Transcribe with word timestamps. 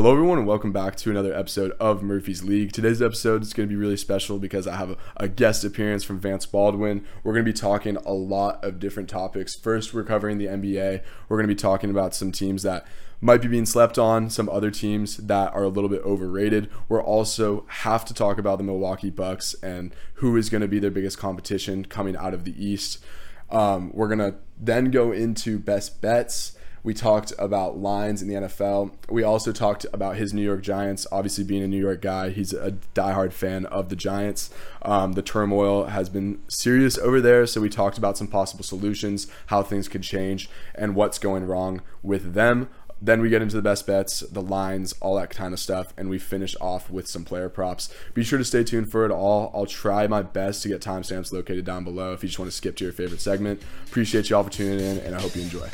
Hello, 0.00 0.12
everyone, 0.12 0.38
and 0.38 0.46
welcome 0.46 0.70
back 0.70 0.94
to 0.94 1.10
another 1.10 1.34
episode 1.34 1.72
of 1.80 2.04
Murphy's 2.04 2.44
League. 2.44 2.70
Today's 2.70 3.02
episode 3.02 3.42
is 3.42 3.52
going 3.52 3.68
to 3.68 3.72
be 3.72 3.74
really 3.74 3.96
special 3.96 4.38
because 4.38 4.68
I 4.68 4.76
have 4.76 4.96
a, 5.16 5.26
guest 5.26 5.64
appearance 5.64 6.04
from 6.04 6.20
Vance 6.20 6.46
Baldwin. 6.46 7.04
We're 7.24 7.32
going 7.32 7.44
to 7.44 7.52
be 7.52 7.58
talking 7.58 7.96
a 7.96 8.12
lot 8.12 8.64
of 8.64 8.78
different 8.78 9.08
topics. 9.08 9.56
First, 9.56 9.92
we're 9.92 10.04
covering 10.04 10.38
the 10.38 10.46
NBA. 10.46 11.02
We're 11.28 11.36
going 11.36 11.48
to 11.48 11.52
be 11.52 11.60
talking 11.60 11.90
about 11.90 12.14
some 12.14 12.30
teams 12.30 12.62
that 12.62 12.86
might 13.20 13.42
be 13.42 13.48
being 13.48 13.66
slept 13.66 13.98
on, 13.98 14.30
some 14.30 14.48
other 14.48 14.70
teams 14.70 15.16
that 15.16 15.52
are 15.52 15.64
a 15.64 15.68
little 15.68 15.90
bit 15.90 16.02
overrated. 16.02 16.70
We're 16.88 17.02
also 17.02 17.66
have 17.66 18.04
to 18.04 18.14
talk 18.14 18.38
about 18.38 18.58
the 18.58 18.64
Milwaukee 18.64 19.10
Bucks 19.10 19.56
and 19.64 19.92
who 20.14 20.36
is 20.36 20.48
going 20.48 20.62
to 20.62 20.68
be 20.68 20.78
their 20.78 20.92
biggest 20.92 21.18
competition 21.18 21.84
coming 21.84 22.16
out 22.16 22.34
of 22.34 22.44
the 22.44 22.54
East. 22.64 23.04
Um, 23.50 23.90
we're 23.92 24.06
going 24.06 24.20
to 24.20 24.36
then 24.60 24.92
go 24.92 25.10
into 25.10 25.58
best 25.58 26.00
bets 26.00 26.52
we 26.88 26.94
talked 26.94 27.34
about 27.38 27.76
lines 27.76 28.22
in 28.22 28.28
the 28.28 28.34
NFL. 28.34 28.92
We 29.10 29.22
also 29.22 29.52
talked 29.52 29.84
about 29.92 30.16
his 30.16 30.32
New 30.32 30.40
York 30.40 30.62
Giants. 30.62 31.06
Obviously, 31.12 31.44
being 31.44 31.62
a 31.62 31.68
New 31.68 31.78
York 31.78 32.00
guy, 32.00 32.30
he's 32.30 32.54
a 32.54 32.78
diehard 32.94 33.34
fan 33.34 33.66
of 33.66 33.90
the 33.90 33.94
Giants. 33.94 34.48
Um, 34.80 35.12
the 35.12 35.20
turmoil 35.20 35.88
has 35.88 36.08
been 36.08 36.40
serious 36.48 36.96
over 36.96 37.20
there, 37.20 37.46
so 37.46 37.60
we 37.60 37.68
talked 37.68 37.98
about 37.98 38.16
some 38.16 38.26
possible 38.26 38.64
solutions, 38.64 39.26
how 39.48 39.62
things 39.62 39.86
could 39.86 40.02
change, 40.02 40.48
and 40.74 40.94
what's 40.94 41.18
going 41.18 41.44
wrong 41.44 41.82
with 42.02 42.32
them. 42.32 42.70
Then 43.02 43.20
we 43.20 43.28
get 43.28 43.42
into 43.42 43.56
the 43.56 43.60
best 43.60 43.86
bets, 43.86 44.20
the 44.20 44.40
lines, 44.40 44.94
all 45.02 45.16
that 45.16 45.28
kind 45.28 45.52
of 45.52 45.60
stuff, 45.60 45.92
and 45.98 46.08
we 46.08 46.18
finish 46.18 46.56
off 46.58 46.88
with 46.88 47.06
some 47.06 47.22
player 47.22 47.50
props. 47.50 47.92
Be 48.14 48.24
sure 48.24 48.38
to 48.38 48.46
stay 48.46 48.64
tuned 48.64 48.90
for 48.90 49.04
it 49.04 49.10
all. 49.10 49.52
I'll 49.54 49.66
try 49.66 50.06
my 50.06 50.22
best 50.22 50.62
to 50.62 50.68
get 50.68 50.80
timestamps 50.80 51.34
located 51.34 51.66
down 51.66 51.84
below 51.84 52.14
if 52.14 52.22
you 52.22 52.30
just 52.30 52.38
want 52.38 52.50
to 52.50 52.56
skip 52.56 52.76
to 52.76 52.84
your 52.84 52.94
favorite 52.94 53.20
segment. 53.20 53.60
Appreciate 53.88 54.30
you 54.30 54.36
all 54.36 54.44
for 54.44 54.50
tuning 54.50 54.80
in, 54.80 55.00
and 55.00 55.14
I 55.14 55.20
hope 55.20 55.36
you 55.36 55.42
enjoy. 55.42 55.68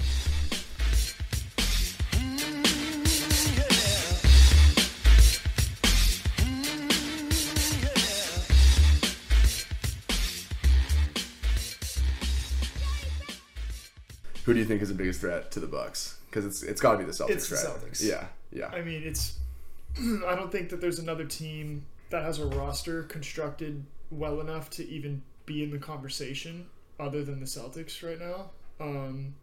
Who 14.45 14.53
do 14.55 14.59
you 14.61 14.65
think 14.65 14.83
is 14.83 14.89
the 14.89 14.95
biggest 14.95 15.21
threat 15.21 15.51
to 15.53 15.61
the 15.61 15.67
Bucks? 15.67 16.19
Because 16.29 16.45
it's 16.45 16.63
it's 16.63 16.81
got 16.81 16.93
to 16.93 16.99
be 16.99 17.05
the 17.05 17.13
Celtics, 17.13 17.31
It's 17.31 17.49
the 17.49 17.57
right? 17.57 17.65
Celtics. 17.65 18.03
Yeah, 18.05 18.27
yeah. 18.53 18.67
I 18.69 18.83
mean, 18.83 19.03
it's. 19.05 19.39
I 19.99 20.35
don't 20.35 20.51
think 20.53 20.69
that 20.71 20.81
there's 20.81 20.99
another 20.99 21.25
team 21.25 21.87
that 22.11 22.23
has 22.25 22.39
a 22.41 22.47
roster 22.47 23.05
constructed 23.05 23.85
well 24.11 24.41
enough 24.41 24.69
to 24.71 24.89
even 24.89 25.23
be 25.47 25.63
in 25.63 25.71
the 25.71 25.79
conversation 25.79 26.67
other 27.01 27.23
than 27.25 27.41
the 27.41 27.47
Celtics 27.47 28.03
right 28.03 28.19
now. 28.21 28.51
Um, 28.81 29.35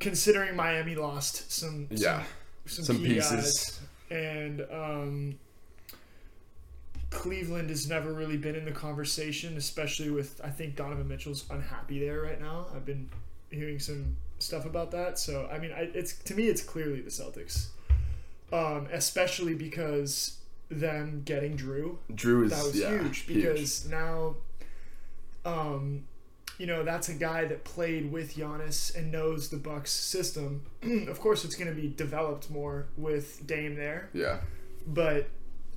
considering 0.00 0.56
Miami 0.56 0.94
lost 0.94 1.50
some 1.52 1.86
Yeah. 1.90 2.24
some, 2.66 2.84
Some 2.84 2.98
key 2.98 3.14
pieces. 3.14 3.80
guys, 4.10 4.18
and 4.18 4.60
um, 4.72 5.38
Cleveland 7.10 7.70
has 7.70 7.88
never 7.88 8.12
really 8.12 8.36
been 8.36 8.54
in 8.54 8.64
the 8.64 8.72
conversation, 8.72 9.56
especially 9.56 10.10
with 10.10 10.40
I 10.44 10.50
think 10.50 10.76
Donovan 10.76 11.08
Mitchell's 11.08 11.44
unhappy 11.50 12.00
there 12.00 12.20
right 12.22 12.40
now. 12.40 12.66
I've 12.74 12.84
been 12.84 13.08
hearing 13.50 13.78
some 13.78 14.16
stuff 14.38 14.64
about 14.64 14.90
that, 14.92 15.18
so 15.18 15.48
I 15.52 15.58
mean, 15.58 15.72
I, 15.72 15.90
it's 15.94 16.14
to 16.14 16.34
me, 16.34 16.44
it's 16.44 16.62
clearly 16.62 17.00
the 17.00 17.10
Celtics, 17.10 17.68
um, 18.52 18.88
especially 18.92 19.54
because 19.54 20.38
them 20.70 21.22
getting 21.24 21.56
Jrue 21.56 21.96
Jrue 22.12 22.44
is 22.44 22.50
that 22.50 22.64
was 22.64 22.78
yeah, 22.78 22.90
huge 22.90 23.26
because 23.26 23.88
now, 23.88 24.36
um, 25.44 26.04
you 26.58 26.66
know, 26.66 26.82
that's 26.82 27.08
a 27.08 27.14
guy 27.14 27.44
that 27.46 27.64
played 27.64 28.12
with 28.12 28.36
Giannis 28.36 28.94
and 28.94 29.10
knows 29.10 29.48
the 29.48 29.56
Bucks 29.56 29.90
system. 29.90 30.62
of 31.08 31.20
course, 31.20 31.44
it's 31.44 31.54
going 31.54 31.74
to 31.74 31.80
be 31.80 31.88
developed 31.88 32.50
more 32.50 32.86
with 32.96 33.46
Dame 33.46 33.76
there, 33.76 34.10
Yeah, 34.12 34.40
but 34.86 35.28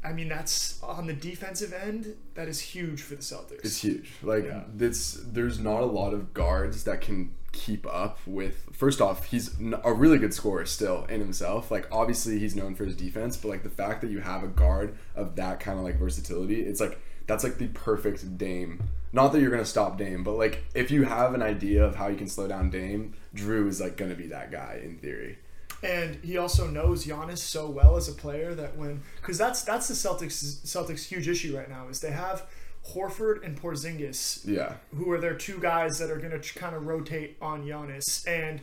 I 0.03 0.13
mean, 0.13 0.29
that's 0.29 0.81
on 0.81 1.05
the 1.07 1.13
defensive 1.13 1.73
end. 1.73 2.15
That 2.33 2.47
is 2.47 2.59
huge 2.59 3.01
for 3.01 3.15
the 3.15 3.21
Celtics. 3.21 3.63
it's 3.63 3.81
huge. 3.81 4.09
Like 4.23 4.45
Yeah. 4.45 4.63
it's 4.79 5.13
there's 5.25 5.59
not 5.59 5.81
a 5.81 5.85
lot 5.85 6.13
of 6.13 6.33
guards 6.33 6.83
that 6.85 7.01
can 7.01 7.35
keep 7.51 7.85
up 7.85 8.17
with. 8.25 8.65
First 8.71 8.99
off, 9.01 9.25
he's 9.25 9.55
a 9.83 9.93
really 9.93 10.17
good 10.17 10.33
scorer 10.33 10.65
still 10.65 11.05
in 11.05 11.19
himself. 11.19 11.69
Like 11.69 11.87
obviously 11.91 12.39
he's 12.39 12.55
known 12.55 12.73
for 12.75 12.85
his 12.85 12.95
defense, 12.95 13.37
but 13.37 13.49
like 13.49 13.63
the 13.63 13.69
fact 13.69 14.01
that 14.01 14.09
you 14.09 14.21
have 14.21 14.43
a 14.43 14.47
guard 14.47 14.97
of 15.15 15.35
that 15.35 15.59
kind 15.59 15.77
of 15.77 15.83
like 15.85 15.97
versatility, 15.99 16.61
it's 16.61 16.79
like 16.81 16.99
that's 17.27 17.43
like 17.43 17.57
the 17.59 17.67
perfect 17.67 18.37
Dame. 18.37 18.81
Not 19.13 19.33
that 19.33 19.41
you're 19.41 19.51
gonna 19.51 19.65
stop 19.65 19.97
Dame, 19.97 20.23
but 20.23 20.33
like 20.33 20.63
if 20.73 20.89
you 20.89 21.03
have 21.03 21.33
an 21.35 21.41
idea 21.43 21.83
of 21.85 21.95
how 21.95 22.07
you 22.07 22.15
can 22.17 22.27
slow 22.27 22.47
down 22.47 22.69
Dame, 22.71 23.13
Jrue 23.35 23.67
is 23.67 23.79
like 23.81 23.97
gonna 23.97 24.15
be 24.15 24.27
that 24.27 24.51
guy 24.51 24.81
in 24.83 24.97
theory. 24.97 25.37
And 25.83 26.23
he 26.23 26.37
also 26.37 26.67
knows 26.67 27.05
Giannis 27.05 27.39
so 27.39 27.67
well 27.67 27.97
as 27.97 28.07
a 28.07 28.13
player 28.13 28.53
that 28.53 28.77
when 28.77 29.01
because 29.19 29.37
that's 29.37 29.63
that's 29.63 29.87
the 29.87 29.93
Celtics 29.95 30.61
Celtics 30.63 31.05
huge 31.05 31.27
issue 31.27 31.57
right 31.57 31.69
now 31.69 31.87
is 31.87 32.01
they 32.01 32.11
have 32.11 32.45
Horford 32.93 33.43
and 33.43 33.59
Porzingis 33.59 34.41
Yeah, 34.45 34.73
who 34.95 35.11
are 35.11 35.19
their 35.19 35.35
two 35.35 35.59
guys 35.59 35.97
that 35.99 36.09
are 36.11 36.17
going 36.17 36.39
to 36.39 36.53
kind 36.53 36.75
of 36.75 36.85
rotate 36.85 37.37
on 37.41 37.65
Giannis. 37.65 38.27
And 38.27 38.61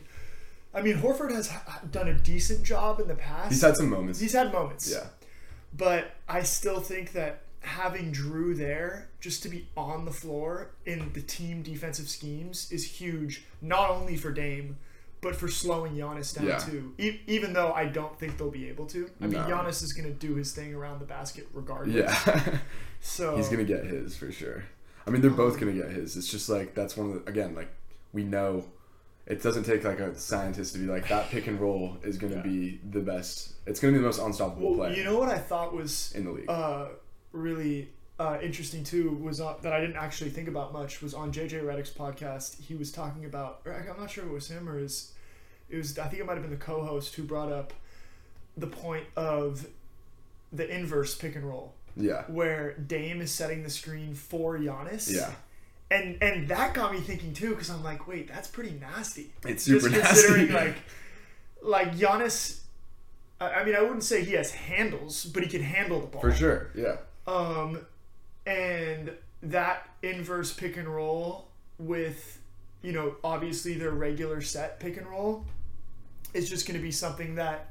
I 0.73 0.81
mean, 0.81 0.97
Horford 0.97 1.31
has 1.31 1.51
done 1.91 2.07
a 2.07 2.13
decent 2.13 2.63
job 2.63 2.99
in 2.99 3.07
the 3.07 3.15
past. 3.15 3.51
he's 3.51 3.61
had 3.61 3.75
some 3.75 3.89
moments. 3.89 4.19
He's 4.19 4.33
had 4.33 4.53
moments. 4.53 4.89
yeah, 4.91 5.07
But 5.75 6.11
I 6.27 6.43
still 6.43 6.79
think 6.79 7.13
that 7.13 7.41
having 7.61 8.13
Jrue 8.13 8.55
there 8.55 9.09
just 9.19 9.43
to 9.43 9.49
be 9.49 9.67
on 9.75 10.05
the 10.05 10.11
floor 10.11 10.69
in 10.85 11.11
the 11.13 11.21
team 11.21 11.61
defensive 11.63 12.07
schemes 12.07 12.71
is 12.71 12.85
huge, 12.85 13.43
not 13.61 13.89
only 13.89 14.15
for 14.15 14.31
Dame. 14.31 14.77
But 15.21 15.35
for 15.35 15.49
slowing 15.49 15.95
Giannis 15.95 16.33
down 16.33 16.47
Yeah. 16.47 16.57
too, 16.59 16.93
e- 16.97 17.19
even 17.27 17.51
though 17.53 17.73
I 17.73 17.85
don't 17.85 18.17
think 18.17 18.37
they'll 18.37 18.49
be 18.49 18.69
able 18.69 18.85
to. 18.87 19.09
I 19.19 19.25
mean, 19.25 19.33
No. 19.33 19.47
Giannis 19.47 19.83
is 19.83 19.91
going 19.91 20.07
to 20.07 20.13
do 20.13 20.35
his 20.35 20.53
thing 20.53 20.73
around 20.73 20.99
the 20.99 21.05
basket 21.05 21.47
regardless. 21.53 21.95
yeah. 22.25 22.57
So 23.01 23.37
He's 23.37 23.47
gonna 23.47 23.63
get 23.63 23.85
his 23.85 24.17
for 24.17 24.29
sure. 24.29 24.63
I 25.07 25.09
mean, 25.09 25.21
they're 25.21 25.31
both 25.31 25.57
gonna 25.57 25.71
get 25.71 25.89
his. 25.89 26.17
It's 26.17 26.27
just 26.29 26.49
like 26.49 26.75
that's 26.75 26.97
one 26.97 27.09
of 27.11 27.13
the 27.25 27.29
again, 27.31 27.55
like 27.55 27.69
we 28.11 28.23
know 28.23 28.65
it 29.25 29.41
doesn't 29.41 29.63
take 29.63 29.85
like 29.85 29.99
a 30.01 30.13
scientist 30.19 30.73
to 30.73 30.79
be 30.79 30.85
like 30.85 31.07
that 31.07 31.29
pick 31.29 31.47
and 31.47 31.59
roll 31.61 31.95
is 32.03 32.17
gonna 32.17 32.35
Yeah. 32.35 32.41
be 32.41 32.81
the 32.91 32.99
best. 32.99 33.53
It's 33.65 33.79
gonna 33.79 33.93
be 33.93 33.99
the 33.99 34.05
most 34.05 34.19
unstoppable 34.19 34.71
Well, 34.75 34.89
play 34.89 34.97
you 34.97 35.05
know 35.05 35.17
what 35.17 35.29
I 35.29 35.37
thought 35.37 35.73
was 35.73 36.11
in 36.13 36.25
the 36.25 36.31
league. 36.31 36.49
uh, 36.49 36.89
really 37.31 37.89
uh, 38.19 38.37
interesting 38.43 38.83
too 38.83 39.11
was 39.21 39.39
on, 39.39 39.55
that 39.61 39.71
I 39.71 39.79
didn't 39.79 39.95
actually 39.95 40.29
think 40.29 40.47
about 40.47 40.73
much 40.73 41.01
was 41.01 41.13
on 41.13 41.31
JJ 41.31 41.63
Redick's 41.63 41.89
podcast. 41.89 42.61
He 42.61 42.75
was 42.75 42.91
talking 42.91 43.25
about, 43.25 43.61
or 43.65 43.73
I'm 43.73 43.99
not 43.99 44.11
sure 44.11 44.25
if 44.25 44.29
it 44.29 44.33
was 44.33 44.49
him 44.49 44.67
or 44.67 44.77
his, 44.77 45.13
it 45.69 45.77
was 45.77 45.97
I 45.97 46.07
think 46.07 46.21
it 46.21 46.25
might 46.25 46.33
have 46.33 46.41
been 46.41 46.51
the 46.51 46.57
co-host 46.57 47.15
who 47.15 47.23
brought 47.23 47.51
up 47.51 47.73
the 48.57 48.67
point 48.67 49.05
of 49.15 49.65
the 50.51 50.67
inverse 50.69 51.15
pick 51.15 51.35
and 51.35 51.45
roll 51.47 51.73
yeah, 51.95 52.23
where 52.27 52.73
Dame 52.73 53.21
is 53.21 53.31
setting 53.31 53.63
the 53.63 53.69
screen 53.69 54.13
for 54.13 54.57
Giannis. 54.57 55.13
yeah. 55.13 55.31
And 55.91 56.21
and 56.21 56.47
that 56.49 56.75
got 56.75 56.93
me 56.93 56.99
thinking 56.99 57.33
too 57.33 57.49
because 57.49 57.69
I'm 57.69 57.83
like, 57.83 58.07
wait, 58.07 58.27
that's 58.27 58.47
pretty 58.47 58.77
nasty. 58.79 59.31
It's 59.47 59.63
super 59.63 59.89
Just 59.89 60.05
considering 60.05 60.51
nasty. 60.51 60.67
like 60.67 60.75
like 61.63 61.97
Giannis. 61.97 62.59
I 63.41 63.63
mean, 63.63 63.75
I 63.75 63.81
wouldn't 63.81 64.03
say 64.03 64.23
he 64.25 64.33
has 64.33 64.51
handles, 64.51 65.23
but 65.25 65.41
he 65.43 65.49
can 65.49 65.63
handle 65.63 66.01
the 66.01 66.07
ball 66.07 66.21
for 66.21 66.31
sure. 66.33 66.69
Yeah, 66.75 66.97
um, 67.25 67.85
and 68.45 69.11
that 69.43 69.87
inverse 70.03 70.53
pick 70.53 70.77
and 70.77 70.87
roll 70.87 71.47
with, 71.77 72.39
you 72.81 72.91
know, 72.91 73.15
obviously 73.23 73.73
their 73.75 73.91
regular 73.91 74.41
set 74.41 74.79
pick 74.79 74.97
and 74.97 75.07
roll 75.07 75.45
is 76.33 76.49
just 76.49 76.67
going 76.67 76.77
to 76.77 76.83
be 76.83 76.91
something 76.91 77.35
that 77.35 77.67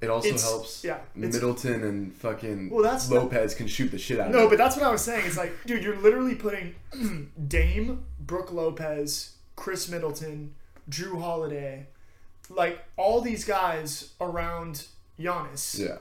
it 0.00 0.08
also 0.10 0.28
It's- 0.28 0.42
helps. 0.44 0.84
yeah, 0.84 1.00
Middleton 1.14 1.82
and 1.82 2.14
fucking 2.14 2.70
Well, 2.70 2.82
that's- 2.84 3.10
Lopez 3.10 3.54
can 3.54 3.66
shoot 3.66 3.90
the 3.90 3.98
shit 3.98 4.20
out 4.20 4.28
of 4.28 4.32
no, 4.32 4.48
but 4.48 4.56
that's 4.56 4.76
what 4.76 4.84
I 4.84 4.90
was 4.92 5.02
saying. 5.02 5.26
It's 5.26 5.36
like, 5.36 5.52
dude, 5.66 5.82
you're 5.82 5.96
literally 5.96 6.34
putting 6.36 6.74
Dame, 7.48 8.04
Brooke 8.20 8.52
Lopez, 8.52 9.32
Khris 9.56 9.88
Middleton, 9.88 10.54
Jrue 10.88 11.20
Holiday, 11.20 11.88
like 12.48 12.78
all 12.96 13.20
these 13.20 13.44
guys 13.44 14.12
around 14.20 14.86
Giannis 15.18 15.78
yeah, 15.80 15.98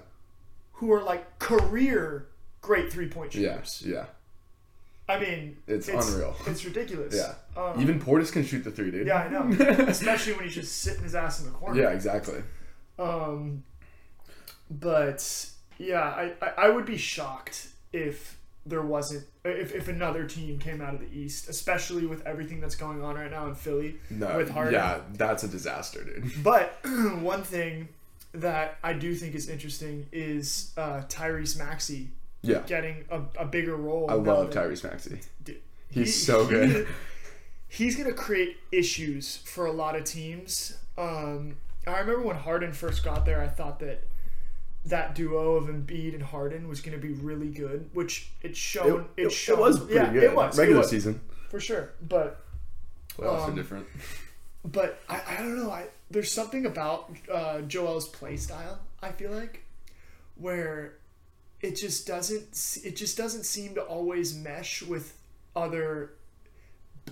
who 0.74 0.92
are 0.94 1.02
like 1.02 1.40
career 1.40 2.28
great 2.68 2.92
three 2.92 3.08
point 3.08 3.34
yeah, 3.34 3.56
shooters. 3.64 3.84
yeah, 3.86 4.06
I 5.14 5.20
mean, 5.20 5.58
It's 5.68 5.88
unreal. 5.88 6.36
It's 6.46 6.64
ridiculous. 6.66 7.16
yeah. 7.16 7.34
Um, 7.62 7.82
Even 7.82 8.00
Portis 8.00 8.32
can 8.32 8.44
shoot 8.44 8.64
the 8.64 8.72
three, 8.72 8.92
dude. 8.92 9.08
Yeah, 9.08 9.24
I 9.24 9.30
know. 9.30 9.44
Especially 9.88 10.34
when 10.34 10.44
he's 10.44 10.56
just 10.56 10.74
sitting 10.82 11.04
his 11.04 11.16
ass 11.16 11.40
in 11.40 11.46
the 11.46 11.52
corner. 11.54 11.82
yeah, 11.82 11.90
exactly. 11.92 12.42
Um, 13.00 13.64
but 14.70 15.50
yeah, 15.78 16.02
I, 16.02 16.34
I, 16.42 16.50
I 16.66 16.70
would 16.70 16.86
be 16.86 16.98
shocked 16.98 17.70
if 17.94 18.38
there 18.66 18.82
wasn't 18.82 19.26
if, 19.46 19.74
if 19.74 19.88
another 19.88 20.26
team 20.26 20.60
came 20.60 20.82
out 20.82 20.94
of 20.94 21.00
the 21.00 21.08
East, 21.18 21.48
especially 21.48 22.06
with 22.06 22.26
everything 22.28 22.60
that's 22.60 22.76
going 22.76 23.02
on 23.02 23.16
right 23.16 23.32
now 23.32 23.48
in 23.48 23.56
Philly 23.56 23.96
No, 24.10 24.36
with 24.38 24.50
Harden. 24.50 24.74
yeah, 24.74 25.00
that's 25.14 25.44
a 25.44 25.48
disaster, 25.48 26.04
dude. 26.04 26.32
But 26.44 26.78
one 27.22 27.44
thing 27.44 27.88
that 28.34 28.78
I 28.84 28.92
do 28.94 29.16
think 29.16 29.36
is 29.36 29.48
interesting 29.48 30.08
is 30.12 30.74
uh, 30.76 31.04
Tyrese 31.08 31.58
Maxey 31.58 32.10
Yeah, 32.42 32.60
getting 32.68 33.06
a, 33.10 33.22
a 33.40 33.46
bigger 33.46 33.76
role. 33.76 34.10
I 34.10 34.14
love 34.14 34.52
that- 34.54 34.70
Tyrese 34.70 34.84
Maxey. 34.84 35.20
Dude, 35.44 35.62
He's 35.90 36.26
so 36.26 36.46
good. 36.48 36.88
he's 37.68 37.96
gonna 37.96 38.14
create 38.14 38.58
issues 38.72 39.38
for 39.38 39.66
a 39.66 39.72
lot 39.72 39.96
of 39.96 40.04
teams. 40.04 40.78
Um, 40.98 41.58
I 41.86 42.00
remember 42.00 42.22
when 42.22 42.36
Harden 42.38 42.74
first 42.74 43.04
got 43.04 43.26
there, 43.26 43.42
I 43.42 43.48
thought 43.48 43.80
that 43.80 44.04
that 44.86 45.16
duo 45.16 45.56
of 45.56 45.66
Embiid 45.66 46.14
and 46.14 46.24
Harden 46.24 46.68
was 46.70 46.80
going 46.82 47.00
to 47.00 47.06
be 47.06 47.14
really 47.14 47.50
good, 47.50 47.90
which 47.94 48.30
it's 48.42 48.58
shown. 48.58 49.02
It, 49.18 49.24
it's 49.26 49.34
it, 49.34 49.38
showed, 49.38 49.54
it 49.54 49.62
was 49.62 49.80
pretty 49.80 49.96
yeah, 49.96 50.14
good. 50.14 50.24
It 50.24 50.36
was 50.36 50.58
regular 50.58 50.80
it 50.80 50.84
was, 50.84 50.90
season. 50.90 51.20
for 51.50 51.60
sure, 51.60 51.90
but 52.08 52.42
Playoffs 53.18 53.46
Um, 53.48 53.52
are 53.52 53.56
different. 53.56 53.88
but 54.64 55.00
I, 55.10 55.22
I 55.30 55.38
don't 55.38 55.58
know. 55.58 55.72
I 55.72 55.88
there's 56.10 56.32
something 56.32 56.66
about 56.66 57.12
uh, 57.32 57.62
Joel's 57.62 58.08
play 58.08 58.38
style. 58.38 58.80
I 59.02 59.12
feel 59.12 59.32
like 59.32 59.64
where 60.36 60.94
it 61.62 61.76
just 61.76 62.06
doesn't 62.08 62.80
it 62.84 62.96
just 62.96 63.18
doesn't 63.18 63.44
seem 63.44 63.76
to 63.76 63.82
always 63.82 64.36
mesh 64.36 64.82
with 64.84 65.18
other. 65.56 66.12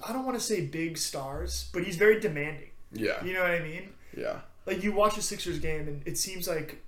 I 0.08 0.12
don't 0.14 0.26
want 0.26 0.38
to 0.38 0.44
say 0.44 0.66
big 0.66 0.98
stars, 0.98 1.70
but 1.74 1.84
he's 1.84 1.96
very 1.96 2.20
demanding. 2.20 2.70
Yeah, 2.92 3.24
You 3.24 3.34
know 3.34 3.42
what 3.42 3.52
I 3.52 3.60
mean? 3.60 3.90
yeah, 4.16 4.40
Like 4.66 4.84
you 4.84 4.92
watch 4.94 5.18
a 5.18 5.22
Sixers 5.22 5.60
game, 5.60 5.88
and 5.88 6.02
it 6.06 6.18
seems 6.18 6.48
like 6.48 6.82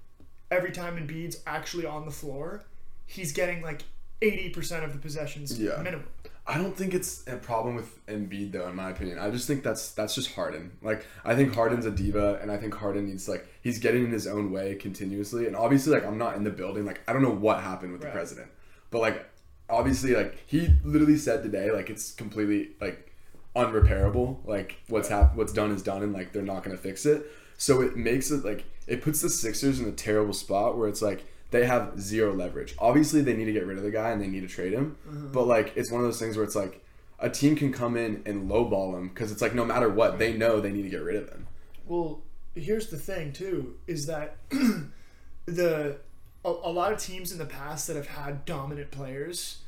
every 0.51 0.71
time 0.71 0.95
Embiid's 0.95 1.41
actually 1.45 1.85
on 1.85 2.05
the 2.05 2.11
floor, 2.11 2.63
he's 3.05 3.31
getting 3.33 3.61
like 3.61 3.83
eighty 4.21 4.49
percent 4.49 4.83
of 4.83 4.93
the 4.93 4.99
possessions 4.99 5.59
Yeah. 5.59 5.77
minimum. 5.77 6.07
I 6.49 6.57
don't 6.57 6.77
think 6.77 6.93
it's 6.93 7.27
a 7.27 7.35
problem 7.35 7.75
with 7.75 8.05
Embiid 8.07 8.53
though, 8.53 8.69
in 8.69 8.75
my 8.75 8.89
opinion. 8.89 9.19
I 9.19 9.29
just 9.29 9.47
think 9.47 9.63
that's 9.63 9.91
that's 9.91 10.15
just 10.15 10.31
Harden. 10.33 10.71
Like 10.81 11.05
I 11.25 11.35
think 11.35 11.53
Harden's 11.53 11.85
a 11.85 11.91
diva, 11.91 12.39
and 12.41 12.49
I 12.51 12.57
think 12.57 12.73
Harden 12.73 13.07
needs 13.07 13.27
like 13.27 13.45
he's 13.61 13.79
getting 13.79 14.05
in 14.05 14.11
his 14.11 14.27
own 14.27 14.51
way 14.51 14.75
continuously. 14.75 15.45
And 15.47 15.55
obviously, 15.55 15.91
like 15.93 16.05
I'm 16.05 16.17
not 16.17 16.35
in 16.37 16.43
the 16.45 16.49
building, 16.49 16.85
like 16.85 17.01
I 17.07 17.11
don't 17.13 17.21
know 17.21 17.31
what 17.33 17.61
happened 17.61 17.91
with 17.91 18.01
Right. 18.03 18.11
the 18.13 18.17
president, 18.17 18.47
but 18.91 18.99
like 18.99 19.25
obviously, 19.69 20.15
like 20.15 20.37
he 20.47 20.69
literally 20.85 21.17
said 21.17 21.43
today, 21.43 21.69
like 21.71 21.89
it's 21.89 22.13
completely 22.13 22.71
like 22.79 23.11
unrepairable. 23.55 24.37
Like 24.45 24.77
what's 24.87 25.09
hap- 25.09 25.35
what's 25.35 25.51
done 25.53 25.71
is 25.71 25.83
done, 25.83 26.01
and 26.03 26.13
like 26.13 26.31
they're 26.31 26.41
not 26.43 26.63
gonna 26.63 26.77
fix 26.77 27.05
it. 27.05 27.25
So 27.57 27.81
it 27.81 27.97
makes 27.97 28.31
it 28.31 28.45
like 28.45 28.63
it 28.87 29.01
puts 29.01 29.21
the 29.21 29.29
Sixers 29.29 29.79
in 29.81 29.87
a 29.87 29.91
terrible 29.91 30.33
spot 30.33 30.77
where 30.77 30.87
it's 30.87 31.01
like 31.01 31.25
they 31.51 31.65
have 31.65 31.99
zero 31.99 32.33
leverage. 32.33 32.75
Obviously, 32.79 33.21
they 33.21 33.35
need 33.35 33.45
to 33.45 33.53
get 33.53 33.65
rid 33.65 33.77
of 33.77 33.83
the 33.83 33.91
guy 33.91 34.11
and 34.11 34.21
they 34.21 34.27
need 34.27 34.41
to 34.41 34.47
trade 34.47 34.73
him. 34.73 34.97
Mm-hmm. 35.07 35.31
But 35.31 35.47
like 35.47 35.73
it's 35.75 35.91
one 35.91 36.01
of 36.01 36.07
those 36.07 36.19
things 36.19 36.35
where 36.35 36.45
it's 36.45 36.55
like 36.55 36.83
a 37.19 37.29
team 37.29 37.55
can 37.55 37.73
come 37.73 37.97
in 37.97 38.21
and 38.25 38.49
lowball 38.49 38.97
him 38.97 39.09
because 39.09 39.31
it's 39.31 39.41
like 39.41 39.55
no 39.55 39.65
matter 39.65 39.89
what 39.89 40.19
they 40.19 40.33
know 40.33 40.59
they 40.59 40.71
need 40.71 40.83
to 40.83 40.89
get 40.89 41.01
rid 41.01 41.15
of 41.15 41.29
him. 41.29 41.47
Well, 41.85 42.21
here's 42.55 42.87
the 42.87 42.97
thing 42.97 43.33
too: 43.33 43.75
is 43.87 44.05
that 44.05 44.37
the 45.45 45.97
a, 46.43 46.49
a 46.49 46.71
lot 46.71 46.91
of 46.91 46.99
teams 46.99 47.31
in 47.31 47.37
the 47.37 47.45
past 47.45 47.87
that 47.87 47.95
have 47.95 48.07
had 48.07 48.45
dominant 48.45 48.91
players 48.91 49.59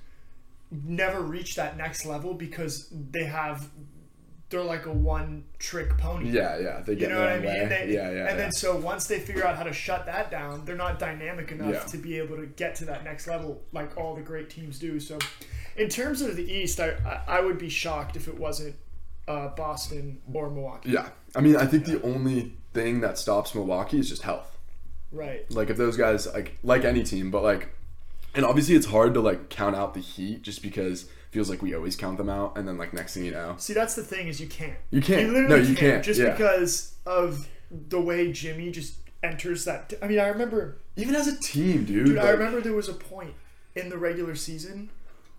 never 0.71 1.21
reach 1.21 1.55
that 1.55 1.77
next 1.77 2.05
level 2.05 2.33
because 2.33 2.89
they 2.91 3.25
have 3.25 3.69
they're 4.49 4.63
like 4.63 4.85
a 4.87 4.91
one 4.91 5.43
trick 5.59 5.95
pony. 5.97 6.29
Yeah, 6.31 6.57
yeah, 6.57 6.81
they 6.81 6.93
You 6.93 7.07
know 7.07 7.19
what 7.19 7.29
I 7.29 7.39
mean? 7.39 7.49
own 7.51 7.69
They, 7.69 7.91
yeah, 7.93 8.01
yeah, 8.03 8.07
And 8.07 8.15
yeah. 8.29 8.35
then 8.35 8.51
so 8.51 8.75
once 8.75 9.05
they 9.05 9.19
figure 9.19 9.45
out 9.45 9.55
how 9.57 9.63
to 9.63 9.73
shut 9.73 10.05
that 10.07 10.31
down, 10.31 10.65
they're 10.65 10.75
not 10.75 10.97
dynamic 10.97 11.51
enough 11.51 11.71
Yeah. 11.73 11.79
to 11.83 11.97
be 11.97 12.17
able 12.17 12.35
to 12.37 12.47
get 12.47 12.73
to 12.75 12.85
that 12.85 13.03
next 13.03 13.27
level 13.27 13.61
like 13.71 13.95
all 13.95 14.15
the 14.15 14.21
great 14.21 14.49
teams 14.49 14.79
do. 14.79 14.99
So, 14.99 15.19
in 15.75 15.87
terms 15.87 16.21
of 16.21 16.35
the 16.35 16.51
East, 16.51 16.79
I 16.79 17.21
I, 17.27 17.41
would 17.41 17.57
be 17.59 17.69
shocked 17.69 18.15
if 18.15 18.27
it 18.27 18.37
wasn't 18.37 18.75
uh, 19.27 19.49
Boston 19.49 20.19
or 20.33 20.49
Milwaukee. 20.49 20.89
yeah, 20.89 21.09
I 21.35 21.41
mean, 21.41 21.55
I 21.55 21.65
think 21.67 21.85
the 21.85 22.01
only 22.01 22.53
thing 22.73 23.01
that 23.01 23.17
stops 23.19 23.53
Milwaukee 23.53 23.99
is 23.99 24.09
just 24.09 24.23
health. 24.23 24.57
Right. 25.11 25.49
Like 25.51 25.69
if 25.69 25.77
those 25.77 25.95
guys 25.95 26.25
like 26.33 26.57
like 26.63 26.85
any 26.85 27.03
team, 27.03 27.29
but 27.31 27.43
like, 27.43 27.69
and 28.33 28.43
obviously 28.43 28.75
it's 28.75 28.87
hard 28.87 29.13
to 29.13 29.21
like 29.21 29.49
count 29.49 29.75
out 29.75 29.93
the 29.93 29.99
Heat 30.01 30.41
just 30.41 30.61
because 30.63 31.07
feels 31.31 31.49
like 31.49 31.61
we 31.61 31.73
always 31.75 31.95
count 31.95 32.17
them 32.17 32.29
out, 32.29 32.57
and 32.57 32.67
then 32.67 32.77
like 32.77 32.93
next 32.93 33.13
thing 33.13 33.25
you 33.25 33.31
know, 33.31 33.55
See, 33.57 33.73
that's 33.73 33.95
the 33.95 34.03
thing 34.03 34.27
is 34.27 34.39
you 34.41 34.47
can't. 34.47 34.77
You 34.91 35.01
can't. 35.01 35.21
You 35.21 35.27
literally 35.33 35.47
No, 35.63 35.69
you 35.69 35.75
can't. 35.75 36.03
Just 36.03 36.19
Yeah. 36.19 36.31
because 36.31 36.93
of 37.05 37.47
the 37.71 38.01
way 38.01 38.31
Jimmy 38.31 38.71
just 38.71 38.95
enters 39.21 39.65
that. 39.65 39.93
I 40.01 40.07
mean, 40.07 40.19
I 40.19 40.27
remember, 40.27 40.77
even 40.95 41.15
as 41.15 41.27
a 41.27 41.37
team, 41.39 41.85
dude. 41.85 42.05
dude. 42.07 42.17
I 42.17 42.23
like- 42.23 42.31
remember 42.39 42.61
there 42.61 42.73
was 42.73 42.89
a 42.89 42.93
point 42.93 43.33
in 43.75 43.89
the 43.89 43.97
regular 43.97 44.33
season 44.35 44.89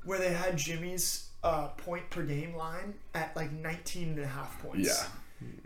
where 0.05 0.19
they 0.19 0.33
had 0.33 0.57
Jimmy's 0.57 1.29
uh, 1.43 1.69
point 1.69 2.09
per 2.11 2.23
game 2.23 2.55
line 2.55 2.95
at 3.15 3.35
like 3.35 3.51
19 3.51 4.11
and 4.11 4.19
a 4.21 4.27
half 4.27 4.61
points. 4.63 4.87
Yeah. 4.89 5.09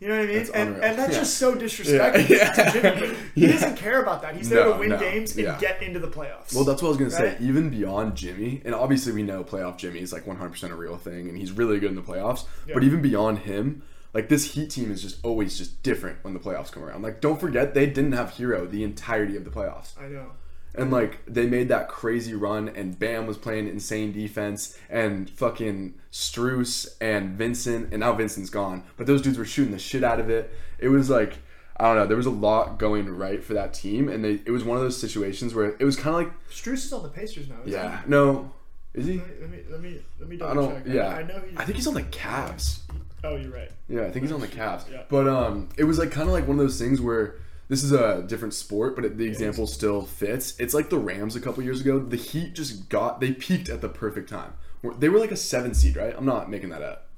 You 0.00 0.08
know 0.08 0.16
what 0.18 0.24
I 0.24 0.26
mean? 0.26 0.36
That's 0.36 0.50
And, 0.50 0.76
and 0.84 0.98
that's 0.98 1.12
Yeah. 1.12 1.18
just 1.20 1.38
so 1.38 1.54
disrespectful 1.54 2.36
Yeah. 2.36 2.52
to 2.52 2.80
Jimmy. 2.80 3.14
He 3.34 3.46
Yeah. 3.46 3.52
doesn't 3.52 3.76
care 3.76 4.02
about 4.02 4.22
that. 4.22 4.36
He's 4.36 4.48
there 4.50 4.64
No, 4.64 4.74
to 4.74 4.78
win 4.78 4.90
no. 4.90 4.98
games 4.98 5.36
and 5.36 5.58
get 5.58 5.82
into 5.82 5.98
the 5.98 6.08
playoffs. 6.08 6.54
Well, 6.54 6.64
that's 6.64 6.82
what 6.82 6.88
I 6.88 6.90
was 6.90 6.98
gonna 6.98 7.10
say. 7.10 7.36
Even 7.40 7.70
beyond 7.70 8.14
Jimmy, 8.16 8.60
and 8.64 8.74
obviously 8.74 9.12
we 9.12 9.22
know 9.22 9.42
playoff 9.44 9.78
Jimmy 9.78 10.00
is 10.00 10.12
like 10.12 10.26
100% 10.26 10.72
a 10.72 10.76
real 10.76 10.96
thing, 10.96 11.28
and 11.28 11.38
he's 11.38 11.52
really 11.52 11.78
good 11.80 11.90
in 11.90 11.96
the 11.96 12.02
playoffs. 12.02 12.44
But 12.72 12.84
even 12.84 13.00
beyond 13.02 13.40
him, 13.40 13.82
like 14.12 14.28
this 14.28 14.52
Heat 14.52 14.70
team 14.70 14.92
is 14.92 15.00
just 15.02 15.24
always 15.24 15.56
just 15.58 15.82
different 15.82 16.18
when 16.22 16.34
the 16.34 16.40
playoffs 16.40 16.70
come 16.70 16.84
around. 16.84 17.02
Like, 17.02 17.20
don't 17.20 17.40
forget 17.40 17.74
they 17.74 17.86
didn't 17.86 18.12
have 18.12 18.32
Herro 18.32 18.70
the 18.70 18.84
entirety 18.84 19.36
of 19.36 19.44
the 19.44 19.50
playoffs, 19.50 19.98
I 20.00 20.08
know. 20.08 20.32
And 20.74 20.90
like 20.90 21.24
they 21.26 21.46
made 21.46 21.68
that 21.68 21.88
crazy 21.88 22.34
run, 22.34 22.68
and 22.68 22.98
Bam 22.98 23.26
was 23.26 23.38
playing 23.38 23.68
insane 23.68 24.12
defense, 24.12 24.76
and 24.90 25.30
fucking 25.30 25.94
Strus 26.10 26.96
and 27.00 27.38
Vincent, 27.38 27.92
and 27.92 28.00
now 28.00 28.12
Vincent's 28.12 28.50
gone, 28.50 28.82
but 28.96 29.06
those 29.06 29.22
dudes 29.22 29.38
were 29.38 29.44
shooting 29.44 29.72
the 29.72 29.78
shit 29.78 30.02
out 30.02 30.20
of 30.20 30.30
it. 30.30 30.52
It 30.78 30.88
was 30.88 31.08
like. 31.10 31.38
I 31.76 31.86
don't 31.86 31.96
know. 31.96 32.06
There 32.06 32.16
was 32.16 32.26
a 32.26 32.30
lot 32.30 32.78
going 32.78 33.08
right 33.08 33.42
for 33.42 33.54
that 33.54 33.74
team, 33.74 34.08
and 34.08 34.24
they, 34.24 34.38
it 34.46 34.52
was 34.52 34.62
one 34.62 34.76
of 34.76 34.84
those 34.84 34.96
situations 34.96 35.56
where 35.56 35.74
it 35.76 35.82
was 35.82 35.96
kind 35.96 36.10
of 36.10 36.14
like, 36.14 36.32
Strus 36.48 36.84
is 36.84 36.92
on 36.92 37.02
the 37.02 37.08
Pacers 37.08 37.48
now. 37.48 37.56
isn't 37.64 37.72
yeah, 37.72 38.00
no, 38.06 38.52
is 38.94 39.06
he? 39.06 39.14
he? 39.14 39.18
Let 39.18 39.50
me 39.50 39.58
let 39.68 39.80
me 39.80 40.00
let 40.20 40.28
me 40.28 40.36
I 40.36 40.38
double 40.38 40.68
don't. 40.68 40.84
check. 40.84 40.94
Yeah, 40.94 41.08
I, 41.08 41.18
I 41.18 41.22
know 41.24 41.42
he's. 41.48 41.58
I 41.58 41.64
think 41.64 41.76
he's 41.76 41.86
on 41.88 41.94
the 41.94 42.04
Cavs. 42.04 42.78
oh, 43.24 43.34
you're 43.34 43.50
right. 43.50 43.70
Yeah, 43.88 44.02
I 44.02 44.10
think 44.12 44.24
he's 44.24 44.30
on 44.30 44.40
the 44.40 44.46
Cavs. 44.46 44.88
Yeah. 44.88 45.02
But 45.08 45.26
um, 45.26 45.68
it 45.76 45.82
was 45.82 45.98
like 45.98 46.12
kind 46.12 46.28
of 46.28 46.32
like 46.32 46.46
one 46.46 46.58
of 46.60 46.64
those 46.64 46.78
things 46.78 47.00
where 47.00 47.36
this 47.68 47.82
is 47.82 47.92
a 47.92 48.22
different 48.26 48.54
sport, 48.54 48.94
but 48.96 49.04
it, 49.04 49.16
the 49.18 49.24
example 49.26 49.66
still 49.66 50.02
fits. 50.02 50.58
It's 50.60 50.74
like 50.74 50.90
the 50.90 50.98
Rams 50.98 51.34
a 51.36 51.40
couple 51.40 51.62
years 51.62 51.80
ago. 51.80 51.98
The 51.98 52.16
Heat 52.16 52.54
just 52.54 52.88
got 52.88 53.20
they 53.20 53.32
peaked 53.32 53.68
at 53.68 53.80
the 53.80 53.88
perfect 53.88 54.28
time. 54.28 54.52
They 54.98 55.08
were 55.08 55.18
like 55.18 55.30
a 55.32 55.36
seven 55.36 55.72
seed, 55.74 55.96
right? 55.96 56.14
I'm 56.16 56.26
not 56.26 56.50
making 56.50 56.68
that 56.70 56.82
up. 56.82 57.08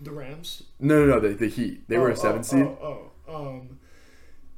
The 0.00 0.10
Rams. 0.12 0.62
No, 0.78 1.04
no, 1.04 1.14
no. 1.14 1.20
The, 1.20 1.28
the 1.34 1.48
Heat. 1.48 1.88
They 1.88 1.98
were 1.98 2.10
Oh, 2.10 2.12
a 2.12 2.16
seven 2.16 2.40
oh, 2.40 2.42
seed. 2.42 2.62
Oh, 2.62 3.10
oh, 3.28 3.34
um, 3.48 3.78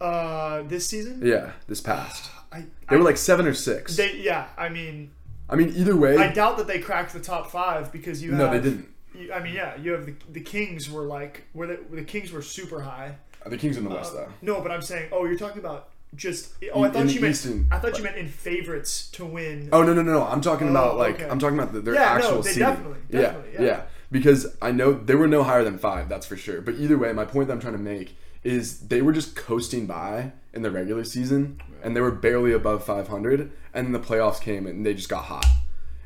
uh, 0.00 0.62
this 0.62 0.87
season. 0.87 1.21
Yeah, 1.25 1.53
this 1.69 1.81
past. 1.81 2.31
I, 2.53 2.61
They 2.88 2.97
I- 2.97 2.99
were 2.99 3.05
like 3.05 3.17
seven 3.17 3.47
or 3.47 3.55
six. 3.55 3.97
They 3.97 4.17
yeah. 4.17 4.49
I 4.59 4.69
mean, 4.69 5.12
I 5.49 5.56
mean, 5.56 5.73
either 5.76 5.97
way. 5.97 6.17
I 6.17 6.33
doubt 6.33 6.56
that 6.59 6.67
they 6.67 6.79
cracked 6.81 7.12
the 7.12 7.21
top 7.21 7.50
five 7.50 7.93
because 7.93 8.23
you 8.23 8.33
no, 8.33 8.49
have. 8.49 8.62
they 8.62 8.71
didn't. 8.71 8.88
you- 9.15 9.33
I 9.33 9.41
mean, 9.41 9.55
yeah, 9.55 9.76
you 9.76 9.93
have 9.93 10.06
the, 10.06 10.15
the 10.31 10.41
Kings 10.41 10.91
were 10.91 11.05
like 11.05 11.44
where 11.53 11.69
the, 11.69 11.79
the 11.91 12.03
Kings 12.05 12.33
were 12.33 12.43
super 12.43 12.81
high. 12.83 13.17
The 13.47 13.57
Kings 13.57 13.77
in 13.77 13.85
the 13.85 13.91
West, 13.91 14.13
Uh, 14.15 14.17
though. 14.21 14.29
no, 14.43 14.61
but 14.61 14.71
I'm 14.71 14.83
saying, 14.83 15.09
oh, 15.13 15.25
you're 15.25 15.39
talking 15.39 15.59
about 15.59 15.89
just. 16.15 16.53
Oh, 16.75 16.85
I 16.85 16.91
thought 16.91 17.03
in 17.03 17.09
you 17.09 17.21
meant. 17.21 17.35
Eastern- 17.35 17.67
I 17.71 17.79
thought 17.79 17.97
you 17.97 18.05
meant 18.05 18.17
in 18.17 18.29
favorites 18.29 19.09
to 19.13 19.25
win. 19.25 19.69
Oh 19.73 19.83
no 19.83 19.93
no 19.95 20.03
no 20.03 20.12
no! 20.12 20.23
I'm 20.26 20.41
talking 20.41 20.69
Oh, 20.69 20.71
about 20.73 20.97
like 20.99 21.14
okay. 21.17 21.29
I'm 21.29 21.38
talking 21.38 21.59
about 21.59 21.73
the, 21.73 21.81
their 21.81 21.95
Yeah, 21.95 22.00
no, 22.00 22.07
actual 22.25 22.43
they 22.43 22.50
seeding. 22.50 22.69
definitely- 22.69 22.99
yeah, 23.11 23.21
definitely, 23.21 23.50
yeah, 23.55 23.62
yeah. 23.62 23.83
Because 24.12 24.57
I 24.61 24.73
know 24.73 24.93
they 24.93 25.14
were 25.14 25.29
no 25.29 25.43
higher 25.45 25.62
than 25.64 25.79
five. 25.79 26.09
That's 26.09 26.26
for 26.26 26.37
sure. 26.37 26.61
But 26.61 26.75
either 26.75 26.99
way, 26.99 27.12
my 27.12 27.25
point 27.25 27.47
that 27.47 27.55
I'm 27.55 27.61
trying 27.61 27.75
to 27.75 27.79
make 27.79 28.17
is 28.43 28.81
they 28.88 29.03
were 29.03 29.12
just 29.12 29.37
coasting 29.37 29.87
by 29.87 30.33
in 30.53 30.62
the 30.62 30.71
regular 30.71 31.05
season, 31.05 31.61
and 31.83 31.95
they 31.95 32.00
were 32.00 32.11
barely 32.11 32.53
above 32.53 32.83
500. 32.85 33.53
And 33.73 33.87
then 33.87 33.93
the 33.93 34.00
playoffs 34.00 34.41
came, 34.41 34.67
and 34.67 34.85
they 34.85 34.95
just 34.95 35.09
got 35.09 35.25
hot. 35.26 35.47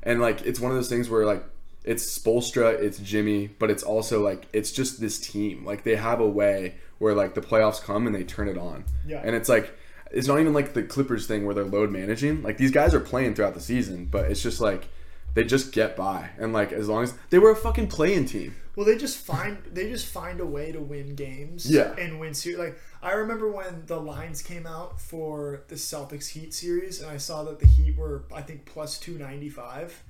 And 0.02 0.20
like 0.20 0.42
it's 0.42 0.60
one 0.60 0.70
of 0.70 0.76
those 0.76 0.88
things 0.90 1.08
where 1.08 1.24
like 1.24 1.44
it's 1.84 2.18
Spoelstra, 2.18 2.80
it's 2.80 2.98
Jimmy, 2.98 3.48
but 3.58 3.70
it's 3.70 3.82
also 3.82 4.22
like 4.22 4.46
it's 4.52 4.72
just 4.72 5.00
this 5.00 5.18
team. 5.20 5.64
Like 5.64 5.84
they 5.84 5.96
have 5.96 6.20
a 6.20 6.28
way 6.28 6.76
where 6.98 7.14
like 7.14 7.34
the 7.34 7.40
playoffs 7.40 7.82
come 7.82 8.06
and 8.06 8.14
they 8.14 8.24
turn 8.24 8.48
it 8.48 8.58
on. 8.58 8.84
Yeah. 9.06 9.20
And 9.22 9.36
it's 9.36 9.48
like 9.48 9.76
it's 10.10 10.26
not 10.26 10.40
even 10.40 10.52
like 10.54 10.72
the 10.72 10.82
Clippers 10.82 11.26
thing 11.26 11.44
where 11.44 11.54
they're 11.54 11.64
load 11.64 11.90
managing. 11.90 12.42
Like 12.42 12.56
these 12.56 12.70
guys 12.70 12.94
are 12.94 13.00
playing 13.00 13.34
throughout 13.34 13.54
the 13.54 13.60
season, 13.60 14.06
but 14.06 14.30
it's 14.30 14.42
just 14.42 14.60
like 14.60 14.88
they 15.34 15.44
just 15.44 15.72
get 15.72 15.96
by. 15.96 16.30
And 16.38 16.52
like 16.52 16.72
as 16.72 16.88
long 16.88 17.02
as 17.02 17.14
they 17.30 17.38
were 17.38 17.50
a 17.50 17.56
fucking 17.56 17.88
playing 17.88 18.26
team. 18.26 18.56
Well, 18.76 18.86
they 18.86 18.96
just 18.96 19.18
find 19.18 19.58
they 19.70 19.88
just 19.90 20.06
find 20.06 20.40
a 20.40 20.46
way 20.46 20.72
to 20.72 20.80
win 20.80 21.14
games. 21.14 21.70
Yeah. 21.70 21.94
and 21.98 22.18
win 22.18 22.34
series. 22.34 22.58
Like 22.58 22.78
I 23.02 23.12
remember 23.12 23.50
when 23.50 23.84
the 23.86 24.00
lines 24.00 24.40
came 24.42 24.66
out 24.66 25.00
for 25.00 25.64
the 25.68 25.74
Celtics 25.74 26.28
Heat 26.28 26.54
series, 26.54 27.00
and 27.00 27.10
I 27.10 27.18
saw 27.18 27.44
that 27.44 27.60
the 27.60 27.66
Heat 27.66 27.96
were 27.96 28.24
I 28.34 28.40
think 28.40 28.64
plus 28.64 28.98
two 28.98 29.18
ninety 29.18 29.48
five, 29.50 30.02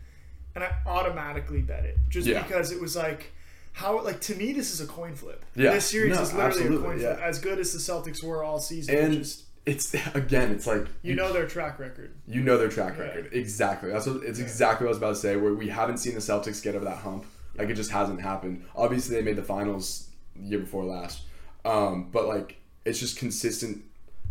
and 0.55 0.65
I 0.65 0.73
automatically 0.87 1.61
bet 1.63 1.85
it 1.85 1.99
just 2.09 2.27
Yeah. 2.27 2.43
because 2.43 2.73
it 2.73 2.81
was 2.81 2.97
like. 2.97 3.33
How 3.77 4.01
like 4.05 4.21
to 4.21 4.37
me 4.37 4.53
this 4.53 4.73
is 4.73 4.81
a 4.81 4.87
coin 4.87 5.17
flip. 5.17 5.45
Yeah. 5.57 5.73
This 5.73 5.87
series 5.87 6.15
No, 6.15 6.23
is 6.23 6.33
literally 6.33 6.77
a 6.77 6.79
coin 6.79 6.99
flip. 7.01 7.19
yeah. 7.19 7.27
As 7.27 7.41
good 7.41 7.59
as 7.59 7.73
the 7.73 7.81
Celtics 7.81 8.23
were 8.23 8.45
all 8.45 8.61
season, 8.61 8.97
And 8.97 9.15
just 9.15 9.47
it's 9.67 9.93
again, 10.15 10.53
it's 10.53 10.65
like 10.69 10.87
you 11.03 11.17
know 11.17 11.33
their 11.33 11.49
track 11.49 11.81
record. 11.81 12.13
you 12.25 12.41
know 12.41 12.57
their 12.57 12.69
track 12.69 12.95
Yeah. 12.97 13.03
record 13.07 13.31
exactly. 13.33 13.91
That's 13.91 14.07
what 14.07 14.23
it's 14.23 14.39
exactly 14.39 14.85
what 14.85 14.91
I 14.91 14.93
was 14.93 14.99
about 14.99 15.09
to 15.17 15.21
say. 15.21 15.35
Where 15.35 15.55
we 15.55 15.67
haven't 15.71 15.97
seen 15.99 16.15
the 16.15 16.21
Celtics 16.21 16.63
get 16.63 16.77
over 16.77 16.85
that 16.85 16.99
hump, 16.99 17.25
like 17.59 17.69
it 17.69 17.75
just 17.75 17.91
hasn't 17.91 18.21
happened. 18.21 18.65
Obviously, 18.77 19.17
they 19.17 19.23
made 19.23 19.35
the 19.35 19.43
finals 19.43 20.09
the 20.37 20.43
year 20.51 20.61
before 20.61 20.85
last, 20.85 21.23
um, 21.65 22.11
but 22.13 22.29
like 22.29 22.59
it's 22.85 23.01
just 23.01 23.19
consistent 23.19 23.83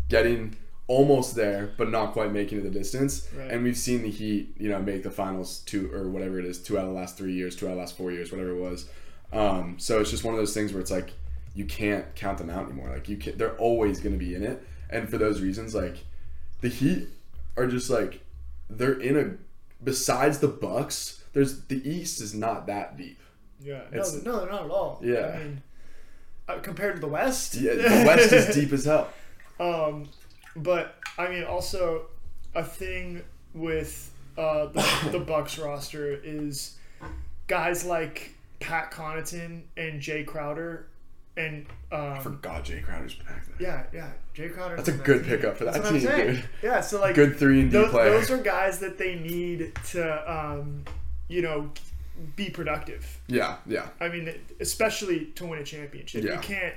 getting 0.08 0.56
almost 0.88 1.36
there, 1.36 1.72
but 1.78 1.90
not 1.90 2.12
quite 2.14 2.32
making 2.32 2.58
it 2.60 2.62
the 2.64 2.70
distance. 2.70 3.28
Right. 3.38 3.52
And 3.52 3.64
we've 3.64 3.78
seen 3.78 4.02
the 4.04 4.10
Heat, 4.10 4.56
you 4.58 4.70
know, 4.70 4.80
make 4.82 5.04
the 5.04 5.12
finals 5.12 5.60
two 5.60 5.92
or 5.94 6.10
whatever 6.10 6.40
it 6.40 6.46
is, 6.46 6.62
two 6.62 6.78
out 6.78 6.84
of 6.86 6.90
the 6.92 6.96
last 6.96 7.18
three 7.18 7.34
years, 7.34 7.56
two 7.56 7.68
out 7.68 7.72
of 7.72 7.76
the 7.76 7.82
last 7.82 7.96
four 7.98 8.12
years, 8.12 8.32
whatever 8.32 8.52
it 8.52 8.60
was. 8.60 8.90
Um, 9.32 9.76
so 9.80 10.00
it's 10.02 10.12
just 10.12 10.24
one 10.24 10.34
of 10.34 10.40
those 10.40 10.54
things 10.54 10.74
where 10.74 10.82
it's 10.82 10.92
like 10.92 11.14
you 11.56 11.66
can't 11.66 12.14
count 12.16 12.38
them 12.38 12.50
out 12.50 12.66
anymore. 12.66 12.90
Like 12.90 13.08
you 13.10 13.18
can, 13.18 13.38
they're 13.38 13.56
always 13.58 14.00
going 14.00 14.14
to 14.14 14.20
be 14.20 14.36
in 14.36 14.44
it. 14.44 14.62
And 14.90 15.10
for 15.10 15.18
those 15.18 15.42
reasons, 15.42 15.74
like 15.74 15.98
the 16.62 16.68
Heat, 16.70 17.08
are 17.56 17.68
just 17.68 17.90
like 17.90 18.22
they're 18.70 19.00
in 19.00 19.16
a 19.18 19.84
besides 19.84 20.40
the 20.40 20.48
Bucks, 20.48 21.24
there's 21.34 21.62
the 21.66 21.88
East 21.90 22.20
is 22.22 22.34
not 22.34 22.68
that 22.68 22.98
deep. 22.98 23.20
Yeah, 23.62 23.82
no, 23.92 24.00
It's- 24.00 24.12
they're- 24.14 24.24
no, 24.24 24.40
they're 24.42 24.50
not 24.52 24.66
at 24.66 24.72
all. 24.72 25.00
Yeah. 25.04 25.36
I 25.36 25.38
mean, 25.44 25.62
uh, 26.50 26.60
compared 26.60 26.96
to 26.96 27.00
the 27.02 27.08
West, 27.08 27.56
Yeah, 27.56 27.74
the 27.76 28.04
West 28.06 28.34
is 28.34 28.54
deep 28.56 28.72
as 28.74 28.86
hell. 28.86 29.10
Um, 29.60 30.10
but 30.56 30.96
I 31.18 31.28
mean, 31.30 31.44
also 31.44 32.08
a 32.56 32.64
thing 32.64 33.22
with 33.54 34.12
uh, 34.38 34.68
the, 34.68 35.10
the 35.12 35.20
Bucks 35.28 35.58
roster 35.60 36.20
is 36.24 36.78
guys 37.48 37.86
like 37.86 38.34
Pat 38.60 38.92
Connaughton 38.92 39.62
and 39.78 40.02
Jae 40.02 40.26
Crowder, 40.26 40.88
and 41.38 41.66
um, 41.92 42.20
Forgot 42.22 42.66
Jae 42.66 42.84
Crowder's 42.84 43.16
back 43.16 43.46
there. 43.46 43.56
yeah, 43.60 43.84
yeah, 43.94 44.12
Jae 44.36 44.54
Crowder. 44.54 44.76
That's 44.78 44.90
a 44.90 44.94
good 44.94 45.26
pickup 45.26 45.58
for 45.58 45.66
that 45.66 45.74
That's 45.74 45.92
what 45.92 45.96
I'm 45.96 46.18
team, 46.26 46.36
dude. 46.36 46.50
Yeah, 46.62 46.82
so 46.82 47.00
like 47.02 47.16
Good 47.16 47.38
three 47.38 47.62
and 47.62 47.72
D 47.72 47.78
those, 47.78 47.92
player. 47.92 48.10
those 48.12 48.32
are 48.32 48.38
guys 48.38 48.80
that 48.80 48.98
they 48.98 49.16
need 49.16 49.74
to, 49.92 50.32
um, 50.32 50.84
you 51.28 51.42
know, 51.42 51.70
be 52.36 52.50
productive. 52.50 53.20
yeah, 53.28 53.58
yeah, 53.66 53.88
I 54.00 54.10
mean, 54.10 54.32
especially 54.60 55.26
to 55.36 55.46
win 55.48 55.60
a 55.60 55.64
championship, 55.64 56.24
Yeah. 56.24 56.34
you 56.36 56.40
can't. 56.40 56.76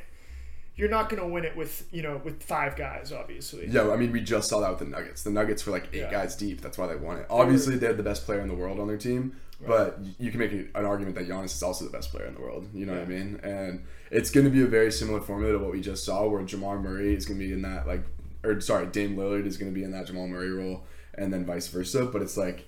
You're 0.76 0.90
not 0.90 1.09
going 1.09 1.23
to 1.23 1.26
win 1.28 1.45
it 1.47 1.56
with 1.56 1.87
you 1.90 2.02
know 2.02 2.21
with 2.23 2.42
five 2.42 2.76
guys, 2.76 3.11
obviously. 3.12 3.66
yeah. 3.68 3.90
I 3.90 3.97
mean, 3.97 4.12
we 4.12 4.21
just 4.21 4.49
saw 4.49 4.61
that 4.61 4.71
with 4.71 4.78
the 4.80 4.85
Nuggets. 4.85 5.23
The 5.23 5.30
Nuggets 5.30 5.64
were 5.66 5.73
like 5.73 5.88
eight 5.92 6.00
Yeah. 6.02 6.11
guys 6.11 6.37
deep. 6.37 6.61
That's 6.61 6.76
why 6.78 6.87
they 6.87 6.97
won 6.97 7.16
it. 7.18 7.26
Obviously, 7.30 7.76
they 7.76 7.87
had 7.87 7.97
the 7.97 8.02
best 8.02 8.25
player 8.26 8.40
in 8.40 8.49
the 8.49 8.54
world 8.54 8.78
on 8.78 8.87
their 8.87 8.99
team, 8.99 9.37
but 9.66 9.99
you 10.18 10.30
can 10.30 10.38
make 10.40 10.52
an 10.52 10.71
argument 10.75 11.16
that 11.16 11.26
Giannis 11.28 11.54
is 11.54 11.62
also 11.62 11.85
the 11.87 11.90
best 11.90 12.11
player 12.11 12.26
in 12.26 12.35
the 12.35 12.40
world. 12.42 12.68
You 12.75 12.85
know 12.87 12.92
what 12.92 13.02
I 13.02 13.06
mean? 13.06 13.40
And 13.42 13.85
it's 14.11 14.30
going 14.30 14.45
to 14.45 14.50
be 14.50 14.62
a 14.62 14.66
very 14.66 14.92
similar 14.92 15.21
formula 15.21 15.52
to 15.54 15.59
what 15.59 15.73
we 15.73 15.80
just 15.80 16.04
saw, 16.04 16.26
where 16.28 16.42
Jamal 16.42 16.78
Murray 16.78 17.14
is 17.14 17.25
going 17.25 17.40
to 17.40 17.47
be 17.47 17.52
in 17.52 17.62
that 17.62 17.87
like, 17.87 18.02
or 18.45 18.61
sorry, 18.61 18.87
Dame 18.87 19.16
Lillard 19.16 19.47
is 19.47 19.56
going 19.56 19.73
to 19.73 19.75
be 19.75 19.83
in 19.83 19.92
that 19.92 20.06
Jamal 20.06 20.28
Murray 20.28 20.50
role, 20.52 20.85
and 21.14 21.33
then 21.33 21.47
vice 21.47 21.68
versa. 21.68 22.04
But 22.04 22.21
it's 22.21 22.37
like, 22.37 22.66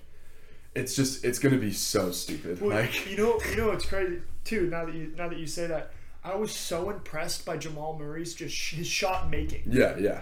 it's 0.73 0.95
just 0.95 1.23
it's 1.23 1.37
going 1.37 1.53
to 1.53 1.61
be 1.61 1.71
so 1.71 2.11
stupid. 2.11 2.59
Well, 2.59 2.71
like, 2.71 3.07
you 3.09 3.17
know, 3.17 3.39
you 3.49 3.55
know 3.55 3.67
what's 3.67 3.85
crazy 3.85 4.19
too. 4.43 4.67
Now 4.67 4.85
that 4.85 4.95
you 4.95 5.13
now 5.15 5.29
that 5.29 5.37
you 5.37 5.45
say 5.47 5.67
that, 5.67 5.91
I 6.23 6.35
was 6.35 6.51
so 6.53 6.89
impressed 6.89 7.45
by 7.45 7.57
Jamal 7.57 7.97
Murray's 7.97 8.33
just 8.33 8.71
his 8.71 8.87
shot 8.87 9.29
making 9.29 9.63
yeah, 9.67 9.97
yeah. 9.97 10.21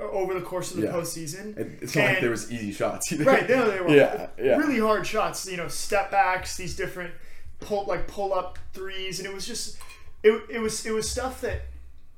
over 0.00 0.34
the 0.34 0.40
course 0.40 0.72
of 0.72 0.78
the 0.80 0.86
Yeah. 0.86 0.92
postseason. 0.92 1.56
It, 1.56 1.78
it's 1.82 1.94
not 1.96 2.06
like 2.06 2.20
there 2.20 2.30
was 2.30 2.50
easy 2.50 2.72
shots 2.72 3.12
either. 3.12 3.24
right 3.24 3.46
there 3.46 3.64
they 3.70 3.80
were. 3.80 3.88
Yeah, 3.90 4.28
yeah. 4.38 4.56
Really 4.56 4.80
hard 4.80 5.06
shots. 5.06 5.48
You 5.48 5.56
know, 5.56 5.68
step 5.68 6.10
backs, 6.10 6.56
these 6.56 6.74
different 6.76 7.14
pull 7.60 7.84
like 7.86 8.06
pull 8.08 8.34
up 8.34 8.58
threes, 8.72 9.18
and 9.20 9.28
it 9.28 9.34
was 9.34 9.46
just 9.46 9.78
it, 10.22 10.42
it 10.50 10.58
was 10.58 10.84
it 10.84 10.92
was 10.92 11.08
stuff 11.10 11.40
that 11.42 11.62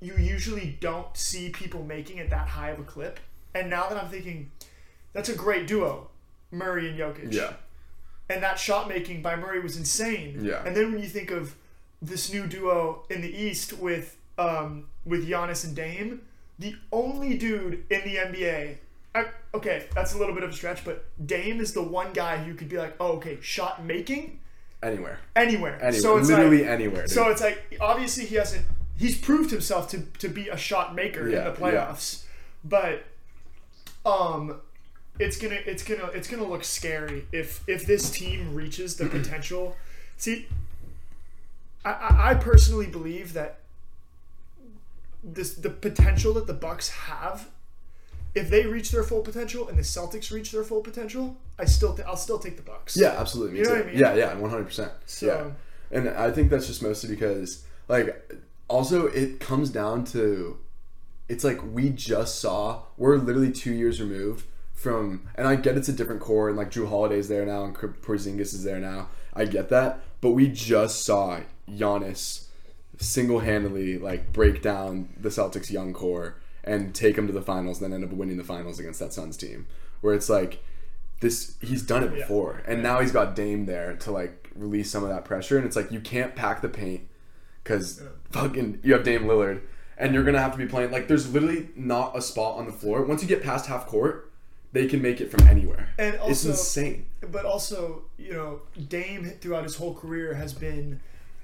you 0.01 0.15
usually 0.17 0.79
don't 0.81 1.15
see 1.15 1.51
people 1.51 1.83
making 1.85 2.19
at 2.21 2.31
that 2.31 2.49
high 2.49 2.71
of 2.71 2.79
a 2.81 2.85
clip. 2.85 3.21
And 3.55 3.69
now 3.69 3.89
that 3.89 4.03
I'm 4.03 4.09
thinking, 4.09 4.51
that's 5.13 5.29
a 5.29 5.35
great 5.35 5.67
duo, 5.67 6.09
Murray 6.51 6.89
and 6.89 6.99
Jokic. 6.99 7.33
Yeah. 7.35 7.53
and 8.31 8.43
that 8.43 8.59
shot 8.59 8.89
making 8.89 9.21
by 9.21 9.37
Murray 9.37 9.61
was 9.61 9.77
insane. 9.77 10.39
Yeah. 10.43 10.63
And 10.65 10.75
then 10.75 10.93
when 10.93 11.03
you 11.03 11.09
think 11.09 11.31
of 11.31 11.55
this 12.03 12.33
new 12.33 12.47
duo 12.47 13.05
in 13.11 13.21
the 13.21 13.29
East 13.35 13.73
with 13.79 14.17
um, 14.39 14.87
with 15.05 15.29
Giannis 15.29 15.65
and 15.65 15.75
Dame, 15.77 16.23
the 16.59 16.75
only 16.93 17.37
dude 17.37 17.85
in 17.91 18.01
the 18.05 18.17
NBA. 18.17 18.77
I, 19.15 19.27
okay, 19.55 19.87
that's 19.95 20.15
a 20.15 20.19
little 20.19 20.35
bit 20.35 20.45
of 20.45 20.51
a 20.51 20.53
stretch, 20.53 20.85
but 20.85 21.05
Dame 21.27 21.61
is 21.61 21.73
the 21.73 21.83
one 21.83 22.13
guy 22.13 22.37
who 22.39 22.55
could 22.55 22.69
be 22.69 22.79
like, 22.79 22.95
oh, 23.01 23.13
okay, 23.15 23.39
shot 23.41 23.85
making 23.85 24.39
Anywhere. 24.83 25.19
anywhere. 25.37 25.75
Anywhere. 25.75 25.93
So 25.93 26.17
it's 26.17 26.29
Literally 26.29 26.59
like, 26.59 26.67
anywhere. 26.69 27.03
dude. 27.03 27.11
so 27.11 27.29
it's 27.29 27.41
like 27.43 27.77
obviously 27.81 28.25
he 28.27 28.37
hasn't. 28.37 28.65
He's 28.97 29.19
proved 29.19 29.51
himself 29.51 29.89
to, 29.91 30.01
to 30.19 30.29
be 30.29 30.49
a 30.49 30.57
shot 30.57 30.95
maker 30.95 31.29
Yeah, 31.29 31.39
in 31.39 31.45
the 31.55 31.61
playoffs, 31.61 32.25
but 32.65 33.03
um, 34.07 34.61
it's 35.19 35.37
gonna 35.39 35.59
it's 35.67 35.83
gonna 35.83 36.07
it's 36.15 36.29
gonna 36.29 36.45
look 36.47 36.65
scary 36.65 37.27
if 37.33 37.63
if 37.67 37.85
this 37.87 38.11
team 38.11 38.55
reaches 38.55 38.97
the 38.97 39.07
potential. 39.07 39.77
See, 40.17 40.47
I, 41.85 42.31
I 42.31 42.35
personally 42.35 42.87
believe 42.87 43.33
that 43.33 43.61
this 45.23 45.55
the 45.55 45.71
potential 45.71 46.35
that 46.35 46.47
the 46.47 46.55
Bucks 46.55 46.89
have. 46.91 47.49
If 48.33 48.49
they 48.49 48.65
reach 48.65 48.93
their 48.93 49.03
full 49.03 49.23
potential 49.23 49.69
and 49.69 49.77
the 49.77 49.83
Celtics 49.83 50.31
reach 50.33 50.53
their 50.53 50.63
full 50.63 50.83
potential, 50.83 51.37
I 51.59 51.65
still 51.65 51.95
th- 51.95 52.07
I'll 52.07 52.17
still 52.17 52.39
take 52.39 52.57
the 52.57 52.63
Bucks. 52.63 52.97
Yeah, 52.97 53.17
absolutely. 53.19 53.59
You 53.59 53.65
know 53.65 53.71
too. 53.71 53.77
what 53.77 53.87
I 53.89 53.91
mean? 53.91 53.99
Yeah, 53.99 54.15
yeah, 54.15 54.35
one 54.35 54.51
hundred 54.51 54.67
percent. 54.67 54.93
So- 55.05 55.27
Yeah, 55.27 55.99
and 55.99 56.09
I 56.11 56.31
think 56.31 56.49
that's 56.49 56.69
just 56.69 56.81
mostly 56.81 57.11
because, 57.11 57.65
like, 57.89 58.33
also 58.69 59.07
it 59.09 59.41
comes 59.41 59.69
down 59.71 60.05
to, 60.07 60.59
it's 61.29 61.43
like 61.43 61.59
we 61.73 61.91
just 61.91 62.39
saw 62.41 62.83
we're 62.97 63.17
literally 63.17 63.51
two 63.51 63.73
years 63.73 64.01
removed 64.01 64.47
from, 64.75 65.29
and 65.35 65.49
I 65.49 65.57
get 65.57 65.77
it's 65.77 65.89
a 65.89 65.93
different 65.93 66.21
core, 66.21 66.49
and 66.49 66.57
like 66.57 66.71
Jrue 66.71 66.89
Holiday's 66.89 67.29
there 67.29 67.45
now, 67.45 67.65
and 67.65 67.75
Porzingis 67.75 68.55
is 68.55 68.63
there 68.63 68.79
now. 68.79 69.09
I 69.35 69.45
get 69.45 69.71
that, 69.71 70.01
but 70.21 70.31
we 70.31 70.47
just 70.47 71.05
saw 71.05 71.41
Giannis 71.77 72.47
single-handedly 72.99 73.99
like 73.99 74.33
break 74.33 74.63
down 74.63 75.09
the 75.19 75.29
Celtics 75.31 75.71
young 75.71 75.93
core 75.93 76.37
and 76.63 76.95
take 76.95 77.17
them 77.17 77.27
to 77.27 77.33
the 77.33 77.41
finals, 77.43 77.81
and 77.81 77.93
then 77.93 78.03
end 78.03 78.11
up 78.13 78.17
winning 78.17 78.37
the 78.37 78.45
finals 78.45 78.79
against 78.79 79.01
that 79.01 79.13
Suns 79.13 79.37
team, 79.37 79.67
where 80.03 80.15
it's 80.15 80.29
like 80.29 80.63
this 81.21 81.57
he's 81.61 81.83
done 81.83 82.03
it 82.05 82.15
before. 82.15 82.63
And 82.67 82.83
now 82.83 83.01
he's 83.01 83.13
got 83.13 83.35
Dame 83.35 83.67
there 83.67 83.97
to 83.97 84.11
like 84.11 84.51
release 84.55 84.91
some 84.91 85.03
of 85.03 85.09
that 85.09 85.25
pressure. 85.25 85.57
And 85.57 85.67
it's 85.67 85.77
like 85.77 85.91
you 85.91 86.01
can't 86.01 86.35
pack 86.35 86.61
the 86.61 86.69
paint 86.69 87.09
because 87.63 88.03
fucking 88.31 88.81
you 88.83 88.93
have 88.93 89.05
Dame 89.05 89.25
Lillard 89.25 89.61
and 89.97 90.15
you're 90.15 90.25
gonna 90.25 90.41
have 90.41 90.53
to 90.53 90.59
be 90.59 90.67
playing 90.67 90.91
like 90.91 91.09
there's 91.09 91.31
literally 91.33 91.69
not 91.77 92.17
a 92.17 92.23
spot 92.23 92.59
on 92.59 92.67
the 92.67 92.73
floor. 92.73 93.03
Once 93.05 93.23
you 93.23 93.29
get 93.29 93.43
past 93.43 93.67
half 93.67 93.87
court 93.87 94.31
they 94.73 94.87
can 94.87 95.03
make 95.03 95.21
it 95.21 95.31
from 95.31 95.47
anywhere. 95.49 95.89
And 95.99 96.15
it's 96.15 96.23
also- 96.23 96.51
insane. 96.51 97.07
but 97.33 97.45
also, 97.45 98.03
you 98.17 98.33
know, 98.33 98.61
Dame 98.89 99.25
throughout 99.41 99.65
his 99.65 99.75
whole 99.77 99.95
career 99.95 100.35
has 100.35 100.53
been 100.53 101.01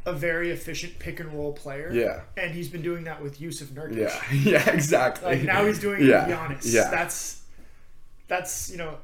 a 0.06 0.12
very 0.12 0.50
efficient 0.50 0.98
pick 0.98 1.20
and 1.20 1.32
roll 1.32 1.52
player. 1.52 1.90
Yeah. 1.92 2.20
And 2.42 2.54
he's 2.54 2.68
been 2.68 2.82
doing 2.82 3.04
that 3.04 3.20
with 3.22 3.38
Jusuf 3.40 3.66
Nurkic. 3.66 3.96
yeah 3.96 4.22
yeah 4.66 4.70
exactly 4.70 5.30
Like 5.36 5.42
now 5.42 5.66
he's 5.66 5.78
doing 5.80 6.00
it 6.02 6.06
yeah 6.06 6.26
with 6.48 6.58
Giannis. 6.62 6.72
yeah 6.74 6.90
That's 6.90 7.42
that's 8.28 8.70
you 8.70 8.76
know 8.78 8.98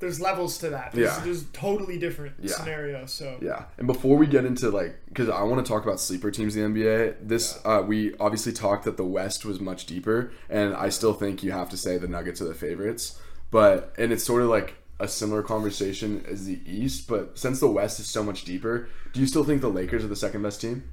there's 0.00 0.20
levels 0.20 0.58
to 0.58 0.70
that. 0.70 0.92
There's, 0.92 1.06
Yeah. 1.16 1.24
there's 1.24 1.44
totally 1.52 1.98
different 1.98 2.34
Yeah. 2.40 2.52
scenarios. 2.52 3.12
So 3.12 3.38
Yeah, 3.40 3.64
and 3.78 3.86
before 3.86 4.18
we 4.18 4.26
get 4.26 4.44
into 4.44 4.68
like, 4.70 4.96
because 5.08 5.28
I 5.30 5.42
want 5.44 5.64
to 5.64 5.68
talk 5.72 5.82
about 5.84 5.98
sleeper 6.00 6.30
teams 6.30 6.56
in 6.56 6.74
the 6.74 6.80
NBA. 6.80 7.14
This 7.22 7.58
uh, 7.64 7.82
we 7.86 8.14
obviously 8.18 8.52
talked 8.52 8.84
that 8.84 8.96
the 8.98 9.04
West 9.04 9.44
was 9.46 9.60
much 9.60 9.86
deeper, 9.86 10.32
and 10.50 10.74
I 10.74 10.88
still 10.90 11.14
think 11.14 11.42
you 11.42 11.52
have 11.52 11.70
to 11.70 11.76
say 11.78 11.96
the 11.96 12.08
Nuggets 12.08 12.42
are 12.42 12.48
the 12.48 12.54
favorites. 12.54 13.18
But 13.50 13.94
and 13.96 14.12
it's 14.12 14.24
sort 14.24 14.42
of 14.42 14.48
like 14.48 14.74
a 15.00 15.08
similar 15.08 15.42
conversation 15.42 16.24
as 16.28 16.46
the 16.46 16.60
East. 16.66 17.08
But 17.08 17.38
since 17.38 17.60
the 17.60 17.68
West 17.68 18.00
is 18.00 18.06
so 18.06 18.22
much 18.22 18.44
deeper, 18.44 18.88
do 19.12 19.20
you 19.20 19.26
still 19.26 19.44
think 19.44 19.60
the 19.60 19.68
Lakers 19.70 20.04
are 20.04 20.08
the 20.08 20.16
second 20.16 20.42
best 20.42 20.60
team? 20.60 20.88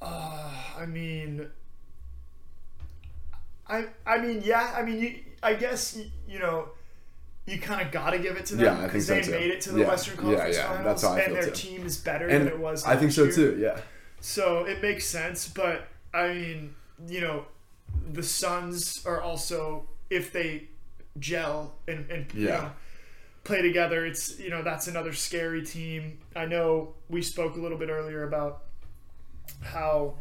Uh, 0.00 0.50
I 0.78 0.86
mean 0.86 1.46
I 3.68 3.86
I 4.06 4.18
mean 4.18 4.42
yeah, 4.44 4.74
I 4.76 4.82
mean 4.82 4.98
you 4.98 5.14
I 5.42 5.54
guess 5.54 5.96
you, 5.96 6.06
you 6.28 6.38
know 6.38 6.68
you 7.46 7.58
kind 7.58 7.84
of 7.84 7.92
got 7.92 8.10
to 8.10 8.18
give 8.18 8.36
it 8.36 8.46
to 8.46 8.56
them 8.56 8.64
Yeah, 8.66 8.84
because 8.86 9.06
so 9.06 9.14
they 9.14 9.22
too. 9.22 9.30
made 9.32 9.50
it 9.50 9.60
to 9.62 9.72
the 9.72 9.80
Yeah. 9.80 9.88
Western 9.88 10.16
Conference 10.16 10.56
yeah, 10.56 10.68
Finals, 10.68 10.84
that's 10.84 11.02
how 11.02 11.12
I 11.14 11.20
and 11.20 11.34
their 11.34 11.44
too. 11.46 11.50
team 11.50 11.86
is 11.86 11.98
better 11.98 12.28
And 12.28 12.46
than 12.46 12.48
it 12.48 12.58
was. 12.58 12.84
I 12.84 12.96
think 12.96 13.12
so 13.12 13.24
year. 13.24 13.32
too. 13.32 13.58
Yeah, 13.60 13.80
So 14.20 14.64
it 14.64 14.82
makes 14.82 15.06
sense, 15.06 15.48
but 15.48 15.88
I 16.14 16.34
mean, 16.34 16.74
you 17.08 17.20
know, 17.20 17.46
the 18.12 18.22
Suns 18.22 19.04
are 19.06 19.20
also 19.20 19.88
if 20.10 20.32
they 20.32 20.68
gel 21.18 21.74
and, 21.88 22.10
and 22.10 22.32
you 22.34 22.46
know, 22.48 22.70
play 23.44 23.62
together, 23.62 24.06
it's 24.06 24.38
you 24.38 24.50
know 24.50 24.62
that's 24.62 24.86
another 24.88 25.12
scary 25.12 25.64
team. 25.64 26.18
I 26.36 26.46
know 26.46 26.94
we 27.08 27.22
spoke 27.22 27.56
a 27.56 27.60
little 27.60 27.78
bit 27.78 27.88
earlier 27.90 28.22
about 28.24 28.62
how 29.62 30.14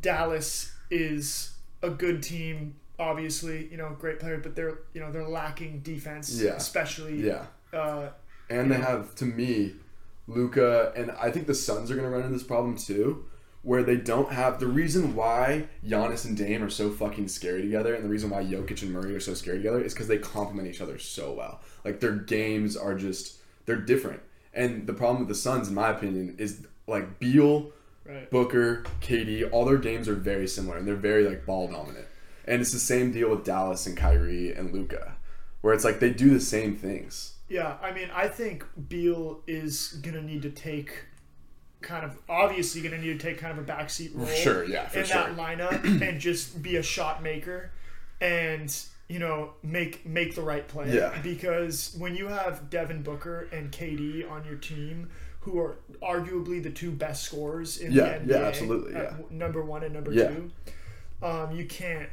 Dallas 0.00 0.72
is 0.90 1.52
a 1.82 1.90
good 1.90 2.22
team. 2.22 2.76
Obviously, 2.98 3.66
you 3.70 3.78
know, 3.78 3.96
great 3.98 4.20
player, 4.20 4.38
but 4.38 4.54
they're 4.54 4.80
you 4.92 5.00
know 5.00 5.10
they're 5.10 5.26
lacking 5.28 5.80
defense, 5.80 6.40
Yeah. 6.40 6.52
especially 6.56 7.26
yeah. 7.26 7.46
uh, 7.72 8.10
And 8.50 8.70
they 8.70 8.76
have, 8.76 9.14
to 9.16 9.24
me, 9.24 9.74
Luka, 10.26 10.92
and 10.94 11.10
I 11.12 11.30
think 11.30 11.46
the 11.46 11.54
Suns 11.54 11.90
are 11.90 11.94
going 11.94 12.04
to 12.04 12.10
run 12.10 12.20
into 12.26 12.34
this 12.34 12.42
problem 12.46 12.76
too, 12.76 13.24
where 13.62 13.82
they 13.82 13.96
don't 13.96 14.32
have 14.32 14.58
the 14.58 14.66
reason 14.66 15.14
why 15.14 15.66
Giannis 15.86 16.24
and 16.24 16.36
Dame 16.36 16.62
are 16.62 16.70
so 16.70 16.90
fucking 16.90 17.28
scary 17.28 17.62
together, 17.62 17.94
and 17.94 18.04
the 18.04 18.08
reason 18.08 18.30
why 18.30 18.42
Jokic 18.42 18.82
and 18.82 18.92
Murray 18.92 19.14
are 19.14 19.20
so 19.20 19.34
scary 19.34 19.58
together 19.58 19.82
is 19.82 19.92
because 19.92 20.08
they 20.08 20.18
complement 20.18 20.68
each 20.68 20.80
other 20.80 20.98
so 20.98 21.32
well. 21.32 21.60
Like 21.84 22.00
their 22.00 22.12
games 22.12 22.76
are 22.76 22.94
just 22.94 23.36
they're 23.66 23.76
different. 23.76 24.20
And 24.54 24.86
the 24.86 24.94
problem 24.94 25.20
with 25.20 25.28
the 25.28 25.34
Suns, 25.34 25.68
in 25.68 25.74
my 25.74 25.90
opinion, 25.90 26.36
is 26.38 26.66
like 26.86 27.18
Beal, 27.18 27.70
right. 28.04 28.30
Booker, 28.30 28.84
KD, 29.00 29.48
all 29.52 29.64
their 29.64 29.78
games 29.78 30.08
are 30.08 30.14
very 30.14 30.48
similar, 30.48 30.78
and 30.78 30.88
they're 30.88 30.96
very 30.96 31.28
like 31.28 31.44
ball 31.44 31.68
dominant. 31.68 32.06
And 32.46 32.60
it's 32.60 32.72
the 32.72 32.78
same 32.78 33.12
deal 33.12 33.30
with 33.30 33.44
Dallas 33.44 33.86
and 33.86 33.96
Kyrie 33.96 34.52
and 34.54 34.72
Luka, 34.72 35.16
where 35.60 35.74
it's 35.74 35.84
like 35.84 36.00
they 36.00 36.10
do 36.10 36.30
the 36.30 36.40
same 36.40 36.76
things. 36.76 37.34
Yeah, 37.48 37.76
I 37.82 37.92
mean, 37.92 38.08
I 38.14 38.28
think 38.28 38.64
Beal 38.88 39.42
is 39.46 39.98
gonna 40.02 40.22
need 40.22 40.42
to 40.42 40.50
take 40.50 41.04
kind 41.80 42.04
of 42.04 42.18
obviously 42.28 42.82
gonna 42.82 42.98
need 42.98 43.18
to 43.18 43.26
take 43.26 43.38
kind 43.38 43.58
of 43.58 43.68
a 43.68 43.72
backseat 43.72 44.10
role 44.14 44.26
Sure, 44.26 44.64
yeah, 44.64 44.86
for 44.88 45.00
in 45.00 45.04
sure. 45.06 45.16
that 45.22 45.36
lineup 45.36 45.84
and 46.08 46.20
just 46.20 46.62
be 46.62 46.76
a 46.76 46.82
shot 46.82 47.22
maker. 47.22 47.70
And 48.20 48.74
you 49.08 49.18
know, 49.18 49.50
make 49.62 50.04
make 50.06 50.34
the 50.34 50.42
right 50.42 50.66
play. 50.68 50.94
Yeah. 50.94 51.18
Because 51.22 51.96
when 51.98 52.14
you 52.14 52.28
have 52.28 52.70
Devin 52.70 53.02
Booker 53.02 53.48
and 53.52 53.72
KD 53.72 54.30
on 54.30 54.44
your 54.44 54.56
team, 54.56 55.08
who 55.40 55.58
are 55.58 55.76
arguably 56.02 56.62
the 56.62 56.70
two 56.70 56.90
best 56.92 57.24
scorers 57.24 57.78
in 57.78 57.92
Yeah, 57.92 58.18
the 58.18 58.34
yeah, 58.34 58.40
absolutely, 58.46 58.92
yeah. 58.92 59.14
number 59.30 59.64
one 59.64 59.82
and 59.82 59.94
number 59.94 60.12
Yeah. 60.12 60.28
two, 60.28 60.50
um, 61.22 61.50
you 61.52 61.64
can't. 61.64 62.08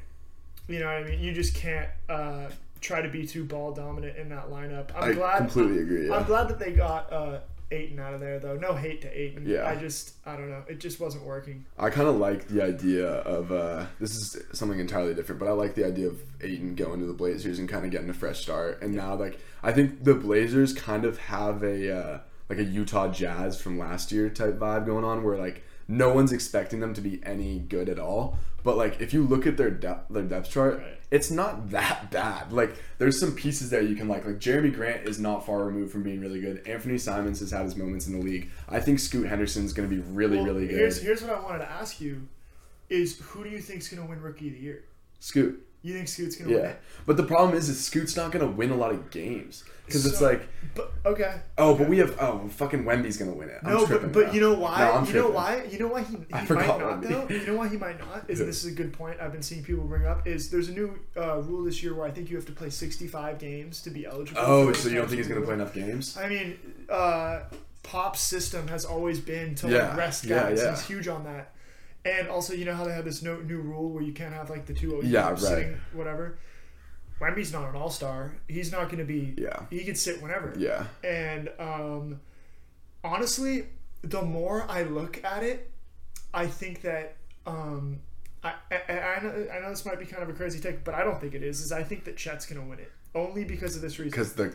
You 0.69 0.79
know 0.79 0.85
what 0.87 0.95
I 0.95 1.03
mean? 1.03 1.19
You 1.19 1.33
just 1.33 1.53
can't 1.55 1.89
uh, 2.09 2.47
try 2.81 3.01
to 3.01 3.09
be 3.09 3.27
too 3.27 3.43
ball 3.45 3.73
dominant 3.73 4.17
in 4.17 4.29
that 4.29 4.49
lineup. 4.49 4.89
I'm 4.95 5.11
I 5.11 5.13
glad. 5.13 5.37
completely 5.37 5.79
agree. 5.81 6.11
I'm 6.11 6.25
glad 6.25 6.47
that 6.49 6.57
they 6.59 6.71
got 6.71 7.11
uh, 7.13 7.39
Ayton 7.71 7.99
out 7.99 8.13
of 8.13 8.19
there, 8.19 8.39
though. 8.39 8.55
No 8.55 8.73
hate 8.73 9.01
to 9.01 9.19
Ayton. 9.19 9.45
Yeah. 9.45 9.67
I 9.67 9.75
just, 9.75 10.15
I 10.25 10.35
don't 10.35 10.49
know. 10.49 10.63
It 10.67 10.79
just 10.79 10.99
wasn't 10.99 11.25
working. 11.25 11.65
I 11.77 11.89
kind 11.89 12.07
of 12.07 12.15
like 12.15 12.47
the 12.47 12.63
idea 12.63 13.07
of 13.07 13.51
uh, 13.51 13.87
this 13.99 14.11
is 14.11 14.41
something 14.53 14.79
entirely 14.79 15.13
different, 15.13 15.39
but 15.39 15.47
I 15.47 15.51
like 15.51 15.75
the 15.75 15.85
idea 15.85 16.07
of 16.07 16.21
Ayton 16.41 16.75
going 16.75 16.99
to 16.99 17.05
the 17.05 17.13
Blazers 17.13 17.59
and 17.59 17.67
kind 17.67 17.85
of 17.85 17.91
getting 17.91 18.09
a 18.09 18.13
fresh 18.13 18.41
start. 18.41 18.81
And 18.81 18.95
now, 18.95 19.15
like, 19.15 19.39
I 19.63 19.73
think 19.73 20.03
the 20.03 20.15
Blazers 20.15 20.73
kind 20.73 21.03
of 21.05 21.17
have 21.17 21.63
a 21.63 21.95
uh, 21.95 22.19
like 22.49 22.59
a 22.59 22.63
Utah 22.63 23.09
Jazz 23.09 23.59
from 23.59 23.77
last 23.77 24.11
year 24.11 24.29
type 24.29 24.57
vibe 24.57 24.85
going 24.85 25.03
on, 25.03 25.23
where 25.23 25.37
like 25.37 25.63
no 25.87 26.13
one's 26.13 26.31
expecting 26.31 26.79
them 26.79 26.93
to 26.93 27.01
be 27.01 27.19
any 27.23 27.59
good 27.59 27.89
at 27.89 27.99
all. 27.99 28.37
But 28.63 28.75
like, 28.77 28.99
if 28.99 29.13
you 29.13 29.23
look 29.23 29.47
at 29.47 29.55
their 29.55 29.69
depth, 29.71 30.11
their 30.11 30.23
depth 30.23 30.49
chart, 30.49 30.79
Right. 30.79 30.99
it's 31.09 31.31
not 31.31 31.69
that 31.69 32.11
bad. 32.11 32.51
Like, 32.51 32.75
there's 32.97 33.17
some 33.19 33.33
pieces 33.33 33.69
there 33.69 33.81
you 33.81 33.95
can 33.95 34.07
like. 34.09 34.25
Like 34.25 34.39
Jerami 34.39 34.73
Grant 34.73 35.07
is 35.07 35.19
not 35.19 35.45
far 35.45 35.63
removed 35.63 35.91
from 35.91 36.03
being 36.03 36.19
really 36.19 36.41
good. 36.41 36.67
Anthony 36.67 36.97
Simons 36.97 37.39
has 37.39 37.51
had 37.51 37.63
his 37.63 37.75
moments 37.77 38.07
in 38.07 38.19
the 38.19 38.25
league. 38.25 38.49
I 38.67 38.79
think 38.81 38.99
Scoot 38.99 39.27
Henderson's 39.27 39.71
going 39.71 39.87
to 39.89 39.95
be 39.95 40.01
really, 40.01 40.37
Well, 40.37 40.47
really 40.47 40.67
good. 40.67 40.75
Here's, 40.77 41.01
here's 41.01 41.21
what 41.21 41.31
I 41.31 41.39
wanted 41.39 41.59
to 41.59 41.71
ask 41.71 42.01
you: 42.01 42.27
Is 42.89 43.19
who 43.19 43.43
do 43.45 43.49
you 43.49 43.59
think's 43.59 43.87
going 43.87 44.03
to 44.03 44.09
win 44.09 44.21
Rookie 44.21 44.47
of 44.47 44.53
the 44.55 44.59
Year? 44.59 44.83
Scoot. 45.19 45.65
You 45.87 45.93
think 45.93 46.07
Scoot's 46.07 46.37
win 46.39 46.49
Yeah, 46.49 46.57
it? 46.57 46.79
but 47.05 47.15
the 47.17 47.23
problem 47.23 47.55
is, 47.57 47.69
is 47.69 47.83
Scoot's 47.85 48.15
not 48.15 48.31
gonna 48.31 48.47
win 48.47 48.71
a 48.71 48.75
lot 48.75 48.91
of 48.91 49.09
games 49.09 49.63
because 49.85 50.05
it's 50.05 50.19
like, 50.19 50.41
But 50.75 50.91
okay. 51.05 51.35
oh, 51.57 51.75
but 51.75 51.87
we 51.87 51.99
have, 51.99 52.17
oh, 52.19 52.47
fucking 52.49 52.83
Wemby's 52.83 53.15
gonna 53.17 53.31
win 53.33 53.47
it. 53.49 53.59
I'm 53.63 53.73
No, 53.73 53.87
but, 53.87 54.11
but 54.11 54.25
now. 54.27 54.31
you 54.33 54.41
know 54.41 54.53
why? 54.55 54.79
No, 54.79 55.07
you 55.07 55.13
know 55.13 55.29
why? 55.29 55.63
You 55.71 55.79
know 55.79 55.87
why 55.87 56.01
he, 56.03 56.17
he 56.17 56.25
I 56.33 56.39
might 56.39 56.47
forgot 56.47 56.79
not 56.81 57.01
Wemby. 57.01 57.07
though. 57.29 57.33
You 57.35 57.47
know 57.47 57.55
why 57.55 57.67
he 57.69 57.77
might 57.77 57.97
not 57.99 58.25
is 58.29 58.39
Yeah. 58.41 58.45
this 58.47 58.65
is 58.65 58.71
a 58.73 58.75
good 58.75 58.91
point 58.91 59.19
I've 59.21 59.31
been 59.31 59.41
seeing 59.41 59.63
people 59.63 59.85
bring 59.85 60.05
up 60.05 60.27
is 60.27 60.49
there's 60.49 60.67
a 60.67 60.73
new 60.73 60.99
uh, 61.15 61.37
rule 61.37 61.63
this 61.63 61.81
year 61.81 61.93
where 61.95 62.05
I 62.05 62.11
think 62.11 62.29
you 62.29 62.35
have 62.35 62.45
to 62.47 62.51
play 62.51 62.69
65 62.69 63.39
games 63.39 63.81
to 63.83 63.89
be 63.89 64.05
eligible. 64.05 64.41
Oh, 64.43 64.73
so 64.73 64.89
you 64.89 64.95
don't 64.95 65.07
think 65.07 65.19
he's 65.19 65.27
gonna 65.29 65.41
play 65.45 65.53
enough 65.53 65.73
games? 65.73 66.17
I 66.17 66.27
mean, 66.27 66.57
uh, 66.89 67.43
Pop's 67.83 68.19
system 68.21 68.67
has 68.67 68.83
always 68.83 69.21
been 69.21 69.55
to 69.55 69.69
Yeah, 69.69 69.87
like 69.89 69.97
rest 69.97 70.25
yeah, 70.25 70.49
guys. 70.49 70.59
yeah. 70.61 70.71
He's 70.71 70.85
huge 70.85 71.07
on 71.07 71.23
that. 71.23 71.53
And 72.07 72.29
also, 72.29 72.53
you 72.53 72.63
know 72.63 72.73
how 72.73 72.85
they 72.85 72.93
have 72.93 73.03
this 73.03 73.21
no, 73.21 73.37
new 73.41 73.59
rule 73.59 73.89
where 73.89 74.01
you 74.01 74.13
can't 74.13 74.33
have 74.33 74.49
like 74.49 74.65
the 74.65 74.73
two 74.73 75.01
Yeah, 75.03 75.29
right. 75.29 75.39
sitting 75.39 75.77
whatever. 75.91 76.39
Wemby's 77.19 77.51
not 77.51 77.69
an 77.69 77.75
all 77.75 77.89
star. 77.89 78.37
He's 78.47 78.71
not 78.71 78.85
going 78.85 78.99
to 78.99 79.03
be. 79.03 79.33
Yeah, 79.37 79.63
He 79.69 79.83
can 79.83 79.95
sit 79.95 80.21
whenever. 80.21 80.53
yeah, 80.57 80.85
And 81.03 81.49
um, 81.59 82.21
honestly, 83.03 83.65
the 84.03 84.21
more 84.21 84.65
I 84.69 84.83
look 84.83 85.23
at 85.23 85.43
it, 85.43 85.71
I 86.33 86.45
think 86.47 86.81
that 86.83 87.15
um, 87.45 87.99
I, 88.43 88.53
I, 88.71 88.93
I, 88.99 89.23
know, 89.23 89.47
I 89.51 89.59
know 89.59 89.69
this 89.69 89.85
might 89.85 89.99
be 89.99 90.05
kind 90.05 90.21
of 90.23 90.29
a 90.29 90.33
crazy 90.33 90.59
take, 90.59 90.83
but 90.83 90.93
I 90.93 91.03
don't 91.03 91.19
think 91.19 91.33
it 91.33 91.43
is. 91.43 91.59
Is 91.59 91.71
I 91.71 91.83
think 91.83 92.05
that 92.05 92.17
Chet's 92.17 92.45
going 92.45 92.61
to 92.61 92.67
win 92.69 92.79
it 92.79 92.91
only 93.15 93.43
because 93.43 93.75
of 93.75 93.81
this 93.81 93.97
reason. 93.99 94.11
because 94.11 94.33
the 94.33 94.53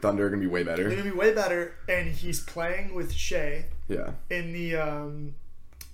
Thunder 0.00 0.26
are 0.26 0.30
gonna 0.30 0.40
be 0.40 0.46
way 0.46 0.62
better. 0.62 0.84
They're 0.84 0.92
going 0.92 1.04
to 1.04 1.10
be 1.12 1.16
way 1.16 1.34
better, 1.34 1.74
and 1.88 2.08
he's 2.08 2.40
playing 2.40 2.94
with 2.94 3.12
Shai 3.12 3.66
Yeah, 3.88 4.12
in 4.30 4.52
the 4.52 4.76
um, 4.76 5.34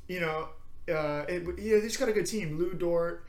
you 0.07 0.21
know, 0.21 0.49
uh, 0.89 1.25
it, 1.29 1.43
yeah, 1.59 1.77
they 1.77 1.83
just 1.83 1.99
got 1.99 2.09
a 2.09 2.13
good 2.13 2.27
team. 2.27 2.59
Lu 2.59 2.75
Dort, 2.75 3.27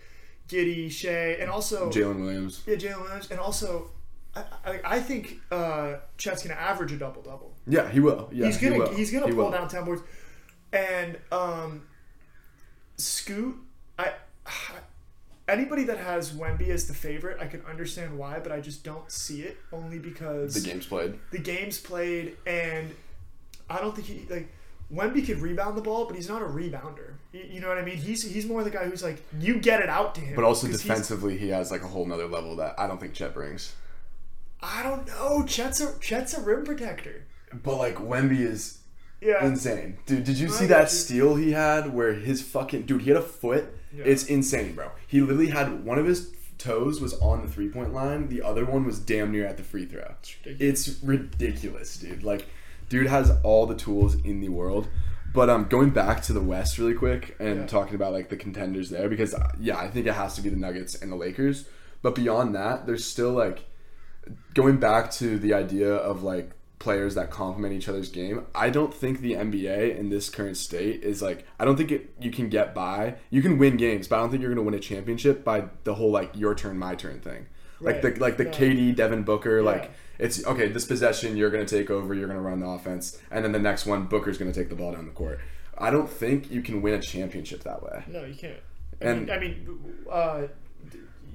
Giddey, 0.49 0.91
Shai, 0.91 1.37
and 1.39 1.49
also 1.49 1.89
Jalen 1.89 2.21
Williams. 2.21 2.63
yeah, 2.65 2.75
Jalen 2.75 3.01
Williams, 3.01 3.31
and 3.31 3.39
also. 3.39 3.91
I, 4.37 4.43
I, 4.65 4.79
I 4.83 4.99
think 4.99 5.39
uh, 5.49 5.95
Chet's 6.17 6.43
gonna 6.43 6.59
average 6.59 6.91
a 6.91 6.97
double 6.97 7.21
double. 7.21 7.53
Yeah, 7.67 7.89
he 7.89 8.01
will. 8.01 8.27
Yeah, 8.33 8.47
he's 8.47 8.57
gonna 8.57 8.77
will. 8.79 8.93
he's 8.93 9.09
gonna 9.09 9.27
He 9.27 9.31
pull 9.33 9.45
will. 9.45 9.51
down 9.51 9.69
ten 9.69 9.85
boards, 9.85 10.01
and 10.73 11.17
um, 11.31 11.83
Scoot. 12.97 13.55
I 13.97 14.11
anybody 15.47 15.85
that 15.85 15.97
has 15.99 16.31
Wemby 16.33 16.67
as 16.69 16.87
the 16.87 16.93
favorite, 16.93 17.37
I 17.39 17.47
can 17.47 17.61
understand 17.65 18.17
why, 18.17 18.39
but 18.39 18.51
I 18.51 18.59
just 18.59 18.83
don't 18.83 19.09
see 19.11 19.41
it. 19.41 19.57
Only 19.71 19.99
because 19.99 20.53
the 20.61 20.69
games 20.69 20.85
played. 20.85 21.17
the 21.31 21.39
game's 21.39 21.79
played, 21.79 22.35
and 22.45 22.93
I 23.69 23.79
don't 23.79 23.95
think 23.95 24.07
he 24.07 24.25
like 24.29 24.49
Wemby 24.93 25.25
could 25.25 25.39
rebound 25.39 25.77
the 25.77 25.81
ball, 25.81 26.05
but 26.05 26.15
he's 26.15 26.27
not 26.29 26.41
a 26.41 26.45
rebounder. 26.45 27.13
You, 27.35 27.59
know 27.59 27.67
what 27.67 27.77
I 27.77 27.81
mean? 27.81 27.97
He's 27.97 28.23
he's 28.23 28.45
more 28.45 28.63
the 28.63 28.69
guy 28.69 28.85
who's 28.85 29.03
like 29.03 29.21
you 29.39 29.59
get 29.59 29.81
it 29.81 29.89
out 29.89 30.15
to 30.15 30.21
him. 30.21 30.35
But 30.35 30.45
also 30.45 30.67
defensively, 30.67 31.37
he 31.37 31.49
has 31.49 31.69
like 31.71 31.81
a 31.81 31.87
whole 31.87 32.05
nother 32.05 32.27
level 32.27 32.55
that 32.57 32.75
I 32.79 32.87
don't 32.87 32.99
think 32.99 33.13
Chet 33.13 33.33
brings. 33.33 33.73
I 34.61 34.83
don't 34.83 35.05
know. 35.07 35.43
Chet's 35.45 35.81
a 35.81 35.97
Chet's 35.99 36.33
a 36.33 36.41
rim 36.41 36.63
protector. 36.63 37.25
But 37.63 37.77
like 37.77 37.95
Wemby 37.95 38.39
is 38.39 38.79
Yeah. 39.21 39.45
insane, 39.45 39.97
dude. 40.05 40.23
Did 40.23 40.37
you 40.37 40.47
I 40.47 40.51
see 40.51 40.65
that 40.67 40.83
you. 40.83 40.87
steal 40.97 41.35
he 41.35 41.51
had 41.51 41.93
where 41.93 42.13
his 42.13 42.41
fucking 42.41 42.83
dude? 42.83 43.01
He 43.01 43.09
had 43.09 43.17
a 43.17 43.21
foot. 43.21 43.65
Yeah. 43.93 44.05
It's 44.05 44.25
insane, 44.25 44.73
bro. 44.73 44.91
He 45.07 45.21
literally 45.21 45.47
had 45.47 45.83
one 45.85 45.99
of 45.99 46.05
his 46.05 46.31
toes 46.57 47.01
was 47.01 47.13
on 47.19 47.41
the 47.41 47.47
three 47.49 47.69
point 47.69 47.93
line. 47.93 48.27
The 48.29 48.41
other 48.41 48.65
one 48.65 48.85
was 48.85 48.99
damn 48.99 49.31
near 49.31 49.45
at 49.45 49.57
the 49.57 49.63
free 49.63 49.85
throw. 49.85 50.15
ridiculous. 50.45 50.87
It's 50.87 51.03
ridiculous, 51.03 51.97
dude. 51.97 52.23
Like, 52.23 52.47
dude 52.89 53.07
has 53.07 53.31
all 53.43 53.65
the 53.65 53.75
tools 53.75 54.15
in 54.23 54.39
the 54.39 54.49
world. 54.49 54.87
But 55.35 55.49
um, 55.49 55.65
going 55.65 55.89
back 55.91 56.21
to 56.23 56.33
the 56.33 56.41
West 56.41 56.77
really 56.77 56.93
quick 56.93 57.35
and 57.39 57.61
Yeah. 57.61 57.65
talking 57.67 57.95
about 57.95 58.13
like 58.13 58.29
the 58.29 58.37
contenders 58.37 58.89
there 58.89 59.09
because 59.09 59.33
uh, 59.33 59.49
yeah, 59.59 59.77
I 59.77 59.89
think 59.89 60.07
it 60.07 60.13
has 60.13 60.35
to 60.35 60.41
be 60.41 60.49
the 60.49 60.55
Nuggets 60.55 60.95
and 60.95 61.11
the 61.11 61.15
Lakers. 61.15 61.67
But 62.01 62.15
beyond 62.15 62.55
that, 62.55 62.85
there's 62.87 63.03
still 63.05 63.31
like 63.31 63.65
going 64.53 64.77
back 64.77 65.11
to 65.11 65.37
the 65.37 65.53
idea 65.53 65.93
of 65.93 66.23
like 66.23 66.51
players 66.79 67.15
that 67.15 67.31
complement 67.31 67.73
each 67.73 67.87
other's 67.89 68.09
game. 68.09 68.45
I 68.53 68.69
don't 68.69 68.93
think 68.93 69.21
the 69.21 69.33
NBA 69.33 69.97
in 69.97 70.09
this 70.09 70.29
current 70.29 70.57
state 70.57 71.03
is 71.03 71.21
like 71.21 71.45
I 71.59 71.65
don't 71.65 71.77
think 71.77 71.91
it, 71.91 72.13
you 72.19 72.31
can 72.31 72.49
get 72.49 72.73
by. 72.75 73.15
You 73.29 73.41
can 73.41 73.57
win 73.57 73.77
games, 73.77 74.07
but 74.07 74.17
I 74.17 74.19
don't 74.19 74.29
think 74.31 74.41
you're 74.41 74.53
going 74.53 74.63
to 74.65 74.69
win 74.71 74.73
a 74.77 74.79
championship 74.83 75.43
by 75.43 75.65
the 75.83 75.95
whole 75.95 76.11
like 76.11 76.31
your 76.35 76.55
turn 76.55 76.77
my 76.77 76.95
turn 76.95 77.19
thing. 77.19 77.47
Like 77.81 78.03
Right. 78.03 78.13
the 78.15 78.19
like 78.21 78.37
the 78.37 78.45
No. 78.45 78.51
KD 78.51 78.95
Devin 78.95 79.23
Booker 79.23 79.57
Yeah. 79.57 79.65
like 79.65 79.91
it's 80.19 80.45
okay, 80.45 80.67
this 80.69 80.85
possession 80.85 81.35
you're 81.37 81.49
going 81.51 81.65
to 81.65 81.77
take 81.79 81.89
over, 81.89 82.13
you're 82.13 82.27
going 82.27 82.39
to 82.39 82.43
run 82.43 82.59
the 82.59 82.67
offense, 82.67 83.19
and 83.31 83.43
then 83.43 83.51
the 83.51 83.59
next 83.59 83.85
one 83.85 84.05
Booker's 84.05 84.37
going 84.37 84.51
to 84.51 84.57
take 84.59 84.69
the 84.69 84.75
ball 84.75 84.91
down 84.93 85.05
the 85.05 85.11
court. 85.11 85.39
I 85.77 85.91
don't 85.91 86.09
think 86.09 86.49
you 86.51 86.61
can 86.61 86.81
win 86.81 86.93
a 86.93 87.01
championship 87.01 87.63
that 87.63 87.83
way. 87.83 88.03
No, 88.07 88.23
you 88.23 88.33
can't. 88.35 88.57
I 89.01 89.05
And- 89.05 89.21
mean, 89.27 89.29
I 89.29 89.39
mean, 89.39 89.95
uh, 90.09 90.41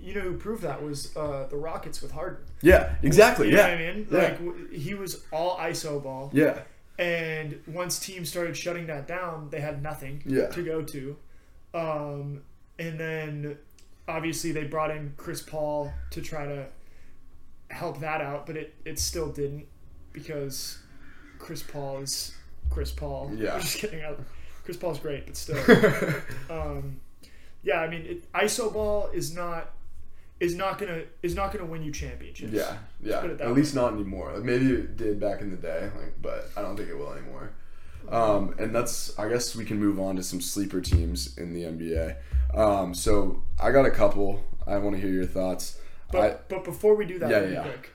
you 0.02 0.14
know 0.14 0.20
who 0.22 0.36
proved 0.38 0.62
that 0.62 0.82
was 0.82 1.14
uh, 1.14 1.46
the 1.50 1.56
Rockets 1.56 2.00
with 2.00 2.10
Harden. 2.12 2.38
Yeah, 2.62 2.94
exactly. 3.02 3.48
You 3.50 3.56
know 3.56 3.66
yeah. 3.66 3.74
what 3.74 3.78
I 3.78 3.92
mean? 3.92 4.08
Yeah. 4.10 4.18
Like 4.18 4.72
he 4.72 4.94
was 4.94 5.22
all 5.30 5.58
ISO 5.58 6.02
ball, 6.02 6.30
yeah. 6.32 6.60
and 6.98 7.60
once 7.66 7.98
teams 7.98 8.30
started 8.30 8.56
shutting 8.56 8.86
that 8.86 9.06
down, 9.06 9.48
they 9.50 9.60
had 9.60 9.82
nothing 9.82 10.22
Yeah. 10.24 10.46
to 10.48 10.62
go 10.62 10.80
to. 10.82 11.16
Um, 11.74 12.42
and 12.78 12.98
then 12.98 13.58
obviously 14.08 14.52
they 14.52 14.64
brought 14.64 14.90
in 14.90 15.12
Chris 15.18 15.42
Paul 15.42 15.92
to 16.12 16.20
try 16.22 16.46
to 16.46 16.66
help 17.70 18.00
that 18.00 18.20
out, 18.20 18.46
but 18.46 18.56
it, 18.56 18.74
it 18.84 18.98
still 18.98 19.30
didn't 19.30 19.66
because 20.12 20.78
Chris 21.38 21.62
Paul 21.62 21.98
is 21.98 22.34
Chris 22.68 22.92
Paul. 22.92 23.30
Yeah. 23.36 23.54
I'm 23.54 23.60
just 23.60 23.78
kidding. 23.78 24.02
Chris 24.64 24.76
Paul's 24.76 24.98
great, 24.98 25.26
but 25.26 25.36
still. 25.36 25.58
um, 26.50 27.00
yeah, 27.62 27.80
I 27.80 27.88
mean, 27.88 28.02
it, 28.06 28.32
ISO 28.32 28.72
ball 28.72 29.08
is 29.12 29.34
not 29.34 29.72
is 30.38 30.54
not 30.54 30.78
gonna 30.78 31.02
is 31.22 31.34
not 31.34 31.52
gonna 31.52 31.66
win 31.66 31.82
you 31.82 31.92
championships. 31.92 32.52
Yeah, 32.52 32.76
yeah. 33.02 33.20
put 33.20 33.30
it 33.30 33.38
that 33.38 33.48
At 33.48 33.54
least 33.54 33.74
not 33.74 33.92
anymore. 33.92 34.32
Like 34.32 34.44
maybe 34.44 34.70
it 34.70 34.96
did 34.96 35.20
back 35.20 35.40
in 35.40 35.50
the 35.50 35.56
day, 35.56 35.90
like, 35.96 36.14
but 36.20 36.50
I 36.56 36.62
don't 36.62 36.76
think 36.76 36.88
it 36.88 36.96
will 36.96 37.12
anymore. 37.12 37.52
Um, 38.08 38.54
and 38.58 38.74
that's 38.74 39.18
I 39.18 39.28
guess 39.28 39.54
we 39.54 39.64
can 39.64 39.78
move 39.78 40.00
on 40.00 40.16
to 40.16 40.22
some 40.22 40.40
sleeper 40.40 40.80
teams 40.80 41.36
in 41.36 41.52
the 41.52 41.62
NBA. 41.62 42.16
Um, 42.54 42.94
so 42.94 43.42
I 43.60 43.70
got 43.70 43.86
a 43.86 43.90
couple. 43.90 44.42
I 44.66 44.78
want 44.78 44.96
to 44.96 45.02
hear 45.02 45.10
your 45.10 45.26
thoughts. 45.26 45.78
But 46.12 46.48
but 46.48 46.64
before 46.64 46.94
we 46.94 47.06
do 47.06 47.18
that, 47.18 47.30
Yeah, 47.30 47.38
really 47.38 47.52
yeah. 47.54 47.62
quick. 47.62 47.90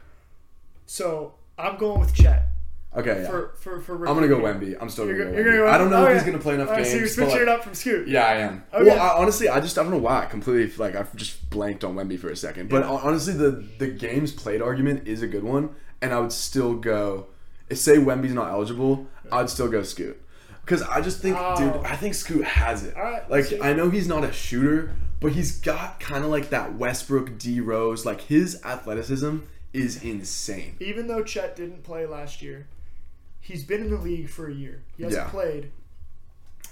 So 0.86 1.34
I'm 1.58 1.78
going 1.78 1.99
with 1.99 2.13
Chet 2.13 2.47
I, 2.93 2.99
okay, 2.99 3.21
yeah. 3.21 3.28
for 3.28 3.54
for 3.60 3.82
for. 3.82 4.08
I'm 4.08 4.15
gonna 4.15 4.28
go. 4.28 4.39
Wemby. 4.39 4.78
I'm 4.80 4.89
still 4.89 5.06
gonna 5.06 5.17
go 5.17 5.25
Wemby. 5.25 5.43
gonna 5.43 5.58
go. 5.58 5.67
I 5.67 5.78
don't 5.78 5.89
know 5.89 5.97
oh, 5.97 6.04
if 6.04 6.10
yeah. 6.10 6.13
he's 6.15 6.23
gonna 6.23 6.39
play 6.39 6.54
enough 6.54 6.69
right, 6.69 6.78
games. 6.78 6.91
So 6.91 6.97
you're 6.97 7.08
switching 7.08 7.34
like- 7.34 7.41
it 7.41 7.49
up 7.49 7.63
from 7.63 7.73
Scoot. 7.73 8.08
Yeah, 8.08 8.25
I 8.25 8.36
am. 8.36 8.63
Okay. 8.73 8.86
Well, 8.86 8.99
I, 8.99 9.21
honestly, 9.21 9.49
I 9.49 9.60
just 9.60 9.78
I 9.78 9.84
don't 9.84 9.91
know 9.91 9.97
why 9.97 10.23
I 10.23 10.25
completely 10.25 10.73
like 10.78 10.95
I've 10.95 11.13
just 11.15 11.49
blanked 11.49 11.84
on 11.84 11.95
Wemby 11.95 12.17
for 12.19 12.30
a 12.30 12.36
second. 12.36 12.69
But 12.69 12.84
Yeah. 12.84 12.91
honestly, 12.91 13.34
the 13.34 13.63
the 13.80 13.88
games 13.88 14.32
played 14.32 14.62
argument 14.62 15.08
is 15.08 15.21
a 15.21 15.28
good 15.28 15.43
one, 15.43 15.71
and 16.01 16.13
I 16.13 16.19
would 16.19 16.32
still 16.32 16.75
go. 16.75 17.28
If 17.69 17.80
say 17.80 17.97
Wemby's 17.97 18.34
not 18.34 18.51
eligible, 18.51 19.08
I'd 19.32 19.49
still 19.49 19.67
go 19.67 19.82
Scoot. 19.82 20.21
Because 20.63 20.82
I 20.82 21.01
just 21.01 21.19
think, 21.19 21.38
Oh. 21.39 21.56
dude, 21.58 21.86
I 21.86 21.95
think 21.95 22.15
Scoot 22.15 22.43
has 22.43 22.84
it. 22.84 22.95
Right, 22.95 23.30
like. 23.30 23.54
I 23.62 23.73
know 23.73 23.89
he's 23.89 24.08
not 24.08 24.23
a 24.23 24.32
shooter, 24.32 24.95
but 25.19 25.32
he's 25.34 25.60
got 25.60 25.99
kind 25.99 26.23
of 26.23 26.30
like 26.32 26.49
that 26.49 26.75
Westbrook 26.75 27.38
D 27.38 27.60
Rose. 27.60 28.06
Like 28.06 28.21
his 28.21 28.62
athleticism 28.63 29.38
is 29.73 30.04
insane. 30.04 30.75
Even 30.80 31.08
though 31.08 31.23
Chet 31.23 31.56
didn't 31.56 31.84
play 31.84 32.06
last 32.06 32.41
year, 32.41 32.67
he's 33.41 33.63
been 33.63 33.82
in 33.82 33.89
the 33.89 33.97
league 33.97 34.30
for 34.30 34.47
a 34.47 34.54
year. 34.54 34.82
He 34.97 35.04
hasn't 35.04 35.25
Yeah. 35.25 35.30
played. 35.30 35.71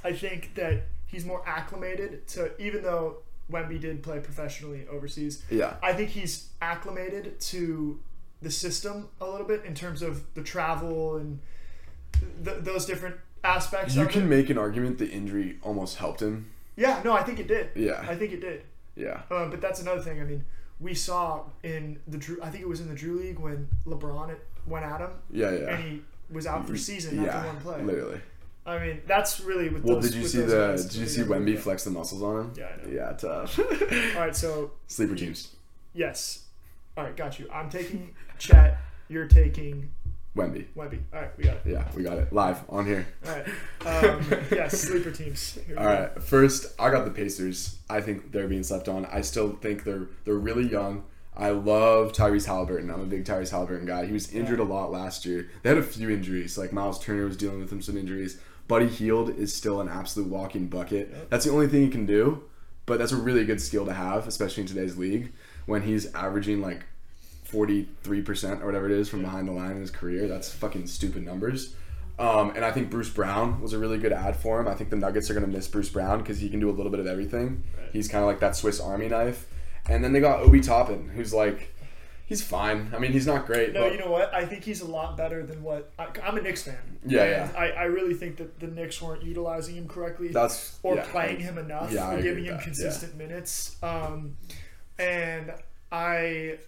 I 0.03 0.13
think 0.13 0.55
that 0.55 0.83
he's 1.05 1.25
more 1.25 1.41
acclimated 1.47 2.27
to 2.29 2.51
even 2.61 2.83
though 2.83 3.17
Wemby 3.51 3.79
did 3.79 4.01
play 4.03 4.19
professionally 4.19 4.85
overseas. 4.89 5.43
Yeah. 5.49 5.75
I 5.83 5.93
think 5.93 6.09
he's 6.11 6.47
acclimated 6.61 7.39
to 7.41 7.99
the 8.41 8.49
system 8.51 9.09
a 9.21 9.29
little 9.29 9.45
bit 9.47 9.63
in 9.65 9.73
terms 9.75 10.01
of 10.01 10.33
the 10.33 10.41
travel 10.43 11.17
and 11.17 11.39
th- 12.43 12.57
those 12.61 12.85
different 12.85 13.15
aspects. 13.43 13.95
You 13.95 14.05
can 14.05 14.23
it. 14.23 14.27
make 14.27 14.49
an 14.49 14.57
argument 14.57 14.97
the 14.97 15.09
injury 15.09 15.57
almost 15.61 15.97
helped 15.97 16.21
him. 16.21 16.51
Yeah, 16.75 17.01
no, 17.03 17.13
I 17.13 17.23
think 17.23 17.39
it 17.39 17.47
did. 17.47 17.69
Yeah. 17.75 18.03
I 18.07 18.15
think 18.15 18.31
it 18.33 18.41
did. 18.41 18.63
Yeah. 18.95 19.21
Uh, 19.29 19.47
but 19.47 19.61
that's 19.61 19.81
another 19.81 20.01
thing. 20.01 20.19
I 20.21 20.23
mean, 20.23 20.43
we 20.79 20.93
saw 20.93 21.43
in 21.63 21.99
the 22.07 22.17
Drew. 22.17 22.37
I 22.41 22.49
think 22.49 22.63
it 22.63 22.67
was 22.67 22.79
in 22.81 22.87
the 22.89 22.95
Drew 22.95 23.17
League 23.19 23.39
when 23.39 23.67
LeBron 23.85 24.35
went 24.65 24.85
at 24.85 25.01
him 25.01 25.09
Yeah, 25.31 25.51
yeah. 25.51 25.75
and 25.75 25.83
he 25.83 26.01
was 26.31 26.47
out 26.47 26.65
for 26.67 26.75
season 26.77 27.21
yeah, 27.23 27.29
after 27.35 27.47
one 27.47 27.59
play. 27.61 27.81
literally. 27.83 28.21
I 28.65 28.79
mean, 28.79 29.01
that's 29.05 29.41
really 29.41 29.67
with 29.69 29.83
Well, 29.83 29.95
those. 29.99 30.11
did 30.11 30.21
you 30.21 30.27
see 30.27 30.39
the? 30.41 30.55
guys, 30.55 30.85
Did 30.85 31.01
you 31.01 31.07
see 31.07 31.21
Wemby 31.23 31.59
flex 31.59 31.83
the 31.83 31.89
muscles 31.91 32.23
on 32.23 32.37
him? 32.39 32.53
Yeah, 32.57 32.67
I 32.81 32.85
know. 32.87 32.93
Yeah, 32.93 33.11
tough. 33.11 33.59
All 34.15 34.21
right, 34.21 34.35
so 34.35 34.71
Sleeper 34.87 35.15
teams. 35.15 35.49
yes. 35.93 36.45
All 36.95 37.03
right, 37.03 37.15
got 37.17 37.39
you. 37.39 37.49
I'm 37.51 37.69
taking 37.69 38.13
Chet. 38.37 38.77
You're 39.09 39.27
taking 39.27 39.89
Wemby. 40.35 40.65
Wemby. 40.75 40.99
All 41.13 41.21
right, 41.21 41.37
we 41.37 41.43
got 41.43 41.57
it. 41.57 41.61
Yeah, 41.65 41.87
we 41.95 42.03
got 42.03 42.17
it 42.17 42.33
live 42.33 42.63
on 42.67 42.85
here. 42.85 43.05
All 43.25 43.31
right. 43.31 44.05
Um, 44.05 44.25
yes, 44.51 44.81
sleeper 44.81 45.11
teams. 45.11 45.59
We 45.67 45.75
go. 45.75 46.09
First, 46.19 46.73
I 46.79 46.89
got 46.89 47.05
the 47.05 47.11
Pacers. 47.11 47.77
I 47.89 48.01
think 48.01 48.31
they're 48.31 48.47
being 48.47 48.63
slept 48.63 48.89
on. 48.89 49.05
I 49.05 49.21
still 49.21 49.51
think 49.61 49.83
they're 49.83 50.07
they're 50.25 50.33
really 50.35 50.67
young. 50.67 51.03
I 51.35 51.49
love 51.49 52.13
Tyrese 52.13 52.45
Halliburton. 52.45 52.89
I'm 52.91 53.01
a 53.01 53.05
big 53.05 53.25
Tyrese 53.25 53.51
Halliburton 53.51 53.87
guy. 53.87 54.05
He 54.05 54.13
was 54.13 54.31
injured 54.31 54.59
a 54.59 54.63
lot 54.63 54.91
last 54.91 55.25
year. 55.25 55.49
They 55.61 55.69
had 55.69 55.77
a 55.77 55.83
few 55.83 56.09
injuries. 56.09 56.57
Like 56.57 56.71
Myles 56.71 56.99
Turner 56.99 57.25
was 57.25 57.37
dealing 57.37 57.59
with 57.59 57.71
him 57.71 57.81
some 57.81 57.97
injuries. 57.97 58.39
Buddy 58.67 58.87
Hield 58.87 59.29
is 59.37 59.53
still 59.53 59.81
an 59.81 59.89
absolute 59.89 60.29
walking 60.29 60.67
bucket. 60.67 61.29
That's 61.29 61.45
the 61.45 61.51
only 61.51 61.67
thing 61.67 61.81
he 61.83 61.89
can 61.89 62.05
do, 62.05 62.43
but 62.85 62.97
that's 62.97 63.11
a 63.11 63.17
really 63.17 63.45
good 63.45 63.61
skill 63.61 63.85
to 63.85 63.93
have, 63.93 64.27
especially 64.27 64.61
in 64.61 64.67
today's 64.67 64.97
league 64.97 65.31
when 65.65 65.81
he's 65.81 66.11
averaging 66.13 66.61
like 66.61 66.85
43% 67.53 68.61
or 68.61 68.65
whatever 68.65 68.85
it 68.85 68.91
is 68.91 69.09
from 69.09 69.21
behind 69.21 69.47
the 69.47 69.51
line 69.51 69.71
in 69.71 69.81
his 69.81 69.91
career. 69.91 70.27
That's 70.27 70.51
fucking 70.51 70.87
stupid 70.87 71.23
numbers. 71.23 71.75
Um, 72.19 72.51
and 72.55 72.63
I 72.63 72.71
think 72.71 72.89
Bruce 72.89 73.09
Brown 73.09 73.61
was 73.61 73.73
a 73.73 73.79
really 73.79 73.97
good 73.97 74.13
ad 74.13 74.35
for 74.35 74.59
him. 74.59 74.67
I 74.67 74.75
think 74.75 74.89
the 74.89 74.95
Nuggets 74.95 75.29
are 75.29 75.33
going 75.33 75.45
to 75.45 75.51
miss 75.51 75.67
Bruce 75.67 75.89
Brown 75.89 76.19
because 76.19 76.39
he 76.39 76.49
can 76.49 76.59
do 76.59 76.69
a 76.69 76.71
little 76.71 76.91
bit 76.91 76.99
of 76.99 77.07
everything. 77.07 77.63
Right. 77.77 77.89
He's 77.91 78.07
kind 78.07 78.23
of 78.23 78.27
like 78.27 78.39
that 78.39 78.55
Swiss 78.55 78.79
Army 78.79 79.07
knife. 79.07 79.47
And 79.87 80.03
then 80.03 80.13
they 80.13 80.19
got 80.19 80.39
Obi 80.39 80.61
Toppin, 80.61 81.09
who's 81.09 81.33
like, 81.33 81.73
he's 82.25 82.41
fine. 82.41 82.91
I 82.95 82.99
mean, 82.99 83.11
he's 83.11 83.27
not 83.27 83.45
great. 83.45 83.73
No, 83.73 83.81
but 83.81 83.91
you 83.91 83.99
know 83.99 84.11
what? 84.11 84.33
I 84.33 84.45
think 84.45 84.63
he's 84.63 84.81
a 84.81 84.87
lot 84.87 85.17
better 85.17 85.45
than 85.45 85.61
what 85.63 85.91
I, 85.99 86.07
I'm 86.23 86.37
a 86.37 86.41
Knicks 86.41 86.63
fan. 86.63 86.99
Yeah, 87.05 87.25
yeah. 87.25 87.51
I, 87.57 87.71
I 87.71 87.83
really 87.83 88.13
think 88.13 88.37
that 88.37 88.59
the 88.59 88.67
Knicks 88.67 89.01
weren't 89.01 89.23
utilizing 89.23 89.75
him 89.75 89.87
correctly 89.87 90.29
that's 90.29 90.79
or 90.83 90.95
yeah, 90.95 91.05
playing 91.09 91.39
him 91.39 91.57
enough 91.57 91.91
Yeah, 91.91 92.13
or 92.13 92.21
giving 92.21 92.45
him 92.45 92.57
that, 92.57 92.63
consistent 92.63 93.17
minutes. 93.17 93.75
Um, 93.83 94.37
and 94.97 95.53
I, 95.91 96.59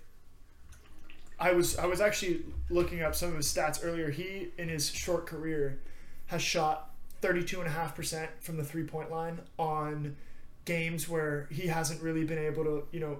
I 1.40 1.52
was 1.52 1.78
I 1.78 1.86
was 1.86 2.02
actually 2.02 2.42
looking 2.70 3.02
up 3.02 3.16
some 3.16 3.30
of 3.30 3.38
his 3.38 3.48
stats 3.48 3.80
earlier. 3.84 4.10
He 4.10 4.50
in 4.58 4.70
his 4.70 4.90
short 4.90 5.26
career 5.26 5.80
has 6.28 6.42
shot 6.42 6.92
32.5% 7.22 8.28
from 8.40 8.58
the 8.58 8.64
three 8.64 8.84
point 8.84 9.12
line 9.12 9.40
on 9.58 10.16
games 10.66 11.08
where 11.08 11.48
he 11.52 11.68
hasn't 11.68 12.02
really 12.02 12.24
been 12.24 12.38
able 12.38 12.64
to, 12.64 12.84
you 12.92 13.00
know, 13.00 13.20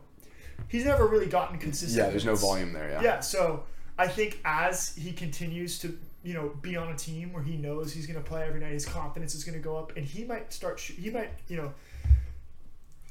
he's 0.68 0.86
never 0.86 1.08
really 1.08 1.28
gotten 1.28 1.58
consistent. 1.58 2.04
Yeah, 2.04 2.10
there's 2.10 2.26
no 2.26 2.36
volume 2.36 2.74
there. 2.74 2.90
Yeah. 2.90 3.02
Yeah, 3.02 3.20
so 3.20 3.64
I 3.98 4.08
think 4.08 4.40
as 4.46 4.96
he 4.96 5.12
continues 5.12 5.80
to, 5.80 5.98
you 6.24 6.34
know, 6.34 6.52
be 6.62 6.76
on 6.76 6.90
a 6.90 6.96
team 6.96 7.34
where 7.34 7.44
he 7.44 7.56
knows 7.56 7.94
he's 7.94 8.08
going 8.08 8.22
to 8.22 8.28
play 8.28 8.48
every 8.48 8.60
night, 8.60 8.72
his 8.72 8.86
confidence 8.86 9.36
is 9.36 9.44
going 9.44 9.58
to 9.58 9.64
go 9.64 9.78
up, 9.78 9.96
and 9.96 10.06
he 10.06 10.24
might 10.24 10.52
start, 10.52 10.80
he 10.80 11.10
might, 11.10 11.32
you 11.48 11.58
know, 11.58 11.74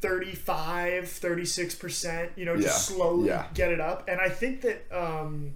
35, 0.09 1.05
36%, 1.05 2.31
you 2.37 2.45
know, 2.45 2.57
just 2.57 2.91
Yeah, 2.91 2.97
slowly 2.97 3.29
yeah. 3.29 3.47
get 3.55 3.71
it 3.73 3.81
up. 3.81 4.09
And 4.09 4.21
I 4.21 4.29
think 4.29 4.61
that, 4.63 4.85
um, 4.93 5.55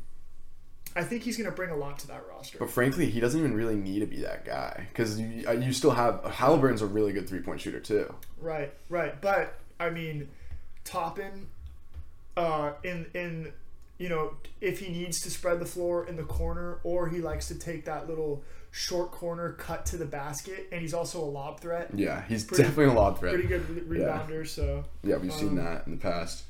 I 0.96 1.02
think 1.04 1.22
he's 1.22 1.36
going 1.36 1.48
to 1.48 1.54
bring 1.54 1.70
a 1.70 1.76
lot 1.76 1.98
to 2.00 2.06
that 2.08 2.24
roster. 2.28 2.58
But 2.58 2.70
frankly, 2.70 3.06
he 3.10 3.20
doesn't 3.20 3.38
even 3.38 3.54
really 3.54 3.76
need 3.76 4.00
to 4.00 4.06
be 4.06 4.22
that 4.22 4.44
guy 4.44 4.86
because 4.88 5.20
you, 5.20 5.44
uh, 5.46 5.52
you 5.52 5.72
still 5.72 5.90
have 5.92 6.24
Halliburton's 6.24 6.82
a 6.82 6.86
really 6.86 7.12
good 7.12 7.28
three 7.28 7.40
point 7.40 7.60
shooter 7.60 7.80
too. 7.80 8.12
Right, 8.40 8.72
right. 8.88 9.20
But 9.20 9.58
I 9.78 9.90
mean, 9.90 10.28
Toppin, 10.84 11.46
uh, 12.36 12.72
in 12.82 13.06
in 13.14 13.52
you 13.98 14.08
know, 14.08 14.34
if 14.60 14.80
he 14.80 14.88
needs 14.90 15.20
to 15.20 15.30
spread 15.30 15.60
the 15.60 15.66
floor 15.66 16.06
in 16.06 16.16
the 16.16 16.22
corner, 16.22 16.78
or 16.84 17.08
he 17.08 17.18
likes 17.18 17.48
to 17.48 17.54
take 17.54 17.84
that 17.84 18.08
little 18.08 18.42
short 18.78 19.10
corner 19.10 19.52
cut 19.54 19.84
to 19.86 19.96
the 19.96 20.04
basket, 20.06 20.68
and 20.70 20.80
he's 20.80 20.94
also 20.94 21.20
a 21.20 21.26
lob 21.26 21.58
threat. 21.60 21.90
Yeah, 21.94 22.22
he's 22.28 22.44
Pretty- 22.44 22.62
definitely 22.62 22.92
a 22.94 22.96
lob 22.96 23.18
threat. 23.18 23.34
Pretty 23.34 23.48
good 23.48 23.68
re- 23.88 23.98
rebounder, 23.98 24.46
so 24.46 24.84
Yeah, 25.02 25.16
we've 25.16 25.32
seen 25.32 25.48
Um, 25.48 25.56
that 25.56 25.84
in 25.86 25.92
the 25.92 25.98
past. 26.00 26.44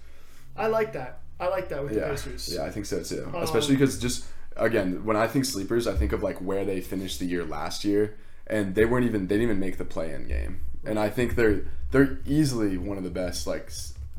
I 0.55 0.67
like 0.67 0.93
that. 0.93 1.21
I 1.41 1.49
like 1.49 1.71
that 1.71 1.83
with 1.83 1.95
the 1.95 2.01
Yeah, 2.01 2.11
Pacers. 2.11 2.53
yeah, 2.55 2.65
I 2.65 2.71
think 2.71 2.85
so 2.85 3.03
too. 3.03 3.25
Um, 3.33 3.43
Especially 3.43 3.77
because 3.77 3.99
just 3.99 4.27
again, 4.57 5.05
when 5.07 5.17
I 5.17 5.27
think 5.27 5.47
sleepers, 5.47 5.87
I 5.87 5.95
think 5.95 6.13
of 6.13 6.23
like 6.23 6.37
where 6.39 6.65
they 6.67 6.81
finished 6.83 7.19
the 7.19 7.25
year 7.27 7.45
last 7.45 7.83
year, 7.85 8.17
and 8.47 8.75
they 8.75 8.85
weren't 8.85 9.07
even 9.07 9.23
they 9.29 9.37
didn't 9.37 9.45
even 9.45 9.61
make 9.61 9.79
the 9.79 9.85
play-in 9.87 10.27
game. 10.29 10.61
And 10.85 10.99
I 10.99 11.09
think 11.09 11.35
they're 11.35 11.63
they're 11.93 12.19
easily 12.27 12.77
one 12.77 12.99
of 12.99 13.05
the 13.05 13.11
best, 13.11 13.47
like 13.47 13.71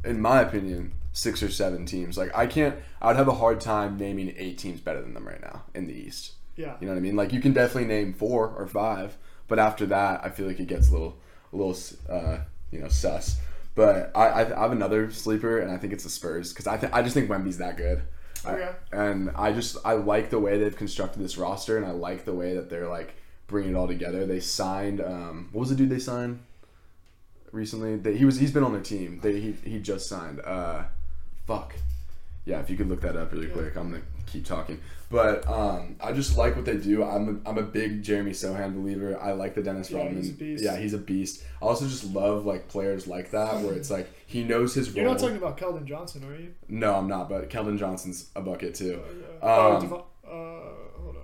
in 0.03 0.19
my 0.19 0.41
opinion, 0.41 0.93
six 1.13 1.43
or 1.43 1.49
seven 1.51 1.85
teams. 1.85 2.17
Like 2.17 2.35
I 2.35 2.47
can't, 2.47 2.75
I 3.01 3.07
would 3.07 3.17
have 3.17 3.27
a 3.27 3.33
hard 3.35 3.61
time 3.61 3.97
naming 3.97 4.33
eight 4.37 4.57
teams 4.57 4.79
better 4.81 5.01
than 5.01 5.13
them 5.13 5.27
right 5.27 5.41
now 5.41 5.63
in 5.75 5.85
the 5.85 5.93
East. 5.93 6.33
Yeah. 6.59 6.75
You 6.81 6.87
know 6.87 6.93
what 6.93 6.99
I 6.99 7.01
mean? 7.01 7.15
Like 7.15 7.31
you 7.31 7.39
can 7.39 7.53
definitely 7.53 7.85
name 7.85 8.13
four 8.13 8.49
or 8.49 8.67
five, 8.67 9.15
but 9.47 9.59
after 9.59 9.85
that, 9.87 10.21
I 10.25 10.29
feel 10.29 10.45
like 10.45 10.59
it 10.59 10.67
gets 10.67 10.89
a 10.89 10.91
little, 10.91 11.17
a 11.53 11.55
little, 11.55 11.77
uh, 12.09 12.39
you 12.69 12.79
know, 12.79 12.89
sus. 12.89 13.39
But 13.75 14.11
I, 14.13 14.27
I, 14.27 14.57
I 14.57 14.61
have 14.63 14.71
another 14.73 15.09
sleeper, 15.09 15.59
and 15.59 15.71
I 15.71 15.77
think 15.77 15.93
it's 15.93 16.03
the 16.03 16.09
Spurs 16.09 16.51
because 16.51 16.67
I, 16.67 16.75
th- 16.75 16.91
I 16.91 17.01
just 17.01 17.13
think 17.13 17.29
Wemby's 17.29 17.59
that 17.59 17.77
good. 17.77 18.01
I- 18.45 18.51
Okay. 18.55 18.71
and 18.91 19.31
I 19.35 19.53
just 19.53 19.77
I 19.85 19.93
like 19.93 20.29
the 20.31 20.39
way 20.39 20.57
they've 20.57 20.75
constructed 20.75 21.21
this 21.23 21.37
roster, 21.37 21.77
and 21.77 21.85
I 21.85 21.91
like 21.91 22.25
the 22.25 22.33
way 22.33 22.55
that 22.55 22.69
they're 22.69 22.89
like 22.89 23.13
bringing 23.47 23.71
it 23.71 23.75
all 23.77 23.87
together. 23.87 24.25
They 24.25 24.41
signed, 24.41 24.99
um, 25.01 25.47
what 25.53 25.61
was 25.61 25.69
the 25.69 25.75
dude 25.75 25.89
they 25.89 25.99
signed 25.99 26.39
recently? 27.51 27.95
They, 27.95 28.17
he 28.17 28.25
was 28.25 28.37
he's 28.37 28.51
been 28.51 28.63
on 28.63 28.73
their 28.73 28.81
team. 28.81 29.19
They 29.21 29.39
he, 29.39 29.51
he 29.63 29.79
just 29.79 30.07
signed. 30.07 30.41
Uh, 30.41 30.83
fuck. 31.47 31.73
Yeah, 32.45 32.59
if 32.59 32.69
you 32.69 32.77
could 32.77 32.89
look 32.89 33.01
that 33.01 33.15
up 33.15 33.31
really 33.31 33.47
quick, 33.47 33.75
I'm 33.75 33.91
gonna 33.91 34.03
keep 34.25 34.45
talking. 34.45 34.79
But 35.09 35.47
um, 35.47 35.95
I 35.99 36.11
just 36.11 36.37
like 36.37 36.55
what 36.55 36.65
they 36.65 36.77
do. 36.77 37.03
I'm 37.03 37.41
a, 37.45 37.49
I'm 37.49 37.57
a 37.57 37.63
big 37.63 38.03
Jeremy 38.03 38.31
Sochan 38.31 38.75
believer. 38.75 39.19
I 39.19 39.31
like 39.31 39.55
the 39.55 39.63
Dennis 39.63 39.89
Yeah, 39.89 39.97
Rodman. 39.99 40.17
he's 40.17 40.29
a 40.29 40.33
beast. 40.33 40.63
Yeah, 40.63 40.77
he's 40.77 40.93
a 40.93 40.99
beast. 40.99 41.43
I 41.61 41.65
also 41.65 41.87
just 41.87 42.03
love 42.13 42.45
like 42.45 42.67
players 42.67 43.07
like 43.07 43.31
that 43.31 43.61
where 43.61 43.73
it's 43.73 43.89
like 43.89 44.07
he 44.27 44.43
knows 44.43 44.75
his 44.75 44.93
You're 44.95 45.05
role. 45.05 45.15
not 45.15 45.19
talking 45.19 45.37
about 45.37 45.57
Keldon 45.57 45.85
Johnson, 45.85 46.23
are 46.25 46.35
you? 46.35 46.53
no, 46.67 46.93
I'm 46.95 47.07
not. 47.07 47.27
But 47.27 47.49
Keldon 47.49 47.79
Johnson's 47.79 48.29
a 48.35 48.41
bucket 48.41 48.75
too. 48.75 49.01
Uh, 49.41 49.45
oh, 49.45 49.75
Um, 49.77 49.81
Devo- 49.89 50.03
uh, 50.27 50.99
hold 51.01 51.15
on. 51.15 51.23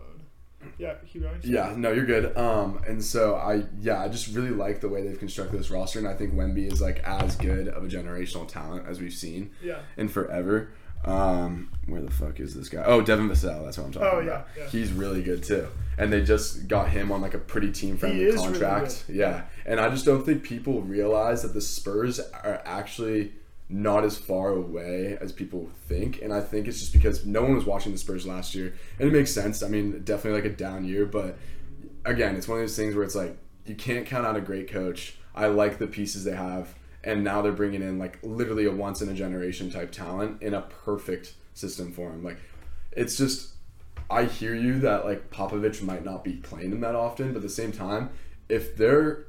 Yeah, 0.80 0.96
keep 1.08 1.22
going. 1.22 1.40
Yeah, 1.44 1.76
no, 1.78 1.92
you're 1.92 2.08
good. 2.08 2.36
Um, 2.36 2.82
and 2.88 3.04
so 3.04 3.36
I, 3.36 3.66
yeah, 3.80 4.02
I 4.02 4.08
just 4.08 4.36
really 4.36 4.50
like 4.50 4.82
the 4.82 4.90
way 4.90 5.06
they've 5.08 5.20
constructed 5.20 5.60
this 5.60 5.70
roster, 5.70 6.00
and 6.00 6.08
I 6.08 6.16
think 6.16 6.34
Wemby 6.34 6.72
is 6.72 6.82
like 6.82 7.04
as 7.04 7.36
good 7.36 7.68
of 7.68 7.84
a 7.84 7.88
generational 7.88 8.48
talent 8.48 8.88
as 8.88 9.00
we've 9.00 9.14
seen 9.14 9.52
Yeah. 9.62 9.78
in 9.96 10.08
forever. 10.08 10.72
Um, 11.06 11.72
where 11.86 12.02
the 12.02 12.10
fuck 12.12 12.40
is 12.40 12.56
this 12.56 12.68
guy? 12.68 12.84
Oh, 12.86 13.02
Devin 13.02 13.30
Vassell. 13.30 13.64
That's 13.64 13.78
what 13.78 13.86
I'm 13.86 13.92
talking 13.92 14.08
Oh, 14.12 14.20
about. 14.22 14.48
yeah, 14.58 14.64
yeah. 14.64 14.70
He's 14.70 14.92
really 14.92 15.22
good 15.22 15.44
too, 15.44 15.68
and 16.00 16.12
they 16.12 16.22
just 16.24 16.68
got 16.68 16.90
him 16.90 17.12
on 17.12 17.22
like 17.22 17.36
a 17.36 17.38
pretty 17.40 17.72
team 17.72 17.96
friendly 17.98 18.24
is 18.24 18.36
really 18.36 18.48
contract. 18.48 19.06
yeah, 19.08 19.44
and 19.68 19.80
I 19.80 19.90
just 19.90 20.04
don't 20.06 20.26
think 20.26 20.42
people 20.44 20.82
realize 20.82 21.44
that 21.44 21.54
the 21.54 21.62
Spurs 21.62 22.20
are 22.20 22.62
actually 22.66 23.34
not 23.70 24.04
as 24.04 24.18
far 24.18 24.50
away 24.50 25.18
as 25.22 25.32
people 25.32 25.70
think, 25.88 26.22
and 26.24 26.34
I 26.34 26.42
think 26.42 26.68
it's 26.68 26.80
just 26.80 26.94
because 26.94 27.26
no 27.26 27.44
one 27.44 27.56
was 27.56 27.66
watching 27.66 27.92
the 27.92 27.98
Spurs 28.00 28.26
last 28.26 28.56
year, 28.56 28.74
and 29.00 29.08
it 29.08 29.12
makes 29.12 29.32
sense. 29.32 29.62
I 29.62 29.68
mean, 29.68 30.02
definitely 30.04 30.42
like 30.42 30.52
a 30.52 30.56
down 30.56 30.86
year, 30.86 31.06
but 31.06 31.38
again, 32.04 32.36
it's 32.36 32.48
one 32.48 32.58
of 32.60 32.64
those 32.64 32.76
things 32.76 32.96
where 32.96 33.04
it's 33.04 33.16
like 33.16 33.38
you 33.66 33.76
can't 33.76 34.06
count 34.08 34.26
out 34.26 34.36
a 34.36 34.42
great 34.42 34.70
coach. 34.72 35.18
I 35.36 35.48
like 35.48 35.78
the 35.78 35.88
pieces 35.88 36.24
they 36.24 36.36
have, 36.36 36.74
and 37.06 37.24
now 37.24 37.42
they're 37.42 37.52
bringing 37.52 37.82
in 37.82 38.00
like 38.00 38.20
literally 38.24 38.66
a 38.66 38.72
once 38.72 39.02
in 39.02 39.10
a 39.10 39.14
generation 39.14 39.70
type 39.70 39.92
talent 39.92 40.42
in 40.42 40.54
a 40.54 40.62
perfect 40.62 41.36
system 41.54 41.92
for 41.92 42.10
him. 42.10 42.24
Like, 42.24 42.38
it's 42.92 43.16
just 43.16 43.52
I 44.10 44.26
hear 44.26 44.56
you 44.56 44.80
that 44.80 45.06
like 45.06 45.30
Popovich 45.30 45.82
might 45.82 46.04
not 46.04 46.24
be 46.24 46.34
playing 46.34 46.72
him 46.72 46.82
that 46.82 46.96
often, 46.96 47.30
but 47.30 47.38
at 47.38 47.42
the 47.44 47.50
same 47.50 47.72
time, 47.72 48.10
if 48.50 48.76
they're 48.76 49.26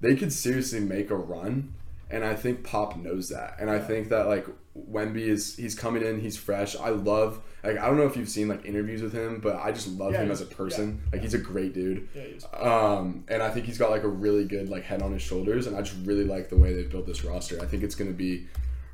they 0.00 0.14
could 0.16 0.32
seriously 0.32 0.80
make 0.80 1.10
a 1.10 1.16
run, 1.16 1.74
and 2.10 2.24
I 2.24 2.34
think 2.34 2.64
Pop 2.64 2.96
knows 2.96 3.28
that, 3.30 3.56
and 3.60 3.70
I 3.70 3.78
think 3.78 4.08
that 4.10 4.26
like 4.26 4.46
Wemby 4.90 5.22
is 5.26 5.56
he's 5.56 5.74
coming 5.74 6.02
in, 6.02 6.20
he's 6.20 6.36
fresh. 6.36 6.76
I 6.76 6.90
love 6.90 7.40
like 7.64 7.78
I 7.78 7.86
don't 7.86 7.96
know 7.96 8.06
if 8.06 8.16
you've 8.16 8.28
seen 8.28 8.48
like 8.48 8.64
interviews 8.64 9.02
with 9.02 9.12
him, 9.12 9.40
but 9.40 9.56
I 9.56 9.72
just 9.72 9.88
love 9.88 10.12
Yeah, 10.12 10.22
him 10.22 10.30
as 10.30 10.40
a 10.40 10.46
person. 10.46 11.00
yeah, 11.04 11.10
like 11.12 11.22
he's 11.22 11.34
a 11.34 11.38
great 11.38 11.74
dude. 11.74 12.08
Yeah. 12.14 12.24
Um, 12.58 13.24
and 13.28 13.42
I 13.42 13.50
think 13.50 13.66
he's 13.66 13.78
got 13.78 13.90
like 13.90 14.04
a 14.04 14.08
really 14.08 14.44
good 14.44 14.68
like 14.68 14.84
head 14.84 15.02
on 15.02 15.12
his 15.12 15.22
shoulders, 15.22 15.66
and 15.66 15.76
I 15.76 15.82
just 15.82 15.96
really 16.06 16.24
like 16.24 16.48
the 16.48 16.56
way 16.56 16.72
they've 16.74 16.90
built 16.90 17.06
this 17.06 17.24
roster. 17.24 17.60
I 17.60 17.66
think 17.66 17.82
it's 17.82 17.94
going 17.94 18.10
to 18.10 18.16
be 18.16 18.46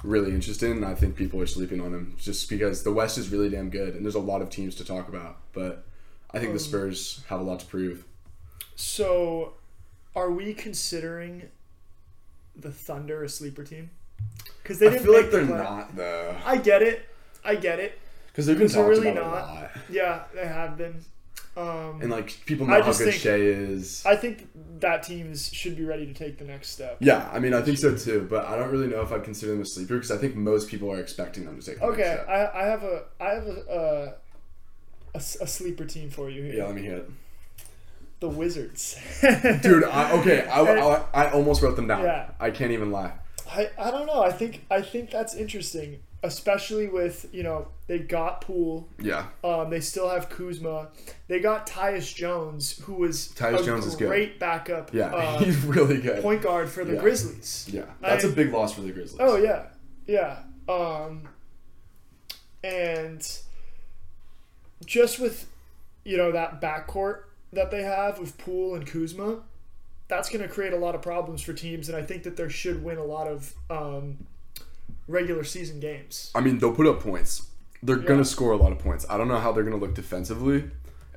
really 0.03 0.33
interesting, 0.33 0.73
and 0.73 0.85
I 0.85 0.95
think 0.95 1.17
people 1.17 1.41
are 1.41 1.47
sleeping 1.47 1.81
on 1.81 1.93
him 1.95 2.15
just 2.19 2.49
because 2.51 2.83
the 2.83 2.93
West 2.93 3.17
is 3.19 3.29
really 3.31 3.49
damn 3.51 3.71
good, 3.71 3.95
and 3.95 4.05
there's 4.05 4.15
a 4.15 4.21
lot 4.21 4.43
of 4.43 4.51
teams 4.51 4.75
to 4.77 4.85
talk 4.85 5.09
about. 5.09 5.37
But 5.53 5.85
I 6.33 6.39
think 6.39 6.51
the 6.53 6.59
Um, 6.59 6.67
Spurs 6.71 7.23
have 7.29 7.41
a 7.41 7.43
lot 7.45 7.61
to 7.61 7.67
prove. 7.67 8.05
So, 8.77 9.55
are 10.17 10.31
we 10.31 10.53
considering 10.55 11.51
the 12.57 12.71
Thunder 12.73 13.23
a 13.25 13.29
sleeper 13.29 13.65
team? 13.65 13.91
because 14.63 14.79
they 14.79 14.87
I 14.89 14.91
didn't 14.91 15.05
feel 15.05 15.15
like 15.15 15.31
the 15.31 15.37
they're 15.39 15.47
play- 15.47 15.57
not 15.59 15.95
though, 15.97 16.37
I 16.45 16.57
get 16.57 16.83
it. 16.83 17.05
I 17.45 17.55
get 17.57 17.79
it. 17.79 17.99
because 18.29 18.47
they've 18.47 18.59
been 18.59 18.69
talked 18.69 18.89
really 18.89 19.09
about 19.09 19.25
not. 19.25 19.33
a 19.33 19.55
lot, 19.63 19.71
Yeah, 19.91 20.23
they 20.35 20.47
have 20.47 20.77
been. 20.79 21.05
Um, 21.57 22.01
and 22.03 22.11
like 22.11 22.45
people 22.47 22.67
I 22.67 22.79
know 22.79 22.81
how 22.83 22.87
just 22.89 22.99
good 23.01 23.11
think- 23.11 23.23
Shai 23.23 23.37
is. 23.37 24.03
I 24.05 24.17
think 24.17 24.49
that 24.81 25.05
teams 25.05 25.53
should 25.53 25.77
be 25.77 25.85
ready 25.85 26.05
to 26.07 26.13
take 26.15 26.39
the 26.39 26.45
next 26.45 26.71
step. 26.71 26.97
yeah, 27.01 27.29
I 27.33 27.39
mean, 27.39 27.55
I 27.55 27.63
think 27.63 27.79
so 27.79 27.95
too, 27.95 28.27
but 28.29 28.47
I 28.47 28.57
don't 28.57 28.71
really 28.73 28.89
know 28.89 29.03
if 29.03 29.13
I'd 29.13 29.23
consider 29.23 29.53
them 29.53 29.61
a 29.63 29.65
sleeper 29.65 29.95
because 29.95 30.11
I 30.11 30.17
think 30.17 30.35
most 30.35 30.69
people 30.69 30.91
are 30.91 30.99
expecting 30.99 31.45
them 31.45 31.61
to 31.61 31.65
take. 31.65 31.79
The 31.79 31.87
next 31.87 31.93
Okay, 32.01 32.15
step. 32.25 32.29
I, 32.29 32.61
I 32.61 32.65
have 32.65 32.83
a 32.83 33.03
I 33.21 33.29
have 33.35 33.47
a, 33.47 33.71
uh, 33.71 34.13
a 35.15 35.19
a 35.19 35.47
sleeper 35.47 35.85
team 35.85 36.11
for 36.11 36.29
you 36.29 36.43
here. 36.43 36.55
yeah, 36.55 36.67
let 36.67 36.75
me 36.75 36.83
hear 36.83 36.97
it, 36.97 37.11
The 38.21 38.29
Wizards. 38.29 38.97
dude. 39.63 39.85
I, 39.85 40.13
okay, 40.21 40.47
I, 40.47 40.61
I, 40.63 41.05
I 41.27 41.31
almost 41.33 41.63
wrote 41.63 41.77
them 41.77 41.87
down. 41.89 42.03
Yeah. 42.03 42.31
I 42.41 42.51
can't 42.51 42.71
even 42.73 42.91
lie. 42.91 43.13
I, 43.51 43.71
I 43.79 43.91
don't 43.91 44.07
know. 44.07 44.23
I 44.23 44.33
think 44.33 44.65
I 44.71 44.81
think 44.81 45.11
that's 45.11 45.35
interesting, 45.35 46.01
especially 46.23 46.89
with 46.89 47.27
you 47.33 47.43
know 47.43 47.69
they 47.87 47.99
got 47.99 48.41
Poole. 48.41 48.89
Yeah, 48.99 49.27
Um, 49.45 49.69
they 49.69 49.81
still 49.81 50.09
have 50.09 50.31
Kuzma. 50.31 50.89
They 51.29 51.41
got 51.41 51.67
Tyus 51.67 52.15
Jones, 52.15 52.79
who 52.85 52.95
was 52.95 53.29
Tyus 53.37 53.61
a 53.61 53.65
Jones 53.65 53.85
is 53.87 53.95
good. 53.97 54.09
great 54.09 54.41
backup. 54.41 54.95
yeah, 54.95 55.07
uh, 55.15 55.39
he's 55.39 55.59
really 55.65 56.01
good. 56.01 56.23
point 56.23 56.41
guard 56.43 56.71
for 56.71 56.85
the 56.85 56.95
Yeah. 56.95 57.01
Grizzlies. 57.01 57.69
Yeah, 57.71 57.85
that's 58.01 58.25
I- 58.25 58.29
a 58.29 58.33
big 58.33 58.53
loss 58.53 58.73
for 58.75 58.81
the 58.81 58.91
Grizzlies. 58.93 59.21
Oh 59.21 59.37
yeah, 59.37 59.65
yeah. 60.07 60.39
Um, 60.69 61.29
and 62.63 63.27
just 64.87 65.19
with 65.21 65.47
you 66.05 66.17
know 66.17 66.33
that 66.33 66.61
backcourt 66.61 67.25
that 67.55 67.71
they 67.71 67.83
have 67.83 68.19
with 68.19 68.37
Poole 68.39 68.75
and 68.75 68.87
Kuzma, 68.87 69.39
that's 70.09 70.29
going 70.29 70.43
to 70.43 70.49
create 70.49 70.73
a 70.73 70.77
lot 70.77 70.95
of 70.95 71.03
problems 71.03 71.43
for 71.43 71.53
teams, 71.53 71.89
and 71.89 71.97
I 71.97 72.03
think 72.03 72.23
that 72.25 72.37
they 72.37 72.49
should 72.49 72.85
win 72.85 72.99
a 72.99 73.05
lot 73.05 73.27
of 73.27 73.55
um, 73.71 74.19
regular 75.09 75.45
season 75.45 75.81
games. 75.81 76.31
I 76.35 76.41
mean, 76.41 76.59
they'll 76.59 76.75
put 76.75 76.87
up 76.87 77.01
points. 77.01 77.49
They're 77.83 77.99
Yeah. 78.01 78.09
gonna 78.09 78.25
score 78.25 78.53
a 78.53 78.57
lot 78.57 78.73
of 78.73 78.79
points. 78.79 79.05
I 79.11 79.19
don't 79.19 79.29
know 79.29 79.39
how 79.39 79.53
they're 79.53 79.63
gonna 79.65 79.77
look 79.77 79.95
defensively, 79.95 80.65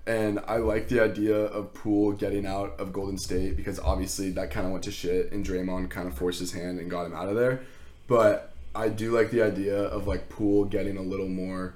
and 0.05 0.39
I 0.47 0.57
like 0.57 0.89
the 0.89 0.99
idea 1.01 1.35
of 1.37 1.73
Poole 1.73 2.11
getting 2.11 2.45
out 2.45 2.77
of 2.79 2.91
Golden 2.91 3.17
State 3.17 3.55
because 3.55 3.79
obviously 3.79 4.31
that 4.31 4.51
kind 4.51 4.65
of 4.65 4.73
went 4.73 4.83
to 4.85 4.91
shit, 4.91 5.31
and 5.31 5.45
Draymond 5.45 5.89
kind 5.89 6.07
of 6.09 6.13
forced 6.13 6.39
his 6.41 6.51
hand 6.51 6.79
and 6.79 6.89
got 6.89 7.05
him 7.05 7.13
out 7.13 7.29
of 7.29 7.35
there. 7.35 7.61
But 8.07 8.53
I 8.75 8.89
do 8.89 9.11
like 9.11 9.31
the 9.31 9.41
idea 9.41 9.77
of 9.77 10.07
like 10.07 10.27
Poole 10.29 10.65
getting 10.65 10.97
a 10.97 11.01
little 11.01 11.29
more, 11.29 11.73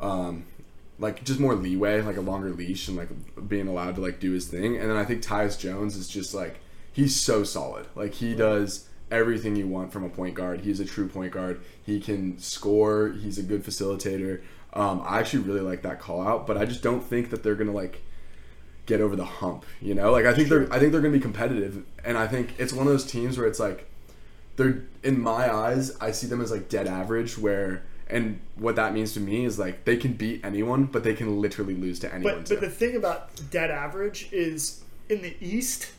um, 0.00 0.44
like 0.98 1.24
just 1.24 1.40
more 1.40 1.54
leeway, 1.54 2.00
like 2.00 2.16
a 2.16 2.20
longer 2.20 2.50
leash, 2.50 2.88
and 2.88 2.96
like 2.96 3.08
being 3.48 3.68
allowed 3.68 3.96
to 3.96 4.00
like 4.00 4.20
do 4.20 4.32
his 4.32 4.46
thing. 4.46 4.76
And 4.76 4.90
then 4.90 4.96
I 4.96 5.04
think 5.04 5.22
Tyus 5.22 5.58
Jones 5.58 5.96
is 5.96 6.08
just 6.08 6.34
like 6.34 6.60
he's 6.92 7.20
so 7.20 7.44
solid. 7.44 7.86
Like 7.94 8.14
he 8.14 8.34
does 8.34 8.88
everything 9.10 9.56
you 9.56 9.66
want 9.66 9.92
from 9.92 10.04
a 10.04 10.08
point 10.08 10.34
guard. 10.34 10.60
He's 10.60 10.80
a 10.80 10.84
true 10.84 11.08
point 11.08 11.32
guard. 11.32 11.60
He 11.82 12.00
can 12.00 12.38
score. 12.38 13.10
He's 13.10 13.38
a 13.38 13.42
good 13.42 13.64
facilitator. 13.64 14.42
Um, 14.72 15.02
I 15.04 15.20
actually 15.20 15.44
really 15.44 15.60
like 15.60 15.82
that 15.82 16.00
call 16.00 16.26
out, 16.26 16.46
but 16.46 16.56
I 16.56 16.64
just 16.64 16.82
don't 16.82 17.02
think 17.02 17.30
that 17.30 17.42
they're 17.42 17.54
gonna 17.54 17.72
like 17.72 18.02
get 18.86 19.00
over 19.00 19.16
the 19.16 19.24
hump. 19.24 19.64
You 19.80 19.94
know, 19.94 20.12
like 20.12 20.26
I 20.26 20.34
think 20.34 20.48
they're 20.48 20.72
I 20.72 20.78
think 20.78 20.92
they're 20.92 21.00
gonna 21.00 21.12
be 21.12 21.20
competitive, 21.20 21.84
and 22.04 22.16
I 22.16 22.26
think 22.26 22.54
it's 22.58 22.72
one 22.72 22.86
of 22.86 22.92
those 22.92 23.04
teams 23.04 23.36
where 23.38 23.46
it's 23.46 23.60
like 23.60 23.90
they're 24.56 24.84
in 25.02 25.20
my 25.20 25.52
eyes 25.52 25.96
I 26.00 26.12
see 26.12 26.28
them 26.28 26.40
as 26.40 26.50
like 26.52 26.68
dead 26.68 26.86
average 26.86 27.36
where. 27.36 27.82
And 28.08 28.40
what 28.56 28.76
that 28.76 28.92
means 28.92 29.14
to 29.14 29.20
me 29.20 29.44
is 29.44 29.58
like 29.58 29.84
they 29.84 29.96
can 29.96 30.12
beat 30.12 30.44
anyone, 30.44 30.84
but 30.84 31.04
they 31.04 31.14
can 31.14 31.40
literally 31.40 31.74
lose 31.74 31.98
to 32.00 32.14
anyone. 32.14 32.34
But 32.38 32.46
too. 32.46 32.54
but 32.54 32.60
the 32.60 32.70
thing 32.70 32.96
about 32.96 33.30
dead 33.50 33.70
average 33.70 34.28
is 34.30 34.82
in 35.08 35.22
the 35.22 35.34
East, 35.40 35.92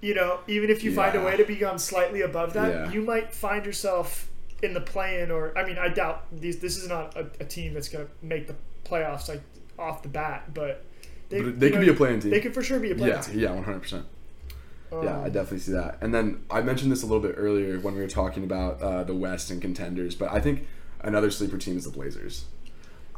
you 0.00 0.14
know, 0.14 0.40
even 0.48 0.68
if 0.70 0.82
you 0.82 0.92
find 0.94 1.14
a 1.16 1.22
way 1.22 1.36
to 1.36 1.44
become 1.44 1.78
slightly 1.78 2.22
above 2.22 2.52
that, 2.54 2.68
Yeah. 2.72 2.90
you 2.92 3.02
might 3.02 3.32
find 3.34 3.64
yourself 3.64 4.28
in 4.62 4.74
the 4.74 4.80
play-in 4.80 5.30
or 5.30 5.56
I 5.56 5.64
mean, 5.64 5.78
I 5.78 5.88
doubt 5.88 6.24
these. 6.32 6.58
This 6.58 6.76
is 6.76 6.88
not 6.88 7.16
a, 7.16 7.26
a 7.40 7.44
team 7.44 7.74
that's 7.74 7.88
going 7.88 8.06
to 8.06 8.12
make 8.20 8.48
the 8.48 8.56
playoffs 8.84 9.28
like 9.28 9.42
off 9.78 10.02
the 10.02 10.08
bat, 10.08 10.52
but 10.52 10.84
they, 11.28 11.40
But 11.40 11.60
they 11.60 11.70
could 11.70 11.80
know, 11.80 11.86
be 11.86 11.92
a 11.92 11.94
playing 11.94 12.20
team. 12.20 12.30
They 12.32 12.40
could 12.40 12.54
for 12.54 12.62
sure 12.64 12.80
be 12.80 12.90
a 12.90 12.94
playing 12.96 13.12
yeah, 13.14 13.20
team. 13.20 13.38
yeah, 13.38 13.52
one 13.52 13.62
hundred 13.62 13.82
percent. 13.82 14.06
Yeah, 14.90 14.98
I 15.20 15.26
Um, 15.26 15.30
definitely 15.32 15.58
see 15.60 15.72
that. 15.72 15.98
And 16.00 16.12
then 16.14 16.40
I 16.50 16.62
mentioned 16.62 16.90
this 16.90 17.02
a 17.02 17.06
little 17.06 17.20
bit 17.22 17.34
earlier 17.36 17.78
when 17.78 17.94
we 17.94 18.00
were 18.00 18.08
talking 18.08 18.42
about 18.42 18.80
uh, 18.80 19.04
the 19.04 19.14
West 19.14 19.50
and 19.50 19.60
contenders, 19.60 20.14
but 20.14 20.32
I 20.32 20.40
think 20.40 20.66
another 21.00 21.30
sleeper 21.30 21.58
team 21.58 21.76
is 21.76 21.84
the 21.84 21.90
Blazers. 21.90 22.44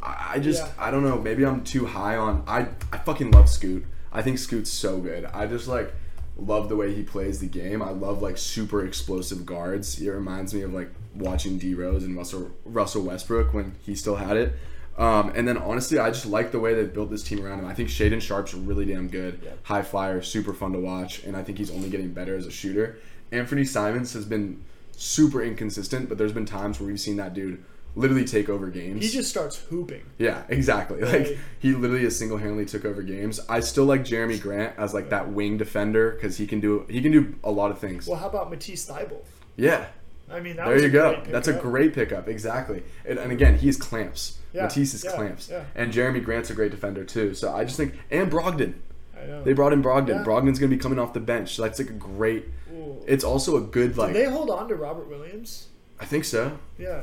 I, 0.02 0.32
I 0.34 0.38
just, 0.38 0.64
Yeah. 0.64 0.72
I 0.78 0.90
don't 0.90 1.04
know. 1.04 1.18
Maybe 1.18 1.44
I'm 1.44 1.62
too 1.64 1.86
high 1.86 2.16
on. 2.16 2.44
I, 2.46 2.68
I 2.92 2.98
fucking 2.98 3.30
love 3.30 3.48
Scoot. 3.48 3.84
I 4.12 4.22
think 4.22 4.38
Scoot's 4.38 4.70
so 4.70 4.98
good. 4.98 5.24
I 5.26 5.46
just 5.46 5.68
like 5.68 5.92
love 6.36 6.68
the 6.68 6.76
way 6.76 6.94
he 6.94 7.02
plays 7.02 7.38
the 7.40 7.46
game. 7.46 7.82
I 7.82 7.90
love 7.90 8.22
like 8.22 8.38
super 8.38 8.84
explosive 8.84 9.44
guards. 9.46 10.00
It 10.00 10.08
reminds 10.08 10.54
me 10.54 10.62
of 10.62 10.72
like 10.72 10.90
watching 11.14 11.58
D 11.58 11.74
Rose 11.74 12.04
and 12.04 12.16
Russell 12.16 12.50
Russell 12.64 13.02
Westbrook 13.02 13.52
when 13.52 13.74
he 13.82 13.94
still 13.94 14.16
had 14.16 14.36
it. 14.36 14.54
Um, 14.98 15.32
and 15.34 15.46
then 15.46 15.56
honestly, 15.56 15.98
I 15.98 16.10
just 16.10 16.26
like 16.26 16.50
the 16.52 16.58
way 16.58 16.74
they 16.74 16.84
built 16.84 17.10
this 17.10 17.22
team 17.22 17.44
around 17.44 17.60
him. 17.60 17.66
I 17.66 17.74
think 17.74 17.88
Shaedon 17.88 18.20
Sharpe's 18.20 18.52
really 18.52 18.84
damn 18.84 19.08
good. 19.08 19.40
Yeah. 19.42 19.52
High 19.62 19.82
flyer, 19.82 20.20
super 20.20 20.52
fun 20.52 20.72
to 20.72 20.78
watch, 20.78 21.22
and 21.24 21.36
I 21.36 21.42
think 21.42 21.58
he's 21.58 21.70
only 21.70 21.88
getting 21.88 22.12
better 22.12 22.36
as 22.36 22.46
a 22.46 22.50
shooter. 22.50 22.98
Anthony 23.32 23.64
Simons 23.64 24.12
has 24.12 24.24
been 24.24 24.62
super 24.92 25.42
inconsistent, 25.42 26.08
but 26.08 26.18
there's 26.18 26.32
been 26.32 26.44
times 26.44 26.80
where 26.80 26.88
we've 26.88 27.00
seen 27.00 27.16
that 27.16 27.32
dude 27.32 27.64
literally 27.94 28.24
take 28.24 28.48
over 28.48 28.68
games. 28.68 29.04
He 29.04 29.10
just 29.10 29.30
starts 29.30 29.56
hooping. 29.56 30.02
Yeah, 30.18 30.44
exactly. 30.48 31.00
Like 31.00 31.38
he 31.58 31.72
literally 31.72 32.04
has 32.04 32.16
single 32.16 32.38
handedly 32.38 32.66
took 32.66 32.84
over 32.84 33.02
games. 33.02 33.40
I 33.48 33.60
still 33.60 33.84
like 33.84 34.02
Jerami 34.02 34.40
Grant 34.40 34.78
as 34.78 34.94
like 34.94 35.10
that 35.10 35.30
wing 35.32 35.58
defender 35.58 36.12
because 36.12 36.36
he 36.38 36.46
can 36.46 36.60
do 36.60 36.86
he 36.88 37.02
can 37.02 37.12
do 37.12 37.34
a 37.42 37.50
lot 37.50 37.70
of 37.70 37.78
things. 37.78 38.06
Well, 38.06 38.18
how 38.18 38.28
about 38.28 38.50
Matisse 38.50 38.88
Thybulle? 38.88 39.24
Yeah, 39.56 39.86
I 40.30 40.40
mean, 40.40 40.56
that 40.56 40.66
there 40.66 40.74
was 40.74 40.82
you 40.82 40.88
a 40.88 40.92
go. 40.92 41.22
That's 41.26 41.48
a 41.48 41.52
great 41.52 41.94
pickup. 41.94 42.28
Exactly. 42.28 42.82
And, 43.04 43.18
and 43.18 43.32
again, 43.32 43.58
he's 43.58 43.76
clamps. 43.76 44.38
Yeah, 44.52 44.62
Matisse 44.62 44.94
is 44.94 45.04
yeah, 45.04 45.12
clamps. 45.12 45.48
yeah. 45.50 45.64
And 45.74 45.92
Jerami 45.92 46.24
Grant's 46.24 46.50
a 46.50 46.54
great 46.54 46.70
defender 46.70 47.04
too. 47.04 47.34
So 47.34 47.54
I 47.54 47.64
just 47.64 47.76
think 47.76 47.94
and 48.10 48.30
Brogdon. 48.30 48.74
I 49.20 49.26
know. 49.26 49.42
They 49.42 49.52
brought 49.52 49.72
in 49.72 49.82
Brogdon. 49.82 50.08
Yeah. 50.08 50.24
Brogdon's 50.24 50.58
gonna 50.58 50.70
be 50.70 50.78
coming 50.78 50.98
off 50.98 51.12
the 51.12 51.20
bench. 51.20 51.56
So 51.56 51.62
that's 51.62 51.78
like 51.78 51.90
a 51.90 51.94
great. 51.94 52.46
Ooh. 52.72 53.02
It's 53.06 53.24
also 53.24 53.56
a 53.56 53.60
good 53.60 53.96
like. 53.96 54.12
Did 54.12 54.26
they 54.26 54.30
hold 54.30 54.50
on 54.50 54.68
to 54.68 54.76
Robert 54.76 55.08
Williams? 55.08 55.68
I 55.98 56.04
think 56.06 56.24
so. 56.24 56.58
Yeah, 56.78 57.02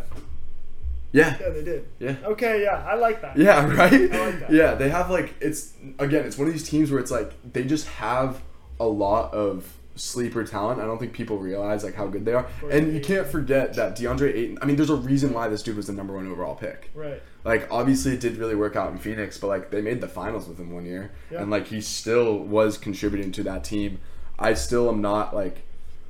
Yeah. 1.11 1.37
yeah, 1.39 1.49
they 1.49 1.63
did. 1.63 1.87
Yeah. 1.99 2.15
Okay, 2.23 2.63
yeah, 2.63 2.85
I 2.87 2.95
like 2.95 3.21
that. 3.21 3.37
Yeah, 3.37 3.65
right? 3.75 3.93
I 3.93 4.25
like 4.25 4.39
that. 4.41 4.51
Yeah, 4.51 4.75
they 4.75 4.89
have 4.89 5.09
like 5.09 5.33
it's 5.39 5.73
again, 5.99 6.25
it's 6.25 6.37
one 6.37 6.47
of 6.47 6.53
these 6.53 6.67
teams 6.67 6.91
where 6.91 6.99
it's 6.99 7.11
like 7.11 7.31
they 7.53 7.63
just 7.63 7.87
have 7.87 8.41
a 8.79 8.85
lot 8.85 9.33
of 9.33 9.77
sleeper 9.95 10.43
talent. 10.43 10.79
I 10.79 10.85
don't 10.85 10.99
think 10.99 11.13
people 11.13 11.37
realize 11.37 11.83
like 11.83 11.95
how 11.95 12.07
good 12.07 12.25
they 12.25 12.33
are. 12.33 12.47
And 12.69 12.93
you 12.93 13.01
can't 13.01 13.27
forget 13.27 13.73
that 13.75 13.97
DeAndre 13.97 14.33
Ayton 14.33 14.59
I 14.61 14.65
mean, 14.65 14.75
there's 14.75 14.89
a 14.89 14.95
reason 14.95 15.33
why 15.33 15.47
this 15.47 15.63
dude 15.63 15.75
was 15.75 15.87
the 15.87 15.93
number 15.93 16.13
one 16.13 16.27
overall 16.27 16.55
pick. 16.55 16.91
Right. 16.93 17.21
Like 17.43 17.67
obviously 17.71 18.13
it 18.13 18.19
did 18.19 18.37
really 18.37 18.55
work 18.55 18.75
out 18.75 18.91
in 18.91 18.97
Phoenix, 18.97 19.37
but 19.37 19.47
like 19.47 19.71
they 19.71 19.81
made 19.81 20.01
the 20.01 20.07
finals 20.07 20.47
with 20.47 20.59
him 20.59 20.71
one 20.71 20.85
year. 20.85 21.11
Yeah. 21.31 21.41
And 21.41 21.51
like 21.51 21.67
he 21.67 21.81
still 21.81 22.37
was 22.37 22.77
contributing 22.77 23.31
to 23.33 23.43
that 23.43 23.63
team. 23.63 23.99
I 24.39 24.53
still 24.53 24.89
am 24.89 25.01
not 25.01 25.35
like 25.35 25.63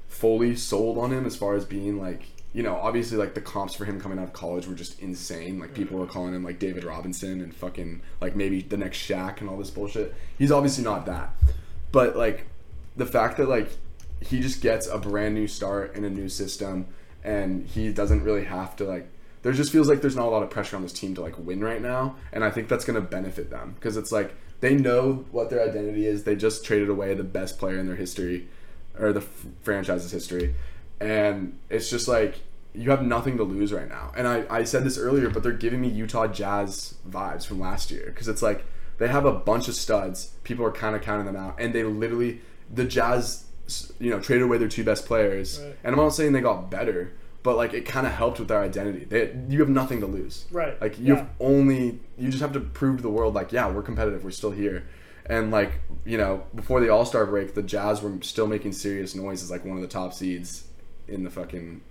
fully 0.07 0.55
sold 0.55 0.97
on 0.97 1.11
him 1.11 1.25
as 1.25 1.35
far 1.35 1.55
as 1.55 1.65
being 1.65 1.99
like 1.99 2.23
you 2.57 2.63
know, 2.63 2.75
obviously 2.75 3.19
like 3.19 3.35
the 3.35 3.41
comps 3.41 3.75
for 3.75 3.85
him 3.85 4.01
coming 4.01 4.17
out 4.17 4.23
of 4.23 4.33
college 4.33 4.65
were 4.65 4.73
just 4.73 4.99
insane. 4.99 5.59
Like 5.59 5.75
people 5.75 5.99
were 5.99 6.07
calling 6.07 6.33
him 6.33 6.43
like 6.43 6.57
David 6.57 6.83
Robinson 6.83 7.39
and 7.39 7.53
fucking 7.53 8.01
like 8.19 8.35
maybe 8.35 8.63
the 8.63 8.77
next 8.77 8.97
Shaq 8.97 9.41
and 9.41 9.47
all 9.47 9.57
this 9.59 9.69
bullshit. 9.69 10.15
He's 10.39 10.51
obviously 10.51 10.83
not 10.83 11.05
that. 11.05 11.35
But 11.91 12.17
like 12.17 12.47
the 12.95 13.05
fact 13.05 13.37
that 13.37 13.47
like 13.47 13.69
he 14.21 14.39
just 14.39 14.59
gets 14.59 14.87
a 14.87 14.97
brand 14.97 15.35
new 15.35 15.47
start 15.47 15.95
in 15.95 16.03
a 16.03 16.09
new 16.09 16.27
system 16.27 16.87
and 17.23 17.63
he 17.67 17.93
doesn't 17.93 18.23
really 18.23 18.45
have 18.45 18.75
to 18.77 18.85
like 18.85 19.07
there 19.43 19.53
just 19.53 19.71
feels 19.71 19.87
like 19.87 20.01
there's 20.01 20.15
not 20.15 20.25
a 20.25 20.31
lot 20.31 20.41
of 20.41 20.49
pressure 20.49 20.75
on 20.75 20.81
this 20.81 20.93
team 20.93 21.13
to 21.13 21.21
like 21.21 21.37
win 21.37 21.63
right 21.63 21.81
now 21.81 22.15
and 22.31 22.43
i 22.43 22.49
think 22.49 22.67
that's 22.67 22.85
going 22.85 22.95
to 22.95 23.07
benefit 23.07 23.51
them 23.51 23.73
because 23.75 23.97
it's 23.97 24.11
like 24.11 24.33
they 24.61 24.73
know 24.73 25.25
what 25.31 25.51
their 25.51 25.61
identity 25.61 26.07
is 26.07 26.23
they 26.23 26.35
just 26.35 26.65
traded 26.65 26.89
away 26.89 27.13
the 27.13 27.23
best 27.23 27.59
player 27.59 27.77
in 27.77 27.85
their 27.85 27.95
history 27.95 28.47
or 28.99 29.13
the 29.13 29.19
f- 29.19 29.45
franchise's 29.61 30.11
history 30.11 30.55
and 30.99 31.57
it's 31.69 31.89
just 31.89 32.07
like 32.07 32.39
you 32.77 32.91
have 32.91 33.01
nothing 33.03 33.37
to 33.37 33.43
lose 33.43 33.73
right 33.73 33.89
now. 33.89 34.11
And 34.15 34.27
i, 34.27 34.45
I 34.49 34.63
said 34.63 34.83
this 34.83 34.97
earlier 34.97 35.29
but 35.29 35.41
they're 35.43 35.51
giving 35.51 35.81
me 35.81 35.87
utah 35.89 36.27
jazz 36.27 36.95
vibes 37.09 37.45
from 37.45 37.59
last 37.59 37.91
year. 37.91 38.05
Because 38.07 38.27
it's 38.27 38.41
like 38.41 38.65
they 38.99 39.07
have 39.07 39.25
a 39.25 39.33
bunch 39.33 39.67
of 39.67 39.75
studs. 39.75 40.31
People 40.43 40.65
are 40.65 40.71
kind 40.71 40.95
of 40.95 41.01
counting 41.01 41.25
them 41.25 41.35
out. 41.35 41.59
And 41.59 41.73
they 41.73 41.83
literally 41.83 42.41
the 42.73 42.85
jazz 42.85 43.45
you 43.99 44.09
know 44.09 44.19
traded 44.19 44.43
away 44.43 44.57
their 44.57 44.67
two 44.69 44.83
best 44.83 45.05
players. 45.05 45.59
Right. 45.59 45.75
and 45.83 45.93
i'm 45.93 45.99
not 46.01 46.09
saying 46.13 46.31
they 46.31 46.39
got 46.41 46.71
better 46.71 47.13
but 47.43 47.55
like 47.55 47.73
it 47.73 47.85
kind 47.85 48.05
of 48.05 48.13
helped 48.13 48.39
with 48.39 48.47
their 48.49 48.61
identity. 48.61 49.05
They, 49.05 49.33
you 49.47 49.59
have 49.59 49.69
nothing 49.69 50.01
to 50.01 50.07
lose. 50.07 50.45
Right. 50.51 50.79
like 50.81 50.99
you 50.99 51.05
Yeah. 51.13 51.15
have 51.19 51.29
only 51.39 51.99
you 52.17 52.29
just 52.29 52.41
have 52.41 52.53
to 52.53 52.59
prove 52.59 52.97
to 52.97 53.03
the 53.03 53.09
world 53.09 53.33
like 53.33 53.51
yeah 53.51 53.69
we're 53.69 53.81
competitive. 53.83 54.23
We're 54.23 54.31
still 54.31 54.51
here. 54.51 54.83
And 55.25 55.51
like 55.51 55.73
you 56.05 56.17
know 56.17 56.43
before 56.55 56.79
the 56.81 56.89
all-star 56.89 57.25
break 57.25 57.53
the 57.53 57.63
jazz 57.63 58.01
were 58.01 58.17
still 58.21 58.47
making 58.47 58.71
serious 58.73 59.15
noise 59.15 59.43
as 59.43 59.49
like 59.51 59.65
one 59.65 59.77
of 59.77 59.81
the 59.81 59.87
top 59.89 60.13
seeds 60.13 60.67
in 61.07 61.23
the 61.23 61.29
fucking 61.29 61.81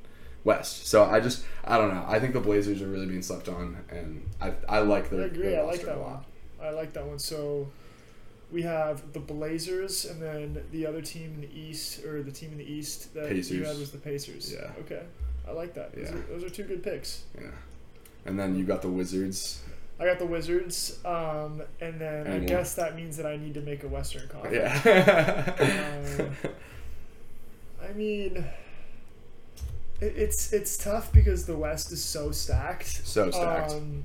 west 0.47 0.87
so 0.87 1.05
i 1.05 1.19
just 1.21 1.45
i 1.65 1.77
don't 1.77 1.93
know 1.93 2.05
i 2.09 2.19
think 2.21 2.33
the 2.33 2.41
blazers 2.41 2.81
are 2.81 2.87
really 2.89 3.07
being 3.07 3.21
slept 3.23 3.49
on 3.49 3.77
and 3.91 4.23
i, 4.41 4.53
I 4.69 4.79
like 4.79 5.13
I 5.13 5.17
agree. 5.17 5.49
their 5.51 5.63
I 5.63 5.67
like 5.67 5.83
that 5.83 5.97
a 5.97 6.01
one. 6.01 6.19
I 6.63 6.71
like 6.71 6.93
that 6.95 7.05
one. 7.07 7.19
So 7.19 7.69
we 8.51 8.63
have 8.63 9.13
the 9.13 9.21
Blazers, 9.21 10.05
and 10.07 10.23
then 10.23 10.65
the 10.73 10.87
other 10.87 11.03
team 11.03 11.35
in 11.35 11.41
the 11.43 11.53
East, 11.55 12.05
or 12.05 12.23
the 12.23 12.31
team 12.31 12.53
in 12.53 12.59
the 12.59 12.65
East 12.79 13.13
that 13.15 13.31
you 13.35 13.65
had 13.65 13.77
was 13.77 13.91
the 13.91 13.99
Pacers. 13.99 14.53
Yeah. 14.53 14.71
Okay. 14.81 15.03
I 15.47 15.51
like 15.53 15.75
that. 15.75 15.93
Those, 15.95 16.09
Yeah. 16.11 16.17
are, 16.17 16.23
those 16.31 16.45
are 16.45 16.49
two 16.51 16.63
good 16.65 16.83
picks. 16.83 17.25
Yeah. 17.39 17.51
And 18.25 18.39
then 18.39 18.57
you 18.57 18.65
got 18.65 18.83
the 18.83 18.89
Wizards. 18.89 19.61
I 20.01 20.05
got 20.07 20.19
the 20.19 20.27
Wizards, 20.27 20.99
um, 21.05 21.63
and 21.81 22.01
then 22.01 22.27
I 22.27 22.31
Anyone? 22.31 22.47
guess 22.47 22.75
that 22.75 22.95
means 22.97 23.17
that 23.19 23.27
I 23.27 23.37
need 23.37 23.55
to 23.55 23.61
make 23.63 23.83
a 23.83 23.89
Western 23.89 24.29
Conference. 24.29 24.85
Yeah. 24.85 26.07
Um, 26.21 27.89
I 27.89 27.93
mean, 27.93 28.45
it's 30.01 30.53
it's 30.53 30.77
tough 30.77 31.13
because 31.13 31.47
the 31.47 31.57
West 31.57 31.93
is 31.93 32.03
so 32.05 32.31
stacked. 32.31 33.07
so 33.07 33.31
stacked. 33.31 33.73
Um, 33.73 34.05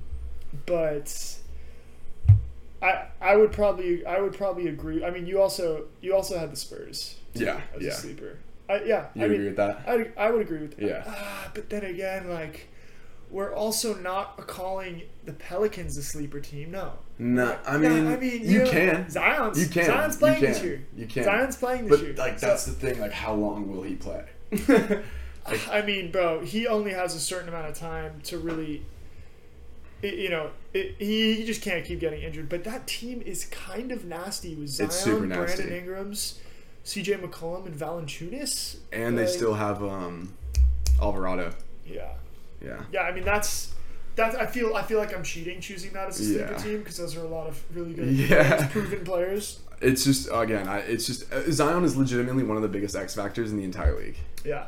but 0.66 1.38
I 2.80 3.06
I 3.20 3.36
would 3.36 3.52
probably 3.52 4.04
I 4.06 4.20
would 4.20 4.32
probably 4.36 4.68
agree. 4.68 5.04
I 5.04 5.10
mean, 5.10 5.26
you 5.26 5.40
also 5.40 5.86
you 6.00 6.14
also 6.14 6.38
had 6.38 6.52
the 6.52 6.56
Spurs. 6.56 7.16
Yeah, 7.34 7.60
as 7.76 7.82
yeah. 7.82 7.90
a 7.90 7.94
sleeper. 7.94 8.38
I, 8.68 8.82
yeah, 8.84 9.06
you 9.14 9.22
I 9.22 9.24
agree 9.24 9.38
mean, 9.38 9.46
with 9.48 9.56
that? 9.56 9.82
I 9.86 10.08
I 10.16 10.30
would 10.30 10.42
agree 10.42 10.60
with 10.60 10.76
that. 10.76 10.86
Yeah. 10.86 11.04
Ah, 11.06 11.50
but 11.54 11.68
then 11.70 11.84
again, 11.84 12.28
like. 12.28 12.68
We're 13.30 13.54
also 13.54 13.94
not 13.94 14.36
calling 14.46 15.04
the 15.24 15.32
Pelicans 15.32 15.96
a 15.96 16.02
sleeper 16.02 16.38
team. 16.38 16.70
No, 16.72 16.92
No, 17.18 17.56
I 17.66 17.78
No, 17.78 17.88
mean, 17.88 18.06
I 18.08 18.16
mean, 18.18 18.42
you 18.44 18.58
know, 18.64 18.70
can. 18.70 19.08
Zion's 19.08 19.58
You 19.58 19.70
can. 19.70 19.86
Zion's 19.86 20.12
You 20.16 20.18
playing 20.18 20.40
can. 20.40 20.52
this 20.52 20.62
year. 20.62 20.86
You 20.94 21.06
can. 21.06 21.24
Zion's 21.24 21.56
playing 21.56 21.86
this 21.86 21.98
But 21.98 22.06
year. 22.08 22.14
like 22.16 22.38
So- 22.38 22.48
that's 22.48 22.66
the 22.66 22.72
thing. 22.72 23.00
Like, 23.00 23.12
how 23.12 23.32
long 23.32 23.70
will 23.74 23.84
he 23.84 23.94
play? 23.94 24.24
I 25.46 25.82
mean, 25.82 26.10
bro, 26.12 26.40
he 26.40 26.66
only 26.66 26.92
has 26.92 27.14
a 27.14 27.20
certain 27.20 27.48
amount 27.48 27.66
of 27.68 27.74
time 27.76 28.20
to 28.24 28.38
really, 28.38 28.82
it, 30.00 30.14
you 30.14 30.28
know, 30.30 30.50
it, 30.72 30.94
he, 30.98 31.34
he 31.34 31.44
just 31.44 31.62
can't 31.62 31.84
keep 31.84 32.00
getting 32.00 32.22
injured. 32.22 32.48
But 32.48 32.64
that 32.64 32.86
team 32.86 33.22
is 33.24 33.46
kind 33.46 33.90
of 33.92 34.04
nasty 34.04 34.54
with 34.54 34.68
Zion, 34.68 34.86
It's 34.88 34.96
super 34.96 35.26
nasty. 35.26 35.62
Brandon 35.64 35.78
Ingram's, 35.78 36.38
C.J. 36.84 37.14
McCollum, 37.14 37.66
and 37.66 37.74
Valanciunas. 37.74 38.76
and 38.92 39.18
they 39.18 39.26
still 39.26 39.54
have 39.54 39.82
um, 39.82 40.32
Alvarado. 41.00 41.52
yeah, 41.86 42.12
Yeah. 42.64 42.82
yeah. 42.92 43.00
I 43.02 43.12
mean, 43.12 43.24
that's 43.24 43.72
that's. 44.14 44.36
I 44.36 44.46
feel 44.46 44.74
I 44.76 44.82
feel 44.82 44.98
like 44.98 45.14
I'm 45.16 45.22
cheating 45.24 45.60
choosing 45.60 45.92
that 45.94 46.08
as 46.08 46.20
a 46.20 46.24
sleeper 46.24 46.52
Yeah. 46.52 46.58
team 46.58 46.78
because 46.80 46.98
those 46.98 47.16
are 47.16 47.20
a 47.24 47.28
lot 47.28 47.46
of 47.48 47.60
really 47.76 47.94
good, 47.94 48.06
Yeah. 48.12 48.56
players, 48.56 48.70
proven 48.72 49.04
players. 49.04 49.60
It's 49.80 50.04
just 50.04 50.28
again, 50.32 50.68
I, 50.68 50.78
it's 50.80 51.06
just 51.06 51.32
uh, 51.32 51.50
Zion 51.50 51.82
is 51.84 51.96
legitimately 51.96 52.44
one 52.44 52.56
of 52.56 52.62
the 52.62 52.68
biggest 52.68 52.94
X 52.94 53.14
factors 53.16 53.50
in 53.50 53.56
the 53.58 53.64
entire 53.64 53.98
league. 53.98 54.16
Yeah. 54.44 54.66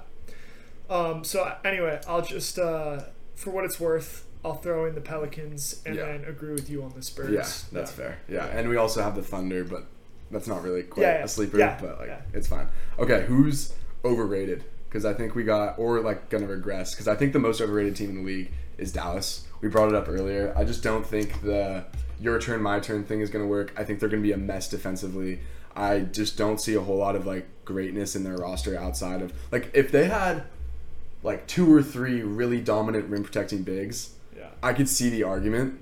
Um, 0.91 1.25
so 1.25 1.55
anyway, 1.65 2.01
I'll 2.07 2.23
just 2.23 2.59
uh, 2.59 3.01
for 3.35 3.51
what 3.51 3.65
it's 3.65 3.81
worth, 3.81 4.27
I'll 4.45 4.55
throw 4.55 4.87
in 4.87 4.95
the 4.95 5.01
Pelicans 5.01 5.83
and 5.87 5.95
Yeah. 5.95 6.07
then 6.07 6.25
agree 6.27 6.53
with 6.53 6.69
you 6.69 6.83
on 6.83 6.93
the 6.95 7.03
Spurs. 7.03 7.31
Yeah, 7.33 7.47
that's 7.81 7.91
fair. 7.93 8.19
Yeah, 8.29 8.45
and 8.47 8.69
we 8.69 8.77
also 8.77 9.03
have 9.03 9.15
the 9.17 9.23
Thunder, 9.23 9.65
but 9.65 9.87
that's 10.31 10.47
not 10.47 10.63
really 10.63 10.83
quite 10.83 11.03
Yeah, 11.03 11.19
yeah. 11.19 11.25
a 11.25 11.29
sleeper. 11.29 11.59
Yeah, 11.59 11.79
But 11.81 11.99
like, 11.99 12.09
yeah. 12.09 12.21
it's 12.33 12.47
fine. 12.49 12.69
Okay, 12.99 13.25
who's 13.27 13.73
overrated? 14.05 14.65
Because 14.89 15.05
I 15.05 15.15
think 15.15 15.35
we 15.35 15.43
got 15.43 15.79
or 15.79 16.01
like 16.01 16.29
gonna 16.29 16.47
regress. 16.47 16.93
Because 16.95 17.09
I 17.09 17.15
think 17.17 17.33
the 17.33 17.39
most 17.39 17.61
overrated 17.61 17.97
team 17.97 18.11
in 18.11 18.17
the 18.17 18.23
league 18.23 18.51
is 18.79 18.93
Dallas. 18.93 19.47
We 19.61 19.69
brought 19.69 19.89
it 19.89 19.95
up 19.95 20.09
earlier. 20.09 20.53
I 20.57 20.65
just 20.65 20.83
don't 20.83 21.07
think 21.07 21.41
the 21.43 21.85
your 22.21 22.39
turn, 22.39 22.63
my 22.63 22.79
turn 22.81 23.05
thing 23.05 23.21
is 23.21 23.31
gonna 23.31 23.47
work. 23.47 23.73
I 23.77 23.85
think 23.85 23.99
they're 24.01 24.09
gonna 24.09 24.23
be 24.23 24.33
a 24.33 24.37
mess 24.37 24.69
defensively. 24.69 25.41
I 25.75 26.01
just 26.01 26.37
don't 26.37 26.61
see 26.61 26.75
a 26.75 26.81
whole 26.81 26.99
lot 26.99 27.17
of 27.17 27.27
like 27.27 27.47
greatness 27.65 28.15
in 28.15 28.23
their 28.23 28.37
roster 28.37 28.77
outside 28.79 29.23
of 29.23 29.33
like 29.51 29.71
if 29.75 29.91
they 29.91 30.05
had 30.07 30.45
like 31.25 31.49
two 31.49 31.75
or 31.75 31.83
three 31.83 32.23
really 32.23 32.61
dominant 32.61 33.07
rim 33.07 33.25
protecting 33.25 33.63
bigs. 33.63 34.11
Yeah. 34.37 34.51
I 34.63 34.73
could 34.75 34.89
see 34.89 35.11
the 35.11 35.25
argument, 35.25 35.81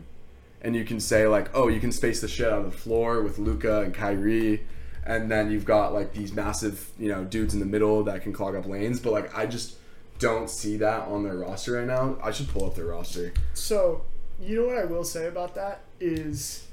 and 0.63 0.75
you 0.75 0.85
can 0.85 1.01
say 1.01 1.27
like, 1.27 1.51
oh, 1.55 1.69
you 1.69 1.81
can 1.81 1.93
space 1.93 2.21
the 2.23 2.29
shit 2.29 2.47
out 2.51 2.61
of 2.61 2.65
the 2.65 2.79
floor 2.79 3.21
with 3.21 3.39
Luka 3.39 3.83
and 3.83 3.93
Kyrie, 3.93 4.65
and 5.05 5.31
then 5.31 5.51
you've 5.51 5.67
got 5.67 5.93
like 5.93 6.15
these 6.15 6.33
massive, 6.33 6.91
you 6.99 7.09
know, 7.09 7.25
dudes 7.25 7.53
in 7.53 7.61
the 7.61 7.67
middle 7.67 8.05
that 8.05 8.23
can 8.23 8.33
clog 8.33 8.55
up 8.55 8.67
lanes. 8.67 9.01
But 9.01 9.13
like, 9.13 9.37
I 9.37 9.45
just 9.45 9.75
don't 10.21 10.49
see 10.49 10.77
that 10.77 11.09
on 11.09 11.25
their 11.25 11.37
roster 11.37 11.73
right 11.73 11.87
now. 11.87 12.17
I 12.23 12.31
should 12.31 12.49
pull 12.49 12.65
up 12.65 12.77
their 12.77 12.87
roster. 12.87 13.33
So 13.55 14.03
you 14.41 14.61
know 14.61 14.67
what 14.67 14.79
I 14.79 14.85
will 14.85 15.05
say 15.05 15.27
about 15.27 15.57
that 15.57 15.81
is 15.99 16.67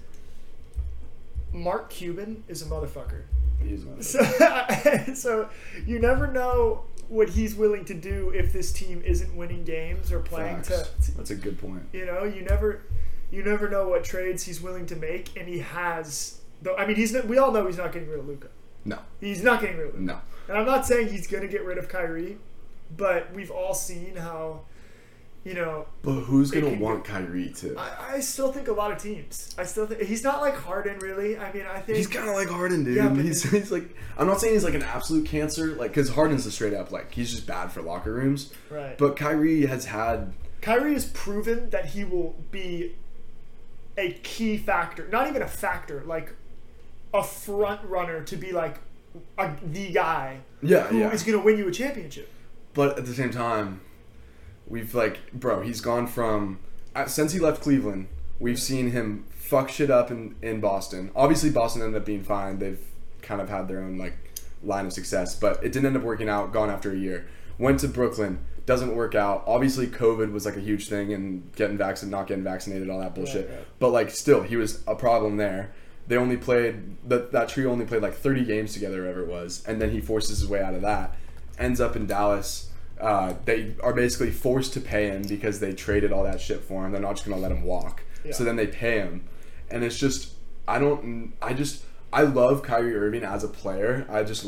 Mark 1.52 1.90
Cuban 1.90 2.44
is 2.48 2.62
a 2.62 2.66
motherfucker. 2.66 3.24
He's 3.62 3.84
one 3.84 4.00
of 4.00 4.06
So, 4.06 5.14
so 5.16 5.50
you 5.86 6.00
never 6.00 6.28
know 6.28 6.84
what 7.10 7.30
he's 7.30 7.56
willing 7.56 7.84
to 7.86 7.94
do 7.94 8.32
if 8.36 8.54
this 8.54 8.72
team 8.72 9.02
isn't 9.04 9.36
winning 9.36 9.64
games 9.66 10.12
or 10.12 10.20
playing 10.20 10.62
to, 10.62 10.72
Facts. 10.72 11.08
That's 11.18 11.32
a 11.32 11.36
good 11.36 11.58
point. 11.60 11.84
you 11.92 12.06
know 12.06 12.24
you 12.24 12.42
never 12.44 12.82
you 13.32 13.44
never 13.44 13.68
know 13.68 13.88
what 13.90 14.04
trades 14.04 14.44
he's 14.44 14.62
willing 14.62 14.86
to 14.86 14.96
make 14.96 15.36
and 15.36 15.48
he 15.48 15.60
has 15.60 16.40
though 16.62 16.76
i 16.78 16.86
mean 16.86 16.96
he's 16.96 17.12
not, 17.14 17.26
we 17.26 17.38
all 17.38 17.52
know 17.52 17.66
he's 17.68 17.78
not 17.78 17.92
getting 17.92 18.10
rid 18.10 18.20
of 18.20 18.28
Luka. 18.28 18.48
No, 18.86 19.00
he's 19.20 19.44
not 19.44 19.60
getting 19.62 19.78
rid 19.78 19.88
of 19.90 19.94
Luka. 19.96 20.06
no. 20.06 20.22
and 20.48 20.58
i'm 20.58 20.66
not 20.66 20.86
saying 20.86 21.10
he's 21.10 21.28
going 21.28 21.42
to 21.42 21.50
get 21.50 21.64
rid 21.66 21.78
of 21.78 21.90
Kyrie 21.90 22.38
but 22.96 23.34
we've 23.34 23.52
all 23.52 23.74
seen 23.74 24.16
how 24.16 24.62
you 25.44 25.54
know 25.54 25.86
But 26.02 26.22
who's 26.22 26.52
gonna 26.52 26.70
can 26.70 26.80
want 26.80 27.06
Kyrie 27.06 27.50
to? 27.58 27.78
I, 27.78 28.16
I 28.16 28.20
still 28.20 28.52
think 28.52 28.68
a 28.68 28.74
lot 28.74 28.92
of 28.92 28.98
teams 28.98 29.56
i 29.58 29.64
still 29.64 29.88
think 29.88 30.02
he's 30.02 30.24
not 30.24 30.42
like 30.42 30.56
harden 30.56 31.00
really 31.00 31.38
i 31.38 31.52
mean 31.54 31.66
i 31.66 31.80
think 31.80 31.98
He's 31.98 32.08
kind 32.08 32.30
of 32.30 32.36
like 32.36 32.50
Harden, 32.50 32.84
dude. 32.84 32.98
Yeah, 32.98 33.10
but 33.10 33.24
he's, 33.24 33.44
he's 33.52 33.72
like, 33.72 33.96
I'm 34.18 34.28
not 34.28 34.42
saying 34.42 34.54
he's 34.54 34.64
like 34.64 34.74
an 34.74 34.84
absolute 34.84 35.26
cancer, 35.26 35.76
like, 35.76 35.92
because 35.92 36.10
Harden's 36.10 36.46
a 36.46 36.52
straight 36.52 36.74
up 36.74 36.92
like 36.92 37.14
he's 37.14 37.32
just 37.32 37.48
bad 37.48 37.72
for 37.72 37.82
locker 37.82 38.14
rooms. 38.14 38.54
right 38.70 38.98
But 38.98 39.16
Kyrie 39.16 39.66
has 39.66 39.86
had 39.86 40.34
Kyrie 40.62 40.94
has 40.94 41.06
proven 41.06 41.70
that 41.70 41.88
he 41.88 42.04
will 42.04 42.36
be 42.52 42.96
a 43.98 44.14
key 44.24 44.58
factor, 44.58 45.08
not 45.10 45.28
even 45.28 45.42
a 45.42 45.48
factor, 45.48 46.04
like 46.06 46.34
a 47.14 47.24
front 47.24 47.84
runner 47.84 48.24
to 48.24 48.36
be 48.36 48.52
like 48.52 48.78
a, 49.38 49.52
the 49.64 49.92
guy 49.92 50.40
yeah, 50.62 50.88
who 50.88 51.00
yeah. 51.00 51.12
is 51.12 51.24
going 51.24 51.38
to 51.38 51.44
win 51.44 51.58
you 51.58 51.68
a 51.68 51.72
championship. 51.72 52.30
But 52.74 52.98
at 52.98 53.06
the 53.06 53.14
same 53.14 53.32
time, 53.32 53.82
we've 54.70 54.94
like, 54.96 55.32
bro, 55.34 55.62
he's 55.62 55.82
gone 55.82 56.08
from 56.08 56.60
uh, 56.96 57.06
since 57.06 57.34
he 57.34 57.40
left 57.40 57.62
Cleveland. 57.62 58.08
We've 58.40 58.60
seen 58.60 58.92
him 58.92 59.26
fuck 59.32 59.70
shit 59.70 59.90
up 59.90 60.12
in 60.12 60.36
in 60.42 60.62
Boston. 60.62 61.12
Obviously, 61.16 61.50
Boston 61.50 61.82
ended 61.82 62.02
up 62.02 62.06
being 62.06 62.24
fine. 62.24 62.60
They've 62.60 62.80
kind 63.22 63.42
of 63.42 63.50
had 63.50 63.68
their 63.68 63.82
own 63.82 63.98
like 63.98 64.16
line 64.64 64.86
of 64.86 64.94
success, 64.94 65.36
but 65.36 65.58
it 65.64 65.72
didn't 65.72 65.88
end 65.88 65.98
up 65.98 66.04
working 66.04 66.30
out. 66.30 66.54
Gone 66.54 66.70
after 66.70 66.92
a 66.92 66.98
year. 66.98 67.28
Went 67.58 67.80
to 67.82 67.88
Brooklyn. 67.88 68.40
Doesn't 68.66 68.96
work 68.96 69.16
out. 69.16 69.44
Obviously, 69.48 69.88
COVID 69.88 70.32
was 70.32 70.46
like 70.46 70.56
a 70.56 70.62
huge 70.62 70.88
thing, 70.88 71.14
and 71.14 71.52
getting 71.56 71.78
vaccinated, 71.78 72.12
not 72.12 72.28
getting 72.28 72.44
vaccinated, 72.44 72.90
all 72.90 73.00
that 73.00 73.16
bullshit. 73.16 73.50
Right, 73.50 73.58
right. 73.58 73.68
But 73.80 73.90
like, 73.90 74.12
still, 74.12 74.44
he 74.44 74.56
was 74.56 74.84
a 74.88 74.96
problem 74.96 75.38
there. 75.38 75.72
They 76.08 76.18
only 76.18 76.38
played 76.38 76.98
that 77.10 77.32
that 77.32 77.50
trio 77.50 77.72
only 77.72 77.86
played 77.86 78.02
like 78.02 78.16
30 78.16 78.46
games 78.46 78.74
together, 78.74 79.02
whatever 79.02 79.22
it 79.22 79.28
was, 79.28 79.64
and 79.68 79.82
then 79.82 79.92
he 79.92 80.02
forces 80.02 80.40
his 80.40 80.48
way 80.48 80.62
out 80.62 80.74
of 80.74 80.82
that. 80.82 81.16
Ends 81.58 81.82
up 81.82 81.96
in 81.96 82.06
Dallas. 82.06 82.69
Uh, 83.00 83.34
they 83.46 83.76
are 83.82 83.94
basically 83.94 84.32
forced 84.32 84.74
to 84.74 84.82
pay 84.82 85.08
him 85.08 85.24
because 85.24 85.60
they 85.60 85.74
traded 85.74 86.12
all 86.12 86.24
that 86.24 86.42
shit 86.42 86.62
for 86.62 86.86
him. 86.86 86.92
They're 86.92 87.02
not 87.02 87.16
just 87.16 87.28
gonna 87.28 87.42
let 87.42 87.52
him 87.52 87.64
walk. 87.64 88.04
Yeah. 88.26 88.34
So 88.34 88.44
then 88.44 88.56
they 88.56 88.68
pay 88.68 89.00
him, 89.00 89.24
and 89.70 89.84
it's 89.84 89.98
just 89.98 90.34
I 90.68 90.80
don't 90.80 91.34
I 91.42 91.54
just 91.54 91.84
I 92.12 92.24
love 92.24 92.64
Kyrie 92.64 92.96
Irving 92.96 93.24
as 93.24 93.44
a 93.44 93.48
player. 93.48 94.06
I 94.10 94.24
just 94.24 94.46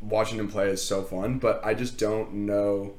watching 0.00 0.38
him 0.38 0.48
play 0.48 0.68
is 0.68 0.82
so 0.82 1.02
fun, 1.02 1.38
but 1.38 1.64
I 1.64 1.74
just 1.74 1.98
don't 1.98 2.32
know 2.32 2.94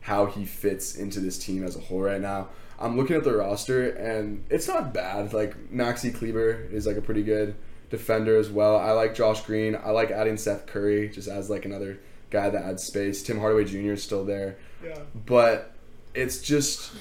how 0.00 0.26
he 0.26 0.44
fits 0.44 0.94
into 0.96 1.20
this 1.20 1.38
team 1.38 1.64
as 1.64 1.76
a 1.76 1.80
whole 1.80 2.02
right 2.02 2.20
now. 2.20 2.48
I'm 2.78 2.96
looking 2.96 3.16
at 3.16 3.24
the 3.24 3.34
roster 3.34 3.90
and 3.90 4.44
it's 4.50 4.68
not 4.68 4.92
bad. 4.92 5.32
Like 5.32 5.72
Maxi 5.72 6.14
Kleber 6.14 6.68
is 6.70 6.86
like 6.86 6.96
a 6.96 7.00
pretty 7.00 7.22
good 7.22 7.54
defender 7.90 8.36
as 8.36 8.50
well. 8.50 8.76
I 8.76 8.90
like 8.90 9.14
Josh 9.14 9.42
Green. 9.42 9.76
I 9.76 9.90
like 9.90 10.10
adding 10.10 10.36
Seth 10.36 10.66
Curry 10.66 11.08
just 11.08 11.28
as 11.28 11.48
like 11.48 11.64
another 11.64 11.98
guy 12.34 12.50
that 12.50 12.62
adds 12.64 12.82
space. 12.82 13.22
Tim 13.22 13.38
Hardaway 13.38 13.64
Jr. 13.64 13.92
is 13.92 14.02
still 14.02 14.24
there, 14.24 14.56
Yeah. 14.84 14.98
but 15.26 15.72
it's 16.14 16.42
just 16.42 16.92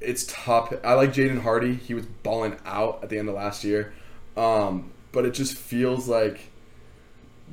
it's 0.00 0.24
tough. 0.28 0.72
I 0.84 0.94
like 0.94 1.12
Jaden 1.12 1.42
Hardy. 1.42 1.74
He 1.74 1.92
was 1.94 2.06
balling 2.06 2.56
out 2.64 3.00
at 3.02 3.08
the 3.10 3.18
end 3.18 3.28
of 3.28 3.34
last 3.34 3.64
year, 3.64 3.92
um, 4.36 4.90
but 5.12 5.24
it 5.24 5.32
just 5.34 5.54
feels 5.56 6.08
like 6.08 6.50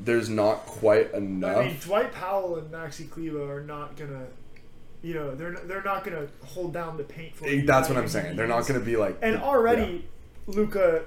there's 0.03 0.29
not 0.29 0.65
quite 0.65 1.13
enough. 1.13 1.57
I 1.57 1.67
mean, 1.67 1.77
Dwight 1.81 2.11
Powell 2.11 2.57
and 2.57 2.71
Maxi 2.71 3.09
Kleber 3.09 3.57
are 3.57 3.61
not 3.61 3.95
gonna, 3.97 4.27
you 5.01 5.13
know, 5.15 5.33
they're 5.35 5.55
they're 5.65 5.83
not 5.83 6.03
gonna 6.03 6.27
hold 6.45 6.73
down 6.73 6.97
the 6.97 7.03
paint 7.03 7.35
for 7.35 7.47
you. 7.47 7.65
That's 7.65 7.89
what 7.89 7.97
I'm 7.97 8.07
saying. 8.07 8.35
They're 8.35 8.47
not 8.47 8.67
going 8.67 8.79
to 8.79 8.85
be 8.85 8.95
like 8.97 9.17
And 9.21 9.37
already, 9.37 10.07
Luka 10.47 11.05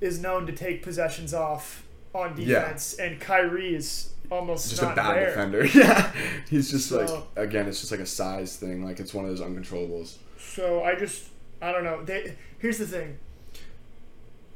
is 0.00 0.18
known 0.20 0.46
to 0.46 0.52
take 0.52 0.82
possessions 0.82 1.34
off 1.34 1.84
on 2.14 2.34
Yeah. 2.38 2.60
defense, 2.60 2.94
and 2.94 3.20
Kyrie 3.20 3.74
is 3.74 4.14
almost 4.30 4.70
just 4.70 4.82
a 4.82 4.86
bad 4.86 5.16
there. 5.16 5.26
defender. 5.26 5.66
Yeah, 5.74 6.12
he's 6.48 6.70
just 6.70 6.90
like 6.92 7.10
again, 7.36 7.66
it's 7.66 7.80
just 7.80 7.90
like 7.90 8.00
a 8.00 8.06
size 8.06 8.56
thing. 8.56 8.84
Like 8.84 9.00
it's 9.00 9.12
one 9.12 9.24
of 9.24 9.30
those 9.30 9.40
uncontrollables. 9.46 10.16
So 10.38 10.82
I 10.82 10.94
just 10.94 11.28
I 11.60 11.72
don't 11.72 11.84
know. 11.84 12.02
They 12.04 12.36
here's 12.58 12.78
the 12.78 12.86
thing. 12.86 13.18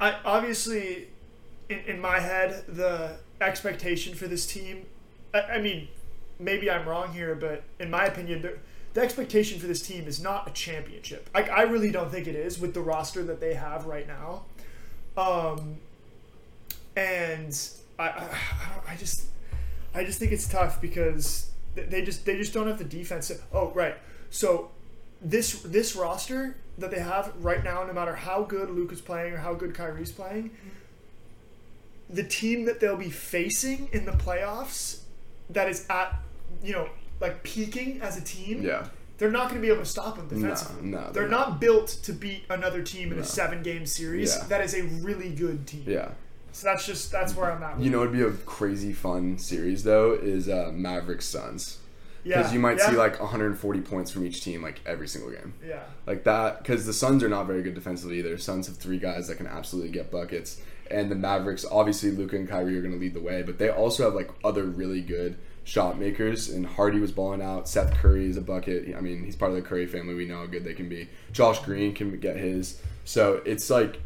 I 0.00 0.16
obviously 0.24 1.08
in, 1.68 1.78
in 1.86 2.00
my 2.00 2.20
head 2.20 2.64
the 2.68 3.16
expectation 3.40 4.14
for 4.14 4.26
this 4.26 4.46
team. 4.46 4.86
I, 5.32 5.42
I 5.42 5.60
mean, 5.60 5.88
maybe 6.38 6.70
I'm 6.70 6.88
wrong 6.88 7.12
here, 7.12 7.34
but 7.34 7.64
in 7.78 7.90
my 7.90 8.04
opinion, 8.04 8.42
the, 8.42 8.58
the 8.94 9.00
expectation 9.00 9.58
for 9.58 9.66
this 9.66 9.82
team 9.82 10.06
is 10.06 10.20
not 10.20 10.48
a 10.48 10.52
championship. 10.52 11.28
Like 11.34 11.50
I 11.50 11.62
really 11.62 11.90
don't 11.90 12.10
think 12.10 12.26
it 12.26 12.36
is 12.36 12.58
with 12.58 12.74
the 12.74 12.80
roster 12.80 13.22
that 13.24 13.40
they 13.40 13.54
have 13.54 13.86
right 13.86 14.06
now. 14.06 14.44
Um, 15.16 15.76
and 16.96 17.56
I 17.98 18.04
I, 18.04 18.08
I, 18.08 18.74
don't, 18.74 18.90
I 18.90 18.96
just 18.96 19.26
I 19.94 20.04
just 20.04 20.18
think 20.18 20.32
it's 20.32 20.48
tough 20.48 20.80
because 20.80 21.50
they 21.74 22.02
just 22.02 22.24
they 22.26 22.36
just 22.36 22.52
don't 22.52 22.66
have 22.66 22.78
the 22.78 22.84
defense. 22.84 23.30
Oh, 23.52 23.70
right. 23.74 23.96
So 24.30 24.70
this 25.22 25.62
this 25.62 25.94
roster 25.96 26.56
that 26.78 26.90
they 26.90 26.98
have 27.00 27.32
right 27.40 27.62
now, 27.62 27.84
no 27.84 27.92
matter 27.92 28.14
how 28.16 28.42
good 28.42 28.70
Luke 28.70 28.92
is 28.92 29.00
playing 29.00 29.32
or 29.34 29.36
how 29.38 29.54
good 29.54 29.74
Kyrie's 29.74 30.10
playing, 30.12 30.50
the 32.10 32.24
team 32.24 32.64
that 32.66 32.80
they'll 32.80 32.96
be 32.96 33.10
facing 33.10 33.88
in 33.92 34.04
the 34.04 34.12
playoffs 34.12 35.00
that 35.50 35.68
is 35.68 35.86
at 35.88 36.14
you 36.62 36.72
know 36.72 36.88
like 37.20 37.42
peaking 37.42 38.00
as 38.02 38.16
a 38.16 38.20
team, 38.20 38.62
Yeah. 38.62 38.88
they're 39.18 39.30
not 39.30 39.44
going 39.48 39.60
to 39.60 39.66
be 39.66 39.72
able 39.72 39.84
to 39.84 39.88
stop 39.88 40.16
them 40.16 40.26
No, 40.30 40.48
defensively. 40.48 40.88
no, 40.88 40.98
they're, 41.04 41.12
they're 41.12 41.28
not. 41.28 41.60
built 41.60 41.88
to 42.02 42.12
beat 42.12 42.42
another 42.50 42.82
team 42.82 43.10
in 43.12 43.18
No. 43.18 43.22
a 43.22 43.26
seven 43.26 43.62
game 43.62 43.86
series. 43.86 44.36
Yeah. 44.36 44.44
That 44.48 44.60
is 44.62 44.74
a 44.74 44.82
really 44.82 45.30
good 45.30 45.66
team. 45.66 45.84
Yeah. 45.86 46.10
So 46.54 46.68
that's 46.68 46.86
just 46.86 47.10
that's 47.10 47.34
where 47.34 47.50
I'm 47.50 47.62
at. 47.64 47.76
With 47.76 47.84
You 47.84 47.90
know, 47.90 48.02
it'd 48.02 48.12
be 48.12 48.22
a 48.22 48.30
crazy 48.30 48.92
fun 48.92 49.38
series 49.38 49.82
though. 49.82 50.12
Is 50.12 50.48
uh, 50.48 50.70
Mavericks 50.72 51.26
Suns 51.26 51.78
because 52.22 52.52
you 52.52 52.60
might 52.60 52.78
yeah. 52.78 52.90
see 52.90 52.96
like 52.96 53.20
140 53.20 53.80
points 53.80 54.10
from 54.10 54.24
each 54.24 54.42
team 54.42 54.62
like 54.62 54.80
every 54.86 55.06
single 55.06 55.30
game. 55.30 55.52
yeah. 55.66 55.82
like 56.06 56.24
that 56.24 56.58
because 56.58 56.86
the 56.86 56.92
Suns 56.92 57.24
are 57.24 57.28
not 57.28 57.46
very 57.46 57.62
good 57.62 57.74
defensively 57.74 58.20
either. 58.20 58.38
Suns 58.38 58.68
have 58.68 58.76
three 58.76 58.98
guys 58.98 59.26
that 59.26 59.36
can 59.36 59.48
absolutely 59.48 59.90
get 59.90 60.12
buckets, 60.12 60.62
and 60.92 61.10
the 61.10 61.16
Mavericks 61.16 61.64
obviously 61.70 62.12
Luka 62.12 62.36
and 62.36 62.48
Kyrie 62.48 62.78
are 62.78 62.82
going 62.82 62.94
to 62.94 63.00
lead 63.00 63.14
the 63.14 63.20
way, 63.20 63.42
but 63.42 63.58
they 63.58 63.68
also 63.68 64.04
have 64.04 64.14
like 64.14 64.30
other 64.44 64.62
really 64.62 65.00
good 65.00 65.36
shot 65.64 65.98
makers. 65.98 66.50
And 66.50 66.64
Hardy 66.64 67.00
was 67.00 67.10
balling 67.10 67.42
out. 67.42 67.68
Seth 67.68 67.94
Curry 67.94 68.28
is 68.28 68.36
a 68.36 68.42
bucket. 68.42 68.94
I 68.96 69.00
mean, 69.00 69.24
he's 69.24 69.34
part 69.34 69.50
of 69.50 69.56
the 69.56 69.62
Curry 69.62 69.86
family. 69.86 70.14
We 70.14 70.24
know 70.24 70.38
how 70.38 70.46
good 70.46 70.62
they 70.62 70.74
can 70.74 70.88
be. 70.88 71.08
Josh 71.32 71.58
Green 71.60 71.94
can 71.94 72.20
get 72.20 72.36
his. 72.36 72.80
So 73.04 73.42
it's 73.44 73.70
like 73.70 74.00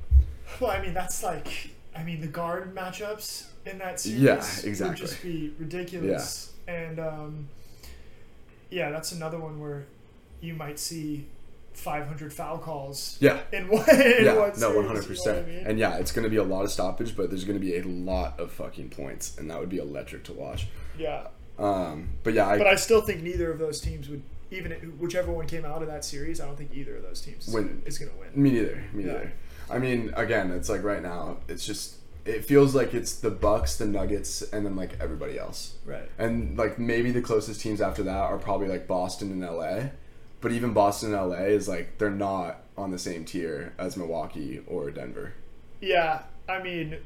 Well, 0.58 0.70
I 0.70 0.80
mean 0.80 0.94
that's 0.94 1.22
like 1.22 1.72
I 1.98 2.04
mean 2.04 2.20
the 2.20 2.26
guard 2.28 2.74
matchups 2.74 3.46
in 3.66 3.78
that 3.78 3.98
series 4.00 4.20
Yeah, 4.22 4.36
exactly. 4.64 4.88
would 4.88 4.96
just 4.96 5.22
be 5.22 5.52
ridiculous. 5.58 6.52
And 6.68 7.00
um, 7.00 7.48
yeah, 8.70 8.90
that's 8.90 9.12
another 9.12 9.38
one 9.38 9.58
where 9.60 9.86
you 10.40 10.54
might 10.54 10.78
see 10.78 11.26
500 11.72 12.32
foul 12.32 12.58
calls 12.58 13.16
yeah. 13.20 13.40
in 13.52 13.68
one. 13.68 13.84
In 13.90 14.24
yeah, 14.24 14.34
one 14.36 14.48
no, 14.50 14.54
series, 14.54 14.76
one 14.76 14.84
hundred 14.86 14.94
you 14.96 15.02
know 15.02 15.06
percent, 15.08 15.46
I 15.46 15.50
mean? 15.50 15.66
and 15.66 15.78
yeah, 15.78 15.96
it's 15.96 16.12
going 16.12 16.24
to 16.24 16.30
be 16.30 16.36
a 16.36 16.42
lot 16.44 16.64
of 16.64 16.70
stoppage, 16.70 17.16
but 17.16 17.30
there's 17.30 17.44
going 17.44 17.58
to 17.58 17.64
be 17.64 17.76
a 17.78 17.82
lot 17.84 18.38
of 18.40 18.50
fucking 18.52 18.90
points, 18.90 19.38
and 19.38 19.50
that 19.50 19.58
would 19.60 19.68
be 19.68 19.78
electric 19.78 20.24
to 20.24 20.32
watch. 20.32 20.66
yeah, 20.98 21.28
Um, 21.58 22.08
but 22.24 22.34
yeah, 22.34 22.48
I, 22.48 22.58
but 22.58 22.66
I 22.66 22.74
still 22.74 23.00
think 23.00 23.22
neither 23.22 23.50
of 23.52 23.58
those 23.58 23.80
teams 23.80 24.08
would 24.08 24.22
even 24.50 24.72
whichever 24.98 25.30
one 25.30 25.46
came 25.46 25.64
out 25.64 25.82
of 25.82 25.88
that 25.88 26.04
series. 26.04 26.40
I 26.40 26.46
don't 26.46 26.56
think 26.56 26.70
either 26.74 26.96
of 26.96 27.02
those 27.02 27.20
teams 27.20 27.46
is 27.46 27.54
Win. 27.54 27.82
is 27.86 27.98
going 27.98 28.10
to 28.10 28.16
win. 28.18 28.30
Me 28.34 28.50
neither. 28.50 28.82
Me 28.92 29.04
Yeah. 29.04 29.12
neither. 29.12 29.32
I 29.70 29.78
mean, 29.78 30.12
again, 30.16 30.50
it's 30.50 30.68
like 30.68 30.82
right 30.82 31.02
now, 31.02 31.38
it's 31.48 31.66
just 31.66 31.96
it 32.24 32.44
feels 32.44 32.74
like 32.74 32.92
it's 32.94 33.14
the 33.16 33.30
Bucks, 33.30 33.76
the 33.76 33.86
Nuggets, 33.86 34.42
and 34.42 34.64
then 34.66 34.76
like 34.76 34.98
everybody 35.00 35.38
else. 35.38 35.74
Right. 35.84 36.08
And 36.18 36.58
like 36.58 36.78
maybe 36.78 37.10
the 37.10 37.22
closest 37.22 37.60
teams 37.60 37.80
after 37.80 38.02
that 38.02 38.16
are 38.16 38.38
probably 38.38 38.68
like 38.68 38.86
Boston 38.86 39.30
and 39.32 39.40
LA. 39.40 39.90
But 40.40 40.52
even 40.52 40.72
Boston 40.72 41.14
and 41.14 41.30
LA 41.30 41.44
is 41.46 41.68
like 41.68 41.98
they're 41.98 42.10
not 42.10 42.62
on 42.76 42.90
the 42.90 42.98
same 42.98 43.24
tier 43.24 43.72
as 43.78 43.96
Milwaukee 43.96 44.60
or 44.66 44.90
Denver. 44.90 45.34
Yeah, 45.80 46.22
I 46.48 46.62
mean, 46.62 46.98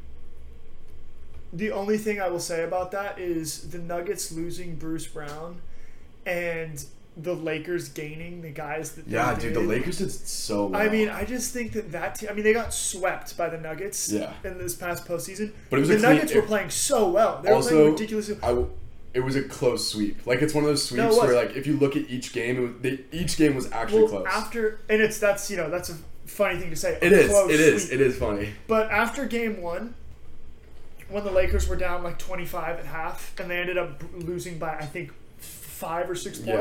the 1.53 1.71
only 1.71 1.99
thing 1.99 2.21
I 2.21 2.29
will 2.29 2.41
say 2.41 2.65
about 2.65 2.91
that 2.93 3.19
is 3.19 3.71
the 3.71 3.79
Nuggets 3.79 4.33
losing 4.33 4.77
Bruce 4.77 5.07
Brown 5.07 5.61
and 6.27 6.85
the 7.17 7.35
Lakers 7.35 7.89
gaining 7.91 8.41
the 8.41 8.49
guys 8.51 8.93
that 8.93 9.07
they 9.07 9.13
Yeah, 9.13 9.35
dude, 9.39 9.53
the. 9.55 9.61
Lakers 9.61 9.99
did 9.99 10.11
so 10.11 10.67
well. 10.67 10.81
I 10.81 10.89
mean, 10.89 11.09
I 11.11 11.25
just 11.25 11.53
think 11.53 11.73
that 11.73 11.93
that 11.93 12.15
team. 12.15 12.29
I 12.31 12.33
mean, 12.33 12.43
they 12.45 12.53
got 12.55 12.73
swept 12.73 13.37
by 13.37 13.49
the 13.51 13.59
Nuggets 13.59 14.11
Yeah. 14.11 14.33
in 14.45 14.57
this 14.59 14.75
past 14.75 15.07
postseason. 15.07 15.53
But 15.69 15.77
it 15.79 15.81
was 15.81 15.89
the 15.91 15.97
clean- 15.99 16.15
Nuggets 16.17 16.35
were 16.35 16.43
playing 16.43 16.71
so 16.71 17.09
well. 17.11 17.41
They 17.43 17.51
were 17.51 17.57
also 17.57 17.71
playing 17.71 17.93
ridiculously. 17.93 18.39
I 18.43 18.65
it 19.15 19.21
was 19.21 19.37
a 19.37 19.43
close 19.43 19.87
sweep. 19.91 20.27
Like 20.27 20.41
it's 20.41 20.55
one 20.55 20.65
of 20.65 20.71
those 20.71 20.85
sweeps 20.89 21.03
No, 21.15 21.19
where 21.23 21.35
like 21.35 21.55
if 21.55 21.67
you 21.67 21.77
look 21.77 21.97
at 21.97 22.09
each 22.09 22.33
game, 22.33 22.57
it 22.57 22.61
was, 22.61 22.71
they, 22.81 23.01
each 23.13 23.37
game 23.37 23.55
was 23.55 23.71
actually 23.71 24.05
Well, 24.05 24.23
close. 24.23 24.27
after 24.31 24.81
and 24.89 25.03
it's 25.03 25.19
that's 25.19 25.51
you 25.51 25.59
know 25.59 25.69
that's 25.69 25.91
a 25.91 25.97
funny 26.25 26.59
thing 26.59 26.71
to 26.71 26.77
say. 26.77 26.99
it 27.03 27.13
is. 27.13 27.29
close 27.31 27.51
It 27.51 27.61
is. 27.61 27.89
sweep. 27.89 28.01
It 28.01 28.07
is 28.07 28.17
funny. 28.17 28.49
But 28.67 28.91
after 28.91 29.27
game 29.27 29.61
one, 29.61 29.93
when 31.11 31.25
the 31.25 31.31
Lakers 31.31 31.69
were 31.69 31.77
down 31.77 32.03
like 32.03 32.19
25 32.19 32.79
at 32.79 32.87
half, 32.87 33.39
and 33.39 33.51
they 33.51 33.59
ended 33.59 33.77
up 33.77 34.03
losing 34.17 34.59
by, 34.59 34.77
I 34.79 34.87
think, 34.87 35.13
five 35.39 36.09
or 36.09 36.15
six 36.15 36.41
Yeah. 36.41 36.55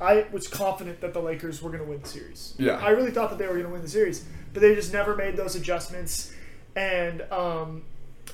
I 0.00 0.26
was 0.32 0.46
confident 0.46 1.00
that 1.00 1.12
the 1.12 1.20
Lakers 1.20 1.60
were 1.62 1.70
going 1.70 1.82
to 1.82 1.88
win 1.88 2.00
the 2.00 2.08
series. 2.08 2.54
Yeah. 2.58 2.78
I 2.78 2.90
really 2.90 3.10
thought 3.10 3.30
that 3.30 3.38
they 3.38 3.46
were 3.46 3.54
going 3.54 3.64
to 3.66 3.72
win 3.72 3.82
the 3.82 3.88
series, 3.88 4.24
but 4.52 4.60
they 4.62 4.74
just 4.74 4.92
never 4.92 5.16
made 5.16 5.36
those 5.36 5.56
adjustments. 5.56 6.32
And, 6.76 7.22
um, 7.32 7.82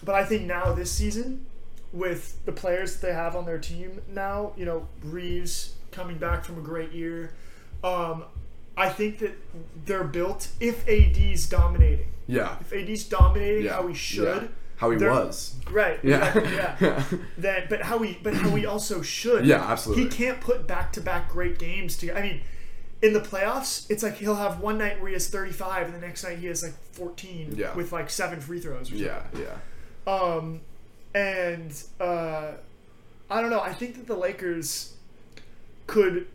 but 0.03 0.15
I 0.15 0.25
think 0.25 0.43
now 0.43 0.73
this 0.75 0.93
season, 0.93 1.47
with 1.93 2.45
the 2.45 2.53
players 2.53 2.97
that 2.97 3.07
they 3.07 3.15
have 3.15 3.35
on 3.37 3.47
their 3.47 3.59
team 3.59 4.03
now, 4.09 4.53
you 4.57 4.65
know, 4.67 4.89
Reeves 5.03 5.75
coming 5.93 6.19
back 6.19 6.45
from 6.45 6.59
a 6.59 6.61
great 6.61 6.93
year, 6.93 7.33
um, 7.83 8.25
I 8.77 8.89
think 8.89 9.19
that 9.21 9.33
they're 9.87 10.05
built 10.05 10.49
if 10.61 10.87
AD's 10.89 11.49
dominating. 11.49 12.09
Yeah. 12.27 12.57
If 12.61 12.73
AD's 12.73 13.05
dominating 13.05 13.65
Yeah. 13.67 13.75
how 13.75 13.87
he 13.87 13.95
should, 13.95 14.43
Yeah. 14.43 14.49
How 14.77 14.91
he 14.91 14.97
they're- 14.99 15.11
was. 15.11 15.55
right? 15.71 15.99
Yeah. 16.03 16.37
exactly, 16.37 16.87
yeah. 16.89 17.05
Then, 17.39 17.67
but 17.69 17.83
how 17.83 17.99
he, 18.01 18.19
but 18.23 18.35
how 18.35 18.51
he 18.51 18.67
also 18.67 19.03
should. 19.03 19.47
Yeah, 19.47 19.63
absolutely. 19.63 20.05
He 20.05 20.11
can't 20.11 20.41
put 20.41 20.67
back-to-back 20.67 21.29
great 21.31 21.59
games 21.59 21.97
to. 21.99 22.13
I 22.17 22.23
mean, 22.23 22.41
in 23.03 23.13
the 23.13 23.21
playoffs, 23.21 23.89
it's 23.91 24.03
like 24.03 24.17
he'll 24.17 24.35
have 24.37 24.61
one 24.61 24.79
night 24.79 24.99
where 25.01 25.09
he 25.09 25.13
has 25.15 25.29
35, 25.29 25.87
and 25.87 25.95
the 25.95 26.01
next 26.01 26.25
night 26.25 26.39
he 26.39 26.47
has 26.49 26.63
like 26.63 26.75
14 26.93 27.55
Yeah. 27.57 27.75
with 27.75 27.93
like 27.93 28.11
seven 28.11 28.41
free 28.41 28.61
throws. 28.61 28.91
Or 28.93 28.97
something. 28.99 29.07
Yeah. 29.07 29.23
Yeah. 30.07 30.13
Um, 30.13 30.61
and 31.15 31.73
uh, 32.01 32.53
I 33.31 33.41
don't 33.41 33.51
know. 33.51 33.61
I 33.61 33.73
think 33.73 33.95
that 33.97 34.07
the 34.07 34.17
Lakers 34.17 34.95
could 35.87 36.27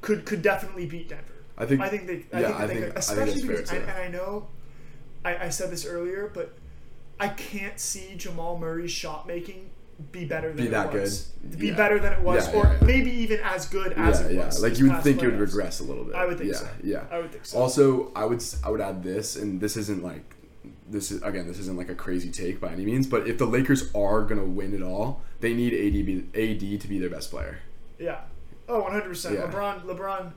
could 0.00 0.24
could 0.24 0.42
definitely 0.42 0.86
beat 0.86 1.08
Denver. 1.08 1.24
I 1.56 1.66
think. 1.66 1.80
I 1.80 1.88
think 1.88 2.06
they. 2.06 2.24
I 2.32 2.40
Yeah, 2.40 2.46
think 2.48 2.60
I 2.60 2.66
they 2.66 2.74
think- 2.74 2.86
could, 2.86 2.96
I 2.96 3.00
think 3.00 3.18
especially 3.18 3.24
that's 3.32 3.40
fair 3.42 3.56
because, 3.56 3.70
too. 3.70 3.76
and, 3.76 3.88
and 3.90 3.98
I 3.98 4.08
know, 4.08 4.46
I, 5.24 5.46
I 5.46 5.48
said 5.48 5.70
this 5.70 5.84
earlier, 5.86 6.30
but 6.32 6.52
I 7.20 7.28
can't 7.28 7.78
see 7.80 8.14
Jamal 8.16 8.58
Murray's 8.58 8.90
shot 8.92 9.26
making 9.26 9.70
be 10.12 10.24
better 10.24 10.52
than 10.52 10.66
Be 10.66 10.70
that 10.70 10.94
it 10.94 11.00
was. 11.00 11.32
good. 11.42 11.58
Be 11.58 11.66
Yeah. 11.68 11.76
better 11.76 11.98
than 11.98 12.12
it 12.12 12.20
was, 12.20 12.46
Yeah, 12.46 12.54
or 12.54 12.64
yeah, 12.66 12.86
maybe 12.86 13.10
even 13.10 13.40
as 13.40 13.66
good 13.66 13.92
as 13.94 14.20
it 14.20 14.32
yeah. 14.34 14.46
was. 14.46 14.62
Like 14.62 14.78
you 14.78 14.90
would 14.90 15.02
think 15.02 15.22
it 15.22 15.26
would 15.26 15.40
regress 15.40 15.80
a 15.80 15.84
little 15.84 16.04
bit. 16.04 16.14
I 16.14 16.24
would 16.24 16.38
think 16.38 16.52
yeah, 16.52 16.58
so. 16.58 16.68
Yeah. 16.84 17.04
I 17.10 17.18
would 17.18 17.32
think 17.32 17.44
so. 17.44 17.58
Also, 17.58 18.12
I 18.14 18.24
would 18.24 18.42
I 18.62 18.70
would 18.70 18.80
add 18.80 19.02
this, 19.02 19.34
and 19.36 19.60
this 19.60 19.76
isn't 19.76 20.02
like 20.04 20.36
this 20.88 21.10
is 21.10 21.20
again 21.22 21.48
this 21.48 21.58
isn't 21.58 21.76
like 21.76 21.88
a 21.88 21.94
crazy 21.94 22.30
take 22.30 22.60
by 22.60 22.68
any 22.68 22.84
means, 22.84 23.06
but 23.08 23.26
if 23.26 23.38
the 23.38 23.46
Lakers 23.46 23.92
are 23.94 24.22
gonna 24.22 24.44
win 24.44 24.72
it 24.72 24.82
all, 24.82 25.22
they 25.40 25.52
need 25.52 25.74
AD 25.74 26.06
be, 26.06 26.18
AD 26.34 26.80
to 26.80 26.88
be 26.88 26.98
their 27.00 27.10
best 27.10 27.30
player. 27.30 27.58
Yeah. 27.98 28.20
Oh, 28.68 28.82
100%. 28.82 29.34
Yeah. 29.34 29.50
LeBron, 29.50 29.82
LeBron, 29.84 30.32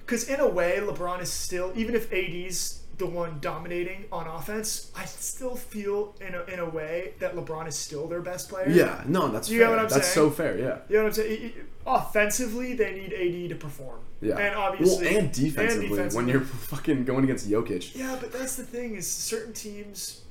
because 0.00 0.28
in 0.28 0.40
a 0.40 0.48
way, 0.48 0.78
LeBron 0.80 1.20
is 1.20 1.30
still, 1.32 1.72
even 1.74 1.94
if 1.94 2.10
AD's 2.12 2.83
the 2.98 3.06
one 3.06 3.38
dominating 3.40 4.04
on 4.12 4.26
offense, 4.26 4.90
I 4.96 5.04
still 5.04 5.56
feel 5.56 6.14
in 6.20 6.34
a, 6.34 6.42
in 6.44 6.58
a 6.60 6.68
way 6.68 7.14
that 7.18 7.34
LeBron 7.34 7.66
is 7.66 7.74
still 7.76 8.06
their 8.06 8.20
best 8.20 8.48
player. 8.48 8.68
Yeah, 8.68 9.02
no, 9.06 9.28
that's 9.28 9.48
You 9.48 9.58
fair. 9.58 9.66
get 9.68 9.70
what 9.70 9.78
I'm 9.80 9.88
that's 9.88 10.08
saying? 10.12 10.28
so 10.28 10.30
fair. 10.30 10.58
Yeah, 10.58 10.78
You 10.88 10.96
know 10.98 11.02
what 11.04 11.08
I'm 11.08 11.12
saying? 11.14 11.52
Offensively, 11.86 12.74
they 12.74 12.92
need 12.94 13.12
AD 13.12 13.50
to 13.50 13.56
perform. 13.56 13.98
yeah. 14.20 14.38
And 14.38 14.54
obviously, 14.56 15.06
well, 15.06 15.18
and 15.18 15.32
defensively, 15.32 15.88
when 15.88 15.96
defensively. 15.96 16.32
you're 16.32 16.40
fucking 16.70 17.04
going 17.04 17.24
against 17.24 17.48
Jokic, 17.50 17.94
Yeah, 17.96 18.16
but 18.20 18.32
that's 18.32 18.56
the 18.56 18.64
thing 18.64 18.94
is 18.94 19.10
certain 19.10 19.52
teams. 19.52 20.22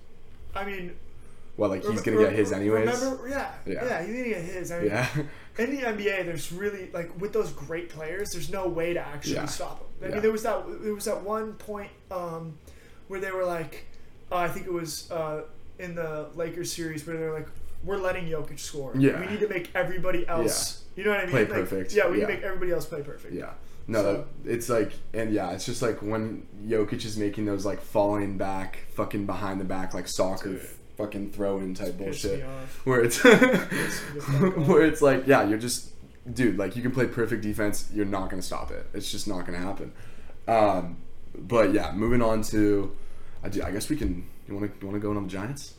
I 0.56 0.64
mean, 0.66 0.94
well, 1.58 1.70
like 1.70 1.84
he's 1.86 2.02
gonna 2.02 2.18
get 2.18 2.34
his 2.34 2.52
anyways. 2.52 2.88
Remember, 3.02 3.28
yeah, 3.30 3.52
Yeah. 3.66 3.86
yeah, 3.86 4.04
he's 4.04 4.16
gonna 4.16 4.30
get 4.30 4.42
his. 4.44 4.72
I 4.72 4.80
mean, 4.80 4.88
yeah, 4.88 5.08
in 5.58 5.76
the 5.76 5.82
NBA, 5.84 6.26
there's 6.26 6.52
really 6.52 6.90
like 6.94 7.12
with 7.20 7.34
those 7.34 7.52
great 7.52 7.90
players, 7.90 8.32
there's 8.32 8.50
no 8.50 8.68
way 8.68 8.94
to 8.94 9.00
actually 9.00 9.36
Yeah. 9.36 9.46
stop 9.46 9.80
them. 9.80 9.88
I 10.02 10.06
Yeah. 10.08 10.14
mean, 10.16 10.22
there 10.24 10.32
was 10.32 10.44
that 10.44 10.66
there 10.82 10.94
was 10.96 11.06
that 11.06 11.22
one 11.24 11.54
point 11.54 11.92
um, 12.12 12.58
where 13.08 13.20
they 13.20 13.32
were 13.32 13.46
like, 13.46 13.86
uh, 14.32 14.38
I 14.38 14.48
think 14.48 14.66
it 14.66 14.74
was 14.74 15.10
uh, 15.12 15.42
in 15.80 15.96
the 15.96 16.28
Lakers 16.36 16.72
series 16.74 17.06
where 17.06 17.18
they're 17.18 17.34
like, 17.34 17.48
we're 17.84 17.98
letting 17.98 18.26
Jokic 18.28 18.60
score. 18.60 18.92
Yeah. 18.98 19.20
we 19.20 19.28
need 19.28 19.40
to 19.42 19.48
make 19.48 19.70
everybody 19.76 20.28
else. 20.28 20.84
You 20.96 21.04
know 21.04 21.10
what 21.12 21.20
I 21.20 21.24
mean? 21.24 21.32
Play 21.32 21.42
Like, 21.42 21.50
perfect. 21.50 21.94
Yeah, 21.94 22.08
we 22.08 22.20
Yeah. 22.20 22.28
need 22.28 22.34
to 22.34 22.38
make 22.38 22.44
everybody 22.44 22.72
else 22.72 22.86
play 22.86 23.02
perfect. 23.02 23.34
yeah. 23.34 23.52
No, 23.88 24.02
So- 24.02 24.26
it's 24.46 24.70
like, 24.70 24.94
and 25.14 25.34
yeah, 25.34 25.52
it's 25.52 25.66
just 25.66 25.82
like 25.82 26.02
when 26.02 26.48
Jokic 26.66 27.04
is 27.04 27.18
making 27.18 27.46
those 27.46 27.66
like 27.66 27.82
falling 27.82 28.38
back, 28.38 28.78
fucking 28.94 29.26
behind 29.26 29.60
the 29.60 29.66
back, 29.66 29.94
like 29.94 30.08
soccer, 30.08 30.54
Dude. 30.54 30.68
Fucking 30.98 31.32
throw 31.32 31.58
in 31.58 31.74
type 31.74 31.98
bullshit. 31.98 32.44
where 32.84 33.02
it's 33.04 33.24
where 34.68 34.84
it's 34.86 35.02
like 35.02 35.26
yeah 35.28 35.44
you're 35.48 35.58
just 35.58 35.90
dude 36.34 36.58
like 36.58 36.76
you 36.76 36.82
can 36.82 36.92
play 36.92 37.06
perfect 37.08 37.42
defense 37.42 37.90
you're 37.94 38.06
not 38.06 38.30
gonna 38.30 38.42
stop 38.42 38.72
it 38.72 38.86
it's 38.94 39.12
just 39.12 39.28
not 39.28 39.46
gonna 39.46 39.58
happen 39.58 39.92
um, 40.48 40.98
but 41.36 41.74
yeah 41.74 41.92
moving 41.94 42.22
on 42.22 42.42
to 42.42 42.96
I, 43.44 43.50
do, 43.50 43.64
I 43.64 43.72
guess 43.72 43.90
we 43.90 43.96
can 43.96 44.28
you 44.48 44.56
want 44.56 44.72
to 44.72 44.80
you 44.80 44.88
want 44.88 44.96
to 45.02 45.06
go 45.06 45.16
on 45.16 45.24
the 45.24 45.30
Giants 45.30 45.74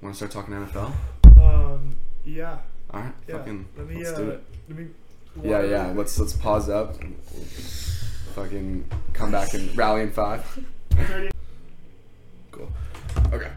want 0.00 0.14
to 0.14 0.16
start 0.16 0.30
talking 0.32 0.54
NFL 0.54 0.92
Um, 1.40 1.96
yeah, 2.24 2.58
all 2.90 3.00
right 3.00 3.12
yeah. 3.28 3.36
fucking 3.38 3.66
let 3.76 3.86
me 3.88 3.96
let's 3.96 4.10
uh, 4.10 4.16
do 4.16 4.30
it 4.30 4.44
let 4.68 4.78
me. 4.78 4.86
yeah 5.42 5.62
yeah 5.62 5.86
let's 5.94 6.18
let's 6.18 6.32
pause 6.32 6.68
up 6.68 7.00
and 7.00 7.16
fucking 8.34 8.84
come 9.12 9.30
back 9.30 9.54
and 9.54 9.76
rally 9.76 10.02
in 10.02 10.10
five 10.10 10.44
Cool. 12.50 12.68
Okay. 13.32 13.50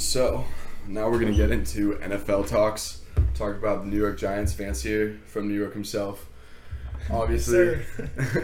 So 0.00 0.44
now 0.86 1.10
we're 1.10 1.20
gonna 1.20 1.32
get 1.36 1.50
into 1.50 1.94
NFL 1.96 2.48
talks. 2.48 3.02
talk 3.34 3.54
about 3.56 3.82
the 3.82 3.90
New 3.90 3.98
York 3.98 4.18
Giants. 4.18 4.52
Vance 4.54 4.82
here 4.82 5.20
from 5.26 5.46
New 5.46 5.54
York 5.54 5.74
himself. 5.74 6.26
Obviously, 7.10 7.78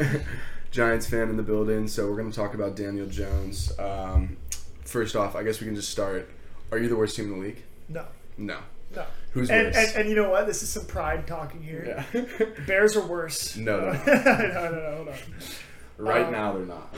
Giants 0.71 1.07
fan 1.09 1.31
in 1.31 1.37
the 1.37 1.43
building. 1.43 1.89
So 1.89 2.09
we're 2.11 2.17
going 2.17 2.31
to 2.31 2.37
talk 2.37 2.55
about 2.55 2.75
Daniel 2.77 3.07
Jones. 3.07 3.73
Um, 3.79 4.37
first 4.85 5.15
off, 5.17 5.35
I 5.37 5.43
guess 5.45 5.61
we 5.61 5.67
can 5.67 5.75
just 5.77 5.91
start. 5.91 6.29
Are 6.73 6.79
you 6.79 6.89
the 6.89 6.97
worst 6.97 7.17
team 7.17 7.27
in 7.33 7.39
the 7.41 7.47
league? 7.47 7.63
No, 7.89 8.05
No. 8.37 8.59
no. 8.95 9.05
Who's 9.33 9.51
And, 9.51 9.67
worse? 9.69 9.77
and, 9.77 9.97
and 9.99 10.09
you 10.11 10.17
know 10.17 10.29
what? 10.31 10.47
This 10.47 10.63
is 10.63 10.69
some 10.71 10.85
pride 10.87 11.27
talking 11.27 11.63
here. 11.63 12.05
yeah. 12.13 12.25
Bears 12.67 12.97
are 12.97 13.07
worse. 13.07 13.57
No, 13.59 13.79
no, 13.81 13.93
no. 13.93 14.03
no, 14.07 14.23
no, 14.25 14.71
no, 14.71 14.97
hold 14.97 15.09
on. 15.09 15.15
right 15.99 16.27
Um, 16.27 16.33
now, 16.33 16.53
they're 16.55 16.67
not. 16.67 16.95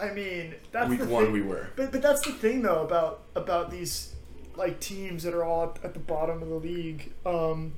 I 0.00 0.12
mean, 0.12 0.54
that's 0.72 0.88
Week 0.90 1.00
the 1.00 1.06
one, 1.06 1.24
thing. 1.24 1.32
we 1.32 1.42
were. 1.42 1.68
But 1.76 1.92
but 1.92 2.02
that's 2.02 2.20
the 2.26 2.32
thing 2.32 2.62
though 2.62 2.82
about 2.82 3.22
about 3.34 3.70
these 3.70 4.14
like 4.56 4.80
teams 4.80 5.22
that 5.22 5.34
are 5.34 5.44
all 5.44 5.76
at, 5.84 5.94
the 5.94 6.00
bottom 6.00 6.42
of 6.42 6.48
the 6.48 6.56
league, 6.56 7.12
um, 7.24 7.74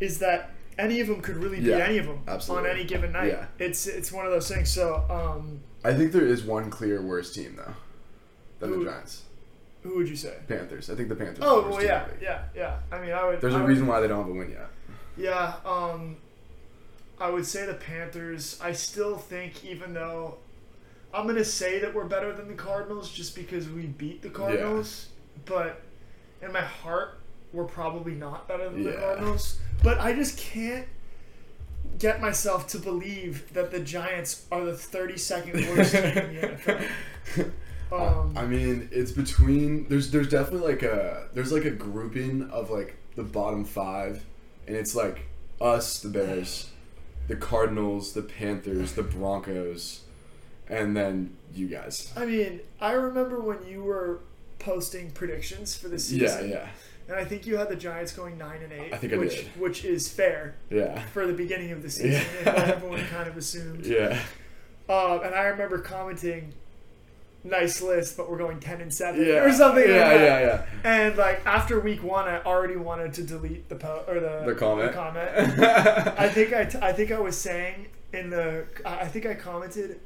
is 0.00 0.18
that 0.18 0.50
any 0.78 1.00
of 1.00 1.06
them 1.08 1.20
could 1.20 1.36
really 1.36 1.56
beat 1.58 1.66
Yeah, 1.66 1.78
any 1.78 1.98
of 1.98 2.06
them 2.06 2.20
absolutely. 2.28 2.70
on 2.70 2.76
any 2.76 2.84
given 2.84 3.12
night. 3.12 3.28
Yeah. 3.28 3.46
It's 3.58 3.86
it's 3.86 4.12
one 4.12 4.26
of 4.26 4.32
those 4.32 4.48
things. 4.48 4.70
So 4.70 5.04
um, 5.10 5.60
I 5.84 5.94
think 5.94 6.12
there 6.12 6.26
is 6.26 6.42
one 6.44 6.70
clear 6.70 7.00
worse 7.02 7.32
team 7.32 7.56
though 7.56 7.74
than 8.60 8.74
Who- 8.74 8.84
the 8.84 8.90
Giants. 8.90 9.22
who 9.82 9.96
would 9.96 10.08
you 10.08 10.16
say? 10.16 10.34
Panthers. 10.48 10.90
I 10.90 10.94
think 10.94 11.08
the 11.08 11.16
Panthers. 11.16 11.42
Oh 11.42 11.60
are 11.60 11.62
the 11.62 11.68
worst 11.68 11.78
well, 11.78 11.86
yeah, 11.86 12.06
yeah, 12.20 12.42
yeah. 12.54 12.76
I 12.92 13.00
mean, 13.00 13.12
I 13.12 13.24
would. 13.26 13.40
There's 13.40 13.54
I 13.54 13.58
a 13.58 13.60
would- 13.62 13.68
reason 13.68 13.86
why 13.86 14.00
they 14.00 14.08
don't 14.08 14.18
have 14.22 14.28
a 14.28 14.38
win 14.38 14.50
yet. 14.50 14.68
Yeah, 15.16 15.54
um, 15.64 16.16
I 17.18 17.28
would 17.30 17.44
say 17.46 17.66
the 17.66 17.74
Panthers. 17.74 18.58
I 18.62 18.72
still 18.72 19.16
think, 19.16 19.64
even 19.64 19.92
though 19.94 20.36
I'm 21.12 21.26
gonna 21.26 21.44
say 21.44 21.80
that 21.80 21.94
we're 21.94 22.04
better 22.04 22.32
than 22.32 22.48
the 22.48 22.54
Cardinals, 22.54 23.10
just 23.10 23.34
because 23.34 23.68
we 23.68 23.86
beat 23.86 24.22
the 24.22 24.30
Cardinals, 24.30 25.08
but 25.44 25.82
in 26.42 26.52
my 26.52 26.60
heart, 26.60 27.18
we're 27.52 27.64
probably 27.64 28.14
not 28.14 28.46
better 28.46 28.68
than 28.68 28.84
the 28.84 28.92
Cardinals. 28.92 29.58
But 29.82 29.98
I 30.00 30.12
just 30.12 30.38
can't 30.38 30.86
get 31.98 32.20
myself 32.20 32.66
to 32.68 32.78
believe 32.78 33.52
that 33.54 33.70
the 33.70 33.80
Giants 33.80 34.46
are 34.52 34.64
the 34.64 34.72
32nd 34.72 35.76
worst 35.76 35.92
team 35.92 36.04
in 36.04 36.14
the 36.14 36.48
NFL. 37.36 37.52
Um, 37.92 38.34
I 38.36 38.46
mean, 38.46 38.88
it's 38.92 39.10
between 39.10 39.88
there's 39.88 40.10
there's 40.10 40.28
definitely 40.28 40.68
like 40.68 40.82
a 40.82 41.28
there's 41.34 41.50
like 41.50 41.64
a 41.64 41.70
grouping 41.70 42.48
of 42.50 42.70
like 42.70 42.96
the 43.16 43.24
bottom 43.24 43.64
five, 43.64 44.24
and 44.66 44.76
it's 44.76 44.94
like 44.94 45.26
us, 45.60 45.98
the 45.98 46.08
Bears, 46.08 46.70
the 47.26 47.34
Cardinals, 47.36 48.12
the 48.12 48.22
Panthers, 48.22 48.92
the 48.92 49.02
Broncos, 49.02 50.02
and 50.70 50.96
then 50.96 51.36
you 51.54 51.66
guys. 51.68 52.12
I 52.16 52.24
mean, 52.26 52.60
I 52.80 52.92
remember 52.92 53.40
when 53.40 53.66
you 53.66 53.82
were 53.82 54.20
posting 54.58 55.10
predictions 55.10 55.74
for 55.76 55.88
the 55.88 55.98
season. 55.98 56.48
yeah, 56.50 56.56
yeah. 56.60 56.68
And 57.08 57.18
I 57.18 57.24
think 57.24 57.44
you 57.46 57.56
had 57.56 57.68
the 57.68 57.76
Giants 57.76 58.12
going 58.12 58.38
nine 58.38 58.62
and 58.62 58.72
eight. 58.72 58.92
I 58.92 58.96
think 58.96 59.12
I 59.12 59.16
which, 59.16 59.34
did. 59.36 59.46
Which 59.58 59.84
is 59.84 60.08
fair 60.08 60.54
yeah, 60.70 61.00
for 61.06 61.26
the 61.26 61.32
beginning 61.32 61.72
of 61.72 61.82
the 61.82 61.90
season. 61.90 62.22
Yeah. 62.44 62.52
everyone 62.54 63.04
kind 63.06 63.28
of 63.28 63.36
assumed. 63.36 63.84
yeah, 63.98 64.18
Um, 64.88 65.22
and 65.24 65.34
I 65.34 65.44
remember 65.46 65.78
commenting, 65.78 66.54
"Nice 67.42 67.82
list, 67.82 68.16
but 68.16 68.30
we're 68.30 68.38
going 68.38 68.60
ten 68.60 68.80
and 68.80 68.94
seven 68.94 69.24
yeah, 69.26 69.42
or 69.44 69.52
something 69.52 69.82
Yeah, 69.88 70.06
like 70.08 70.18
that." 70.18 70.40
yeah, 70.42 70.64
yeah. 70.84 70.88
And 70.88 71.16
like 71.16 71.44
after 71.46 71.80
week 71.80 72.02
one, 72.04 72.28
I 72.28 72.42
already 72.42 72.76
wanted 72.76 73.12
to 73.14 73.22
delete 73.24 73.68
the 73.68 73.76
po- 73.76 74.04
or 74.06 74.20
the 74.20 74.44
The 74.46 74.54
comment. 74.54 74.92
comment. 74.92 75.30
I 76.18 76.28
think 76.28 76.52
I, 76.52 76.64
t- 76.64 76.78
I 76.80 76.92
think 76.92 77.10
I 77.10 77.18
was 77.18 77.36
saying 77.36 77.88
in 78.12 78.30
the 78.30 78.66
I 78.86 79.06
think 79.06 79.26
I 79.26 79.34
commented. 79.34 79.98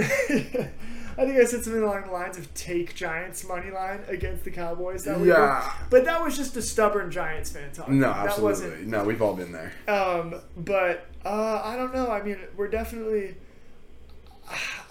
I 1.18 1.26
think 1.26 1.38
I 1.38 1.44
said 1.44 1.64
something 1.64 1.82
along 1.82 2.06
the 2.06 2.12
lines 2.12 2.38
of 2.38 2.52
take 2.54 2.94
Giants 2.94 3.46
money 3.46 3.70
line 3.70 4.00
against 4.08 4.44
the 4.44 4.50
Cowboys 4.50 5.04
that. 5.04 5.20
Yeah. 5.20 5.70
But 5.90 6.04
that 6.06 6.22
was 6.22 6.36
just 6.36 6.56
a 6.56 6.62
stubborn 6.62 7.10
Giants 7.10 7.50
fan 7.50 7.72
talking. 7.72 8.00
No, 8.00 8.08
that 8.08 8.28
absolutely. 8.28 8.68
wasn't. 8.68 8.86
No, 8.86 9.04
we've 9.04 9.20
all 9.20 9.34
been 9.34 9.52
there. 9.52 9.72
Um, 9.86 10.36
but 10.56 11.06
uh, 11.24 11.60
I 11.62 11.76
don't 11.76 11.94
know. 11.94 12.10
I 12.10 12.22
mean, 12.22 12.38
we're 12.56 12.68
definitely. 12.68 13.34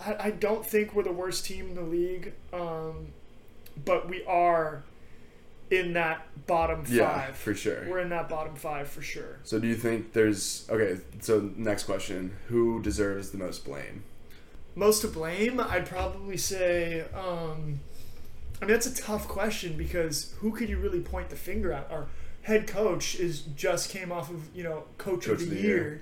I, 0.06 0.16
I 0.20 0.32
don't 0.32 0.66
think 0.66 0.94
we're 0.94 1.04
the 1.04 1.12
worst 1.12 1.46
team 1.46 1.70
in 1.70 1.76
the 1.76 1.82
league, 1.82 2.34
um, 2.54 3.08
but 3.84 4.08
we 4.08 4.24
are 4.26 4.84
in 5.72 5.94
that 5.94 6.28
bottom 6.48 6.84
five. 6.84 6.94
Yeah, 6.94 7.32
for 7.32 7.54
sure. 7.56 7.88
We're 7.90 8.00
in 8.00 8.10
that 8.10 8.30
bottom 8.30 8.56
five 8.56 8.88
for 8.88 9.02
sure. 9.02 9.40
So 9.44 9.60
do 9.60 9.68
you 9.68 9.76
think 9.76 10.14
there's 10.14 10.68
okay? 10.70 11.00
So 11.22 11.50
next 11.56 11.86
question: 11.86 12.38
Who 12.50 12.82
deserves 12.82 13.32
the 13.32 13.38
most 13.38 13.66
blame? 13.66 14.04
Most 14.76 15.02
to 15.02 15.08
blame, 15.08 15.60
I'd 15.60 15.86
probably 15.86 16.38
say. 16.38 17.02
Um, 17.14 17.80
I 18.62 18.66
mean, 18.66 18.74
that's 18.74 18.88
a 18.88 18.96
tough 18.96 19.28
question 19.28 19.78
because 19.78 20.34
who 20.40 20.52
could 20.52 20.70
you 20.70 20.78
really 20.78 21.00
point 21.00 21.30
the 21.30 21.36
finger 21.36 21.72
at? 21.72 21.90
Our 21.92 22.08
head 22.44 22.68
coach 22.68 23.16
is 23.16 23.42
just 23.42 23.90
came 23.90 24.12
off 24.12 24.30
of 24.30 24.54
you 24.56 24.64
know 24.64 24.84
coach, 24.98 25.28
of 25.28 25.40
the, 25.50 25.56
year, 25.56 26.02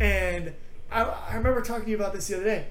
and 0.00 0.52
I, 0.90 1.02
I 1.02 1.36
remember 1.36 1.60
talking 1.62 1.84
to 1.84 1.90
you 1.90 1.96
about 1.96 2.12
this 2.12 2.28
the 2.28 2.36
other 2.36 2.44
day. 2.44 2.66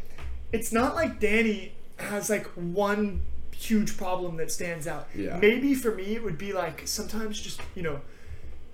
It's 0.52 0.72
not 0.72 0.96
like 0.96 1.20
Danny 1.20 1.74
has 1.98 2.30
like 2.30 2.46
one 2.48 3.22
huge 3.56 3.98
problem 3.98 4.38
that 4.38 4.52
stands 4.52 4.88
out. 4.88 5.08
Yeah. 5.16 5.38
Maybe 5.40 5.74
for 5.74 5.94
me, 5.94 6.16
it 6.16 6.24
would 6.24 6.38
be 6.38 6.54
like 6.54 6.88
sometimes 6.88 7.40
just 7.40 7.60
you 7.76 7.84
know 7.84 8.02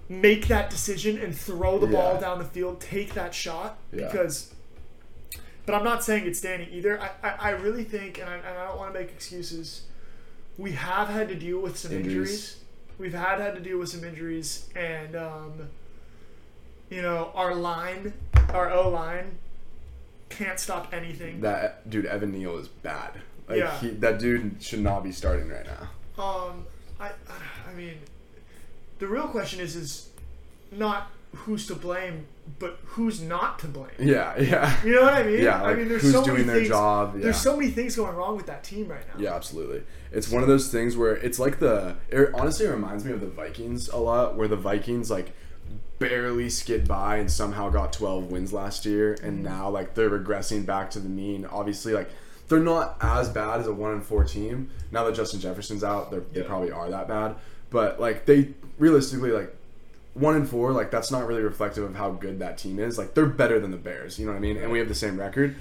make 0.10 0.48
that 0.48 0.70
decision 0.70 1.18
and 1.18 1.36
throw 1.36 1.80
the 1.80 1.88
ball 1.88 2.20
down 2.20 2.38
the 2.38 2.46
field, 2.46 2.82
take 2.82 3.14
that 3.14 3.34
shot 3.34 3.78
Yeah. 3.92 4.08
because. 4.08 4.53
But 5.66 5.76
I'm 5.76 5.84
not 5.84 6.04
saying 6.04 6.26
it's 6.28 6.42
Danny 6.42 6.68
either. 6.72 7.00
I, 7.02 7.10
I, 7.24 7.30
I 7.40 7.50
really 7.52 7.84
think, 7.86 8.20
and 8.20 8.30
I, 8.30 8.36
and 8.36 8.46
I 8.58 8.66
don't 8.66 8.78
want 8.78 8.94
to 8.94 9.00
make 9.00 9.10
excuses. 9.10 9.84
We 10.58 10.74
have 10.74 11.08
had 11.08 11.30
to 11.30 11.36
deal 11.36 11.60
with 11.60 11.78
some 11.78 11.92
Injuries. 11.94 12.10
injuries. 12.18 12.58
We've 13.00 13.14
had 13.14 13.40
had 13.40 13.56
to 13.56 13.62
deal 13.62 13.80
with 13.80 13.90
some 13.90 14.04
injuries, 14.04 14.68
and 14.76 15.16
um, 15.16 15.70
you 16.90 17.02
know 17.02 17.32
our 17.34 17.56
line, 17.56 18.14
our 18.50 18.70
O 18.72 18.90
line, 18.90 19.38
can't 20.30 20.60
stop 20.60 20.94
anything. 20.94 21.42
That 21.42 21.90
dude 21.90 22.06
Evan 22.06 22.32
Neal 22.32 22.58
is 22.58 22.68
bad. 22.68 23.12
Like 23.48 23.58
Yeah. 23.60 23.78
he, 23.80 23.90
that 23.92 24.20
dude 24.20 24.62
should 24.62 24.82
not 24.82 25.04
be 25.04 25.12
starting 25.12 25.50
right 25.50 25.66
now. 25.66 26.24
Um, 26.24 26.66
I, 27.00 27.10
I 27.70 27.74
mean, 27.74 27.96
the 29.00 29.08
real 29.08 29.28
question 29.28 29.60
is 29.60 29.76
is 29.76 30.10
not 30.72 31.10
who's 31.34 31.66
to 31.68 31.76
blame, 31.76 32.28
but 32.60 32.78
who's 32.86 33.22
not 33.22 33.60
to 33.60 33.68
blame. 33.68 33.88
Yeah, 34.00 34.38
yeah, 34.40 34.84
You 34.84 34.96
know 34.96 35.02
what 35.04 35.14
I 35.14 35.24
mean? 35.24 35.42
yeah. 35.44 35.64
I 35.64 35.74
mean, 35.76 35.88
there's 35.90 36.02
who's 36.02 36.12
so 36.14 36.24
doing 36.24 36.38
many 36.42 36.44
their 36.48 36.56
things. 36.58 36.70
job? 36.70 37.16
Yeah. 37.16 37.24
There's 37.24 37.38
so 37.42 37.56
many 37.58 37.72
things 37.72 37.96
going 37.96 38.16
wrong 38.16 38.36
with 38.36 38.46
that 38.48 38.64
team 38.64 38.88
right 38.88 39.06
now. 39.08 39.14
Yeah, 39.22 39.34
absolutely. 39.36 39.84
It's 40.12 40.30
one 40.30 40.42
of 40.44 40.48
those 40.50 40.70
things 40.72 40.96
where 40.98 41.16
it's 41.16 41.40
like 41.40 41.60
the. 41.60 41.96
It 42.10 42.30
honestly 42.34 42.68
reminds 42.68 43.06
me 43.06 43.12
of 43.12 43.22
the 43.22 43.28
Vikings 43.28 43.88
a 43.90 43.98
lot, 43.98 44.36
where 44.36 44.48
the 44.48 44.56
Vikings 44.58 45.10
like 45.10 45.32
barely 46.00 46.50
skid 46.50 46.88
by 46.88 47.18
and 47.18 47.32
somehow 47.32 47.70
got 47.70 47.94
12 47.94 48.26
wins 48.32 48.52
last 48.54 48.86
year, 48.86 49.14
and 49.24 49.38
Mm-hmm. 49.40 49.44
now 49.46 49.70
like 49.70 49.94
they're 49.96 50.10
regressing 50.10 50.66
back 50.66 50.90
to 50.92 51.00
the 51.00 51.10
mean. 51.10 51.46
Obviously, 51.46 51.94
like 51.94 52.10
they're 52.50 52.60
not 52.60 52.98
as 53.02 53.30
bad 53.30 53.62
as 53.62 53.68
a 53.68 53.74
one 53.74 53.92
and 53.94 54.04
four 54.04 54.24
team. 54.24 54.70
Now 54.92 55.06
that 55.06 55.16
Justin 55.16 55.40
Jefferson's 55.40 55.84
out, 55.84 56.12
they're, 56.12 56.20
they 56.32 56.42
Yeah. 56.42 56.48
probably 56.48 56.72
are 56.72 56.90
that 56.90 57.08
bad. 57.08 57.36
But 57.70 58.00
like 58.00 58.26
they 58.26 58.54
realistically 58.78 59.32
like 59.32 59.56
one 60.14 60.36
and 60.36 60.48
four, 60.48 60.72
like 60.72 60.92
that's 60.92 61.12
not 61.12 61.28
really 61.28 61.42
reflective 61.42 61.84
of 61.84 61.96
how 61.96 62.12
good 62.12 62.40
that 62.40 62.58
team 62.58 62.80
is. 62.80 62.98
Like 62.98 63.14
they're 63.14 63.26
better 63.26 63.60
than 63.60 63.72
the 63.72 63.78
Bears, 63.78 64.20
you 64.20 64.26
know 64.26 64.32
what 64.32 64.38
I 64.38 64.42
mean? 64.42 64.58
And 64.58 64.72
we 64.72 64.80
have 64.80 64.88
the 64.88 64.96
same 64.96 65.20
record. 65.20 65.56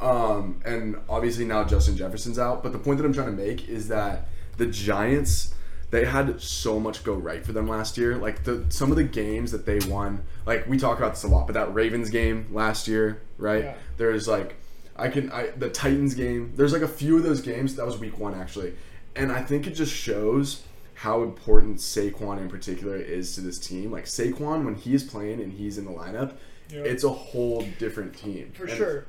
Um, 0.00 0.60
and 0.64 0.96
obviously 1.08 1.44
now 1.44 1.64
Justin 1.64 1.96
Jefferson's 1.96 2.38
out. 2.38 2.62
But 2.62 2.72
the 2.72 2.78
point 2.78 2.98
that 2.98 3.06
I'm 3.06 3.12
trying 3.12 3.34
to 3.34 3.42
make 3.42 3.68
is 3.68 3.88
that 3.88 4.28
the 4.56 4.66
Giants, 4.66 5.54
they 5.90 6.04
had 6.04 6.40
so 6.40 6.78
much 6.78 7.04
go 7.04 7.14
right 7.14 7.44
for 7.44 7.52
them 7.52 7.66
last 7.66 7.96
year. 7.96 8.16
Like 8.16 8.44
the 8.44 8.64
some 8.68 8.90
of 8.90 8.96
the 8.96 9.04
games 9.04 9.52
that 9.52 9.64
they 9.64 9.78
won, 9.88 10.24
like 10.44 10.66
we 10.68 10.76
talk 10.76 10.98
about 10.98 11.12
this 11.12 11.24
a 11.24 11.28
lot, 11.28 11.46
but 11.46 11.54
that 11.54 11.72
Ravens 11.72 12.10
game 12.10 12.48
last 12.52 12.86
year, 12.86 13.22
right? 13.38 13.64
Yeah. 13.64 13.74
There's 13.96 14.28
like 14.28 14.56
I 14.96 15.08
can 15.08 15.32
I 15.32 15.48
the 15.56 15.70
Titans 15.70 16.14
game. 16.14 16.52
There's 16.56 16.72
like 16.72 16.82
a 16.82 16.88
few 16.88 17.16
of 17.16 17.22
those 17.22 17.40
games. 17.40 17.76
That 17.76 17.86
was 17.86 17.98
week 17.98 18.18
one 18.18 18.34
actually, 18.34 18.74
and 19.16 19.32
I 19.32 19.42
think 19.42 19.66
it 19.66 19.72
just 19.72 19.92
shows 19.92 20.62
how 20.94 21.22
important 21.22 21.78
Saquon 21.78 22.38
in 22.38 22.48
particular 22.48 22.96
is 22.96 23.34
to 23.34 23.40
this 23.40 23.58
team. 23.58 23.90
Like 23.90 24.04
Saquon, 24.04 24.64
when 24.64 24.74
he 24.74 24.94
is 24.94 25.02
playing 25.02 25.40
and 25.40 25.52
he's 25.52 25.76
in 25.78 25.84
the 25.84 25.90
lineup, 25.90 26.34
Yeah. 26.70 26.80
it's 26.82 27.04
a 27.04 27.10
whole 27.10 27.66
different 27.78 28.16
team 28.16 28.52
for 28.54 28.64
And- 28.66 28.76
sure. 28.76 29.04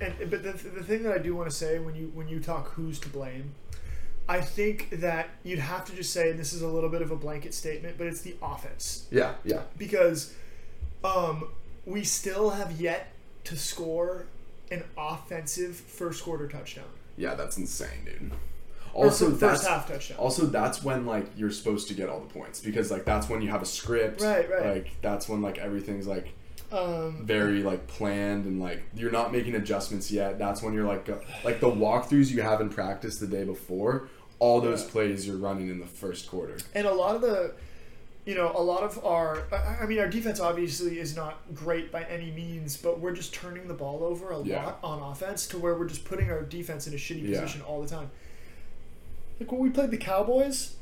And 0.00 0.14
but 0.30 0.42
the, 0.42 0.52
the 0.52 0.82
thing 0.84 1.02
that 1.04 1.12
I 1.12 1.18
do 1.18 1.34
want 1.34 1.48
to 1.50 1.54
say 1.56 1.78
when 1.78 1.94
you 1.94 2.10
when 2.14 2.28
you 2.28 2.40
talk 2.40 2.68
who's 2.72 2.98
to 3.00 3.08
blame, 3.08 3.52
I 4.28 4.40
think 4.40 4.90
that 5.00 5.30
you'd 5.42 5.58
have 5.60 5.84
to 5.86 5.96
just 5.96 6.12
say, 6.12 6.30
and 6.30 6.38
this 6.38 6.52
is 6.52 6.60
a 6.62 6.68
little 6.68 6.90
bit 6.90 7.00
of 7.02 7.10
a 7.10 7.16
blanket 7.16 7.54
statement, 7.54 7.96
but 7.98 8.06
it's 8.06 8.20
the 8.20 8.36
offense 8.42 9.06
Yeah, 9.10 9.34
yeah, 9.44 9.62
because 9.78 10.34
um, 11.02 11.48
we 11.86 12.04
still 12.04 12.50
have 12.50 12.80
yet 12.80 13.12
to 13.44 13.56
score 13.56 14.26
an 14.70 14.84
offensive 14.98 15.74
first 15.76 16.22
quarter 16.22 16.46
touchdown. 16.46 16.84
yeah. 17.16 17.34
That's 17.34 17.56
insane, 17.56 18.04
dude. 18.04 18.30
Also, 19.06 19.30
that's 19.30 19.66
half 19.66 19.86
touchdown. 19.88 20.18
also 20.18 20.46
that's 20.46 20.82
when 20.82 21.06
like 21.06 21.26
you're 21.36 21.50
supposed 21.50 21.88
to 21.88 21.94
get 21.94 22.08
all 22.08 22.20
the 22.20 22.26
points 22.32 22.60
because 22.60 22.90
like 22.90 23.04
that's 23.04 23.28
when 23.28 23.40
you 23.42 23.48
have 23.50 23.62
a 23.62 23.66
script. 23.66 24.20
Right, 24.20 24.48
right. 24.50 24.66
Like 24.76 24.90
that's 25.02 25.28
when 25.28 25.40
like 25.42 25.58
everything's 25.58 26.06
like 26.06 26.34
Um, 26.72 27.24
very 27.24 27.62
like 27.62 27.86
planned 27.86 28.44
and 28.44 28.60
like 28.60 28.82
you're 28.94 29.10
not 29.10 29.32
making 29.32 29.54
adjustments 29.54 30.10
yet. 30.10 30.38
That's 30.38 30.62
when 30.62 30.74
you're 30.74 30.86
like 30.86 31.04
go- 31.06 31.20
like 31.44 31.60
the 31.60 31.70
walkthroughs 31.70 32.30
you 32.30 32.42
have 32.42 32.60
in 32.60 32.68
practice 32.68 33.18
the 33.18 33.26
day 33.26 33.44
before 33.44 34.08
all 34.38 34.60
those 34.60 34.84
Yeah. 34.84 34.90
plays 34.90 35.26
you're 35.26 35.36
running 35.38 35.68
in 35.68 35.80
the 35.80 35.86
first 35.86 36.28
quarter. 36.30 36.58
And 36.74 36.86
a 36.86 36.92
lot 36.94 37.16
of 37.16 37.22
the, 37.22 37.54
you 38.24 38.34
know, 38.34 38.52
a 38.54 38.62
lot 38.62 38.82
of 38.82 39.04
our, 39.04 39.42
I, 39.50 39.78
I 39.82 39.86
mean, 39.86 39.98
our 39.98 40.06
defense 40.08 40.38
obviously 40.38 41.00
is 41.00 41.16
not 41.16 41.38
great 41.54 41.90
by 41.90 42.02
any 42.04 42.30
means, 42.30 42.76
but 42.76 43.00
we're 43.00 43.14
just 43.14 43.32
turning 43.34 43.66
the 43.66 43.74
ball 43.74 44.04
over 44.04 44.30
a 44.32 44.42
Yeah. 44.42 44.64
lot 44.66 44.78
on 44.84 45.02
offense 45.10 45.46
to 45.48 45.58
where 45.58 45.74
we're 45.74 45.88
just 45.88 46.04
putting 46.04 46.30
our 46.30 46.42
defense 46.42 46.86
in 46.86 46.92
a 46.92 46.96
shitty 46.98 47.26
Yeah. 47.28 47.40
position 47.40 47.62
all 47.62 47.80
the 47.82 47.88
time. 47.88 48.10
Like 49.40 49.50
when 49.52 49.60
we 49.60 49.70
played 49.70 49.90
the 49.90 49.96
Cowboys, 49.98 50.74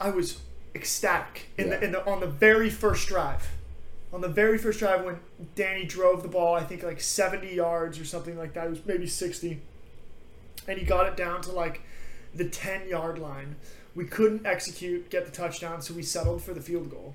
I 0.00 0.10
was 0.10 0.40
ecstatic 0.74 1.48
in 1.58 1.68
Yeah. 1.68 1.76
the, 1.78 1.84
in 1.86 1.92
the 1.92 2.04
on 2.06 2.20
the 2.20 2.26
very 2.26 2.70
first 2.70 3.08
drive. 3.08 3.48
On 4.12 4.20
the 4.20 4.28
very 4.28 4.56
first 4.58 4.78
drive 4.78 5.04
when 5.04 5.18
Danny 5.54 5.84
drove 5.84 6.22
the 6.22 6.28
ball, 6.28 6.54
I 6.54 6.62
think 6.62 6.82
like 6.82 7.00
70 7.00 7.52
yards 7.54 7.98
or 7.98 8.04
something 8.04 8.38
like 8.38 8.54
that. 8.54 8.66
It 8.66 8.70
was 8.70 8.86
maybe 8.86 9.06
60. 9.06 9.60
And 10.68 10.78
he 10.78 10.84
got 10.84 11.06
it 11.06 11.16
down 11.16 11.42
to 11.42 11.52
like 11.52 11.82
the 12.34 12.48
10 12.48 12.88
yard 12.88 13.18
line. 13.18 13.56
We 13.94 14.04
couldn't 14.04 14.46
execute, 14.46 15.10
get 15.10 15.24
the 15.24 15.32
touchdown, 15.32 15.80
so 15.82 15.94
we 15.94 16.02
settled 16.02 16.42
for 16.42 16.52
the 16.54 16.60
field 16.60 16.90
goal. 16.90 17.14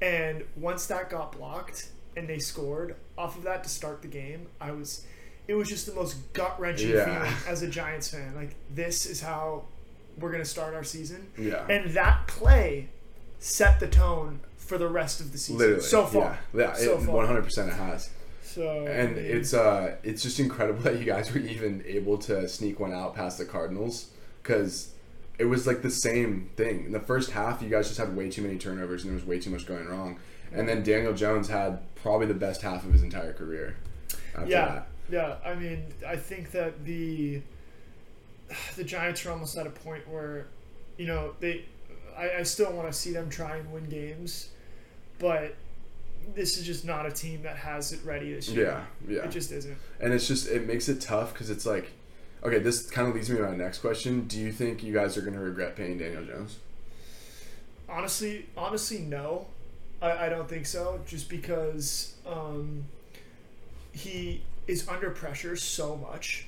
And 0.00 0.44
once 0.56 0.86
that 0.86 1.10
got 1.10 1.32
blocked 1.32 1.90
and 2.16 2.28
they 2.28 2.38
scored 2.38 2.96
off 3.16 3.36
of 3.36 3.44
that 3.44 3.62
to 3.64 3.70
start 3.70 4.02
the 4.02 4.08
game, 4.08 4.46
I 4.60 4.72
was 4.72 5.04
it 5.52 5.56
was 5.56 5.68
just 5.68 5.84
the 5.86 5.92
most 5.94 6.16
gut 6.32 6.58
wrenching 6.58 6.88
Yeah. 6.90 7.04
feeling 7.04 7.34
as 7.46 7.62
a 7.62 7.68
Giants 7.68 8.08
fan. 8.08 8.34
Like 8.34 8.54
this 8.74 9.04
is 9.06 9.20
how 9.20 9.64
we're 10.18 10.32
gonna 10.32 10.44
start 10.46 10.74
our 10.74 10.82
season. 10.84 11.26
Yeah. 11.38 11.66
And 11.68 11.90
that 11.90 12.26
play 12.26 12.88
set 13.38 13.78
the 13.80 13.86
tone 13.88 14.40
for 14.56 14.78
the 14.78 14.88
rest 14.88 15.20
of 15.20 15.30
the 15.32 15.38
season. 15.38 15.58
Literally. 15.58 15.82
So 15.82 16.06
far. 16.06 16.38
Yeah. 16.54 16.60
Yeah. 16.60 16.72
So 16.74 16.96
100% 16.98 17.68
it 17.68 17.74
has. 17.74 18.08
So 18.42 18.86
And 18.86 19.18
it's 19.18 19.52
uh 19.52 19.96
it's 20.02 20.22
just 20.22 20.40
incredible 20.40 20.80
that 20.84 20.98
you 20.98 21.04
guys 21.04 21.32
were 21.32 21.40
even 21.40 21.82
able 21.86 22.16
to 22.18 22.48
sneak 22.48 22.80
one 22.80 22.92
out 22.92 23.14
past 23.14 23.36
the 23.38 23.44
Cardinals 23.44 24.06
because 24.42 24.88
it 25.38 25.44
was 25.46 25.66
like 25.66 25.82
the 25.82 25.90
same 25.90 26.48
thing. 26.56 26.86
In 26.86 26.92
the 26.92 27.00
first 27.00 27.30
half, 27.32 27.60
you 27.62 27.68
guys 27.68 27.88
just 27.88 27.98
had 27.98 28.16
way 28.16 28.30
too 28.30 28.40
many 28.42 28.56
turnovers 28.58 29.02
and 29.02 29.10
there 29.10 29.16
was 29.16 29.26
way 29.26 29.38
too 29.38 29.50
much 29.50 29.66
going 29.66 29.86
wrong. 29.86 30.18
And 30.54 30.66
then 30.68 30.82
Daniel 30.82 31.12
Jones 31.14 31.48
had 31.48 31.80
probably 31.96 32.26
the 32.26 32.34
best 32.34 32.62
half 32.62 32.84
of 32.86 32.92
his 32.92 33.02
entire 33.02 33.32
career. 33.34 33.76
After 34.34 34.50
Yeah. 34.50 34.66
that. 34.66 34.86
Yeah, 35.12 35.34
I 35.44 35.54
mean, 35.54 35.84
I 36.08 36.16
think 36.16 36.52
that 36.52 36.86
the 36.86 37.42
the 38.76 38.82
Giants 38.82 39.26
are 39.26 39.30
almost 39.30 39.58
at 39.58 39.66
a 39.66 39.70
point 39.70 40.08
where, 40.08 40.46
you 40.96 41.06
know, 41.06 41.34
they. 41.38 41.66
I, 42.16 42.38
I 42.38 42.42
still 42.44 42.72
want 42.72 42.90
to 42.90 42.94
see 42.94 43.12
them 43.12 43.28
try 43.28 43.56
and 43.56 43.70
win 43.70 43.90
games, 43.90 44.48
but 45.18 45.54
this 46.34 46.56
is 46.56 46.64
just 46.64 46.86
not 46.86 47.04
a 47.04 47.10
team 47.10 47.42
that 47.42 47.56
has 47.56 47.92
it 47.92 48.00
ready 48.04 48.32
this 48.32 48.48
year. 48.48 48.86
Yeah, 49.06 49.16
yeah. 49.16 49.24
It 49.24 49.30
just 49.30 49.52
isn't. 49.52 49.76
And 50.00 50.14
it's 50.14 50.26
just 50.26 50.48
it 50.48 50.66
makes 50.66 50.88
it 50.88 51.02
tough 51.02 51.34
because 51.34 51.50
it's 51.50 51.66
like, 51.66 51.90
okay, 52.42 52.58
this 52.58 52.88
kind 52.90 53.06
of 53.06 53.14
leads 53.14 53.28
me 53.28 53.36
to 53.36 53.42
my 53.42 53.54
next 53.54 53.80
question. 53.80 54.26
Do 54.26 54.38
you 54.38 54.50
think 54.50 54.82
you 54.82 54.94
guys 54.94 55.18
are 55.18 55.22
going 55.22 55.34
to 55.34 55.40
regret 55.40 55.76
paying 55.76 55.98
Daniel 55.98 56.24
Jones? 56.24 56.58
Honestly, 57.86 58.46
honestly, 58.56 59.00
no, 59.00 59.48
I, 60.00 60.26
I 60.26 60.28
don't 60.30 60.48
think 60.48 60.64
so. 60.64 61.00
Just 61.06 61.28
because 61.28 62.14
um, 62.26 62.84
he 63.92 64.40
is 64.66 64.88
under 64.88 65.10
pressure 65.10 65.56
so 65.56 65.96
much 65.96 66.46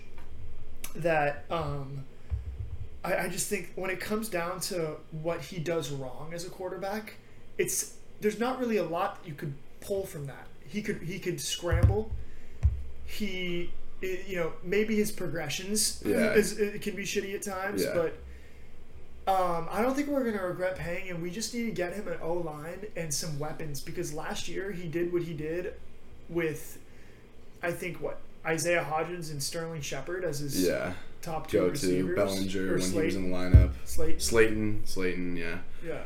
that 0.97 1.45
um, 1.51 2.05
I, 3.05 3.17
I 3.25 3.29
just 3.29 3.49
think 3.49 3.73
when 3.75 3.91
it 3.91 4.01
comes 4.01 4.29
down 4.29 4.61
to 4.61 4.97
what 5.23 5.41
he 5.41 5.59
does 5.59 5.91
wrong 5.91 6.31
as 6.33 6.45
a 6.47 6.51
quarterback, 6.51 7.15
it's 7.59 7.95
there's 8.21 8.39
not 8.39 8.59
really 8.61 8.77
a 8.77 8.85
lot 8.85 9.19
you 9.27 9.35
could 9.35 9.55
pull 9.81 10.07
from 10.07 10.27
that. 10.27 10.47
He 10.69 10.83
could 10.83 11.03
he 11.03 11.19
could 11.19 11.41
scramble. 11.41 12.11
He 13.07 13.71
you 14.01 14.37
know 14.37 14.53
maybe 14.63 14.97
his 14.97 15.11
progressions 15.11 16.03
Yeah. 16.05 16.33
is, 16.35 16.59
it 16.59 16.83
can 16.83 16.95
be 16.95 17.05
shitty 17.05 17.35
at 17.35 17.43
times, 17.43 17.83
Yeah. 17.85 17.95
but 17.95 18.17
um, 19.27 19.67
I 19.71 19.81
don't 19.83 19.95
think 19.95 20.09
we're 20.09 20.25
gonna 20.25 20.47
regret 20.47 20.77
paying 20.77 21.07
him. 21.07 21.23
We 21.23 21.31
just 21.31 21.55
need 21.55 21.65
to 21.65 21.71
get 21.73 21.95
him 21.95 22.07
an 22.09 22.19
O 22.23 22.35
line 22.35 22.87
and 22.97 23.13
some 23.13 23.39
weapons 23.39 23.81
because 23.81 24.13
last 24.13 24.49
year 24.49 24.71
he 24.71 24.87
did 24.87 25.13
what 25.13 25.23
he 25.23 25.33
did 25.33 25.75
with, 26.29 26.79
I 27.65 27.73
think 27.73 28.01
what 28.01 28.19
Isaiah 28.47 28.87
Hodgins 28.89 29.31
and 29.31 29.43
Sterling 29.43 29.81
Shepard 29.81 30.25
as 30.25 30.39
his 30.41 30.67
Yeah, 30.67 30.93
top 31.23 31.49
two 31.49 31.59
go 31.59 31.65
to 31.67 31.71
receivers. 31.71 32.15
Bellinger 32.17 32.73
when 32.79 32.81
he 32.93 32.99
was 33.01 33.17
in 33.17 33.31
the 33.31 33.37
lineup. 33.37 33.73
Slayton. 33.85 34.21
Slayton, 34.21 34.83
Slayton, 34.85 35.37
yeah. 35.37 35.59
Yeah. 35.85 36.03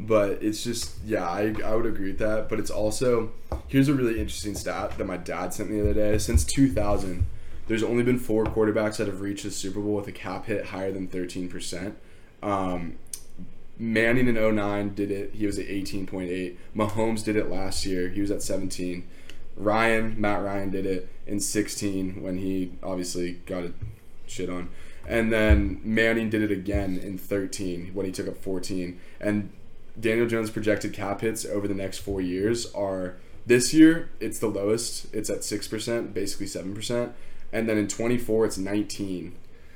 But 0.00 0.42
it's 0.42 0.62
just, 0.62 0.96
yeah, 1.04 1.28
I, 1.28 1.54
I 1.64 1.74
would 1.74 1.86
agree 1.86 2.10
with 2.10 2.18
that. 2.18 2.48
But 2.48 2.60
it's 2.60 2.70
also, 2.70 3.32
here's 3.66 3.88
a 3.88 3.94
really 3.94 4.20
interesting 4.20 4.54
stat 4.54 4.96
that 4.98 5.04
my 5.06 5.16
dad 5.16 5.52
sent 5.54 5.70
me 5.70 5.80
the 5.80 5.90
other 5.90 5.94
day. 5.94 6.18
Since 6.18 6.44
2000, 6.44 7.26
there's 7.66 7.82
only 7.82 8.04
been 8.04 8.18
four 8.18 8.44
quarterbacks 8.44 8.98
that 8.98 9.06
have 9.08 9.20
reached 9.20 9.42
the 9.44 9.50
Super 9.50 9.80
Bowl 9.80 9.94
with 9.94 10.06
a 10.06 10.12
cap 10.12 10.46
hit 10.46 10.66
higher 10.66 10.92
than 10.92 11.08
13%. 11.08 11.94
Um, 12.42 12.96
Manning 13.80 14.26
in 14.28 14.34
09 14.34 14.94
did 14.94 15.10
it. 15.10 15.34
He 15.34 15.46
was 15.46 15.58
at 15.58 15.66
18.8. 15.66 16.56
Mahomes 16.76 17.24
did 17.24 17.36
it 17.36 17.48
last 17.48 17.86
year. 17.86 18.08
He 18.08 18.20
was 18.20 18.30
at 18.30 18.42
17. 18.42 19.06
Ryan, 19.58 20.18
Matt 20.18 20.42
Ryan 20.42 20.70
did 20.70 20.86
it 20.86 21.08
in 21.26 21.40
16 21.40 22.22
when 22.22 22.38
he 22.38 22.72
obviously 22.82 23.32
got 23.44 23.64
it 23.64 23.74
shit 24.26 24.48
on. 24.48 24.70
And 25.06 25.32
then 25.32 25.80
Manning 25.82 26.30
did 26.30 26.42
it 26.42 26.50
again 26.50 26.98
in 26.98 27.18
13 27.18 27.90
when 27.92 28.06
he 28.06 28.12
took 28.12 28.28
up 28.28 28.36
14. 28.38 29.00
And 29.20 29.50
Daniel 29.98 30.26
Jones' 30.26 30.50
projected 30.50 30.92
cap 30.92 31.22
hits 31.22 31.44
over 31.44 31.66
the 31.66 31.74
next 31.74 31.98
four 31.98 32.20
years 32.20 32.72
are 32.72 33.16
this 33.46 33.74
year 33.74 34.10
it's 34.20 34.38
the 34.38 34.46
lowest. 34.46 35.12
It's 35.12 35.30
at 35.30 35.42
six 35.42 35.66
percent, 35.66 36.14
basically 36.14 36.46
seven 36.46 36.74
percent, 36.74 37.14
and 37.52 37.68
then 37.68 37.78
in 37.78 37.88
24 37.88 38.46
it's 38.46 38.58
19. 38.58 39.34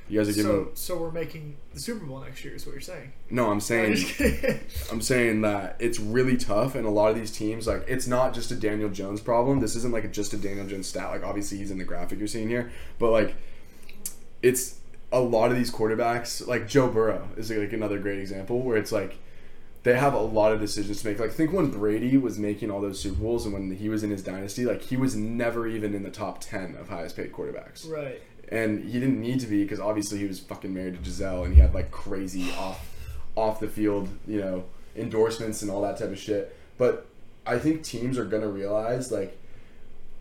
You 0.09 0.19
guys 0.19 0.29
are 0.29 0.33
giving. 0.33 0.51
So, 0.51 0.71
so 0.73 0.97
we're 0.97 1.11
making 1.11 1.57
the 1.73 1.79
Super 1.79 2.05
Bowl 2.05 2.19
next 2.19 2.43
year, 2.43 2.55
is 2.55 2.65
what 2.65 2.73
you're 2.73 2.81
saying. 2.81 3.13
no, 3.29 3.49
I'm 3.49 3.61
saying. 3.61 3.97
I'm 4.91 5.01
saying 5.01 5.41
that 5.41 5.77
it's 5.79 5.99
really 5.99 6.37
tough, 6.37 6.75
and 6.75 6.85
a 6.85 6.89
lot 6.89 7.11
of 7.11 7.15
these 7.15 7.31
teams, 7.31 7.67
like, 7.67 7.85
it's 7.87 8.07
not 8.07 8.33
just 8.33 8.51
a 8.51 8.55
Daniel 8.55 8.89
Jones 8.89 9.21
problem. 9.21 9.59
This 9.59 9.75
isn't 9.75 9.93
like 9.93 10.11
just 10.11 10.33
a 10.33 10.37
Daniel 10.37 10.67
Jones 10.67 10.87
stat. 10.87 11.09
Like, 11.09 11.23
obviously, 11.23 11.57
he's 11.57 11.71
in 11.71 11.77
the 11.77 11.83
graphic 11.83 12.19
you're 12.19 12.27
seeing 12.27 12.49
here, 12.49 12.71
but 12.99 13.11
like, 13.11 13.35
it's 14.41 14.79
a 15.13 15.19
lot 15.19 15.51
of 15.51 15.57
these 15.57 15.71
quarterbacks. 15.71 16.45
Like 16.45 16.67
Joe 16.67 16.89
Burrow 16.89 17.29
is 17.37 17.49
like 17.49 17.71
another 17.71 17.99
great 17.99 18.19
example 18.19 18.61
where 18.61 18.75
it's 18.75 18.91
like 18.91 19.17
they 19.83 19.97
have 19.97 20.13
a 20.13 20.19
lot 20.19 20.51
of 20.51 20.59
decisions 20.59 21.01
to 21.01 21.07
make. 21.07 21.19
Like, 21.19 21.31
think 21.31 21.53
when 21.53 21.69
Brady 21.69 22.17
was 22.17 22.39
making 22.39 22.71
all 22.71 22.81
those 22.81 22.99
Super 22.99 23.21
Bowls, 23.21 23.45
and 23.45 23.53
when 23.53 23.75
he 23.75 23.89
was 23.89 24.03
in 24.03 24.09
his 24.09 24.23
dynasty, 24.23 24.65
like 24.65 24.81
he 24.81 24.97
was 24.97 25.15
never 25.15 25.67
even 25.67 25.93
in 25.93 26.03
the 26.03 26.09
top 26.09 26.41
ten 26.41 26.75
of 26.75 26.89
highest 26.89 27.15
paid 27.15 27.31
quarterbacks 27.31 27.89
right. 27.89 28.21
And 28.49 28.83
he 28.83 28.99
didn't 28.99 29.19
need 29.19 29.39
to 29.39 29.47
be 29.47 29.63
because 29.63 29.79
obviously 29.79 30.19
he 30.19 30.25
was 30.25 30.39
fucking 30.39 30.73
married 30.73 30.93
to 30.95 30.99
Gisele 30.99 31.45
and 31.45 31.53
he 31.53 31.59
had 31.61 31.73
like 31.73 31.91
crazy 31.91 32.51
off 32.57 32.89
off 33.35 33.59
the 33.59 33.67
field, 33.67 34.09
you 34.27 34.39
know, 34.39 34.63
endorsements 34.95 35.61
and 35.61 35.71
all 35.71 35.81
that 35.81 35.97
type 35.97 36.09
of 36.11 36.19
shit. 36.19 36.55
But 36.77 37.07
I 37.45 37.57
think 37.59 37.83
teams 37.83 38.17
are 38.17 38.25
gonna 38.25 38.47
realize 38.47 39.11
like, 39.11 39.39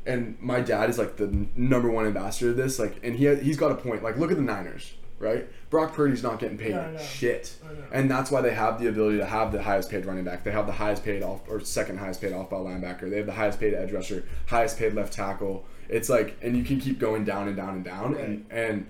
and 0.06 0.36
my 0.40 0.60
dad 0.60 0.90
is 0.90 0.98
like 0.98 1.16
the 1.16 1.24
n- 1.24 1.50
number 1.56 1.90
one 1.90 2.06
ambassador 2.06 2.50
of 2.50 2.56
this. 2.56 2.78
Like, 2.78 2.96
and 3.02 3.16
he 3.16 3.34
he's 3.36 3.56
got 3.56 3.70
a 3.72 3.76
point. 3.76 4.02
Like, 4.02 4.16
look 4.16 4.30
at 4.30 4.36
the 4.36 4.42
Niners, 4.42 4.94
right? 5.18 5.46
Brock 5.70 5.94
Purdy's 5.94 6.22
not 6.22 6.38
getting 6.38 6.58
paid 6.58 6.74
I 6.74 6.96
shit, 6.98 7.54
and 7.92 8.10
that's 8.10 8.30
why 8.30 8.40
they 8.40 8.52
have 8.52 8.80
the 8.80 8.88
ability 8.88 9.18
to 9.18 9.26
have 9.26 9.52
the 9.52 9.62
highest 9.62 9.90
paid 9.90 10.04
running 10.06 10.24
back. 10.24 10.42
They 10.44 10.50
have 10.50 10.66
the 10.66 10.72
highest 10.72 11.04
paid 11.04 11.22
off 11.22 11.40
or 11.48 11.60
second 11.60 11.98
highest 11.98 12.20
paid 12.20 12.32
off 12.32 12.50
ball 12.50 12.64
linebacker. 12.64 13.08
They 13.10 13.18
have 13.18 13.26
the 13.26 13.32
highest 13.32 13.60
paid 13.60 13.74
edge 13.74 13.92
rusher, 13.92 14.24
highest 14.46 14.78
paid 14.78 14.94
left 14.94 15.12
tackle. 15.12 15.64
It's 15.92 16.08
like, 16.08 16.36
and 16.42 16.56
you 16.56 16.64
can 16.64 16.80
keep 16.80 16.98
going 16.98 17.24
down 17.24 17.46
and 17.48 17.56
down 17.56 17.74
and 17.76 17.84
down, 17.84 18.14
and 18.14 18.46
and 18.50 18.86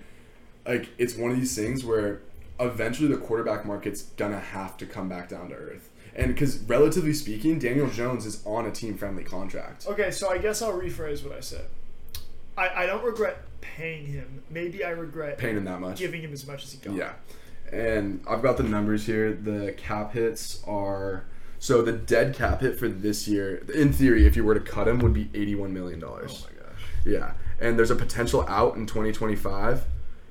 like 0.66 0.88
it's 0.98 1.16
one 1.16 1.30
of 1.30 1.36
these 1.36 1.54
things 1.56 1.84
where 1.84 2.20
eventually 2.60 3.08
the 3.08 3.16
quarterback 3.16 3.66
market's 3.66 4.02
gonna 4.16 4.38
have 4.38 4.76
to 4.78 4.86
come 4.86 5.08
back 5.08 5.28
down 5.28 5.48
to 5.50 5.54
earth. 5.54 5.88
And 6.14 6.32
because 6.32 6.58
relatively 6.58 7.12
speaking, 7.14 7.58
Daniel 7.58 7.88
Jones 7.88 8.24
is 8.26 8.44
on 8.46 8.66
a 8.66 8.70
team 8.70 8.96
friendly 8.96 9.24
contract. 9.24 9.86
Okay, 9.86 10.10
so 10.10 10.30
I 10.30 10.38
guess 10.38 10.62
I'll 10.62 10.78
rephrase 10.78 11.24
what 11.24 11.36
I 11.36 11.40
said. 11.40 11.66
I, 12.56 12.68
I 12.82 12.86
don't 12.86 13.02
regret 13.02 13.38
paying 13.62 14.06
him. 14.06 14.42
Maybe 14.50 14.84
I 14.84 14.90
regret 14.90 15.38
Paying 15.38 15.56
him 15.56 15.64
that 15.64 15.80
much. 15.80 15.98
giving 15.98 16.20
him 16.20 16.32
as 16.34 16.46
much 16.46 16.64
as 16.64 16.72
he 16.72 16.78
got. 16.78 16.94
Yeah. 16.94 17.12
And 17.72 18.22
I've 18.28 18.42
got 18.42 18.58
the 18.58 18.62
numbers 18.62 19.06
here. 19.06 19.32
The 19.32 19.72
cap 19.78 20.12
hits 20.12 20.62
are 20.66 21.24
so 21.58 21.80
the 21.80 21.92
dead 21.92 22.34
cap 22.34 22.60
hit 22.60 22.78
for 22.78 22.88
this 22.88 23.26
year, 23.26 23.64
in 23.74 23.92
theory, 23.92 24.26
if 24.26 24.36
you 24.36 24.44
were 24.44 24.52
to 24.54 24.60
cut 24.60 24.86
him, 24.86 24.98
would 24.98 25.14
be 25.14 25.30
eighty 25.32 25.54
one 25.54 25.72
million 25.72 25.98
dollars. 25.98 26.30
Oh 26.34 26.40
my 26.42 26.50
gosh. 26.50 26.51
Yeah, 27.04 27.32
and 27.60 27.78
there's 27.78 27.90
a 27.90 27.96
potential 27.96 28.44
out 28.48 28.76
in 28.76 28.86
2025. 28.86 29.84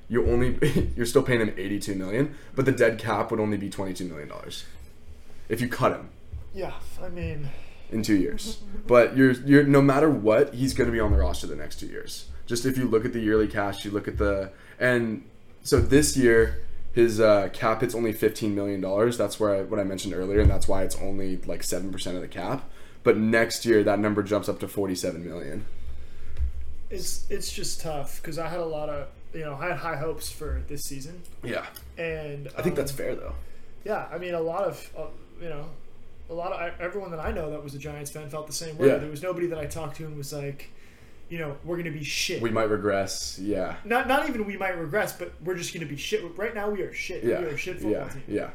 You 0.08 0.26
only 0.30 0.92
you're 0.96 1.06
still 1.06 1.22
paying 1.22 1.40
him 1.40 1.54
82 1.56 1.94
million, 1.94 2.34
but 2.54 2.64
the 2.64 2.72
dead 2.72 2.98
cap 2.98 3.30
would 3.30 3.40
only 3.40 3.56
be 3.56 3.70
22 3.70 4.04
million 4.04 4.28
dollars 4.28 4.64
if 5.48 5.60
you 5.60 5.68
cut 5.68 5.92
him 5.92 6.08
Yeah, 6.54 6.72
I 7.02 7.08
mean, 7.08 7.48
in 7.90 8.02
two 8.02 8.16
years. 8.16 8.62
But 8.86 9.16
you're 9.16 9.32
you're 9.32 9.64
no 9.64 9.82
matter 9.82 10.10
what, 10.10 10.54
he's 10.54 10.74
going 10.74 10.88
to 10.88 10.92
be 10.92 11.00
on 11.00 11.12
the 11.12 11.18
roster 11.18 11.46
the 11.46 11.56
next 11.56 11.80
two 11.80 11.86
years. 11.86 12.26
Just 12.46 12.66
if 12.66 12.76
you 12.76 12.84
look 12.88 13.04
at 13.04 13.12
the 13.12 13.20
yearly 13.20 13.48
cash, 13.48 13.84
you 13.84 13.90
look 13.90 14.08
at 14.08 14.18
the 14.18 14.50
and 14.78 15.24
so 15.62 15.80
this 15.80 16.16
year 16.16 16.64
his 16.92 17.20
uh, 17.20 17.48
cap 17.52 17.80
hit's 17.80 17.94
only 17.94 18.12
15 18.12 18.54
million 18.54 18.80
dollars. 18.80 19.16
That's 19.16 19.40
where 19.40 19.56
I, 19.56 19.62
what 19.62 19.80
I 19.80 19.84
mentioned 19.84 20.14
earlier, 20.14 20.40
and 20.40 20.50
that's 20.50 20.68
why 20.68 20.82
it's 20.82 20.96
only 20.96 21.38
like 21.38 21.62
seven 21.62 21.90
percent 21.92 22.16
of 22.16 22.22
the 22.22 22.28
cap. 22.28 22.68
But 23.02 23.16
next 23.16 23.64
year 23.64 23.82
that 23.82 23.98
number 23.98 24.22
jumps 24.22 24.48
up 24.48 24.60
to 24.60 24.68
47 24.68 25.24
million. 25.24 25.64
It's 26.92 27.26
it's 27.30 27.50
just 27.50 27.80
tough 27.80 28.20
because 28.20 28.38
I 28.38 28.48
had 28.48 28.60
a 28.60 28.64
lot 28.64 28.88
of 28.88 29.08
you 29.34 29.40
know, 29.40 29.54
I 29.54 29.68
had 29.68 29.78
high 29.78 29.96
hopes 29.96 30.30
for 30.30 30.62
this 30.68 30.82
season, 30.82 31.22
Yeah, 31.42 31.64
and 31.96 32.48
I 32.48 32.62
think 32.62 32.74
um, 32.74 32.74
that's 32.74 32.92
fair 32.92 33.14
though. 33.14 33.34
Yeah, 33.84 34.06
I 34.12 34.18
mean, 34.18 34.34
a 34.34 34.40
lot 34.40 34.64
of 34.64 34.90
uh, 34.96 35.06
you 35.40 35.48
know, 35.48 35.64
a 36.28 36.34
lot 36.34 36.52
of 36.52 36.80
everyone 36.80 37.10
that 37.12 37.20
I 37.20 37.32
know 37.32 37.50
that 37.50 37.64
was 37.64 37.74
a 37.74 37.78
Giants 37.78 38.10
fan 38.10 38.28
felt 38.28 38.46
the 38.46 38.52
same 38.52 38.76
way. 38.76 38.88
Yeah. 38.88 38.98
There 38.98 39.10
was 39.10 39.22
nobody 39.22 39.46
that 39.48 39.58
I 39.58 39.64
talked 39.66 39.96
to 39.96 40.04
and 40.04 40.16
was 40.18 40.32
like, 40.34 40.70
you 41.30 41.38
know, 41.38 41.56
we're 41.64 41.78
gonna 41.78 41.90
be 41.90 42.04
shit. 42.04 42.42
We 42.42 42.50
might 42.50 42.68
regress. 42.68 43.38
Yeah, 43.38 43.76
not 43.86 44.06
not 44.06 44.28
even 44.28 44.44
we 44.44 44.58
might 44.58 44.78
regress, 44.78 45.14
but 45.14 45.32
we're 45.42 45.56
just 45.56 45.72
gonna 45.72 45.86
be 45.86 45.96
shit. 45.96 46.22
Right 46.36 46.54
now, 46.54 46.68
we 46.68 46.82
are 46.82 46.92
shit. 46.92 47.24
yeah, 47.24 47.40
We 47.40 47.46
are 47.46 47.56
shit 47.56 47.76
football 47.76 47.92
yeah, 47.92 48.08
team. 48.10 48.22
yeah. 48.28 48.50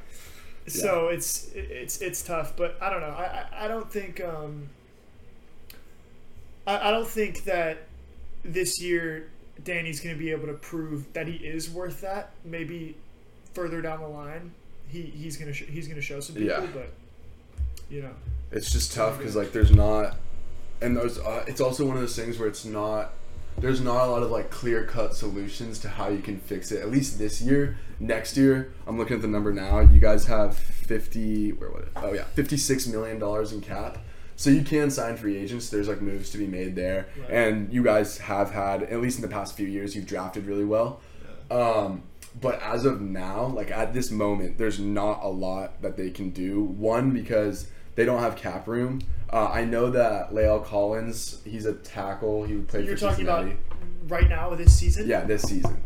So 0.67 1.07
it's 1.07 1.49
it's 1.55 2.01
it's 2.01 2.21
tough, 2.21 2.55
but 2.55 2.77
I 2.81 2.91
don't 2.91 3.01
know. 3.01 3.07
I 3.07 3.45
I, 3.51 3.65
I 3.65 3.67
don't 3.67 3.91
think 3.91 4.21
um. 4.23 4.69
I, 6.67 6.89
I 6.89 6.91
don't 6.91 7.07
think 7.07 7.45
that 7.45 7.86
this 8.47 8.81
year 8.81 9.29
Danny's 9.63 9.99
going 9.99 10.15
to 10.15 10.19
be 10.19 10.31
able 10.31 10.47
to 10.47 10.53
prove 10.53 11.11
that 11.13 11.27
he 11.27 11.35
is 11.35 11.69
worth 11.69 12.01
that. 12.01 12.31
Maybe 12.45 12.95
further 13.53 13.81
down 13.81 14.01
the 14.01 14.07
line, 14.07 14.51
he 14.87 15.01
he's 15.01 15.37
going 15.37 15.47
to 15.47 15.53
sh- 15.53 15.65
he's 15.69 15.87
going 15.87 15.95
to 15.97 16.01
show 16.01 16.19
some 16.19 16.35
people, 16.35 16.49
Yeah. 16.63 16.67
but 16.73 16.91
you 17.89 18.01
know, 18.01 18.11
It's 18.51 18.71
just 18.71 18.93
tough 18.93 19.17
because 19.17 19.35
like 19.35 19.51
there's 19.51 19.71
not, 19.71 20.17
and 20.81 20.95
there's 20.95 21.17
uh, 21.19 21.43
it's 21.47 21.61
also 21.61 21.85
one 21.85 21.95
of 21.95 22.01
those 22.01 22.15
things 22.15 22.37
where 22.39 22.47
it's 22.47 22.65
not. 22.65 23.13
There's 23.59 23.81
not 23.81 24.07
a 24.07 24.11
lot 24.11 24.21
of 24.21 24.29
like 24.29 24.51
clear 24.51 24.83
cut 24.85 25.15
solutions 25.15 25.79
to 25.79 25.89
how 25.89 26.09
you 26.09 26.19
can 26.19 26.37
fix 26.39 26.71
it. 26.71 26.79
At 26.81 26.91
least 26.91 27.17
this 27.17 27.41
year. 27.41 27.77
Next 27.99 28.37
year, 28.37 28.71
I'm 28.85 28.99
looking 28.99 29.15
at 29.15 29.23
the 29.23 29.27
number 29.27 29.51
now. 29.51 29.79
You 29.79 29.99
guys 29.99 30.25
have 30.27 30.55
50. 30.55 31.53
Where 31.53 31.71
was 31.71 31.83
it? 31.85 31.91
Oh 31.95 32.13
yeah, 32.13 32.25
56 32.35 32.85
million 32.85 33.17
dollars 33.17 33.51
in 33.53 33.61
cap. 33.61 33.97
So 34.37 34.49
you 34.51 34.63
can 34.63 34.89
sign 34.91 35.17
free 35.17 35.35
agents. 35.35 35.69
There's 35.69 35.87
like 35.89 35.99
moves 36.01 36.29
to 36.29 36.37
be 36.37 36.45
made 36.47 36.75
there, 36.75 37.07
Right. 37.19 37.29
and 37.31 37.73
you 37.73 37.83
guys 37.83 38.19
have 38.19 38.51
had 38.51 38.83
at 38.83 39.01
least 39.01 39.17
in 39.17 39.23
the 39.23 39.27
past 39.27 39.55
few 39.57 39.67
years, 39.67 39.95
you've 39.95 40.05
drafted 40.05 40.45
really 40.45 40.63
well. 40.63 41.01
Um, 41.51 42.03
but 42.39 42.61
as 42.61 42.85
of 42.85 43.01
now, 43.01 43.47
like 43.47 43.71
at 43.71 43.93
this 43.93 44.11
moment, 44.11 44.57
there's 44.59 44.79
not 44.79 45.23
a 45.23 45.27
lot 45.27 45.81
that 45.81 45.97
they 45.97 46.11
can 46.11 46.29
do. 46.29 46.61
One 46.61 47.11
because 47.11 47.67
they 47.95 48.05
don't 48.05 48.19
have 48.19 48.35
cap 48.35 48.67
room. 48.67 49.01
Uh, 49.33 49.47
I 49.47 49.65
know 49.65 49.89
that 49.89 50.31
La'el 50.31 50.63
Collins, 50.63 51.41
he's 51.43 51.65
a 51.65 51.73
tackle. 51.73 52.43
He 52.43 52.57
played 52.57 52.85
you're 52.85 52.95
for 52.95 53.09
talking 53.09 53.23
about 53.25 53.51
right 54.07 54.29
now 54.29 54.53
this 54.53 54.77
season. 54.77 55.07
Yeah, 55.07 55.23
this 55.23 55.41
season. 55.41 55.81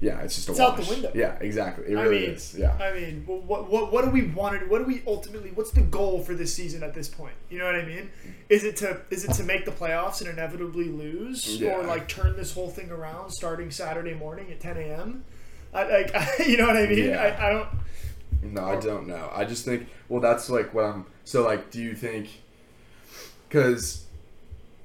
Yeah, 0.00 0.20
it's 0.20 0.36
just 0.36 0.48
a 0.48 0.52
It's 0.52 0.60
out 0.60 0.76
the 0.76 0.88
window. 0.88 1.10
Yeah, 1.12 1.36
exactly. 1.40 1.92
It 1.92 1.96
I 1.96 2.02
really 2.02 2.20
mean, 2.20 2.30
is. 2.30 2.54
Yeah. 2.56 2.72
I 2.80 2.92
mean, 2.92 3.24
well, 3.26 3.40
what 3.40 3.68
what 3.68 3.92
what 3.92 4.04
do 4.04 4.10
we 4.12 4.22
want 4.28 4.60
to? 4.60 4.66
What 4.66 4.78
do 4.78 4.84
we 4.84 5.02
ultimately? 5.06 5.50
What's 5.52 5.72
the 5.72 5.80
goal 5.80 6.22
for 6.22 6.34
this 6.34 6.54
season 6.54 6.84
at 6.84 6.94
this 6.94 7.08
point? 7.08 7.34
You 7.50 7.58
know 7.58 7.64
what 7.64 7.74
I 7.74 7.84
mean? 7.84 8.10
Is 8.48 8.62
it 8.62 8.76
to 8.76 9.00
is 9.10 9.24
it 9.24 9.32
to 9.34 9.42
make 9.42 9.64
the 9.64 9.72
playoffs 9.72 10.20
and 10.20 10.30
inevitably 10.30 10.84
lose, 10.84 11.60
Yeah. 11.60 11.70
or 11.78 11.82
like 11.84 12.06
turn 12.08 12.36
this 12.36 12.52
whole 12.54 12.70
thing 12.70 12.90
around 12.90 13.30
starting 13.32 13.70
Saturday 13.72 14.14
morning 14.14 14.52
at 14.52 14.60
10 14.60 14.76
a.m.? 14.76 15.24
Like, 15.72 16.14
you 16.46 16.56
know 16.56 16.66
what 16.68 16.76
I 16.76 16.86
mean? 16.86 17.10
Yeah. 17.10 17.36
I, 17.38 17.48
I 17.48 17.52
don't. 17.52 17.68
No, 18.54 18.64
I 18.64 18.76
don't 18.76 19.08
know. 19.08 19.28
I 19.34 19.44
just 19.44 19.64
think, 19.64 19.88
well, 20.08 20.20
that's 20.20 20.48
like 20.48 20.72
what 20.72 20.84
I'm. 20.84 21.06
So, 21.24 21.42
like, 21.44 21.70
do 21.70 21.82
you 21.82 21.94
think, 21.94 22.28
because, 23.48 24.04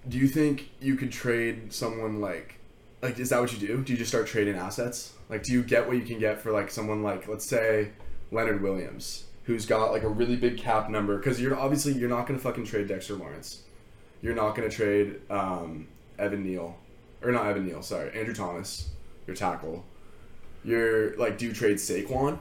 do 0.09 0.17
you 0.17 0.27
think 0.27 0.71
you 0.81 0.95
could 0.95 1.11
trade 1.11 1.71
someone 1.71 2.19
like, 2.19 2.59
like, 3.03 3.19
is 3.19 3.29
that 3.29 3.39
what 3.39 3.53
you 3.53 3.59
do? 3.67 3.83
Do 3.83 3.91
you 3.93 3.97
just 3.99 4.09
start 4.09 4.25
trading 4.25 4.55
assets? 4.55 5.13
Like, 5.29 5.43
do 5.43 5.51
you 5.51 5.61
get 5.61 5.85
what 5.87 5.97
you 5.97 6.03
can 6.03 6.17
get 6.19 6.41
for 6.41 6.51
like 6.51 6.71
someone 6.71 7.03
like, 7.03 7.27
let's 7.27 7.45
say, 7.45 7.89
Leonard 8.31 8.61
Williams, 8.63 9.25
who's 9.43 9.65
got 9.67 9.91
like 9.91 10.01
a 10.03 10.09
really 10.09 10.35
big 10.37 10.57
cap 10.57 10.89
number? 10.89 11.17
Because 11.17 11.39
you're 11.39 11.55
obviously 11.55 11.93
you're 11.93 12.09
not 12.09 12.25
gonna 12.25 12.39
fucking 12.39 12.65
trade 12.65 12.87
Dexter 12.87 13.13
Lawrence. 13.15 13.61
You're 14.21 14.35
not 14.35 14.55
gonna 14.55 14.69
trade 14.69 15.19
um, 15.29 15.87
Evan 16.17 16.43
Neal, 16.43 16.77
or 17.21 17.31
not 17.31 17.45
Evan 17.45 17.65
Neal. 17.67 17.81
Sorry, 17.83 18.17
Andrew 18.17 18.33
Thomas, 18.33 18.89
your 19.27 19.35
tackle. 19.35 19.83
You're 20.63 21.15
like, 21.17 21.37
do 21.37 21.45
you 21.45 21.53
trade 21.53 21.75
Saquon? 21.77 22.39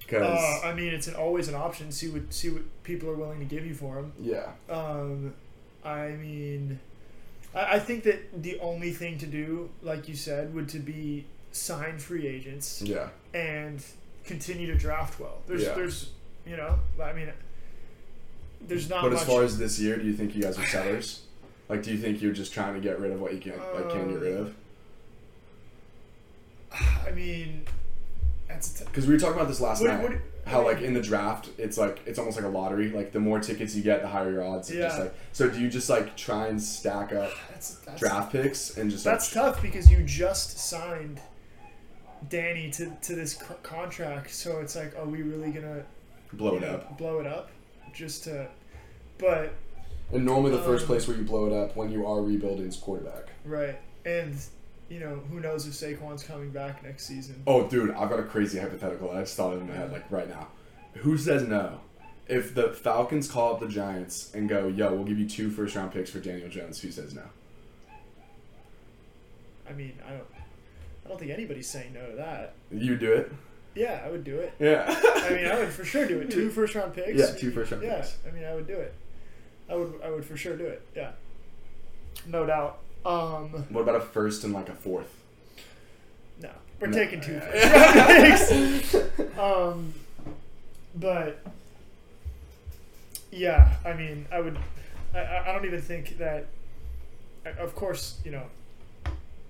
Because 0.00 0.22
Uh, 0.64 0.66
I 0.66 0.74
mean, 0.74 0.92
it's 0.92 1.06
an, 1.06 1.14
always 1.14 1.48
an 1.48 1.54
option. 1.54 1.92
See 1.92 2.08
what 2.08 2.32
see 2.32 2.50
what 2.50 2.62
people 2.82 3.08
are 3.10 3.14
willing 3.14 3.38
to 3.38 3.44
give 3.44 3.64
you 3.64 3.74
for 3.74 3.98
him. 3.98 4.12
yeah, 4.18 4.52
Um, 4.68 5.34
I 5.84 6.08
mean, 6.10 6.80
I, 7.54 7.76
I 7.76 7.78
think 7.78 8.04
that 8.04 8.42
the 8.42 8.58
only 8.60 8.90
thing 8.92 9.18
to 9.18 9.26
do, 9.26 9.70
like 9.82 10.08
you 10.08 10.14
said, 10.14 10.54
would 10.54 10.68
to 10.70 10.78
be 10.78 11.24
sign 11.52 11.98
free 11.98 12.26
agents 12.26 12.82
yeah, 12.82 13.08
and 13.34 13.82
continue 14.24 14.66
to 14.66 14.74
draft 14.76 15.18
well. 15.18 15.38
There's, 15.46 15.62
Yeah. 15.62 15.74
there's, 15.74 16.10
you 16.46 16.56
know, 16.56 16.78
I 17.02 17.12
mean, 17.12 17.32
there's 18.60 18.88
not 18.90 19.02
but 19.02 19.12
much. 19.12 19.22
as 19.22 19.26
far 19.26 19.42
as 19.42 19.58
this 19.58 19.78
year, 19.78 19.96
do 19.96 20.04
you 20.04 20.14
think 20.14 20.34
you 20.36 20.42
guys 20.42 20.58
are 20.58 20.66
sellers? 20.66 21.22
Like, 21.68 21.82
do 21.82 21.90
you 21.90 21.98
think 21.98 22.20
you're 22.22 22.32
just 22.32 22.52
trying 22.52 22.74
to 22.74 22.80
get 22.80 22.98
rid 23.00 23.10
of 23.12 23.20
what 23.20 23.32
you 23.34 23.40
can, 23.40 23.52
like, 23.74 23.90
can 23.90 24.08
get 24.10 24.20
rid 24.20 24.36
of? 24.36 24.46
Um, 26.72 26.78
I 27.06 27.10
mean, 27.12 27.64
that's 28.46 28.70
t- 28.70 28.84
Because 28.84 29.06
we 29.06 29.14
were 29.14 29.20
talking 29.20 29.36
about 29.36 29.48
this 29.48 29.60
last 29.60 29.80
What- 29.82 29.88
night. 29.88 30.02
what- 30.02 30.20
how 30.48 30.64
like 30.64 30.80
in 30.80 30.94
the 30.94 31.00
draft, 31.02 31.50
it's 31.58 31.76
like 31.78 32.00
it's 32.06 32.18
almost 32.18 32.36
like 32.36 32.46
a 32.46 32.48
lottery. 32.48 32.90
Like 32.90 33.12
the 33.12 33.20
more 33.20 33.38
tickets 33.38 33.74
you 33.76 33.82
get, 33.82 34.02
the 34.02 34.08
higher 34.08 34.30
your 34.32 34.44
odds. 34.44 34.70
It's 34.70 34.78
Just 34.78 34.96
Yeah. 34.98 35.04
like 35.04 35.14
so, 35.32 35.48
do 35.48 35.60
you 35.60 35.68
just 35.68 35.88
like 35.90 36.16
try 36.16 36.48
and 36.48 36.60
stack 36.62 37.12
up 37.12 37.30
that's 37.50 37.74
that's, 37.76 38.00
draft 38.00 38.32
picks 38.32 38.76
and 38.76 38.90
just 38.90 39.04
that's 39.04 39.34
like, 39.34 39.44
tough 39.54 39.62
because 39.62 39.90
you 39.90 40.02
just 40.04 40.58
signed 40.58 41.20
Danny 42.28 42.70
to 42.72 42.90
to 43.02 43.14
this 43.14 43.34
co- 43.34 43.54
contract, 43.62 44.30
so 44.30 44.58
it's 44.60 44.74
like, 44.74 44.96
are 44.98 45.06
we 45.06 45.22
really 45.22 45.50
gonna 45.52 45.84
blow 46.32 46.56
it 46.56 46.62
know, 46.62 46.68
up? 46.74 46.98
blow 46.98 47.20
it 47.20 47.26
up 47.26 47.50
just 47.92 48.24
to? 48.24 48.48
But 49.18 49.52
And 50.12 50.24
normally, 50.24 50.50
the 50.52 50.62
first 50.62 50.82
Um, 50.82 50.86
place 50.88 51.06
where 51.06 51.16
you 51.16 51.24
blow 51.24 51.46
it 51.46 51.52
up 51.52 51.76
when 51.76 51.90
you 51.92 52.06
are 52.06 52.20
rebuilding 52.22 52.66
is 52.66 52.76
quarterback. 52.76 53.24
right, 53.44 53.78
and 54.04 54.34
you 54.88 55.00
know 55.00 55.20
who 55.30 55.40
knows 55.40 55.66
if 55.66 55.74
Saquon's 55.74 56.22
coming 56.22 56.50
back 56.50 56.82
next 56.82 57.06
season. 57.06 57.42
Oh, 57.46 57.66
dude, 57.68 57.90
I've 57.90 58.08
got 58.08 58.20
a 58.20 58.24
crazy 58.24 58.58
hypothetical. 58.58 59.10
I 59.10 59.20
just 59.20 59.36
thought 59.36 59.54
in 59.54 59.68
my 59.68 59.74
head 59.74 59.92
like 59.92 60.10
right 60.10 60.28
now. 60.28 60.48
Who 60.94 61.18
says 61.18 61.42
no? 61.42 61.80
If 62.26 62.54
the 62.54 62.70
Falcons 62.70 63.30
call 63.30 63.54
up 63.54 63.60
the 63.60 63.68
Giants 63.68 64.34
and 64.34 64.48
go, 64.48 64.68
"Yo, 64.68 64.92
we'll 64.92 65.04
give 65.04 65.18
you 65.18 65.28
two 65.28 65.50
first 65.50 65.74
round 65.76 65.92
picks 65.92 66.10
for 66.10 66.20
Daniel 66.20 66.48
Jones," 66.48 66.80
who 66.80 66.90
says 66.90 67.14
no? 67.14 67.22
I 69.68 69.72
mean, 69.72 69.94
I 70.06 70.10
don't, 70.10 70.26
I 71.04 71.08
don't 71.08 71.18
think 71.18 71.30
anybody's 71.30 71.68
saying 71.68 71.92
no 71.92 72.10
to 72.10 72.16
that. 72.16 72.54
You 72.70 72.96
do 72.96 73.12
it. 73.12 73.32
Yeah, 73.74 74.02
I 74.04 74.10
would 74.10 74.24
do 74.24 74.38
it. 74.38 74.52
Yeah. 74.58 74.84
I 74.88 75.30
mean, 75.30 75.46
I 75.46 75.58
would 75.58 75.68
for 75.68 75.84
sure 75.84 76.06
do 76.06 76.20
it. 76.20 76.30
Two 76.30 76.50
first 76.50 76.74
round 76.74 76.94
picks. 76.94 77.18
Yeah, 77.18 77.32
two 77.38 77.50
first 77.50 77.70
round 77.70 77.82
yeah, 77.84 77.96
picks. 77.96 78.16
I 78.26 78.30
mean, 78.30 78.44
I 78.44 78.54
would 78.54 78.66
do 78.66 78.74
it. 78.74 78.94
I 79.70 79.76
would. 79.76 80.00
I 80.02 80.10
would 80.10 80.24
for 80.24 80.36
sure 80.36 80.56
do 80.56 80.64
it. 80.64 80.82
Yeah, 80.96 81.12
no 82.26 82.46
doubt. 82.46 82.80
Um, 83.08 83.48
What 83.70 83.80
about 83.80 83.96
a 83.96 84.00
first 84.00 84.44
and 84.44 84.52
like 84.52 84.68
a 84.68 84.74
fourth? 84.74 85.08
no, 86.40 86.50
we're 86.78 86.88
No. 86.88 86.98
taking 86.98 87.20
two. 87.20 87.40
Um, 89.40 89.94
but 90.96 91.38
yeah, 93.30 93.76
I 93.84 93.92
mean, 93.94 94.26
I 94.32 94.40
would. 94.40 94.58
I- 95.14 95.18
I, 95.20 95.48
I 95.48 95.52
don't 95.52 95.64
even 95.64 95.80
think 95.80 96.18
that. 96.18 96.46
Of 97.58 97.74
course, 97.74 98.18
you 98.24 98.30
know, 98.32 98.42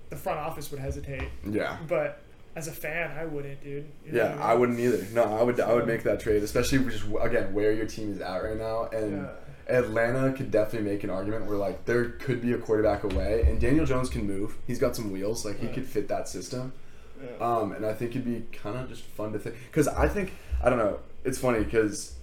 the 0.09 0.15
front 0.15 0.39
office 0.39 0.71
would 0.71 0.79
hesitate, 0.79 1.27
Yeah. 1.45 1.77
but 1.87 2.21
as 2.55 2.67
a 2.69 2.71
fan, 2.71 3.11
I 3.17 3.25
wouldn't, 3.25 3.61
dude. 3.63 3.85
You 4.05 4.17
Yeah, 4.17 4.37
I 4.41 4.51
mean? 4.51 4.59
wouldn't 4.61 4.79
either. 4.79 5.05
No, 5.11 5.37
I 5.37 5.43
would. 5.43 5.59
I 5.59 5.73
would 5.73 5.87
make 5.87 6.03
that 6.03 6.19
trade, 6.21 6.43
especially 6.43 6.79
just 6.89 7.03
again 7.21 7.53
where 7.53 7.73
your 7.73 7.87
team 7.87 8.13
is 8.13 8.21
at 8.21 8.37
right 8.37 8.57
now, 8.57 8.85
and 8.93 9.23
Yeah. 9.23 9.29
Atlanta 9.69 10.33
could 10.33 10.51
definitely 10.51 10.89
make 10.89 11.03
an 11.03 11.09
argument 11.09 11.45
where 11.45 11.57
like 11.57 11.85
there 11.85 12.05
could 12.05 12.41
be 12.41 12.53
a 12.53 12.57
quarterback 12.57 13.03
away, 13.03 13.43
and 13.47 13.59
Daniel 13.61 13.85
Jones 13.85 14.09
can 14.09 14.25
move. 14.27 14.57
He's 14.67 14.79
got 14.79 14.95
some 14.95 15.11
wheels, 15.11 15.45
like 15.45 15.59
he 15.59 15.67
Right. 15.67 15.75
could 15.75 15.85
fit 15.85 16.07
that 16.09 16.27
system. 16.27 16.73
Yeah. 17.21 17.45
Um, 17.45 17.71
and 17.73 17.85
I 17.85 17.93
think 17.93 18.11
it'd 18.11 18.25
be 18.25 18.45
kind 18.57 18.77
of 18.77 18.87
just 18.89 19.03
fun 19.03 19.33
to 19.33 19.39
think 19.39 19.55
because 19.71 19.87
I 19.87 20.07
think 20.07 20.33
I 20.63 20.69
don't 20.69 20.79
know. 20.79 20.99
It's 21.25 21.37
funny 21.37 21.63
because 21.63 22.13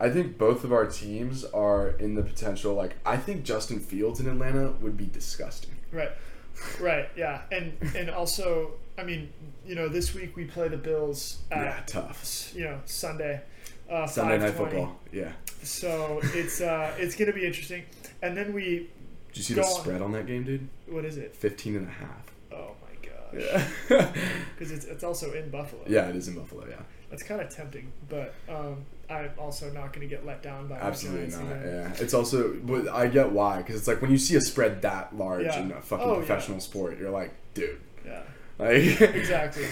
I 0.00 0.10
think 0.10 0.38
both 0.38 0.64
of 0.64 0.72
our 0.72 0.86
teams 0.86 1.44
are 1.44 1.90
in 1.90 2.14
the 2.14 2.22
potential. 2.22 2.74
Like 2.74 2.96
I 3.06 3.16
think 3.16 3.44
Justin 3.44 3.78
Fields 3.80 4.18
in 4.20 4.28
Atlanta 4.28 4.72
would 4.80 4.96
be 4.96 5.06
disgusting. 5.06 5.74
Right. 5.92 6.10
Right. 6.80 7.08
Yeah. 7.16 7.42
And 7.52 7.76
and 7.96 8.10
also, 8.10 8.72
I 8.98 9.04
mean, 9.04 9.32
you 9.64 9.74
know, 9.76 9.88
this 9.88 10.14
week 10.14 10.36
we 10.36 10.44
play 10.44 10.68
the 10.68 10.76
Bills 10.76 11.38
at 11.50 11.58
yeah, 11.64 11.82
tough. 11.86 12.52
you 12.54 12.64
know 12.64 12.80
Sunday. 12.86 13.40
Uh, 13.90 14.06
Sunday 14.06 14.38
night 14.38 14.54
football. 14.54 14.96
Yeah. 15.12 15.32
So 15.62 16.20
it's 16.22 16.60
uh 16.60 16.94
it's 16.98 17.16
gonna 17.16 17.32
be 17.32 17.44
interesting. 17.44 17.82
And 18.22 18.36
then 18.36 18.52
we 18.52 18.88
Did 19.32 19.36
you 19.38 19.42
see 19.42 19.54
the 19.54 19.62
spread 19.64 20.00
on 20.02 20.12
that 20.12 20.26
game, 20.26 20.44
dude? 20.44 20.68
what 20.88 21.04
is 21.04 21.16
it? 21.16 21.34
15 21.34 21.76
and 21.76 21.88
a 21.88 21.90
half. 21.90 22.32
Oh 22.52 22.72
my 22.82 23.08
gosh. 23.08 23.66
Yeah. 23.90 24.12
Because 24.54 24.72
it's 24.72 24.84
it's 24.84 25.02
also 25.04 25.32
in 25.32 25.50
Buffalo. 25.50 25.82
yeah, 25.88 26.08
it 26.08 26.16
is 26.16 26.28
in 26.28 26.34
Buffalo. 26.34 26.66
Yeah. 26.68 26.76
That's 27.10 27.22
kind 27.24 27.40
of 27.40 27.48
tempting, 27.50 27.90
but 28.08 28.34
um, 28.48 28.84
I'm 29.08 29.30
also 29.36 29.68
not 29.72 29.92
gonna 29.92 30.06
get 30.06 30.24
let 30.24 30.42
down 30.42 30.68
by 30.68 30.76
Absolutely 30.76 31.34
not. 31.34 31.42
either. 31.56 31.90
Yeah, 31.96 32.02
it's 32.04 32.14
also, 32.14 32.54
but 32.62 32.88
I 32.88 33.08
get 33.08 33.32
why 33.32 33.56
because 33.58 33.74
it's 33.76 33.88
like 33.88 34.00
when 34.00 34.12
you 34.12 34.18
see 34.18 34.36
a 34.36 34.40
spread 34.40 34.82
that 34.82 35.16
large 35.16 35.44
Yeah. 35.46 35.60
in 35.60 35.72
a 35.72 35.80
fucking 35.82 36.06
Oh, 36.06 36.12
yeah. 36.12 36.16
professional 36.18 36.60
sport, 36.60 36.98
you're 37.00 37.10
like, 37.10 37.32
dude, 37.54 37.80
Yeah. 38.06 38.22
like 38.58 39.00
Exactly. 39.00 39.64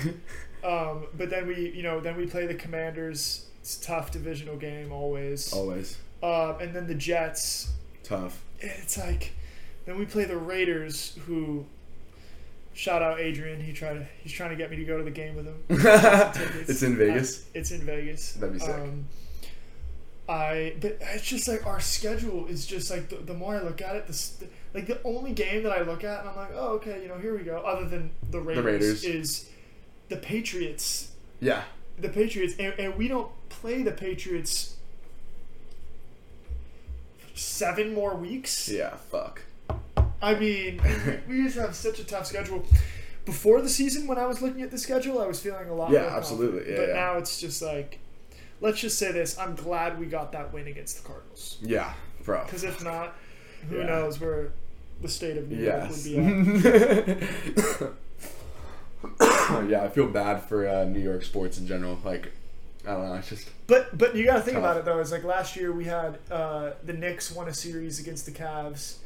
um, 0.64 1.07
but 1.16 1.31
then 1.31 1.47
we, 1.47 1.71
you 1.71 1.83
know, 1.85 2.01
then 2.01 2.16
we 2.16 2.27
play 2.27 2.47
the 2.47 2.55
Commanders. 2.55 3.45
It's 3.61 3.79
a 3.79 3.83
tough 3.83 4.11
divisional 4.11 4.57
game 4.57 4.93
always. 4.93 5.53
always 5.53 5.99
Uh, 6.23 6.57
and 6.61 6.75
then 6.75 6.87
the 6.87 6.95
Jets. 6.95 7.73
tough. 8.03 8.43
it's 8.61 8.97
like 8.99 9.33
then 9.87 9.99
we 9.99 10.05
play 10.05 10.25
the 10.25 10.37
Raiders 10.37 11.19
who 11.27 11.67
Shout 12.79 13.03
out 13.03 13.19
Adrian. 13.19 13.61
He 13.61 13.73
tried 13.73 13.95
to. 13.95 14.07
He's 14.23 14.31
trying 14.31 14.51
to 14.51 14.57
get 14.57 14.71
me 14.71 14.77
to 14.77 14.85
go 14.85 14.99
to 14.99 15.03
the 15.03 15.11
game 15.11 15.35
with 15.35 15.47
him. 15.47 15.65
it's 15.69 16.85
in 16.85 16.97
Vegas. 16.97 17.45
I, 17.45 17.59
it's 17.59 17.73
in 17.73 17.81
Vegas. 17.81 18.35
That'd 18.35 18.53
be 18.53 18.61
sick. 18.61 18.73
Um, 18.73 19.07
I 20.29 20.75
but 20.81 20.99
it's 21.01 21.25
just 21.25 21.49
like 21.49 21.67
our 21.67 21.81
schedule 21.81 22.47
is 22.47 22.67
just 22.67 22.89
like 22.89 23.09
the, 23.09 23.17
the 23.17 23.35
more 23.35 23.57
I 23.57 23.63
look 23.63 23.83
at 23.83 23.97
it, 23.97 24.07
this 24.07 24.41
like 24.75 24.87
the 24.87 25.03
only 25.03 25.33
game 25.33 25.65
that 25.65 25.73
I 25.73 25.83
look 25.83 26.05
at 26.05 26.21
and 26.21 26.29
I'm 26.29 26.37
like, 26.37 26.53
oh 26.55 26.75
okay, 26.75 27.03
you 27.03 27.09
know, 27.09 27.19
here 27.19 27.37
we 27.37 27.43
go. 27.43 27.59
Other 27.63 27.85
than 27.89 28.13
the 28.31 28.39
Raiders, 28.39 28.63
the 28.63 28.71
Raiders. 28.71 29.05
is 29.05 29.51
the 30.09 30.17
Patriots. 30.17 31.11
Yeah. 31.41 31.65
The 32.01 32.09
Patriots, 32.09 32.55
and, 32.59 32.75
and 32.79 32.97
we 32.97 33.09
don't 33.09 33.31
play 33.49 33.83
the 33.83 33.91
Patriots 33.93 34.77
seven 37.35 37.95
more 37.95 38.15
weeks. 38.15 38.69
Yeah. 38.69 38.97
Fuck. 39.11 39.43
I 40.21 40.35
mean, 40.35 40.81
we, 41.29 41.45
just 41.45 41.57
have 41.57 41.75
such 41.75 41.99
a 42.01 42.05
tough 42.05 42.27
schedule. 42.27 42.65
Before 43.25 43.61
the 43.61 43.69
season, 43.69 44.07
when 44.07 44.19
I 44.19 44.27
was 44.27 44.41
looking 44.43 44.63
at 44.63 44.71
the 44.71 44.79
schedule, 44.79 45.21
I 45.21 45.27
was 45.27 45.41
feeling 45.41 45.69
a 45.69 45.75
lot. 45.75 45.91
Yeah, 45.91 46.03
more 46.03 46.11
absolutely. 46.11 46.71
Yeah, 46.73 46.77
but 46.79 46.89
yeah. 46.89 46.95
now 46.95 47.19
it's 47.19 47.41
just 47.41 47.61
like, 47.63 47.99
let's 48.61 48.81
just 48.81 48.99
say 48.99 49.13
this: 49.13 49.39
I'm 49.39 49.55
glad 49.55 50.01
we 50.01 50.07
got 50.07 50.33
that 50.33 50.53
win 50.53 50.67
against 50.67 51.03
the 51.03 51.07
Cardinals. 51.09 51.59
Yeah, 51.61 51.93
bro. 52.25 52.43
Because 52.45 52.65
if 52.65 52.83
not, 52.83 53.15
who 53.69 53.79
Yeah. 53.79 53.87
knows 53.87 54.21
where 54.21 54.53
the 55.03 55.09
state 55.09 55.37
of 55.37 55.49
New 55.49 55.63
York 55.63 55.89
Yes. 55.89 56.07
would 56.07 56.63
be 56.63 57.87
at. 57.87 57.93
yeah, 59.69 59.83
I 59.85 59.89
feel 59.89 60.07
bad 60.09 60.43
for 60.43 60.69
uh, 60.69 60.85
New 60.85 61.01
York 61.01 61.23
sports 61.25 61.59
in 61.59 61.67
general. 61.67 61.99
Like, 62.05 62.33
I 62.87 62.93
don't 62.93 63.09
know. 63.09 63.15
It's 63.15 63.29
just 63.29 63.49
But 63.67 63.97
but 63.97 64.15
you 64.17 64.25
got 64.25 64.35
to 64.37 64.41
think 64.43 64.55
Tough. 64.57 64.65
about 64.65 64.77
it 64.79 64.85
though. 64.85 64.99
It's 65.01 65.13
like 65.13 65.25
last 65.25 65.57
year 65.57 65.73
we 65.73 65.85
had 65.85 66.19
uh, 66.31 66.71
the 66.85 66.93
Knicks 66.93 67.31
won 67.33 67.49
a 67.49 67.55
series 67.55 67.99
against 68.01 68.25
the 68.27 68.33
Cavs. 68.33 68.97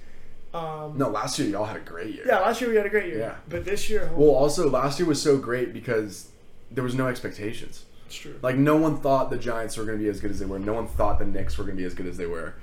Um, 0.55 0.99
no. 0.99 1.09
Last 1.09 1.39
year 1.39 1.49
y'all 1.49 1.65
had 1.65 1.77
a 1.77 1.81
great 1.81 2.15
year. 2.15 2.25
Yeah, 2.27 2.41
last 2.41 2.61
year 2.61 2.69
we 2.71 2.77
had 2.77 2.85
a 2.87 2.91
great 2.91 3.07
year. 3.07 3.19
Yeah. 3.19 3.35
But 3.49 3.65
this 3.65 3.89
year, 3.89 4.11
oh, 4.13 4.19
Well, 4.21 4.31
also 4.31 4.69
last 4.69 4.99
year 4.99 5.09
was 5.09 5.21
so 5.23 5.39
great 5.39 5.73
because 5.73 6.29
there 6.71 6.85
was 6.85 6.95
no 6.95 7.07
expectations. 7.09 7.85
it's 8.07 8.17
true. 8.17 8.39
Like 8.43 8.57
no 8.57 8.77
one 8.77 8.99
thought 9.01 9.31
the 9.31 9.39
Giants 9.39 9.77
were 9.79 9.85
going 9.85 9.97
to 9.99 10.03
be 10.05 10.11
as 10.11 10.21
good 10.21 10.31
as 10.31 10.39
they 10.39 10.47
were. 10.47 10.59
No 10.59 10.75
one 10.75 10.87
thought 10.87 11.19
the 11.19 11.25
Knicks 11.27 11.57
were 11.57 11.65
going 11.65 11.77
to 11.77 11.81
be 11.81 11.87
as 11.87 11.95
good 11.95 12.07
as 12.07 12.19
they 12.19 12.27
were, 12.27 12.55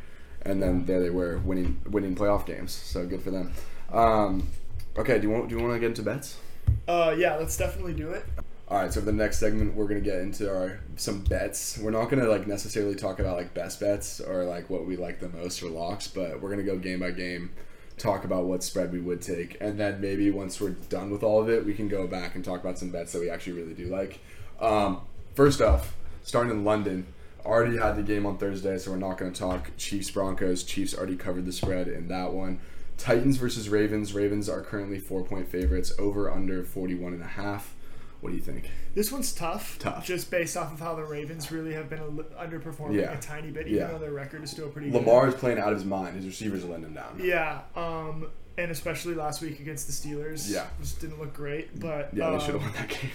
and 0.44 0.62
then 0.62 0.86
there 0.86 1.02
they 1.02 1.10
were 1.10 1.40
winning 1.40 1.82
winning 1.90 2.16
playoff 2.16 2.46
games. 2.46 2.72
So 2.72 3.06
good 3.08 3.22
for 3.24 3.32
them. 3.32 3.52
Um, 3.92 4.48
okay, 4.96 5.18
do 5.18 5.28
you 5.28 5.34
want 5.34 5.50
do 5.50 5.56
you 5.58 5.62
want 5.62 5.74
to 5.74 5.80
get 5.80 5.88
into 5.88 6.04
bets? 6.04 6.38
Uh, 6.88 7.15
yeah, 7.17 7.36
let's 7.36 7.55
definitely 7.57 7.93
do 7.93 8.09
it. 8.11 8.26
All 8.70 8.78
right, 8.78 8.93
so 8.93 8.99
for 8.99 9.07
the 9.07 9.11
next 9.11 9.39
segment, 9.39 9.76
we're 9.76 9.88
gonna 9.88 9.99
get 9.99 10.20
into 10.20 10.47
our 10.47 10.80
some 10.95 11.22
bets. 11.22 11.80
We're 11.80 11.89
not 11.89 12.09
gonna 12.09 12.28
like 12.28 12.45
necessarily 12.45 12.93
talk 12.93 13.20
about 13.20 13.36
like 13.36 13.55
best 13.55 13.80
bets 13.80 14.20
or 14.20 14.43
like 14.43 14.70
what 14.70 14.86
we 14.86 14.95
like 14.95 15.20
the 15.20 15.30
most 15.30 15.63
or 15.63 15.70
locks, 15.70 16.07
but 16.07 16.39
we're 16.39 16.51
gonna 16.51 16.61
go 16.61 16.78
game 16.78 16.99
by 16.99 17.09
game, 17.09 17.49
talk 17.97 18.26
about 18.26 18.45
what 18.45 18.63
spread 18.63 18.91
we 18.91 18.99
would 18.99 19.24
take, 19.24 19.57
and 19.59 19.80
then 19.80 19.99
maybe 19.99 20.30
once 20.30 20.61
we're 20.61 20.70
done 20.70 21.09
with 21.09 21.24
all 21.24 21.41
of 21.41 21.49
it, 21.49 21.65
we 21.65 21.74
can 21.74 21.88
go 21.88 22.05
back 22.05 22.36
and 22.36 22.45
talk 22.45 22.61
about 22.61 22.78
some 22.78 22.91
bets 22.91 23.11
that 23.13 23.20
we 23.20 23.30
actually 23.30 23.53
really 23.53 23.74
do 23.74 23.88
like. 23.88 24.20
Um, 24.59 25.01
first 25.34 25.61
off, 25.61 25.95
starting 26.22 26.51
in 26.51 26.63
London, 26.63 27.07
already 27.43 27.78
had 27.78 27.95
the 27.95 28.03
game 28.03 28.28
on 28.28 28.38
Thursday, 28.38 28.78
so 28.78 28.91
we're 28.91 28.97
not 28.97 29.17
gonna 29.17 29.32
talk 29.32 29.72
Chiefs 29.78 30.11
Broncos. 30.11 30.63
Chiefs 30.63 30.95
already 30.95 31.15
covered 31.15 31.47
the 31.47 31.53
spread 31.53 31.88
in 31.88 32.07
that 32.09 32.34
one. 32.34 32.59
Titans 33.00 33.38
versus 33.38 33.70
Ravens. 33.70 34.14
Ravens 34.14 34.47
are 34.50 34.62
currently 34.62 35.00
four 35.00 35.24
point 35.24 35.47
favorites. 35.47 35.91
Over 35.97 36.30
under 36.30 36.64
41 36.64 37.14
and 37.14 37.22
a 37.24 37.28
half. 37.28 37.74
What 38.22 38.32
do 38.32 38.36
you 38.36 38.41
think? 38.41 38.70
This 38.95 39.12
one's 39.14 39.32
tough. 39.34 39.80
Tough. 39.80 40.06
Just 40.06 40.30
based 40.30 40.58
off 40.58 40.74
of 40.74 40.80
how 40.82 40.93
the 40.95 41.04
Ravens 41.06 41.52
really 41.54 41.74
have 41.74 41.89
been 41.89 42.00
underperforming 42.38 42.95
Yeah. 42.95 43.18
a 43.18 43.22
tiny 43.22 43.50
bit, 43.50 43.68
even 43.68 43.80
Yeah. 43.80 43.88
though 43.88 43.97
their 44.00 44.12
record 44.12 44.43
is 44.43 44.52
still 44.52 44.68
pretty 44.68 44.91
Lamar 44.91 45.30
is 45.30 45.36
playing 45.36 45.58
out 45.58 45.72
of 45.72 45.78
his 45.78 45.86
mind. 45.86 46.18
His 46.18 46.26
receivers 46.26 46.66
are 46.66 46.68
letting 46.68 46.86
him 46.86 46.93
down. 46.95 47.16
good. 47.18 47.26
Yeah. 47.28 47.62
Um, 47.78 48.28
and 48.58 48.72
especially 48.72 49.16
last 49.16 49.41
week 49.41 49.62
against 49.62 49.88
the 49.88 49.93
Steelers. 49.93 50.52
Yeah. 50.52 50.66
Just 50.82 51.00
didn't 51.00 51.18
look 51.18 51.34
great. 51.34 51.80
But 51.80 52.10
Yeah, 52.14 52.30
they 52.32 52.36
um, 52.36 52.41
should 52.41 52.56
have 52.56 52.62
won 52.62 52.74
that 52.74 52.89
game. 52.89 53.12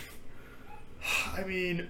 I 1.36 1.42
mean, 1.44 1.86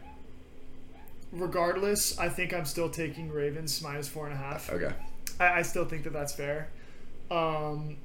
regardless, 1.30 2.18
I 2.18 2.28
think 2.28 2.52
I'm 2.52 2.64
still 2.64 2.90
taking 2.90 3.30
Ravens 3.30 3.80
minus 3.80 4.08
four 4.08 4.26
and 4.26 4.34
a 4.34 4.38
half. 4.38 4.70
Okay. 4.72 4.92
I, 5.38 5.58
I 5.60 5.62
still 5.62 5.84
think 5.84 6.02
that 6.04 6.12
that's 6.12 6.32
fair. 6.32 6.68
Um, 7.30 7.96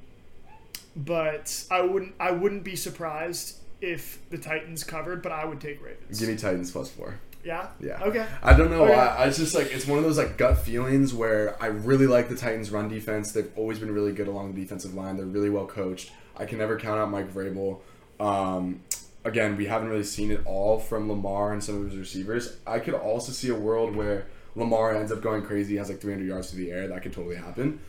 but 0.96 1.66
I 1.72 1.82
wouldn't 1.82 2.16
I 2.20 2.32
wouldn't 2.32 2.64
be 2.64 2.76
surprised 2.76 3.58
if 3.82 4.20
the 4.30 4.38
Titans 4.38 4.84
covered, 4.84 5.22
but 5.22 5.32
I 5.32 5.46
would 5.46 5.62
take 5.62 5.84
Ravens. 5.84 6.20
Give 6.20 6.30
me 6.30 6.36
Titans 6.36 6.72
plus 6.72 6.90
four. 6.90 7.20
yeah. 7.44 7.68
Yeah. 7.80 8.02
Okay. 8.04 8.26
I 8.44 8.54
don't 8.54 8.70
know 8.72 8.84
Okay. 8.84 8.94
why. 8.94 9.06
I, 9.06 9.26
it's 9.28 9.38
just 9.38 9.56
like 9.56 9.68
it's 9.72 9.88
one 9.88 9.98
of 9.98 10.04
those 10.04 10.18
like 10.18 10.38
gut 10.38 10.58
feelings 10.58 11.14
where 11.14 11.62
I 11.62 11.68
really 11.68 12.08
like 12.08 12.28
the 12.30 12.36
Titans' 12.36 12.72
run 12.72 12.90
defense. 12.90 13.32
They've 13.32 13.52
always 13.56 13.80
been 13.80 13.92
really 13.94 14.12
good 14.12 14.28
along 14.28 14.54
the 14.54 14.62
defensive 14.62 14.94
line. 14.94 15.16
They're 15.18 15.26
really 15.26 15.50
well 15.50 15.66
coached. 15.68 16.12
I 16.36 16.46
can 16.46 16.58
never 16.58 16.78
count 16.78 17.00
out 17.00 17.10
Mike 17.10 17.34
Vrabel. 17.34 17.80
Um, 18.20 18.82
again, 19.24 19.56
we 19.56 19.66
haven't 19.68 19.90
really 19.90 20.04
seen 20.04 20.32
it 20.32 20.42
all 20.46 20.80
from 20.80 21.08
Lamar 21.10 21.54
and 21.54 21.64
some 21.64 21.78
of 21.78 21.90
his 21.90 21.98
receivers. 21.98 22.58
I 22.68 22.80
could 22.80 22.94
also 22.94 23.32
see 23.32 23.48
a 23.50 23.56
world 23.56 23.96
where 23.96 24.26
Lamar 24.56 24.94
ends 24.96 25.12
up 25.12 25.22
going 25.22 25.42
crazy, 25.44 25.78
has 25.78 25.88
like 25.90 26.02
300 26.02 26.26
yards 26.28 26.52
through 26.52 26.66
the 26.66 26.72
air. 26.72 26.88
That 26.90 27.02
could 27.04 27.14
totally 27.14 27.36
happen. 27.38 27.80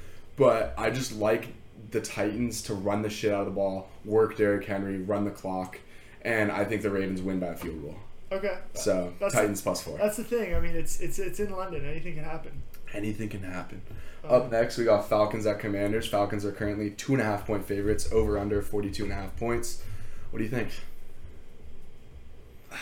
But 0.40 0.72
I 0.78 0.88
just 0.88 1.12
like 1.18 1.48
the 1.90 2.00
Titans 2.00 2.62
to 2.62 2.72
run 2.72 3.02
the 3.02 3.10
shit 3.10 3.30
out 3.30 3.40
of 3.40 3.44
the 3.46 3.52
ball, 3.52 3.90
work 4.06 4.38
Derrick 4.38 4.64
Henry, 4.64 4.96
run 4.96 5.26
the 5.26 5.30
clock, 5.30 5.78
and 6.22 6.50
I 6.50 6.64
think 6.64 6.80
the 6.80 6.88
Ravens 6.88 7.20
win 7.20 7.38
by 7.38 7.48
a 7.48 7.56
field 7.56 7.82
goal. 7.82 7.96
Okay. 8.32 8.56
So 8.72 9.12
That's- 9.18 9.34
Titans 9.34 9.60
plus 9.60 9.82
four. 9.82 9.98
That's 9.98 10.16
the 10.16 10.24
thing. 10.24 10.54
I 10.54 10.60
mean, 10.60 10.74
it's 10.74 10.98
it's 10.98 11.18
it's 11.18 11.40
in 11.40 11.50
London. 11.50 11.84
Anything 11.84 12.14
can 12.14 12.24
happen. 12.24 12.62
Anything 12.94 13.28
can 13.28 13.42
happen. 13.42 13.82
Um, 14.24 14.30
Up 14.30 14.50
next, 14.50 14.78
we 14.78 14.84
got 14.84 15.06
Falcons 15.10 15.44
at 15.44 15.58
Commanders. 15.58 16.08
Falcons 16.08 16.46
are 16.46 16.52
currently 16.52 16.88
two 16.92 17.12
and 17.12 17.20
a 17.20 17.24
half 17.26 17.46
point 17.46 17.66
favorites, 17.66 18.08
over 18.10 18.38
under 18.38 18.62
42 18.62 19.02
and 19.04 19.12
a 19.12 19.16
half 19.16 19.36
points. 19.36 19.82
What 20.30 20.38
do 20.38 20.44
you 20.44 20.50
think? 20.50 20.70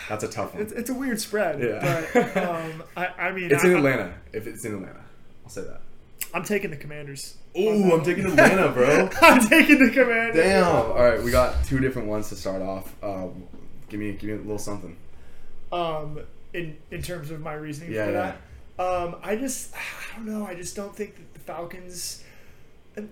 That's 0.07 0.23
a 0.23 0.29
tough 0.29 0.53
one. 0.53 0.63
It's, 0.63 0.71
it's 0.71 0.89
a 0.89 0.93
weird 0.93 1.19
spread. 1.19 1.59
Yeah. 1.59 2.05
But 2.13 2.37
um, 2.49 2.83
I 2.95 3.07
I 3.07 3.31
mean, 3.33 3.51
It's 3.51 3.65
I, 3.65 3.67
in 3.67 3.75
Atlanta. 3.75 4.13
If 4.31 4.47
it's 4.47 4.63
in 4.63 4.75
Atlanta, 4.75 5.03
I'll 5.43 5.49
say 5.49 5.63
that. 5.63 5.81
I'm 6.33 6.43
taking 6.43 6.69
the 6.69 6.77
Commanders. 6.77 7.37
Ooh, 7.57 7.91
I'm 7.93 8.03
taking 8.03 8.25
Atlanta, 8.27 8.69
bro. 8.69 9.09
I'm 9.21 9.47
taking 9.47 9.79
the 9.83 9.91
Commanders. 9.91 10.35
Damn. 10.35 10.65
All 10.65 10.93
right, 10.95 11.21
we 11.21 11.31
got 11.31 11.63
two 11.65 11.79
different 11.79 12.07
ones 12.07 12.29
to 12.29 12.35
start 12.35 12.61
off. 12.61 12.93
Uh, 13.01 13.27
give 13.89 13.99
me, 13.99 14.11
give 14.13 14.23
me 14.29 14.33
a 14.33 14.37
little 14.37 14.59
something. 14.59 14.95
Um, 15.71 16.19
in 16.53 16.77
in 16.91 17.01
terms 17.01 17.29
of 17.31 17.41
my 17.41 17.53
reasoning 17.53 17.91
Yeah, 17.93 18.05
for 18.05 18.11
yeah. 18.11 18.33
that, 18.77 18.83
um, 18.83 19.15
I 19.23 19.35
just 19.35 19.73
I 19.75 20.15
don't 20.15 20.25
know. 20.25 20.45
I 20.45 20.55
just 20.55 20.75
don't 20.75 20.95
think 20.95 21.15
that 21.15 21.33
the 21.33 21.39
Falcons. 21.39 22.23
and 22.95 23.09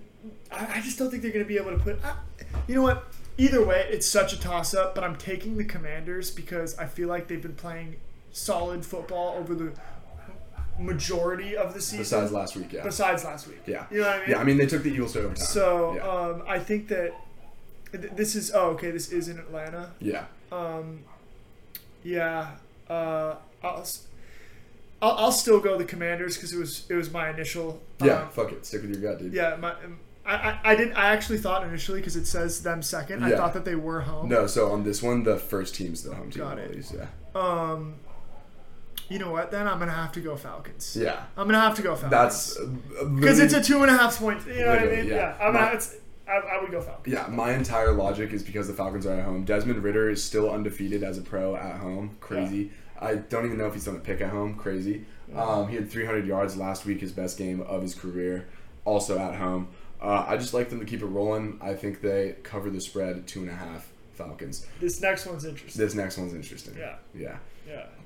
I, 0.50 0.78
I 0.78 0.80
just 0.80 0.98
don't 0.98 1.10
think 1.10 1.22
they're 1.22 1.32
going 1.32 1.44
to 1.44 1.48
be 1.48 1.56
able 1.56 1.70
to 1.70 1.78
put. 1.78 2.04
I, 2.04 2.14
you 2.66 2.74
know 2.74 2.82
what? 2.82 3.12
Either 3.36 3.64
way, 3.64 3.86
it's 3.90 4.06
such 4.06 4.32
a 4.32 4.40
toss 4.40 4.74
up. 4.74 4.94
But 4.96 5.04
I'm 5.04 5.14
taking 5.16 5.56
the 5.56 5.64
Commanders 5.64 6.30
because 6.32 6.76
I 6.78 6.86
feel 6.86 7.08
like 7.08 7.28
they've 7.28 7.42
been 7.42 7.54
playing 7.54 7.96
solid 8.32 8.84
football 8.84 9.36
over 9.38 9.54
the 9.54 9.72
majority 10.78 11.56
of 11.56 11.74
the 11.74 11.80
season. 11.80 11.98
Besides 11.98 12.32
last 12.32 12.56
week, 12.56 12.72
yeah. 12.72 12.82
besides 12.82 13.24
last 13.24 13.48
week. 13.48 13.60
Yeah. 13.66 13.86
You 13.90 14.00
know 14.00 14.06
what 14.06 14.16
I 14.16 14.18
mean? 14.20 14.30
Yeah, 14.30 14.38
I 14.38 14.44
mean, 14.44 14.56
they 14.56 14.66
took 14.66 14.82
the 14.82 14.90
Eagles 14.90 15.12
to 15.14 15.20
overtime. 15.20 15.44
So 15.44 15.94
yeah. 15.96 16.08
um, 16.08 16.42
I 16.46 16.58
think 16.58 16.88
that 16.88 17.14
th- 17.92 18.12
this 18.14 18.34
is. 18.34 18.52
Oh, 18.54 18.70
okay. 18.70 18.90
This 18.90 19.10
is 19.12 19.28
in 19.28 19.38
Atlanta. 19.38 19.90
yeah. 20.00 20.24
Um, 20.50 21.00
yeah. 22.02 22.52
Uh, 22.88 23.34
I'll, 23.62 23.86
I'll, 25.02 25.12
I'll 25.12 25.32
still 25.32 25.60
go 25.60 25.76
the 25.76 25.84
Commanders 25.84 26.36
because 26.36 26.52
it 26.52 26.58
was 26.58 26.86
it 26.88 26.94
was 26.94 27.10
my 27.10 27.30
initial. 27.30 27.82
Yeah, 28.02 28.22
um, 28.22 28.30
fuck 28.30 28.52
it. 28.52 28.64
Stick 28.64 28.82
with 28.82 28.90
your 28.90 29.00
gut, 29.12 29.20
dude. 29.20 29.32
yeah. 29.32 29.56
My, 29.56 29.72
um, 29.72 29.98
I, 30.24 30.34
I, 30.34 30.58
I 30.64 30.74
didn't. 30.76 30.94
I 30.94 31.06
actually 31.10 31.38
thought 31.38 31.64
initially 31.64 32.00
because 32.00 32.16
it 32.16 32.26
says 32.26 32.62
them 32.62 32.82
second. 32.82 33.24
I 33.24 33.32
thought 33.36 33.54
that 33.54 33.64
they 33.64 33.74
were 33.74 34.02
home. 34.02 34.28
No, 34.28 34.46
so 34.46 34.70
on 34.70 34.84
this 34.84 35.02
one, 35.02 35.22
the 35.24 35.38
first 35.38 35.74
team's 35.74 36.02
the 36.02 36.14
home 36.14 36.30
team. 36.30 36.42
Got 36.42 36.58
it. 36.58 36.70
always, 36.70 36.94
Yeah. 36.94 37.06
Um, 37.34 37.94
you 39.08 39.18
know 39.18 39.30
what? 39.30 39.50
Then 39.50 39.66
I'm 39.66 39.78
gonna 39.78 39.92
have 39.92 40.12
to 40.12 40.20
go 40.20 40.36
Falcons. 40.36 40.96
Yeah. 41.00 41.22
I'm 41.36 41.46
gonna 41.46 41.60
have 41.60 41.74
to 41.76 41.82
go 41.82 41.94
Falcons. 41.96 42.10
That's 42.10 42.58
because 43.16 43.38
it's 43.38 43.54
a 43.54 43.62
two 43.62 43.82
and 43.82 43.90
a 43.90 43.96
half 43.96 44.18
point. 44.18 44.46
You 44.46 44.60
know 44.60 44.68
what 44.70 44.78
I 44.80 44.86
mean? 44.86 45.06
yeah. 45.06 45.14
Yeah. 45.14 45.36
I'm 45.40 45.54
My- 45.54 45.80
I, 46.28 46.32
I 46.36 46.60
would 46.60 46.70
go 46.70 46.82
Falcons. 46.82 47.12
Yeah, 47.14 47.26
my 47.28 47.54
entire 47.54 47.92
logic 47.92 48.32
is 48.34 48.42
because 48.42 48.68
the 48.68 48.74
Falcons 48.74 49.06
are 49.06 49.14
at 49.14 49.24
home. 49.24 49.44
Desmond 49.44 49.82
Ridder 49.82 50.10
is 50.10 50.22
still 50.22 50.50
undefeated 50.50 51.02
as 51.02 51.16
a 51.16 51.22
pro 51.22 51.56
at 51.56 51.78
home. 51.78 52.16
Crazy. 52.20 52.70
I 53.00 53.14
don't 53.14 53.46
even 53.46 53.56
know 53.56 53.66
if 53.66 53.72
he's 53.74 53.84
done 53.86 53.96
a 53.96 54.00
pick 54.00 54.20
at 54.20 54.28
home. 54.30 54.54
Crazy. 54.56 55.06
Um, 55.34 55.68
he 55.68 55.76
had 55.76 55.90
300 55.90 56.26
yards 56.26 56.56
last 56.56 56.84
week, 56.84 57.00
his 57.00 57.12
best 57.12 57.38
game 57.38 57.60
of 57.62 57.80
his 57.80 57.94
career, 57.94 58.46
also 58.84 59.18
at 59.18 59.36
home. 59.36 59.68
Uh, 60.02 60.24
I 60.28 60.36
just 60.36 60.52
like 60.52 60.68
them 60.68 60.80
to 60.80 60.84
keep 60.86 61.00
it 61.00 61.06
rolling. 61.06 61.58
I 61.62 61.74
think 61.74 62.00
they 62.02 62.36
cover 62.42 62.68
the 62.70 62.80
spread 62.80 63.26
two 63.26 63.40
and 63.40 63.50
a 63.50 63.54
half 63.54 63.90
Falcons. 64.12 64.66
This 64.80 65.00
next 65.00 65.26
one's 65.26 65.44
interesting. 65.44 65.82
This 65.82 65.94
next 65.94 66.18
one's 66.18 66.34
interesting. 66.34 66.76
Yeah. 66.78 66.96
Yeah. 67.14 67.36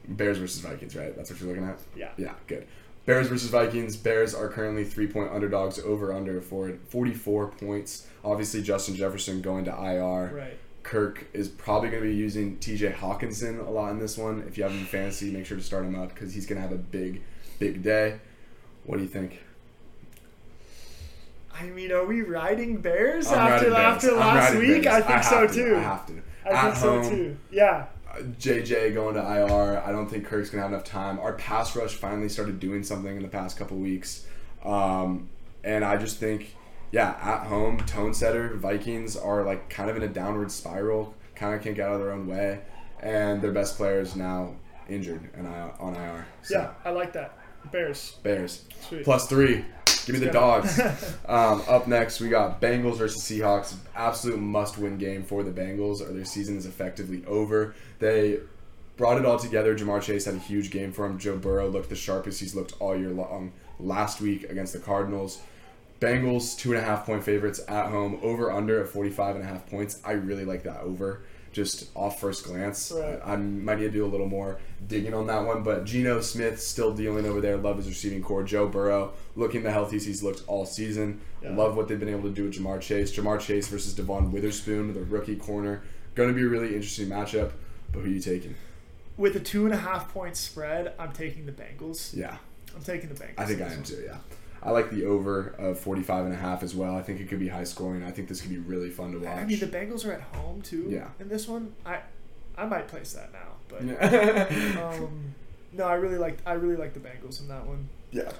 Bears 0.08 0.38
versus 0.38 0.60
Vikings, 0.60 0.96
right? 0.96 1.14
That's 1.16 1.30
what 1.30 1.40
you're 1.40 1.48
looking 1.48 1.64
at? 1.64 1.78
Yeah. 1.96 2.10
Yeah, 2.16 2.34
good. 2.46 2.66
Bears 3.06 3.28
versus 3.28 3.50
Vikings. 3.50 3.96
Bears 3.96 4.34
are 4.34 4.48
currently 4.48 4.84
three 4.84 5.06
point 5.06 5.32
underdogs 5.32 5.78
over 5.80 6.12
under 6.12 6.40
for 6.40 6.72
44 6.88 7.48
points. 7.48 8.06
Obviously, 8.24 8.62
Justin 8.62 8.94
Jefferson 8.94 9.42
going 9.42 9.64
to 9.64 9.70
IR. 9.70 10.32
Right. 10.34 10.58
Kirk 10.82 11.26
is 11.32 11.48
probably 11.48 11.90
going 11.90 12.02
to 12.02 12.08
be 12.08 12.14
using 12.14 12.56
TJ 12.58 12.96
Hockenson 12.96 13.64
a 13.64 13.70
lot 13.70 13.90
in 13.92 13.98
this 13.98 14.18
one. 14.18 14.44
If 14.48 14.56
you 14.56 14.64
have 14.64 14.72
him 14.72 14.80
in 14.80 14.86
fantasy, 14.86 15.30
make 15.30 15.46
sure 15.46 15.56
to 15.56 15.62
start 15.62 15.84
him 15.84 15.94
up 15.98 16.08
because 16.10 16.34
he's 16.34 16.46
going 16.46 16.60
to 16.60 16.62
have 16.62 16.72
a 16.72 16.80
big, 16.80 17.22
big 17.58 17.82
day. 17.82 18.18
What 18.84 18.96
do 18.96 19.02
you 19.02 19.08
think? 19.08 19.40
I 21.54 21.64
I 21.64 21.70
mean, 21.70 21.92
are 21.92 22.04
we 22.04 22.22
riding 22.22 22.78
Bears 22.78 23.28
I'm 23.28 23.38
after 23.38 23.70
riding 23.70 23.86
after. 23.86 24.10
I'm 24.12 24.18
last 24.18 24.56
week? 24.56 24.82
Bears. 24.84 24.86
I 24.86 25.00
think 25.02 25.22
so 25.22 25.46
to. 25.46 25.52
too. 25.54 25.76
I 25.76 25.80
have 25.80 26.06
to. 26.06 26.22
I 26.44 26.48
At 26.48 26.62
think 26.62 26.74
home, 26.76 27.04
so 27.04 27.10
too. 27.10 27.36
Yeah. 27.50 27.86
JJ 28.20 28.94
going 28.94 29.14
to 29.14 29.20
IR. 29.20 29.82
I 29.84 29.92
don't 29.92 30.08
think 30.08 30.26
Kirk's 30.26 30.50
gonna 30.50 30.62
have 30.62 30.72
enough 30.72 30.84
time. 30.84 31.18
Our 31.18 31.34
pass 31.34 31.74
rush 31.76 31.94
finally 31.94 32.28
started 32.28 32.60
doing 32.60 32.82
something 32.82 33.16
in 33.16 33.22
the 33.22 33.28
past 33.28 33.56
couple 33.56 33.76
weeks, 33.78 34.26
um, 34.64 35.28
and 35.64 35.84
I 35.84 35.96
just 35.96 36.18
think, 36.18 36.54
yeah, 36.90 37.16
at 37.22 37.46
home, 37.46 37.78
tone 37.78 38.14
setter 38.14 38.54
Vikings 38.56 39.16
are 39.16 39.44
like 39.44 39.68
kind 39.70 39.88
of 39.90 39.96
in 39.96 40.02
a 40.02 40.08
downward 40.08 40.50
spiral. 40.50 41.14
Kind 41.34 41.54
of 41.54 41.62
can't 41.62 41.74
get 41.74 41.88
out 41.88 41.94
of 41.94 42.00
their 42.00 42.12
own 42.12 42.26
way, 42.26 42.60
and 43.00 43.40
their 43.40 43.52
best 43.52 43.76
player 43.76 44.00
is 44.00 44.14
now 44.14 44.54
injured 44.88 45.30
and 45.34 45.46
I 45.46 45.70
on 45.80 45.94
IR. 45.94 46.26
So, 46.42 46.58
Yeah, 46.58 46.70
I 46.84 46.90
like 46.90 47.12
that. 47.14 47.38
Bears. 47.70 48.16
Bears 48.22 48.64
Sweet. 48.88 49.04
plus 49.04 49.28
three. 49.28 49.64
Give 50.06 50.18
me 50.18 50.24
the 50.24 50.32
dogs. 50.32 50.80
um, 51.26 51.62
up 51.68 51.86
next, 51.86 52.20
we 52.20 52.28
got 52.28 52.60
Bengals 52.60 52.96
versus 52.96 53.22
Seahawks. 53.22 53.74
Absolute 53.94 54.38
must-win 54.38 54.98
game 54.98 55.22
for 55.22 55.42
the 55.42 55.50
Bengals, 55.50 56.00
or 56.00 56.12
their 56.12 56.24
season 56.24 56.56
is 56.56 56.66
effectively 56.66 57.24
over. 57.26 57.74
They 57.98 58.40
brought 58.96 59.18
it 59.18 59.24
all 59.24 59.38
together. 59.38 59.76
Ja'Marr 59.76 60.02
Chase 60.02 60.24
had 60.24 60.34
a 60.34 60.38
huge 60.38 60.70
game 60.70 60.92
for 60.92 61.06
him. 61.06 61.18
Joe 61.18 61.36
Burrow 61.36 61.68
looked 61.68 61.88
the 61.88 61.96
sharpest 61.96 62.40
he's 62.40 62.54
looked 62.54 62.74
all 62.80 62.96
year 62.96 63.10
long. 63.10 63.52
Last 63.78 64.20
week 64.20 64.44
against 64.44 64.72
the 64.72 64.78
Cardinals. 64.78 65.40
Bengals 66.00 66.58
two 66.58 66.72
and 66.72 66.80
a 66.80 66.84
half 66.84 67.06
point 67.06 67.22
favorites 67.22 67.60
at 67.68 67.88
home. 67.88 68.18
Over 68.22 68.50
under 68.50 68.80
at 68.82 68.88
45 68.88 69.36
and 69.36 69.44
a 69.44 69.46
half 69.46 69.66
points. 69.68 70.00
I 70.04 70.12
really 70.12 70.44
like 70.44 70.64
that 70.64 70.80
over. 70.80 71.22
Just 71.52 71.90
off 71.94 72.18
first 72.18 72.44
glance, 72.44 72.90
Right. 72.90 73.20
I, 73.24 73.34
I 73.34 73.36
might 73.36 73.78
need 73.78 73.84
to 73.84 73.90
do 73.90 74.04
a 74.04 74.08
little 74.08 74.26
more 74.26 74.58
digging 74.88 75.12
on 75.12 75.26
that 75.26 75.44
one. 75.44 75.62
But 75.62 75.84
Geno 75.84 76.20
Smith 76.22 76.60
still 76.62 76.94
dealing 76.94 77.26
over 77.26 77.40
there. 77.42 77.58
Love 77.58 77.76
his 77.76 77.88
receiving 77.88 78.22
corps. 78.22 78.42
Joe 78.42 78.66
Burrow 78.66 79.12
looking 79.36 79.62
the 79.62 79.70
healthiest 79.70 80.06
he's 80.06 80.22
looked 80.22 80.42
all 80.46 80.64
season. 80.64 81.20
Yeah. 81.42 81.54
Love 81.54 81.76
what 81.76 81.88
they've 81.88 82.00
been 82.00 82.08
able 82.08 82.22
to 82.22 82.30
do 82.34 82.44
with 82.44 82.54
Ja'Marr 82.54 82.80
Chase. 82.80 83.14
Ja'Marr 83.14 83.38
Chase 83.38 83.68
versus 83.68 83.92
Devon 83.94 84.32
Witherspoon, 84.32 84.94
the 84.94 85.02
rookie 85.02 85.36
corner. 85.36 85.82
Going 86.14 86.30
to 86.30 86.34
be 86.34 86.42
a 86.42 86.48
really 86.48 86.68
interesting 86.74 87.08
matchup. 87.08 87.52
But 87.92 88.00
who 88.00 88.06
are 88.06 88.08
you 88.08 88.20
taking? 88.20 88.54
With 89.18 89.36
a 89.36 89.40
two 89.40 89.66
and 89.66 89.74
a 89.74 89.78
half 89.78 90.12
point 90.12 90.36
spread, 90.38 90.94
I'm 90.98 91.12
taking 91.12 91.44
the 91.44 91.52
Bengals. 91.52 92.16
Yeah, 92.16 92.36
I'm 92.74 92.82
taking 92.82 93.10
the 93.10 93.14
Bengals. 93.14 93.34
I 93.38 93.44
think 93.44 93.60
I 93.60 93.66
am 93.74 93.82
too. 93.82 94.02
Yeah. 94.06 94.16
I 94.62 94.70
like 94.70 94.90
the 94.90 95.04
over 95.06 95.48
of 95.58 95.78
45 95.80 96.26
and 96.26 96.34
a 96.34 96.36
half 96.36 96.62
as 96.62 96.74
well. 96.74 96.96
I 96.96 97.02
think 97.02 97.20
it 97.20 97.28
could 97.28 97.40
be 97.40 97.48
high 97.48 97.64
scoring. 97.64 98.04
I 98.04 98.10
think 98.12 98.28
this 98.28 98.40
could 98.40 98.50
be 98.50 98.58
really 98.58 98.90
fun 98.90 99.12
to 99.12 99.18
watch. 99.18 99.38
I 99.38 99.44
mean, 99.44 99.58
the 99.58 99.66
Bengals 99.66 100.06
are 100.06 100.12
at 100.12 100.20
home 100.20 100.62
too. 100.62 100.86
Yeah. 100.88 101.08
In 101.18 101.28
this 101.28 101.48
one, 101.48 101.72
I 101.84 101.98
I 102.56 102.66
might 102.66 102.86
place 102.88 103.12
that 103.14 103.32
now, 103.32 103.54
but 103.68 103.82
yeah. 103.84 104.82
um, 105.00 105.34
no, 105.72 105.84
I 105.84 105.94
really 105.94 106.18
like 106.18 106.38
I 106.46 106.52
really 106.52 106.76
like 106.76 106.94
the 106.94 107.00
Bengals 107.00 107.40
in 107.40 107.48
that 107.48 107.66
one. 107.66 107.88
yeah. 108.12 108.30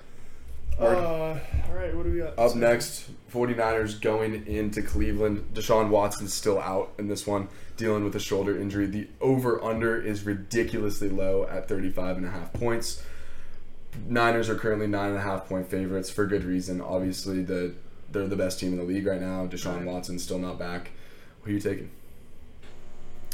Uh, 0.81 1.39
all 1.69 1.75
right, 1.77 1.95
what 1.95 2.05
do 2.05 2.11
we 2.13 2.19
got? 2.19 2.39
Up 2.39 2.53
So- 2.53 2.57
next, 2.59 3.11
49ers 3.33 4.01
going 4.01 4.47
into 4.47 4.81
Cleveland. 4.81 5.51
Deshaun 5.53 5.91
Watson's 5.91 6.33
still 6.33 6.59
out 6.59 6.93
in 6.99 7.09
this 7.09 7.27
one, 7.27 7.49
dealing 7.77 8.05
with 8.05 8.17
a 8.17 8.19
shoulder 8.21 8.57
injury. 8.59 8.87
The 8.87 9.07
over 9.21 9.63
under 9.63 10.01
is 10.01 10.25
ridiculously 10.25 11.11
low 11.11 11.47
at 11.47 11.69
35 11.69 12.17
and 12.17 12.27
a 12.27 12.31
half 12.31 12.53
points. 12.55 13.03
Niners 14.09 14.49
are 14.49 14.55
currently 14.55 14.87
nine 14.87 15.11
and 15.11 15.19
a 15.19 15.23
half 15.23 15.47
point 15.49 15.69
favorites 15.69 16.11
for 16.11 16.27
good 16.27 16.45
reason. 16.45 16.81
Obviously, 16.81 17.43
the 17.43 17.75
they're 18.11 18.27
the 18.27 18.37
best 18.37 18.61
team 18.61 18.73
in 18.73 18.79
the 18.79 18.85
league 18.85 19.07
right 19.07 19.21
now. 19.21 19.47
Deshaun 19.47 19.79
Right. 19.79 19.87
Watson's 19.87 20.23
still 20.23 20.39
not 20.39 20.59
back. 20.59 20.91
Who 21.43 21.51
are 21.51 21.55
you 21.55 21.61
taking? 21.61 21.91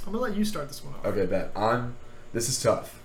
I'm 0.06 0.12
gonna 0.12 0.22
let 0.24 0.36
you 0.36 0.44
start 0.44 0.68
this 0.68 0.84
one 0.84 0.94
off. 0.94 1.04
Okay, 1.06 1.26
bet. 1.26 1.50
I'm. 1.56 1.94
This 2.32 2.48
is 2.48 2.60
tough, 2.62 3.00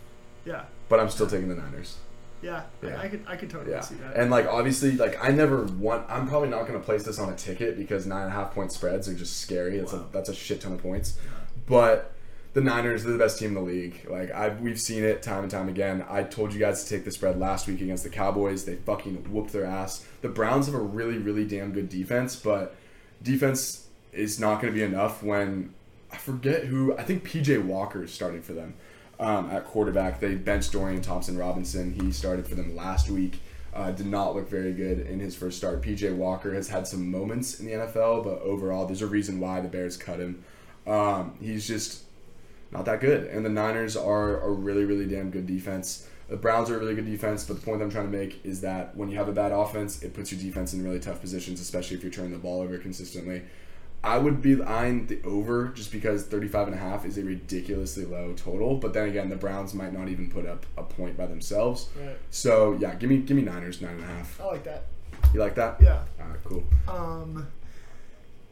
Yeah, 0.45 0.63
but 0.89 0.99
I'm 0.99 1.09
still 1.09 1.27
taking 1.27 1.47
the 1.47 1.55
Niners. 1.55 1.97
yeah, 2.41 2.63
Yeah. 2.81 2.99
I, 2.99 3.03
I 3.03 3.07
could 3.07 3.23
I 3.27 3.35
could 3.37 3.49
totally 3.49 3.71
Yeah, 3.71 3.79
see 3.81 3.95
that. 3.95 4.15
and 4.15 4.29
like 4.29 4.47
obviously, 4.47 4.91
like 4.93 5.23
I 5.23 5.29
never 5.29 5.63
want. 5.63 6.05
I'm 6.09 6.27
probably 6.27 6.49
not 6.49 6.65
to 6.67 6.79
place 6.79 7.03
this 7.03 7.19
on 7.19 7.29
a 7.31 7.35
ticket 7.35 7.77
because 7.77 8.05
nine 8.05 8.23
and 8.23 8.31
a 8.31 8.35
half 8.35 8.53
point 8.53 8.71
spreads 8.71 9.07
are 9.07 9.13
just 9.13 9.37
scary. 9.41 9.77
It's 9.77 9.93
Wow. 9.93 10.05
a 10.09 10.13
that's 10.13 10.29
a 10.29 10.35
shit 10.35 10.59
ton 10.61 10.73
of 10.73 10.81
points. 10.81 11.17
But 11.65 12.11
the 12.53 12.61
Niners, 12.61 13.03
they're 13.03 13.13
the 13.13 13.19
best 13.19 13.39
team 13.39 13.49
in 13.49 13.53
the 13.55 13.61
league. 13.61 14.07
Like 14.09 14.31
I, 14.31 14.49
we've 14.49 14.79
seen 14.79 15.03
it 15.03 15.23
time 15.23 15.43
and 15.43 15.51
time 15.51 15.69
again. 15.69 16.05
I 16.07 16.23
told 16.23 16.53
you 16.53 16.59
guys 16.59 16.83
to 16.83 16.89
take 16.89 17.03
the 17.03 17.11
spread 17.11 17.39
last 17.39 17.67
week 17.67 17.81
against 17.81 18.03
the 18.03 18.09
Cowboys. 18.09 18.65
They 18.65 18.75
fucking 18.75 19.31
whooped 19.31 19.51
their 19.51 19.65
ass. 19.65 20.05
The 20.21 20.29
Browns 20.29 20.67
have 20.67 20.75
a 20.75 20.79
really, 20.79 21.17
really 21.17 21.45
damn 21.45 21.71
good 21.71 21.89
defense, 21.89 22.35
but 22.35 22.75
defense 23.21 23.87
is 24.11 24.39
not 24.39 24.61
going 24.61 24.71
to 24.71 24.77
be 24.77 24.83
enough 24.83 25.23
when 25.23 25.73
I 26.11 26.17
forget 26.17 26.65
who. 26.65 26.95
I 26.95 27.03
think 27.03 27.27
PJ 27.27 27.65
Walker 27.65 28.03
is 28.03 28.13
starting 28.13 28.43
for 28.43 28.53
them 28.53 28.75
um, 29.19 29.49
at 29.49 29.65
quarterback. 29.65 30.19
They 30.19 30.35
benched 30.35 30.71
Dorian 30.71 31.01
Thompson 31.01 31.37
Robinson. 31.37 31.93
He 31.99 32.11
started 32.11 32.47
for 32.47 32.53
them 32.53 32.75
last 32.75 33.09
week. 33.09 33.39
Uh, 33.73 33.89
did 33.89 34.05
not 34.05 34.35
look 34.35 34.47
very 34.47 34.71
good 34.71 34.99
in 34.99 35.19
his 35.19 35.35
first 35.35 35.57
start. 35.57 35.81
PJ 35.81 36.15
Walker 36.15 36.53
has 36.53 36.69
had 36.69 36.85
some 36.85 37.09
moments 37.09 37.59
in 37.59 37.65
the 37.65 37.71
NFL, 37.71 38.23
but 38.23 38.39
overall, 38.43 38.85
there's 38.85 39.01
a 39.01 39.07
reason 39.07 39.39
why 39.39 39.61
the 39.61 39.67
Bears 39.67 39.97
cut 39.97 40.19
him. 40.19 40.43
Um, 40.85 41.33
he's 41.41 41.67
just 41.67 42.02
not 42.73 42.85
that 42.85 42.99
good. 42.99 43.27
And 43.27 43.45
the 43.45 43.49
Niners 43.49 43.95
are 43.95 44.41
a 44.41 44.51
really, 44.51 44.83
really 44.83 45.05
damn 45.05 45.29
good 45.29 45.47
defense. 45.47 46.07
The 46.27 46.37
Browns 46.37 46.69
are 46.69 46.77
a 46.77 46.79
really 46.79 46.95
good 46.95 47.05
defense, 47.05 47.43
but 47.43 47.59
the 47.59 47.65
point 47.65 47.81
I'm 47.81 47.91
trying 47.91 48.11
to 48.11 48.17
make 48.17 48.43
is 48.43 48.61
that 48.61 48.95
when 48.97 49.09
you 49.09 49.17
have 49.17 49.27
a 49.27 49.33
bad 49.33 49.51
offense, 49.51 50.01
it 50.01 50.13
puts 50.13 50.31
your 50.31 50.41
defense 50.41 50.73
in 50.73 50.83
really 50.83 50.99
tough 50.99 51.21
positions, 51.21 51.61
especially 51.61 51.97
if 51.97 52.03
you're 52.03 52.11
turning 52.11 52.31
the 52.31 52.37
ball 52.37 52.61
over 52.61 52.77
consistently. 52.77 53.43
I 54.03 54.17
would 54.17 54.41
be 54.41 54.61
eyeing 54.61 55.07
the 55.07 55.21
over 55.23 55.69
just 55.69 55.91
because 55.91 56.25
35 56.25 56.67
and 56.67 56.75
a 56.75 56.79
half 56.79 57.05
is 57.05 57.17
a 57.17 57.23
ridiculously 57.23 58.03
low 58.03 58.33
total. 58.33 58.75
But 58.75 58.93
then 58.93 59.07
again, 59.07 59.29
the 59.29 59.37
Browns 59.37 59.73
might 59.73 59.93
not 59.93 60.09
even 60.09 60.29
put 60.29 60.45
up 60.45 60.65
a 60.75 60.83
point 60.83 61.15
by 61.17 61.25
themselves. 61.25 61.89
right, 61.97 62.17
So 62.29 62.73
yeah, 62.81 62.95
give 62.95 63.09
me 63.09 63.17
give 63.17 63.37
me 63.37 63.43
Niners 63.43 63.81
nine 63.81 63.95
and 63.95 64.03
a 64.03 64.07
half. 64.07 64.41
I 64.41 64.45
like 64.45 64.63
that. 64.65 64.85
You 65.33 65.39
like 65.39 65.55
that? 65.55 65.79
Yeah. 65.81 66.03
All 66.19 66.27
right, 66.27 66.43
cool. 66.43 66.63
Um, 66.87 67.47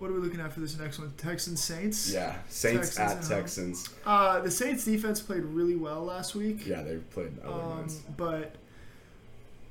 what 0.02 0.10
are 0.10 0.14
we 0.14 0.20
looking 0.20 0.40
at 0.40 0.52
for 0.52 0.60
this 0.62 0.78
next 0.80 0.98
one? 0.98 1.14
Texans 1.16 1.64
Saints. 1.64 2.12
Yeah, 2.12 2.36
Saints 2.50 2.96
Texans 2.96 3.28
at 3.28 3.32
at. 3.32 3.42
Texans. 3.42 3.90
Uh, 4.06 4.40
the 4.42 4.50
Saints 4.50 4.84
defense 4.84 5.20
played 5.22 5.44
really 5.44 5.76
well 5.76 6.04
last 6.04 6.34
week. 6.34 6.66
Yeah, 6.66 6.82
they 6.82 6.96
played 6.98 7.38
other 7.46 7.54
Um, 7.54 7.88
but 8.18 8.56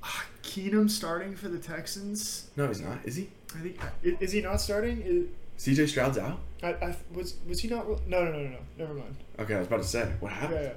uh, 0.04 0.06
Keenum 0.44 0.88
starting 0.88 1.34
for 1.34 1.48
the 1.48 1.58
Texans. 1.58 2.48
No, 2.56 2.68
he's 2.68 2.80
not. 2.80 2.98
Is 3.04 3.16
he? 3.16 3.28
I 3.56 3.58
think 3.60 3.80
i- 3.82 4.16
is 4.22 4.30
he 4.32 4.40
not 4.40 4.60
starting? 4.60 5.02
Is, 5.04 5.26
CJ 5.58 5.88
Stroud's 5.88 6.16
out. 6.16 6.38
I, 6.62 6.68
I 6.74 6.96
was 7.12 7.34
was 7.48 7.60
he 7.60 7.68
not? 7.68 7.86
No, 8.08 8.24
no, 8.24 8.30
no, 8.32 8.38
no, 8.38 8.48
no. 8.50 8.58
Never 8.78 8.94
mind. 8.94 9.16
Okay, 9.38 9.54
I 9.56 9.58
was 9.58 9.66
about 9.66 9.82
to 9.82 9.88
say 9.88 10.10
what 10.20 10.30
Yeah, 10.30 10.38
happened. 10.38 10.60
yeah. 10.62 10.72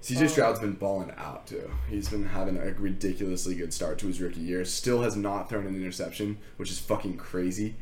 CJ 0.00 0.22
Um, 0.22 0.28
Stroud's 0.28 0.60
been 0.60 0.72
balling 0.74 1.12
out 1.18 1.46
too. 1.48 1.70
He's 1.90 2.08
been 2.08 2.26
having 2.26 2.56
a 2.56 2.72
ridiculously 2.78 3.54
good 3.56 3.74
start 3.74 3.98
to 3.98 4.06
his 4.06 4.20
rookie 4.20 4.40
year. 4.40 4.64
Still 4.64 5.02
has 5.02 5.16
not 5.16 5.48
thrown 5.48 5.66
an 5.66 5.74
interception, 5.74 6.38
which 6.56 6.70
is 6.70 6.78
fucking 6.78 7.16
crazy. 7.16 7.74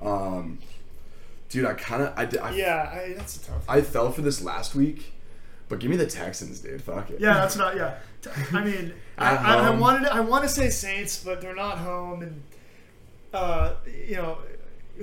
Um, 0.00 0.58
dude, 1.48 1.66
I 1.66 1.74
kind 1.74 2.02
of 2.02 2.12
I, 2.16 2.24
did- 2.24 2.40
I, 2.40 2.50
Yeah, 2.52 2.90
I, 2.92 3.14
that's 3.16 3.36
a 3.36 3.44
tough. 3.44 3.64
I 3.68 3.80
fell 3.82 4.10
for 4.12 4.22
this 4.22 4.42
last 4.42 4.74
week, 4.74 5.12
but 5.68 5.78
give 5.78 5.90
me 5.90 5.96
the 5.96 6.06
Texans, 6.06 6.60
dude. 6.60 6.82
Fuck 6.82 7.10
it. 7.10 7.20
Yeah, 7.20 7.34
that's 7.34 7.56
not. 7.56 7.76
Yeah, 7.76 7.96
I 8.52 8.64
mean, 8.64 8.92
I, 9.18 9.36
I, 9.36 9.54
I 9.68 9.70
wanted 9.70 10.08
I 10.08 10.20
want 10.20 10.44
to 10.44 10.48
say 10.48 10.70
Saints, 10.70 11.22
but 11.22 11.40
they're 11.40 11.54
not 11.54 11.78
home, 11.78 12.22
and 12.22 12.42
uh, 13.32 13.74
you 14.08 14.16
know, 14.16 14.38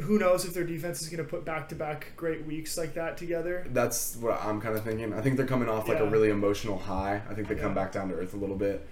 who 0.01 0.17
knows 0.19 0.45
if 0.45 0.53
their 0.53 0.63
defense 0.63 1.01
is 1.01 1.09
going 1.09 1.23
to 1.23 1.29
put 1.29 1.45
back 1.45 1.69
to 1.69 1.75
back 1.75 2.11
great 2.15 2.45
weeks 2.45 2.77
like 2.77 2.93
that 2.95 3.17
together. 3.17 3.65
That's 3.69 4.15
what 4.17 4.43
I'm 4.43 4.59
kind 4.61 4.75
of 4.75 4.83
thinking. 4.83 5.13
I 5.13 5.21
think 5.21 5.37
they're 5.37 5.45
coming 5.47 5.69
off 5.69 5.87
like 5.87 5.99
a 5.99 6.05
really 6.05 6.29
emotional 6.29 6.77
high. 6.77 7.21
I 7.29 7.33
think 7.33 7.47
they 7.47 7.55
come 7.55 7.73
back 7.73 7.91
down 7.91 8.09
to 8.09 8.15
earth 8.15 8.33
a 8.33 8.37
little 8.37 8.55
bit. 8.57 8.87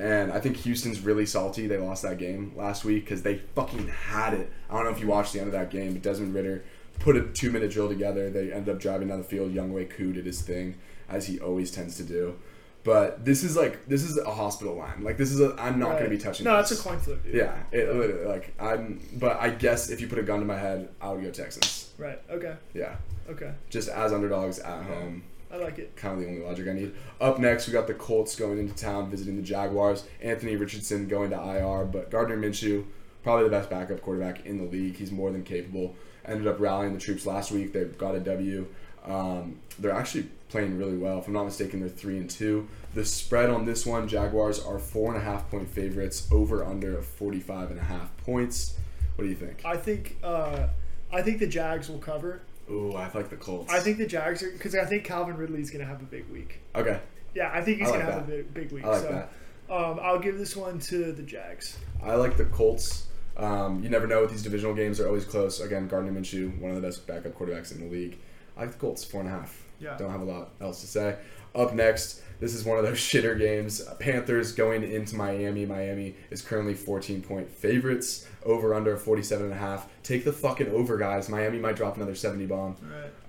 And 0.00 0.32
I 0.32 0.40
think 0.40 0.56
Houston's 0.58 1.00
really 1.00 1.26
salty. 1.26 1.66
They 1.66 1.76
lost 1.76 2.02
that 2.04 2.16
game 2.18 2.52
last 2.56 2.84
week 2.84 3.04
because 3.04 3.22
they 3.22 3.36
fucking 3.54 3.88
had 3.88 4.32
it. 4.34 4.50
I 4.70 4.74
don't 4.74 4.84
know 4.84 4.90
if 4.90 5.00
you 5.00 5.06
watched 5.08 5.32
the 5.34 5.40
end 5.40 5.48
of 5.48 5.52
that 5.52 5.70
game, 5.70 5.92
but 5.92 6.02
Desmond 6.02 6.34
Ridder 6.34 6.64
put 7.00 7.16
a 7.16 7.22
two 7.24 7.50
minute 7.50 7.70
drill 7.70 7.88
together. 7.88 8.30
They 8.30 8.50
ended 8.52 8.74
up 8.74 8.80
driving 8.80 9.08
down 9.08 9.18
the 9.18 9.24
field. 9.24 9.52
Younghoe 9.54 9.90
Koo 9.90 10.12
did 10.12 10.24
his 10.24 10.40
thing, 10.40 10.76
as 11.08 11.26
he 11.26 11.38
always 11.38 11.70
tends 11.70 11.96
to 11.98 12.02
do. 12.02 12.36
But 12.82 13.26
this 13.26 13.44
is 13.44 13.56
like 13.58 13.86
this 13.88 14.02
is 14.02 14.16
a 14.16 14.30
hospital 14.30 14.74
line. 14.74 15.04
Like 15.04 15.18
this 15.18 15.30
is 15.30 15.40
a 15.40 15.54
I'm 15.58 15.78
not 15.78 15.90
Right. 15.90 15.98
going 15.98 16.10
to 16.12 16.16
be 16.16 16.22
touching. 16.22 16.44
No, 16.44 16.56
this. 16.56 16.70
that's 16.70 16.80
a 16.80 16.82
coin 16.88 16.98
flip, 16.98 17.22
dude. 17.22 17.34
Yeah, 17.34 17.54
it 17.70 17.94
literally 17.94 18.24
like 18.24 18.54
I'm. 18.58 19.00
But 19.18 19.36
I 19.38 19.50
guess 19.50 19.90
if 19.90 20.00
you 20.00 20.08
put 20.08 20.18
a 20.18 20.22
gun 20.22 20.38
to 20.40 20.46
my 20.46 20.56
head, 20.58 20.88
I 20.98 21.10
would 21.12 21.22
go 21.22 21.30
Texans. 21.30 21.92
Right. 21.98 22.18
Okay. 22.30 22.54
Yeah, 22.72 22.96
Okay. 23.28 23.52
just 23.68 23.90
as 23.90 24.14
underdogs 24.14 24.60
at 24.60 24.82
home 24.86 25.24
I 25.52 25.56
like 25.56 25.78
it. 25.78 25.96
kind 25.96 26.14
of 26.14 26.20
the 26.20 26.28
only 26.28 26.42
logic 26.42 26.68
I 26.68 26.72
need. 26.72 26.94
Up 27.20 27.38
next, 27.38 27.66
we 27.66 27.72
got 27.72 27.86
the 27.86 27.94
Colts 27.94 28.36
going 28.36 28.58
into 28.58 28.74
town 28.74 29.10
visiting 29.10 29.36
the 29.36 29.42
Jaguars. 29.42 30.04
Anthony 30.22 30.56
Richardson 30.56 31.08
going 31.08 31.30
to 31.30 31.36
IR, 31.36 31.84
but 31.86 32.10
Gardner 32.10 32.36
Minshew, 32.36 32.84
probably 33.22 33.44
the 33.44 33.50
best 33.50 33.68
backup 33.68 34.00
quarterback 34.00 34.46
in 34.46 34.58
the 34.58 34.64
league. 34.64 34.96
He's 34.96 35.10
more 35.10 35.30
than 35.30 35.42
capable. 35.42 35.96
Ended 36.24 36.46
up 36.46 36.60
rallying 36.60 36.92
the 36.94 37.00
troops 37.00 37.26
last 37.26 37.50
week. 37.50 37.72
They 37.72 37.84
got 37.84 38.14
a 38.14 38.20
W. 38.20 38.66
Um, 39.04 39.58
they're 39.78 39.90
actually 39.90 40.28
playing 40.50 40.78
really 40.78 40.96
well. 40.96 41.18
If 41.18 41.26
I'm 41.26 41.32
not 41.32 41.44
mistaken, 41.44 41.80
they're 41.80 41.88
three 41.88 42.18
and 42.18 42.28
two. 42.28 42.68
The 42.94 43.04
spread 43.04 43.50
on 43.50 43.64
this 43.64 43.86
one, 43.86 44.06
Jaguars 44.08 44.60
are 44.60 44.78
four 44.78 45.12
and 45.12 45.20
a 45.20 45.24
half 45.24 45.50
point 45.50 45.68
favorites. 45.68 46.28
Over 46.30 46.64
under 46.64 46.98
of 46.98 47.06
45 47.06 47.70
and 47.70 47.80
a 47.80 47.84
half 47.84 48.16
points. 48.18 48.74
What 49.16 49.24
do 49.24 49.30
you 49.30 49.36
think? 49.36 49.62
I 49.64 49.76
think. 49.76 50.18
Uh, 50.22 50.68
I 51.12 51.22
think 51.22 51.40
the 51.40 51.46
Jags 51.46 51.88
will 51.88 51.98
cover. 51.98 52.42
Ooh, 52.70 52.92
I 52.92 53.10
like 53.12 53.30
the 53.30 53.36
Colts. 53.36 53.72
I 53.72 53.80
think 53.80 53.98
the 53.98 54.06
Jags 54.06 54.42
are 54.42 54.50
because 54.50 54.74
I 54.74 54.84
think 54.84 55.04
Calvin 55.04 55.36
Ridley's 55.36 55.70
going 55.70 55.80
to 55.80 55.90
have 55.90 56.00
a 56.00 56.06
big 56.06 56.28
week. 56.28 56.60
Okay, 56.74 57.00
Yeah, 57.34 57.50
I 57.52 57.62
think 57.62 57.78
he's 57.78 57.88
I 57.88 57.92
going 57.92 58.06
like 58.06 58.14
to 58.14 58.20
have 58.20 58.28
a 58.28 58.30
big, 58.30 58.54
big 58.54 58.72
week. 58.72 58.84
I 58.84 58.88
like 58.88 59.02
so, 59.02 59.08
that. 59.08 59.32
Um, 59.74 60.00
I'll 60.02 60.18
give 60.18 60.38
this 60.38 60.56
one 60.56 60.78
to 60.80 61.12
the 61.12 61.22
Jags. 61.22 61.78
I 62.02 62.14
like 62.14 62.36
the 62.36 62.44
Colts. 62.46 63.06
Um, 63.36 63.82
you 63.82 63.88
never 63.88 64.06
know 64.06 64.20
with 64.22 64.30
these 64.30 64.42
divisional 64.42 64.74
games; 64.74 64.98
they're 64.98 65.06
always 65.06 65.24
close. 65.24 65.60
Again, 65.60 65.88
Gardner 65.88 66.12
Minshew, 66.12 66.58
one 66.60 66.70
of 66.70 66.76
the 66.80 66.86
best 66.86 67.06
backup 67.06 67.32
quarterbacks 67.32 67.72
in 67.72 67.80
the 67.80 67.86
league. 67.86 68.18
I 68.56 68.62
like 68.62 68.72
the 68.72 68.78
Colts, 68.78 69.04
four 69.04 69.20
and 69.20 69.30
a 69.30 69.32
half. 69.32 69.64
Yeah. 69.80 69.96
Don't 69.96 70.10
have 70.10 70.20
a 70.20 70.24
lot 70.24 70.50
else 70.60 70.80
to 70.82 70.86
say. 70.86 71.16
Up 71.54 71.74
next, 71.74 72.22
this 72.40 72.54
is 72.54 72.64
one 72.64 72.78
of 72.78 72.84
those 72.84 72.98
shitter 72.98 73.38
games. 73.38 73.82
Panthers 73.98 74.52
going 74.52 74.82
into 74.82 75.16
Miami. 75.16 75.66
Miami 75.66 76.14
is 76.30 76.42
currently 76.42 76.74
14 76.74 77.22
point 77.22 77.50
favorites. 77.50 78.26
Over 78.44 78.72
under 78.74 78.96
47 78.96 79.44
and 79.46 79.54
a 79.54 79.56
half. 79.56 79.86
Take 80.02 80.24
the 80.24 80.32
fucking 80.32 80.68
over, 80.70 80.96
guys. 80.96 81.28
Miami 81.28 81.58
might 81.58 81.76
drop 81.76 81.96
another 81.96 82.14
70 82.14 82.46
bomb. 82.46 82.76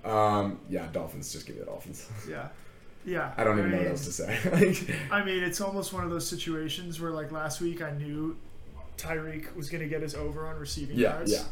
Right. 0.04 0.10
Um, 0.10 0.58
yeah, 0.70 0.88
Dolphins. 0.90 1.30
Just 1.30 1.46
give 1.46 1.56
me 1.56 1.60
the 1.60 1.66
Dolphins. 1.66 2.08
Yeah. 2.28 2.48
Yeah. 3.04 3.32
I 3.36 3.44
don't 3.44 3.58
even 3.58 3.72
know 3.72 3.78
what 3.78 3.88
else 3.88 4.04
to 4.06 4.12
say. 4.12 4.38
Like, 4.52 4.96
I 5.10 5.24
mean, 5.24 5.42
it's 5.42 5.60
almost 5.60 5.92
one 5.92 6.04
of 6.04 6.10
those 6.10 6.26
situations 6.26 7.00
where, 7.00 7.10
like 7.10 7.32
last 7.32 7.60
week, 7.60 7.82
I 7.82 7.90
knew 7.90 8.36
Tyreek 8.96 9.54
was 9.56 9.68
going 9.68 9.82
to 9.82 9.88
get 9.88 10.02
his 10.02 10.14
over 10.14 10.46
on 10.46 10.56
receiving 10.58 10.96
yeah, 10.96 11.14
yards. 11.14 11.32
yeah. 11.32 11.42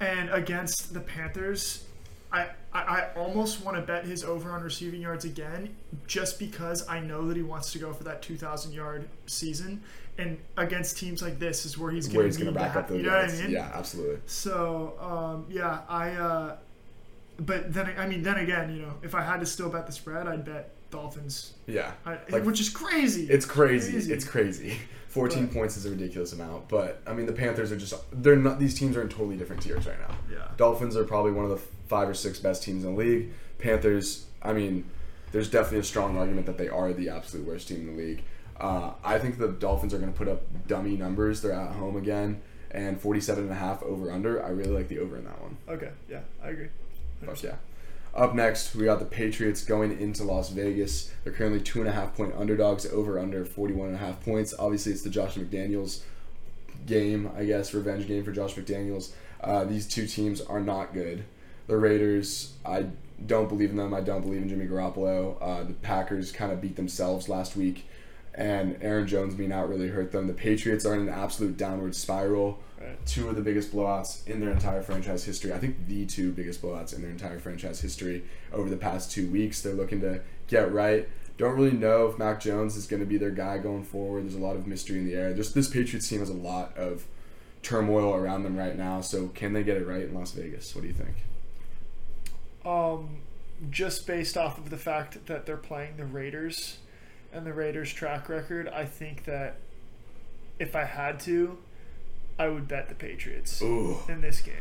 And 0.00 0.30
against 0.30 0.94
the 0.94 1.00
Panthers, 1.00 1.84
I, 2.32 2.48
I, 2.76 3.00
I 3.00 3.14
almost 3.16 3.64
want 3.64 3.76
to 3.76 3.82
bet 3.82 4.04
his 4.04 4.24
over 4.24 4.50
on 4.50 4.62
receiving 4.62 5.00
yards 5.00 5.24
again, 5.24 5.74
just 6.06 6.38
because 6.38 6.86
I 6.88 7.00
know 7.00 7.26
that 7.28 7.36
he 7.36 7.42
wants 7.42 7.72
to 7.72 7.78
go 7.78 7.92
for 7.92 8.04
that 8.04 8.22
2,000 8.22 8.72
yard 8.72 9.08
season. 9.26 9.82
And 10.18 10.38
against 10.56 10.96
teams 10.96 11.20
like 11.20 11.38
this 11.38 11.66
is 11.66 11.76
where 11.76 11.90
he's 11.90 12.08
going 12.08 12.30
to 12.30 12.52
back 12.52 12.74
up 12.74 12.88
those 12.88 12.98
You 12.98 13.02
know 13.04 13.16
what 13.16 13.28
I 13.28 13.32
mean? 13.32 13.50
Yeah, 13.50 13.70
absolutely. 13.74 14.18
So 14.26 14.94
um, 15.00 15.46
yeah, 15.50 15.80
I. 15.88 16.10
Uh, 16.12 16.56
but 17.38 17.72
then 17.72 17.92
I 17.98 18.06
mean, 18.06 18.22
then 18.22 18.36
again, 18.36 18.74
you 18.74 18.80
know, 18.82 18.94
if 19.02 19.14
I 19.14 19.20
had 19.20 19.40
to 19.40 19.46
still 19.46 19.68
bet 19.68 19.86
the 19.86 19.92
spread, 19.92 20.26
I'd 20.26 20.44
bet 20.44 20.70
Dolphins, 20.90 21.52
Yeah. 21.66 21.92
I, 22.06 22.16
Like, 22.30 22.44
which 22.44 22.60
is 22.60 22.70
crazy. 22.70 23.26
It's 23.28 23.44
crazy. 23.44 23.92
Crazy. 23.92 24.12
It's 24.12 24.24
crazy. 24.24 24.78
14 25.08 25.46
But- 25.46 25.54
points 25.54 25.76
is 25.76 25.84
a 25.86 25.90
ridiculous 25.90 26.32
amount, 26.32 26.68
but 26.68 27.02
I 27.06 27.12
mean 27.12 27.26
the 27.26 27.32
Panthers 27.32 27.70
are 27.72 27.76
just 27.76 27.94
they're 28.22 28.36
not 28.36 28.58
these 28.58 28.78
teams 28.78 28.96
are 28.96 29.02
in 29.02 29.08
totally 29.10 29.36
different 29.36 29.60
tiers 29.62 29.86
right 29.86 29.98
now. 30.00 30.14
yeah. 30.30 30.48
Dolphins 30.56 30.96
are 30.96 31.04
probably 31.04 31.32
one 31.32 31.44
of 31.44 31.50
the 31.50 31.60
five 31.88 32.08
or 32.08 32.14
six 32.14 32.38
best 32.38 32.62
teams 32.62 32.84
in 32.84 32.94
the 32.94 32.98
league. 32.98 33.32
Panthers, 33.58 34.26
I 34.42 34.52
mean, 34.52 34.84
there's 35.32 35.50
definitely 35.50 35.80
a 35.80 35.84
strong 35.84 36.16
argument 36.16 36.46
that 36.46 36.58
they 36.58 36.68
are 36.68 36.92
the 36.92 37.08
absolute 37.08 37.46
worst 37.46 37.68
team 37.68 37.88
in 37.88 37.96
the 37.96 38.02
league. 38.02 38.22
Uh, 38.58 38.92
I 39.04 39.18
think 39.18 39.38
the 39.38 39.48
Dolphins 39.48 39.92
are 39.92 39.98
going 39.98 40.12
to 40.12 40.16
put 40.16 40.28
up 40.28 40.42
dummy 40.66 40.96
numbers. 40.96 41.42
They're 41.42 41.52
at 41.52 41.72
home 41.72 41.96
again, 41.96 42.40
and 42.70 43.00
47 43.00 43.44
and 43.44 43.52
a 43.52 43.56
half 43.56 43.82
over 43.82 44.10
under. 44.10 44.42
I 44.42 44.48
really 44.48 44.70
like 44.70 44.88
the 44.88 44.98
over 44.98 45.16
in 45.16 45.24
that 45.24 45.40
one. 45.40 45.56
Okay. 45.68 45.90
Yeah, 46.08 46.20
I 46.42 46.50
agree. 46.50 46.68
Fuck 47.24 47.42
yeah. 47.42 47.56
Up 48.14 48.34
next, 48.34 48.74
we 48.74 48.86
got 48.86 48.98
the 48.98 49.04
Patriots 49.04 49.62
going 49.62 50.00
into 50.00 50.24
Las 50.24 50.48
Vegas. 50.48 51.12
They're 51.22 51.34
currently 51.34 51.60
two 51.60 51.80
and 51.80 51.88
a 51.88 51.92
half 51.92 52.16
point 52.16 52.34
underdogs, 52.34 52.86
over 52.86 53.18
under 53.18 53.44
41 53.44 53.88
and 53.88 53.96
a 53.96 53.98
half 53.98 54.24
points. 54.24 54.54
Obviously, 54.58 54.92
it's 54.92 55.02
the 55.02 55.10
Josh 55.10 55.34
McDaniels 55.34 56.00
game, 56.86 57.30
I 57.36 57.44
guess, 57.44 57.74
revenge 57.74 58.08
game 58.08 58.24
for 58.24 58.32
Josh 58.32 58.54
McDaniels. 58.54 59.12
Uh, 59.42 59.64
these 59.64 59.86
two 59.86 60.06
teams 60.06 60.40
are 60.40 60.60
not 60.60 60.94
good. 60.94 61.24
The 61.66 61.76
Raiders, 61.76 62.54
I 62.64 62.86
don't 63.26 63.48
believe 63.48 63.70
in 63.70 63.76
them. 63.76 63.92
I 63.94 64.00
don't 64.00 64.22
believe 64.22 64.42
in 64.42 64.48
Jimmy 64.48 64.66
Garoppolo. 64.66 65.36
Uh, 65.40 65.64
the 65.64 65.72
Packers 65.74 66.30
kind 66.32 66.52
of 66.52 66.60
beat 66.60 66.76
themselves 66.76 67.28
last 67.28 67.56
week, 67.56 67.86
and 68.34 68.76
Aaron 68.82 69.06
Jones 69.06 69.34
being 69.34 69.52
out 69.52 69.68
really 69.68 69.88
hurt 69.88 70.12
them. 70.12 70.26
The 70.26 70.34
Patriots 70.34 70.84
are 70.86 70.94
in 70.94 71.00
an 71.00 71.08
absolute 71.08 71.56
downward 71.56 71.94
spiral 71.94 72.58
Right. 72.78 73.06
two 73.06 73.30
of 73.30 73.36
the 73.36 73.40
biggest 73.42 73.72
blowouts 73.74 74.26
in 74.28 74.38
their 74.38 74.50
entire 74.50 74.82
franchise 74.82 75.24
history. 75.24 75.50
I 75.50 75.58
think 75.58 75.88
the 75.88 76.04
two 76.04 76.30
biggest 76.30 76.60
blowouts 76.60 76.94
in 76.94 77.00
their 77.00 77.10
entire 77.10 77.38
franchise 77.38 77.80
history 77.80 78.22
over 78.52 78.68
the 78.68 78.76
past 78.76 79.10
two 79.10 79.30
weeks. 79.30 79.62
They're 79.62 79.72
looking 79.72 80.02
to 80.02 80.20
get 80.46 80.70
right. 80.74 81.08
Don't 81.38 81.54
really 81.56 81.72
know 81.72 82.06
if 82.06 82.18
Mac 82.18 82.38
Jones 82.38 82.76
is 82.76 82.86
going 82.86 83.00
to 83.00 83.06
be 83.06 83.16
their 83.16 83.30
guy 83.30 83.56
going 83.56 83.82
forward. 83.82 84.24
There's 84.24 84.34
a 84.34 84.38
lot 84.38 84.56
of 84.56 84.66
mystery 84.66 84.98
in 84.98 85.06
the 85.06 85.14
air. 85.14 85.32
This 85.32 85.52
this 85.52 85.68
Patriots 85.70 86.06
team 86.06 86.20
has 86.20 86.28
a 86.28 86.34
lot 86.34 86.76
of 86.76 87.06
turmoil 87.62 88.14
around 88.14 88.42
them 88.42 88.56
right 88.56 88.76
now. 88.76 89.00
So 89.00 89.28
can 89.28 89.54
they 89.54 89.62
get 89.62 89.78
it 89.78 89.86
right 89.86 90.02
in 90.02 90.12
Las 90.14 90.32
Vegas? 90.32 90.74
What 90.74 90.82
do 90.82 90.88
you 90.88 90.94
think? 90.94 91.14
Um, 92.66 93.18
just 93.70 94.06
based 94.06 94.36
off 94.36 94.58
of 94.58 94.70
the 94.70 94.76
fact 94.76 95.26
that 95.26 95.46
they're 95.46 95.56
playing 95.56 95.96
the 95.96 96.04
Raiders 96.04 96.78
and 97.32 97.46
the 97.46 97.52
Raiders' 97.52 97.92
track 97.92 98.28
record, 98.28 98.68
I 98.68 98.84
think 98.84 99.24
that 99.24 99.56
if 100.58 100.74
I 100.74 100.84
had 100.84 101.20
to, 101.20 101.58
I 102.38 102.48
would 102.48 102.66
bet 102.68 102.88
the 102.88 102.94
Patriots 102.94 103.62
Ooh, 103.62 103.98
in 104.08 104.20
this 104.20 104.40
game. 104.40 104.54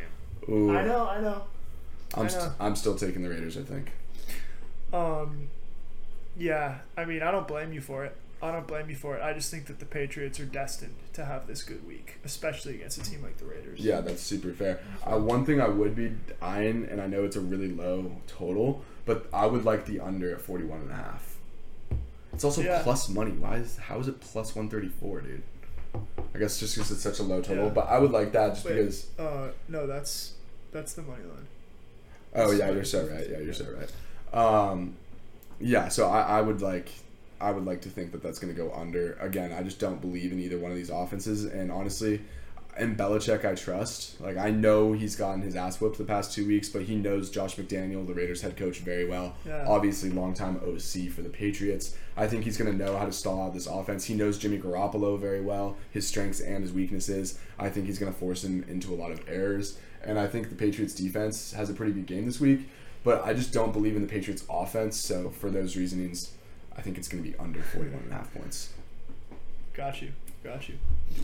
ooh. 0.47 0.75
I 0.75 0.85
know, 0.85 1.07
I 1.07 1.19
know. 1.19 1.43
I'm 2.13 2.25
I 2.25 2.27
st- 2.29 2.43
know. 2.43 2.53
I'm 2.59 2.75
still 2.75 2.95
taking 2.95 3.23
the 3.23 3.29
Raiders. 3.29 3.57
I 3.57 3.63
think. 3.63 3.91
Um, 4.93 5.47
yeah, 6.37 6.79
I 6.95 7.05
mean, 7.05 7.21
I 7.21 7.31
don't 7.31 7.47
blame 7.47 7.73
you 7.73 7.81
for 7.81 8.05
it. 8.05 8.15
I 8.41 8.51
don't 8.51 8.67
blame 8.67 8.89
you 8.89 8.95
for 8.95 9.15
it. 9.15 9.23
I 9.23 9.33
just 9.33 9.49
think 9.49 9.65
that 9.67 9.79
the 9.79 9.85
Patriots 9.85 10.39
are 10.39 10.45
destined 10.45 10.95
to 11.13 11.25
have 11.25 11.47
this 11.47 11.63
good 11.63 11.87
week, 11.87 12.17
especially 12.25 12.75
against 12.75 12.97
a 12.97 13.03
team 13.03 13.23
like 13.23 13.37
the 13.37 13.45
Raiders. 13.45 13.79
Yeah, 13.79 14.01
that's 14.01 14.21
super 14.21 14.51
fair. 14.51 14.79
Uh, 15.03 15.17
one 15.17 15.45
thing 15.45 15.59
I 15.61 15.67
would 15.67 15.95
be 15.95 16.11
eyeing, 16.41 16.85
and 16.91 17.01
I 17.01 17.07
know 17.07 17.23
it's 17.23 17.37
a 17.37 17.41
really 17.41 17.69
low 17.69 18.11
total, 18.27 18.83
but 19.05 19.27
I 19.33 19.45
would 19.45 19.63
like 19.65 19.85
the 19.85 19.99
under 19.99 20.33
at 20.33 20.41
41 20.41 20.81
and 20.81 20.91
a 20.91 20.95
half. 20.95 21.37
It's 22.33 22.43
also 22.43 22.61
Yeah. 22.61 22.81
plus 22.83 23.07
money. 23.09 23.31
Why 23.31 23.55
is 23.57 23.77
how 23.77 23.99
is 23.99 24.07
it 24.09 24.19
plus 24.19 24.53
134, 24.55 25.21
dude? 25.21 25.43
I 26.33 26.37
guess 26.37 26.59
just 26.59 26.75
because 26.75 26.91
it's 26.91 27.01
such 27.01 27.19
a 27.19 27.23
low 27.23 27.41
total, 27.41 27.65
Yeah. 27.65 27.69
but 27.71 27.87
I 27.87 27.97
would 27.97 28.11
like 28.11 28.33
that 28.33 28.55
just 28.55 28.65
Wait, 28.65 28.75
because. 28.75 29.07
uh, 29.17 29.51
no, 29.69 29.87
that's 29.87 30.33
that's 30.73 30.93
the 30.93 31.01
money 31.03 31.23
line. 31.23 31.47
Oh 32.35 32.47
that's 32.49 32.59
yeah, 32.59 32.69
you're 32.71 32.83
so 32.83 33.07
right. 33.07 33.29
Yeah, 33.29 33.39
you're 33.39 33.53
so 33.53 33.65
right. 33.71 34.37
Um, 34.37 34.97
yeah, 35.61 35.87
so 35.87 36.09
I, 36.09 36.39
I 36.39 36.41
would 36.41 36.61
like, 36.61 36.89
I 37.39 37.51
would 37.51 37.65
like 37.65 37.81
to 37.81 37.89
think 37.89 38.11
that 38.11 38.23
that's 38.23 38.39
going 38.39 38.53
to 38.53 38.59
go 38.59 38.71
under. 38.73 39.13
Again, 39.13 39.51
I 39.51 39.63
just 39.63 39.79
don't 39.79 40.01
believe 40.01 40.31
in 40.31 40.39
either 40.39 40.57
one 40.57 40.71
of 40.71 40.77
these 40.77 40.89
offenses, 40.89 41.45
and 41.45 41.71
honestly, 41.71 42.21
in 42.77 42.95
Belichick, 42.95 43.45
I 43.45 43.55
trust. 43.55 44.19
Like 44.19 44.37
I 44.37 44.51
know 44.51 44.93
he's 44.93 45.15
gotten 45.15 45.41
his 45.41 45.55
ass 45.55 45.79
whooped 45.79 45.97
the 45.97 46.03
past 46.03 46.33
two 46.33 46.47
weeks, 46.47 46.69
but 46.69 46.83
he 46.83 46.95
knows 46.95 47.29
Josh 47.29 47.55
McDaniel, 47.55 48.05
the 48.05 48.13
Raiders 48.13 48.41
head 48.41 48.57
coach, 48.57 48.79
very 48.79 49.05
well. 49.05 49.35
Yeah. 49.45 49.65
Obviously, 49.67 50.09
longtime 50.09 50.57
OC 50.57 51.09
for 51.11 51.21
the 51.21 51.29
Patriots. 51.29 51.95
I 52.17 52.27
think 52.27 52.43
he's 52.43 52.57
going 52.57 52.71
to 52.71 52.85
know 52.85 52.97
how 52.97 53.05
to 53.05 53.11
stall 53.11 53.41
out 53.41 53.53
this 53.53 53.67
offense. 53.67 54.05
He 54.05 54.13
knows 54.13 54.37
Jimmy 54.37 54.57
Garoppolo 54.57 55.19
very 55.19 55.41
well, 55.41 55.77
his 55.91 56.07
strengths 56.07 56.39
and 56.39 56.63
his 56.63 56.73
weaknesses. 56.73 57.39
I 57.57 57.69
think 57.69 57.85
he's 57.85 57.99
going 57.99 58.11
to 58.11 58.17
force 58.17 58.43
him 58.43 58.65
into 58.67 58.93
a 58.93 58.95
lot 58.95 59.11
of 59.11 59.21
errors, 59.27 59.77
and 60.03 60.19
I 60.19 60.27
think 60.27 60.49
the 60.49 60.55
Patriots 60.55 60.93
defense 60.93 61.53
has 61.53 61.69
a 61.69 61.73
pretty 61.73 61.93
good 61.93 62.05
game 62.05 62.25
this 62.25 62.39
week. 62.39 62.69
But 63.03 63.23
I 63.23 63.33
just 63.33 63.53
don't 63.53 63.71
believe 63.71 63.95
in 63.95 64.01
the 64.01 64.07
Patriots 64.07 64.43
offense. 64.49 64.97
So 64.97 65.29
for 65.29 65.51
those 65.51 65.77
reasonings, 65.77 66.31
I 66.77 66.81
think 66.81 66.97
it's 66.97 67.07
going 67.07 67.23
to 67.23 67.29
be 67.29 67.37
under 67.37 67.61
41 67.61 68.03
and 68.03 68.11
a 68.11 68.15
half 68.15 68.33
points. 68.33 68.73
Got 69.73 70.01
you, 70.01 70.11
got 70.43 70.69
you. 70.69 70.75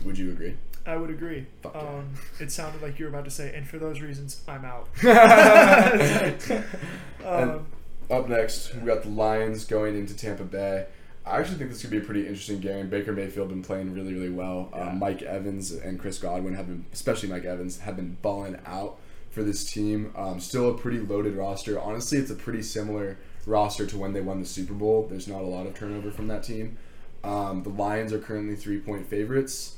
Would 0.04 0.18
you 0.18 0.30
agree? 0.30 0.56
I 0.84 0.96
would 0.96 1.10
agree. 1.10 1.46
Fuck 1.62 1.74
yeah. 1.74 1.80
Um, 1.80 2.10
it 2.40 2.50
sounded 2.50 2.82
like 2.82 2.98
you 2.98 3.04
were 3.04 3.10
about 3.10 3.24
to 3.24 3.30
say, 3.30 3.54
and 3.54 3.66
for 3.66 3.78
those 3.78 4.00
reasons, 4.00 4.42
I'm 4.48 4.64
out. 4.64 4.88
um, 7.24 7.66
Up 8.10 8.28
next, 8.28 8.74
we 8.74 8.86
got 8.86 9.02
the 9.02 9.10
Lions 9.10 9.64
going 9.64 9.96
into 9.96 10.16
Tampa 10.16 10.44
Bay. 10.44 10.86
I 11.24 11.38
actually 11.38 11.58
think 11.58 11.70
this 11.70 11.80
could 11.80 11.90
be 11.90 11.98
a 11.98 12.02
pretty 12.02 12.26
interesting 12.26 12.58
game. 12.58 12.90
Baker 12.90 13.12
Mayfield 13.12 13.48
been 13.48 13.62
playing 13.62 13.94
really, 13.94 14.12
really 14.12 14.28
well. 14.28 14.70
Yeah. 14.74 14.88
Um, 14.88 14.98
Mike 14.98 15.22
Evans 15.22 15.70
and 15.70 16.00
Chris 16.00 16.18
Godwin 16.18 16.54
have 16.54 16.66
been, 16.66 16.84
especially 16.92 17.28
Mike 17.28 17.44
Evans, 17.44 17.78
have 17.80 17.94
been 17.94 18.16
balling 18.22 18.58
out 18.66 18.98
for 19.30 19.44
this 19.44 19.64
team. 19.64 20.12
Um, 20.16 20.40
still 20.40 20.68
a 20.70 20.76
pretty 20.76 20.98
loaded 20.98 21.36
roster. 21.36 21.80
Honestly, 21.80 22.18
it's 22.18 22.30
a 22.30 22.34
pretty 22.34 22.62
similar 22.62 23.18
roster 23.46 23.86
to 23.86 23.98
when 23.98 24.12
they 24.12 24.20
won 24.20 24.40
the 24.40 24.46
Super 24.46 24.74
Bowl. 24.74 25.06
There's 25.08 25.28
not 25.28 25.42
a 25.42 25.46
lot 25.46 25.66
of 25.66 25.74
turnover 25.74 26.10
from 26.10 26.28
that 26.28 26.42
team. 26.42 26.78
Um, 27.24 27.62
the 27.62 27.68
Lions 27.70 28.12
are 28.12 28.18
currently 28.18 28.56
three 28.56 28.78
point 28.78 29.06
favorites. 29.06 29.76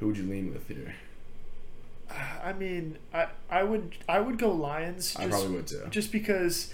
Who 0.00 0.08
would 0.08 0.18
you 0.18 0.24
lean 0.24 0.52
with 0.52 0.68
here? 0.68 0.94
I 2.42 2.52
mean, 2.52 2.98
I, 3.12 3.28
I 3.50 3.64
would 3.64 3.96
I 4.08 4.20
would 4.20 4.38
go 4.38 4.50
Lions. 4.52 5.12
Just, 5.14 5.20
I 5.20 5.28
probably 5.28 5.56
would 5.56 5.66
too. 5.66 5.82
just 5.90 6.12
because, 6.12 6.72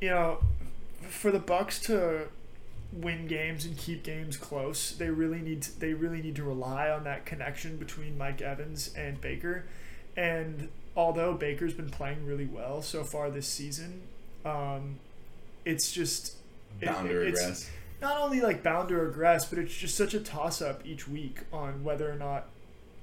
you 0.00 0.10
know, 0.10 0.38
for 1.08 1.30
the 1.30 1.38
Bucks 1.38 1.80
to 1.82 2.28
win 2.92 3.26
games 3.26 3.64
and 3.64 3.76
keep 3.76 4.02
games 4.02 4.36
close, 4.36 4.92
they 4.92 5.08
really 5.08 5.38
need 5.40 5.62
to, 5.62 5.80
they 5.80 5.94
really 5.94 6.20
need 6.20 6.36
to 6.36 6.42
rely 6.42 6.90
on 6.90 7.04
that 7.04 7.24
connection 7.24 7.76
between 7.76 8.18
Mike 8.18 8.42
Evans 8.42 8.92
and 8.96 9.20
Baker. 9.20 9.64
And 10.16 10.68
although 10.96 11.34
Baker's 11.34 11.72
been 11.72 11.90
playing 11.90 12.26
really 12.26 12.46
well 12.46 12.82
so 12.82 13.04
far 13.04 13.30
this 13.30 13.46
season, 13.46 14.02
um, 14.44 14.98
it's 15.64 15.92
just 15.92 16.34
it- 16.80 16.86
Bound 16.86 17.08
to 17.08 17.20
it's 17.20 17.40
regress. 17.40 17.70
not 18.00 18.18
only 18.20 18.40
like 18.40 18.62
bound 18.62 18.88
to 18.88 18.96
regress, 18.96 19.44
but 19.46 19.58
it's 19.58 19.74
just 19.74 19.96
such 19.96 20.14
a 20.14 20.20
toss 20.20 20.62
up 20.62 20.80
each 20.86 21.06
week 21.08 21.40
on 21.52 21.84
whether 21.84 22.10
or 22.10 22.16
not 22.16 22.48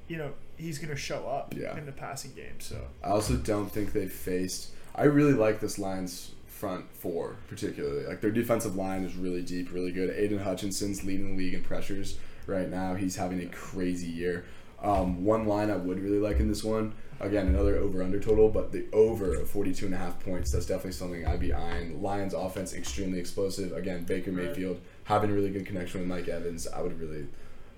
you 0.08 0.18
know 0.18 0.32
he's 0.58 0.78
going 0.80 0.90
to 0.90 0.96
show 0.96 1.28
up 1.28 1.54
Yeah. 1.56 1.78
in 1.78 1.86
the 1.86 1.92
passing 1.92 2.34
game. 2.34 2.60
So 2.60 2.78
I 3.04 3.10
also 3.10 3.36
don't 3.36 3.72
think 3.72 3.94
they've 3.94 4.12
faced. 4.12 4.72
I 4.96 5.04
really 5.04 5.34
like 5.34 5.60
this 5.60 5.78
Lions 5.78 6.32
front 6.48 6.86
four, 6.92 7.36
particularly. 7.48 8.08
Like 8.08 8.22
their 8.22 8.32
defensive 8.32 8.76
line 8.76 9.04
is 9.04 9.16
really 9.16 9.44
deep, 9.44 9.72
really 9.72 9.92
good. 9.92 10.10
Aidan 10.10 10.40
Hutchinson's 10.40 11.04
leading 11.04 11.32
the 11.36 11.38
league 11.44 11.54
in 11.54 11.62
pressures 11.62 12.18
right 12.48 12.68
now. 12.70 12.96
He's 12.96 13.16
having 13.18 13.40
a 13.42 13.46
crazy 13.48 14.08
year. 14.08 14.46
Um, 14.82 15.26
one 15.26 15.45
line 15.48 15.70
I 15.72 15.76
would 15.76 15.99
really 15.99 16.20
like 16.20 16.40
in 16.40 16.48
this 16.49 16.64
one, 16.64 16.94
again, 17.20 17.48
another 17.48 17.78
over 17.78 18.04
under 18.04 18.20
total, 18.20 18.49
but 18.49 18.72
the 18.72 18.86
over 18.94 19.34
of 19.36 19.49
42 19.49 19.86
and 19.88 19.95
a 19.95 19.98
half 19.98 20.20
points, 20.20 20.52
that's 20.52 20.68
definitely 20.68 20.91
something 20.91 21.26
I'd 21.26 21.40
be 21.40 21.52
eyeing. 21.54 22.02
Lions 22.02 22.34
offense 22.36 22.74
extremely 22.74 23.20
explosive. 23.20 23.72
Again, 23.74 24.04
Baker 24.04 24.32
Mayfield 24.32 24.80
having 25.06 25.32
a 25.32 25.34
really 25.34 25.49
good 25.49 25.66
connection 25.66 25.99
with 26.02 26.08
Mike 26.10 26.28
Evans. 26.28 26.68
I 26.68 26.82
would 26.82 26.99
really 26.99 27.28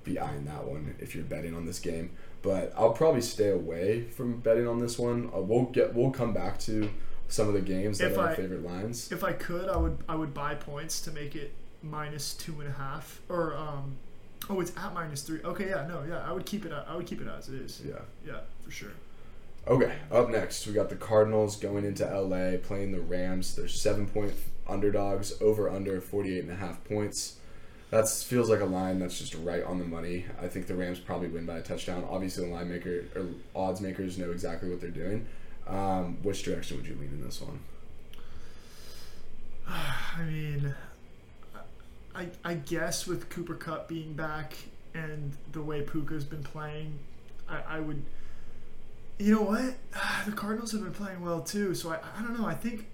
be 0.03 0.19
eyeing 0.19 0.45
that 0.45 0.65
one 0.65 0.95
if 0.99 1.15
you're 1.15 1.23
betting 1.23 1.53
on 1.55 1.65
this 1.65 1.79
game. 1.79 2.11
but 2.41 2.73
I'll 2.77 2.93
probably 2.93 3.21
stay 3.21 3.49
away 3.49 4.03
from 4.03 4.39
betting 4.39 4.65
on 4.67 4.79
this 4.79 4.97
one. 4.97 5.29
Uh, 5.35 5.39
we'll 5.41 5.65
get 5.65 5.93
we'll 5.93 6.11
come 6.11 6.33
back 6.33 6.57
to 6.59 6.89
some 7.27 7.47
of 7.49 7.53
the 7.53 7.59
games 7.61 7.97
that 7.99 8.11
If 8.11 8.17
are 8.17 8.29
I- 8.29 8.35
favorite 8.35 8.63
lines. 8.63 9.11
If 9.11 9.23
I 9.25 9.33
could, 9.33 9.67
I 9.69 9.75
would 9.77 9.97
I 10.07 10.15
would 10.15 10.33
buy 10.33 10.55
points 10.55 11.01
to 11.01 11.11
make 11.11 11.35
it 11.35 11.51
minus 11.83 12.33
two 12.33 12.59
and 12.61 12.69
a 12.69 12.73
half 12.73 13.21
or 13.29 13.55
um. 13.55 13.97
Oh, 14.49 14.59
it's 14.59 14.71
at 14.75 14.93
minus 14.93 15.21
three. 15.21 15.41
Okay, 15.43 15.69
yeah, 15.69 15.85
no, 15.87 16.03
yeah, 16.07 16.27
I 16.27 16.31
would 16.31 16.45
keep 16.45 16.65
it. 16.65 16.71
I 16.71 16.95
would 16.95 17.05
keep 17.05 17.21
it 17.21 17.27
as 17.27 17.49
it 17.49 17.55
is. 17.55 17.81
Yeah. 17.85 17.99
Yeah, 18.25 18.39
for 18.63 18.71
sure. 18.71 18.91
Okay, 19.67 19.93
up 20.11 20.29
next 20.29 20.65
we 20.65 20.73
got 20.73 20.89
the 20.89 20.95
Cardinals 20.95 21.55
going 21.55 21.85
into 21.85 22.03
LA 22.03 22.57
playing 22.57 22.91
the 22.91 22.99
Rams. 23.01 23.55
They're 23.55 23.67
seven 23.67 24.07
point 24.07 24.33
underdogs, 24.67 25.39
over 25.41 25.69
under 25.69 26.01
48 26.01 26.43
and 26.43 26.51
a 26.51 26.55
half 26.55 26.83
points. 26.85 27.35
That 27.91 28.07
feels 28.07 28.49
like 28.49 28.59
a 28.59 28.65
line 28.65 28.99
that's 28.99 29.17
just 29.17 29.33
right 29.35 29.63
on 29.63 29.79
the 29.79 29.85
money. 29.85 30.25
I 30.41 30.47
think 30.47 30.67
the 30.67 30.75
Rams 30.75 30.99
probably 30.99 31.27
win 31.27 31.45
by 31.45 31.57
a 31.57 31.61
touchdown. 31.61 32.05
Obviously, 32.09 32.45
the 32.47 32.53
line 32.53 32.69
maker 32.69 33.05
or 33.15 33.25
odds 33.55 33.81
makers 33.81 34.17
know 34.17 34.31
exactly 34.31 34.69
what 34.69 34.79
they're 34.79 34.89
doing. 34.89 35.25
Um, 35.67 36.17
which 36.23 36.43
direction 36.43 36.77
would 36.77 36.87
you 36.87 36.95
lean 36.95 37.09
in 37.09 37.23
this 37.23 37.41
one? 37.41 37.59
I 39.67 40.23
mean, 40.23 40.73
I 42.19 42.27
I 42.43 42.53
guess 42.55 43.07
with 43.07 43.29
Cooper 43.29 43.55
Kupp 43.55 43.87
being 43.87 44.13
back 44.13 44.53
and 44.93 45.31
the 45.51 45.61
way 45.61 45.81
Puka's 45.81 46.25
been 46.25 46.43
playing, 46.43 46.97
I, 47.47 47.77
I 47.77 47.79
would. 47.79 48.03
You 49.17 49.35
know 49.35 49.41
what? 49.41 49.75
The 50.25 50.31
Cardinals 50.33 50.71
have 50.73 50.81
been 50.83 50.91
playing 50.93 51.21
well 51.21 51.41
too, 51.41 51.73
so 51.73 51.89
I 51.91 51.95
I 52.17 52.21
don't 52.21 52.37
know. 52.39 52.45
I 52.45 52.53
think 52.53 52.87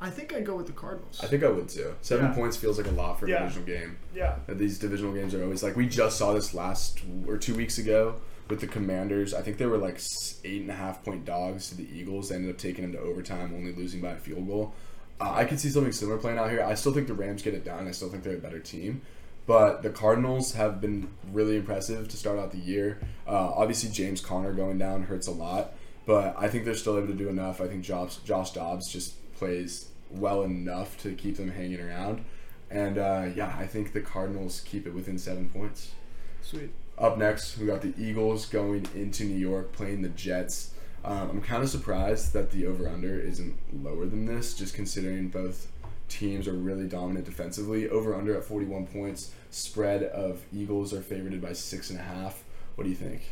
I 0.00 0.10
think 0.10 0.32
I'd 0.34 0.44
go 0.44 0.56
with 0.56 0.66
the 0.66 0.72
Cardinals. 0.72 1.20
I 1.22 1.26
think 1.26 1.44
I 1.44 1.48
would 1.48 1.68
too. 1.68 1.94
Seven 2.02 2.26
Yeah. 2.26 2.34
points 2.34 2.56
feels 2.56 2.76
like 2.78 2.88
a 2.88 2.90
lot 2.92 3.20
for 3.20 3.26
a 3.26 3.30
Yeah. 3.30 3.38
divisional 3.40 3.66
game. 3.66 3.96
yeah. 4.14 4.36
These 4.48 4.78
divisional 4.78 5.12
games 5.14 5.32
are 5.34 5.42
always 5.42 5.62
like 5.62 5.76
we 5.76 5.86
just 5.86 6.18
saw 6.18 6.32
this 6.32 6.52
last 6.54 7.00
or 7.26 7.36
two 7.38 7.54
weeks 7.54 7.78
ago 7.78 8.16
with 8.48 8.60
the 8.60 8.66
Commanders. 8.66 9.32
I 9.32 9.42
think 9.42 9.58
they 9.58 9.66
were 9.66 9.78
like 9.78 10.00
eight 10.44 10.62
and 10.62 10.70
a 10.70 10.74
half 10.74 11.04
point 11.04 11.24
dogs 11.24 11.68
to 11.70 11.76
the 11.76 11.86
Eagles. 11.96 12.28
They 12.30 12.34
ended 12.36 12.50
up 12.50 12.58
taking 12.58 12.82
them 12.82 12.92
to 12.92 12.98
overtime, 12.98 13.52
only 13.54 13.72
losing 13.72 14.00
by 14.00 14.10
a 14.10 14.16
field 14.16 14.46
goal. 14.48 14.74
Uh, 15.22 15.32
I 15.34 15.44
could 15.44 15.60
see 15.60 15.68
something 15.68 15.92
similar 15.92 16.18
playing 16.18 16.38
out 16.38 16.50
here. 16.50 16.62
I 16.62 16.74
still 16.74 16.92
think 16.92 17.06
the 17.06 17.14
Rams 17.14 17.42
get 17.42 17.54
it 17.54 17.64
done. 17.64 17.86
I 17.86 17.92
still 17.92 18.08
think 18.08 18.24
they're 18.24 18.34
a 18.34 18.40
better 18.40 18.58
team. 18.58 19.02
But 19.46 19.82
the 19.82 19.90
Cardinals 19.90 20.54
have 20.54 20.80
been 20.80 21.10
really 21.32 21.56
impressive 21.56 22.08
to 22.08 22.16
start 22.16 22.38
out 22.38 22.50
the 22.50 22.58
year. 22.58 22.98
Uh, 23.26 23.52
obviously, 23.54 23.90
James 23.90 24.20
Conner 24.20 24.52
going 24.52 24.78
down 24.78 25.04
hurts 25.04 25.26
a 25.28 25.32
lot, 25.32 25.74
but 26.06 26.34
I 26.38 26.48
think 26.48 26.64
they're 26.64 26.74
still 26.74 26.96
able 26.96 27.08
to 27.08 27.14
do 27.14 27.28
enough. 27.28 27.60
I 27.60 27.68
think 27.68 27.84
Josh, 27.84 28.16
Josh 28.18 28.52
Dobbs 28.52 28.90
just 28.90 29.14
plays 29.34 29.88
well 30.10 30.42
enough 30.42 31.00
to 31.02 31.12
keep 31.14 31.36
them 31.36 31.50
hanging 31.50 31.80
around. 31.80 32.24
And 32.70 32.98
uh, 32.98 33.26
yeah, 33.34 33.54
I 33.58 33.66
think 33.66 33.92
the 33.92 34.00
Cardinals 34.00 34.60
keep 34.64 34.86
it 34.86 34.94
within 34.94 35.18
seven 35.18 35.50
points. 35.50 35.92
Sweet. 36.40 36.70
Up 36.98 37.16
next, 37.18 37.58
we 37.58 37.66
got 37.66 37.82
the 37.82 37.94
Eagles 37.98 38.46
going 38.46 38.86
into 38.94 39.24
New 39.24 39.38
York 39.38 39.72
playing 39.72 40.02
the 40.02 40.08
Jets. 40.10 40.72
Um, 41.04 41.30
I'm 41.30 41.42
kind 41.42 41.62
of 41.62 41.68
surprised 41.68 42.32
that 42.32 42.50
the 42.50 42.66
over 42.66 42.88
under 42.88 43.18
isn't 43.18 43.56
lower 43.82 44.06
than 44.06 44.26
this, 44.26 44.54
just 44.54 44.74
considering 44.74 45.28
both 45.28 45.70
teams 46.08 46.46
are 46.46 46.52
really 46.52 46.86
dominant 46.86 47.24
defensively. 47.24 47.88
Over 47.88 48.14
under 48.14 48.36
at 48.36 48.44
41 48.44 48.86
points. 48.86 49.32
Spread 49.50 50.02
of 50.04 50.42
Eagles 50.52 50.92
are 50.92 51.02
favored 51.02 51.40
by 51.40 51.52
six 51.52 51.90
and 51.90 51.98
a 51.98 52.02
half. 52.02 52.44
What 52.74 52.84
do 52.84 52.90
you 52.90 52.96
think? 52.96 53.22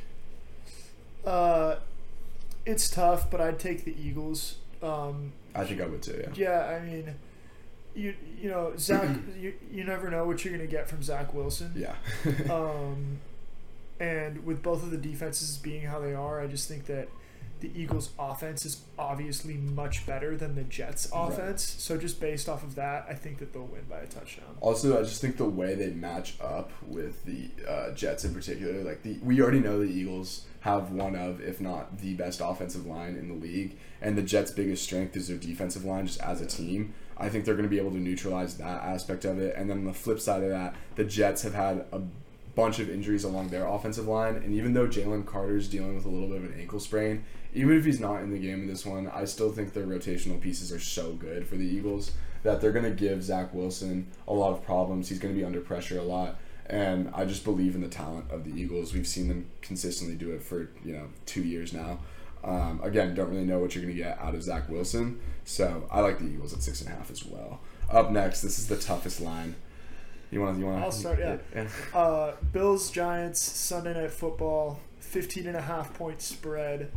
Uh, 1.24 1.76
it's 2.66 2.88
tough, 2.88 3.30
but 3.30 3.40
I'd 3.40 3.59
take 3.59 3.84
the 3.84 3.94
Eagles. 4.01 4.56
Um, 4.82 5.32
I 5.55 5.64
think 5.64 5.80
I 5.80 5.86
would 5.86 6.02
too. 6.02 6.24
Yeah. 6.34 6.51
yeah, 6.51 6.76
I 6.76 6.80
mean, 6.80 7.14
you 7.94 8.14
you 8.40 8.48
know 8.48 8.72
Zach, 8.78 9.16
you, 9.38 9.55
you 9.70 9.84
never 9.84 10.10
know 10.10 10.26
what 10.26 10.44
you're 10.44 10.52
gonna 10.55 10.66
get 10.66 10.88
from 10.88 11.02
Zach 11.02 11.34
Wilson. 11.34 11.72
Yeah. 11.76 11.94
Um, 12.51 13.18
and 13.98 14.47
with 14.47 14.62
both 14.62 14.82
of 14.82 14.90
the 14.90 14.97
defenses 14.97 15.59
being 15.59 15.82
how 15.82 16.01
they 16.01 16.14
are, 16.14 16.40
I 16.40 16.47
just 16.47 16.66
think 16.68 16.86
that 16.86 17.09
the 17.61 17.70
Eagles' 17.74 18.11
offense 18.19 18.65
is 18.65 18.82
obviously 18.99 19.55
much 19.55 20.07
better 20.07 20.37
than 20.37 20.55
the 20.55 20.62
Jets' 20.62 21.09
Right. 21.12 21.28
offense. 21.31 21.62
So 21.78 21.97
just 21.97 22.20
based 22.20 22.49
off 22.49 22.62
of 22.62 22.74
that, 22.74 23.07
I 23.09 23.15
think 23.15 23.39
that 23.39 23.53
they'll 23.53 23.65
win 23.65 23.85
by 23.89 23.99
a 23.99 24.07
touchdown. 24.07 24.47
Also, 24.61 24.99
I 24.99 25.03
just 25.03 25.20
think 25.20 25.37
the 25.37 25.45
way 25.45 25.74
they 25.74 25.91
match 25.91 26.37
up 26.41 26.70
with 26.87 27.24
the 27.24 27.51
uh, 27.69 27.91
Jets 27.93 28.24
in 28.24 28.35
particular, 28.35 28.82
like 28.82 29.03
the 29.03 29.19
we 29.23 29.41
already 29.41 29.61
know 29.61 29.78
the 29.78 29.91
Eagles 29.91 30.47
have 30.61 30.91
one 30.93 31.15
of, 31.16 31.41
if 31.41 31.61
not 31.61 31.99
the 31.99 32.15
best 32.15 32.41
offensive 32.45 32.87
line 32.87 33.16
in 33.16 33.28
the 33.28 33.35
league, 33.35 33.77
and 34.03 34.16
the 34.16 34.23
Jets' 34.23 34.51
biggest 34.51 34.82
strength 34.85 35.16
is 35.16 35.28
their 35.28 35.39
defensive 35.39 35.85
line, 35.85 36.07
just 36.07 36.20
as 36.20 36.41
a 36.41 36.47
team. 36.47 36.93
I 37.16 37.28
think 37.28 37.45
they're 37.45 37.55
going 37.55 37.65
to 37.69 37.70
be 37.70 37.78
able 37.78 37.91
to 37.93 37.99
neutralize 37.99 38.57
that 38.57 38.82
aspect 38.82 39.24
of 39.27 39.39
it. 39.39 39.55
And 39.57 39.69
then 39.69 39.78
on 39.78 39.85
the 39.85 39.93
flip 39.93 40.20
side 40.20 40.43
of 40.43 40.49
that, 40.51 40.74
the 40.97 41.05
Jets 41.05 41.43
have 41.43 41.53
had 41.55 41.85
a 41.93 42.01
bunch 42.55 42.78
of 42.78 42.91
injuries 42.91 43.24
along 43.24 43.49
their 43.49 43.66
offensive 43.66 44.07
line, 44.09 44.37
and 44.37 44.53
even 44.55 44.73
though 44.74 44.87
Jalen 44.87 45.24
Carter's 45.24 45.69
dealing 45.69 45.95
with 45.95 46.05
a 46.05 46.09
little 46.09 46.28
bit 46.28 46.39
of 46.39 46.45
an 46.45 46.55
ankle 46.59 46.81
sprain, 46.81 47.24
even 47.52 47.77
if 47.77 47.85
he's 47.85 48.01
not 48.01 48.22
in 48.22 48.31
the 48.31 48.39
game 48.39 48.62
in 48.62 48.66
this 48.66 48.86
one, 48.86 49.09
I 49.09 49.24
still 49.24 49.51
think 49.51 49.72
their 49.72 49.86
rotational 49.86 50.40
pieces 50.40 50.72
are 50.72 50.81
so 50.81 51.12
good 51.12 51.47
for 51.47 51.56
the 51.56 51.64
Eagles 51.64 52.12
that 52.43 52.60
they're 52.60 52.72
going 52.72 52.85
to 52.85 52.90
give 52.90 53.22
Zach 53.22 53.52
Wilson 53.52 54.06
a 54.27 54.32
lot 54.32 54.52
of 54.52 54.64
problems. 54.64 55.09
He's 55.09 55.18
going 55.18 55.35
to 55.35 55.39
be 55.39 55.44
under 55.44 55.60
pressure 55.60 55.98
a 55.98 56.02
lot. 56.02 56.39
And 56.66 57.10
I 57.12 57.24
just 57.24 57.44
believe 57.44 57.74
in 57.74 57.81
the 57.81 57.89
talent 57.89 58.31
of 58.31 58.44
the 58.44 58.52
Eagles. 58.52 58.94
We've 58.94 59.06
seen 59.06 59.28
them 59.28 59.51
consistently 59.60 60.14
do 60.14 60.31
it 60.31 60.43
for, 60.43 60.70
you 60.85 60.93
know, 60.93 61.09
two 61.27 61.43
years 61.43 61.72
now. 61.72 61.98
Um, 62.44 62.81
again, 62.82 63.14
don't 63.14 63.28
really 63.28 63.44
know 63.44 63.59
what 63.59 63.74
you're 63.74 63.82
going 63.82 63.94
to 63.97 64.02
get 64.02 64.18
out 64.18 64.35
of 64.35 64.43
Zach 64.43 64.68
Wilson. 64.68 65.20
So 65.44 65.86
I 65.90 66.01
like 66.01 66.18
the 66.18 66.27
Eagles 66.27 66.55
at 66.55 66.62
six 66.62 66.81
and 66.81 66.90
a 66.90 66.94
half 66.94 67.10
as 67.10 67.24
well. 67.24 67.60
Up 67.90 68.12
next, 68.12 68.40
this 68.40 68.59
is 68.59 68.68
the 68.68 68.77
toughest 68.77 69.20
line. 69.20 69.56
You 70.31 70.40
want 70.40 70.55
to? 70.55 70.60
You 70.60 70.66
want 70.66 70.78
to? 70.78 70.85
I'll 70.85 70.93
start, 70.93 71.18
yeah. 71.18 71.68
Uh, 71.93 72.36
Bills 72.52 72.90
Giants 72.90 73.43
Sunday 73.43 74.01
Night 74.01 74.12
Football 74.12 74.78
15 75.01 75.48
and 75.48 75.56
a 75.56 75.62
half 75.62 75.93
point 75.94 76.22
spread. 76.22 76.93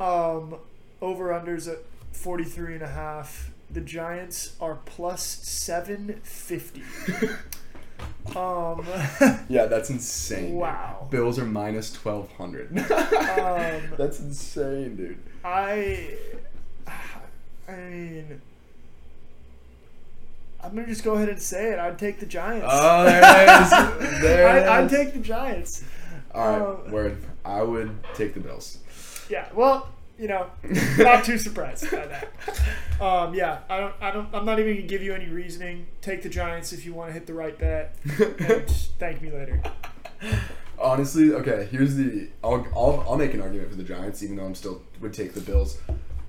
Um, 0.00 0.56
over 1.00 1.28
unders 1.30 1.70
at 1.70 1.78
43 2.12 2.74
and 2.74 2.82
a 2.82 2.88
half. 2.88 3.50
The 3.70 3.80
Giants 3.80 4.54
are 4.60 4.78
plus 4.86 5.22
750. 5.22 6.82
um, 8.36 8.84
Yeah, 9.48 9.66
that's 9.66 9.90
insane. 9.90 10.50
dude. 10.50 10.54
Wow. 10.56 11.06
Bills 11.10 11.38
are 11.38 11.44
minus 11.44 11.92
twelve 11.92 12.30
hundred. 12.32 12.76
um, 12.78 12.84
that's 13.98 14.20
insane, 14.20 14.96
dude. 14.96 15.18
I, 15.44 16.16
I 16.86 17.72
mean, 17.76 18.40
I'm 20.62 20.74
gonna 20.74 20.86
just 20.86 21.04
go 21.04 21.14
ahead 21.14 21.28
and 21.28 21.40
say 21.40 21.72
it. 21.72 21.78
I'd 21.78 21.98
take 21.98 22.20
the 22.20 22.26
Giants. 22.26 22.66
Oh, 22.68 23.04
there 23.04 23.20
it 23.22 23.62
is. 23.62 24.20
There 24.20 24.58
it 24.58 24.66
I, 24.68 24.82
I'd 24.82 24.90
take 24.90 25.12
the 25.12 25.20
Giants. 25.20 25.84
All 26.34 26.46
right, 26.58 26.84
um, 26.86 26.90
word. 26.90 27.16
I 27.44 27.62
would 27.62 27.90
take 28.14 28.34
the 28.34 28.40
Bills. 28.40 28.78
Yeah. 29.28 29.48
Well, 29.54 29.88
you 30.18 30.26
know, 30.28 30.50
not 30.98 31.24
too 31.24 31.38
surprised 31.38 31.90
by 31.90 32.06
that. 32.06 32.28
Um, 33.00 33.32
yeah, 33.32 33.60
I 33.70 33.78
don't. 33.78 33.94
I 34.00 34.10
don't. 34.10 34.28
I'm 34.34 34.44
not 34.44 34.58
even 34.58 34.74
gonna 34.74 34.88
give 34.88 35.04
you 35.04 35.14
any 35.14 35.28
reasoning. 35.28 35.86
Take 36.00 36.24
the 36.24 36.28
Giants 36.28 36.72
if 36.72 36.84
you 36.84 36.92
want 36.94 37.10
to 37.10 37.12
hit 37.12 37.28
the 37.28 37.32
right 37.32 37.56
bet, 37.56 37.94
and 38.18 38.68
thank 38.98 39.22
me 39.22 39.30
later. 39.30 39.62
Honestly, 40.80 41.32
okay. 41.32 41.68
Here's 41.70 41.94
the. 41.94 42.28
I'll, 42.42 42.66
I'll 42.74 43.04
I'll 43.08 43.16
make 43.16 43.34
an 43.34 43.40
argument 43.40 43.70
for 43.70 43.76
the 43.76 43.84
Giants, 43.84 44.20
even 44.24 44.34
though 44.34 44.46
I'm 44.46 44.56
still 44.56 44.82
would 45.00 45.14
take 45.14 45.32
the 45.34 45.40
Bills. 45.40 45.78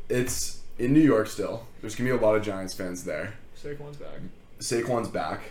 It's 0.09 0.59
in 0.77 0.93
New 0.93 0.99
York 0.99 1.26
still. 1.26 1.65
There's 1.81 1.95
gonna 1.95 2.11
be 2.11 2.15
a 2.15 2.19
lot 2.21 2.35
of 2.35 2.43
Giants 2.43 2.76
fans 2.76 3.03
there. 3.03 3.34
Saquon's 3.57 3.97
back. 3.97 4.19
Saquon's 4.59 5.07
back. 5.07 5.41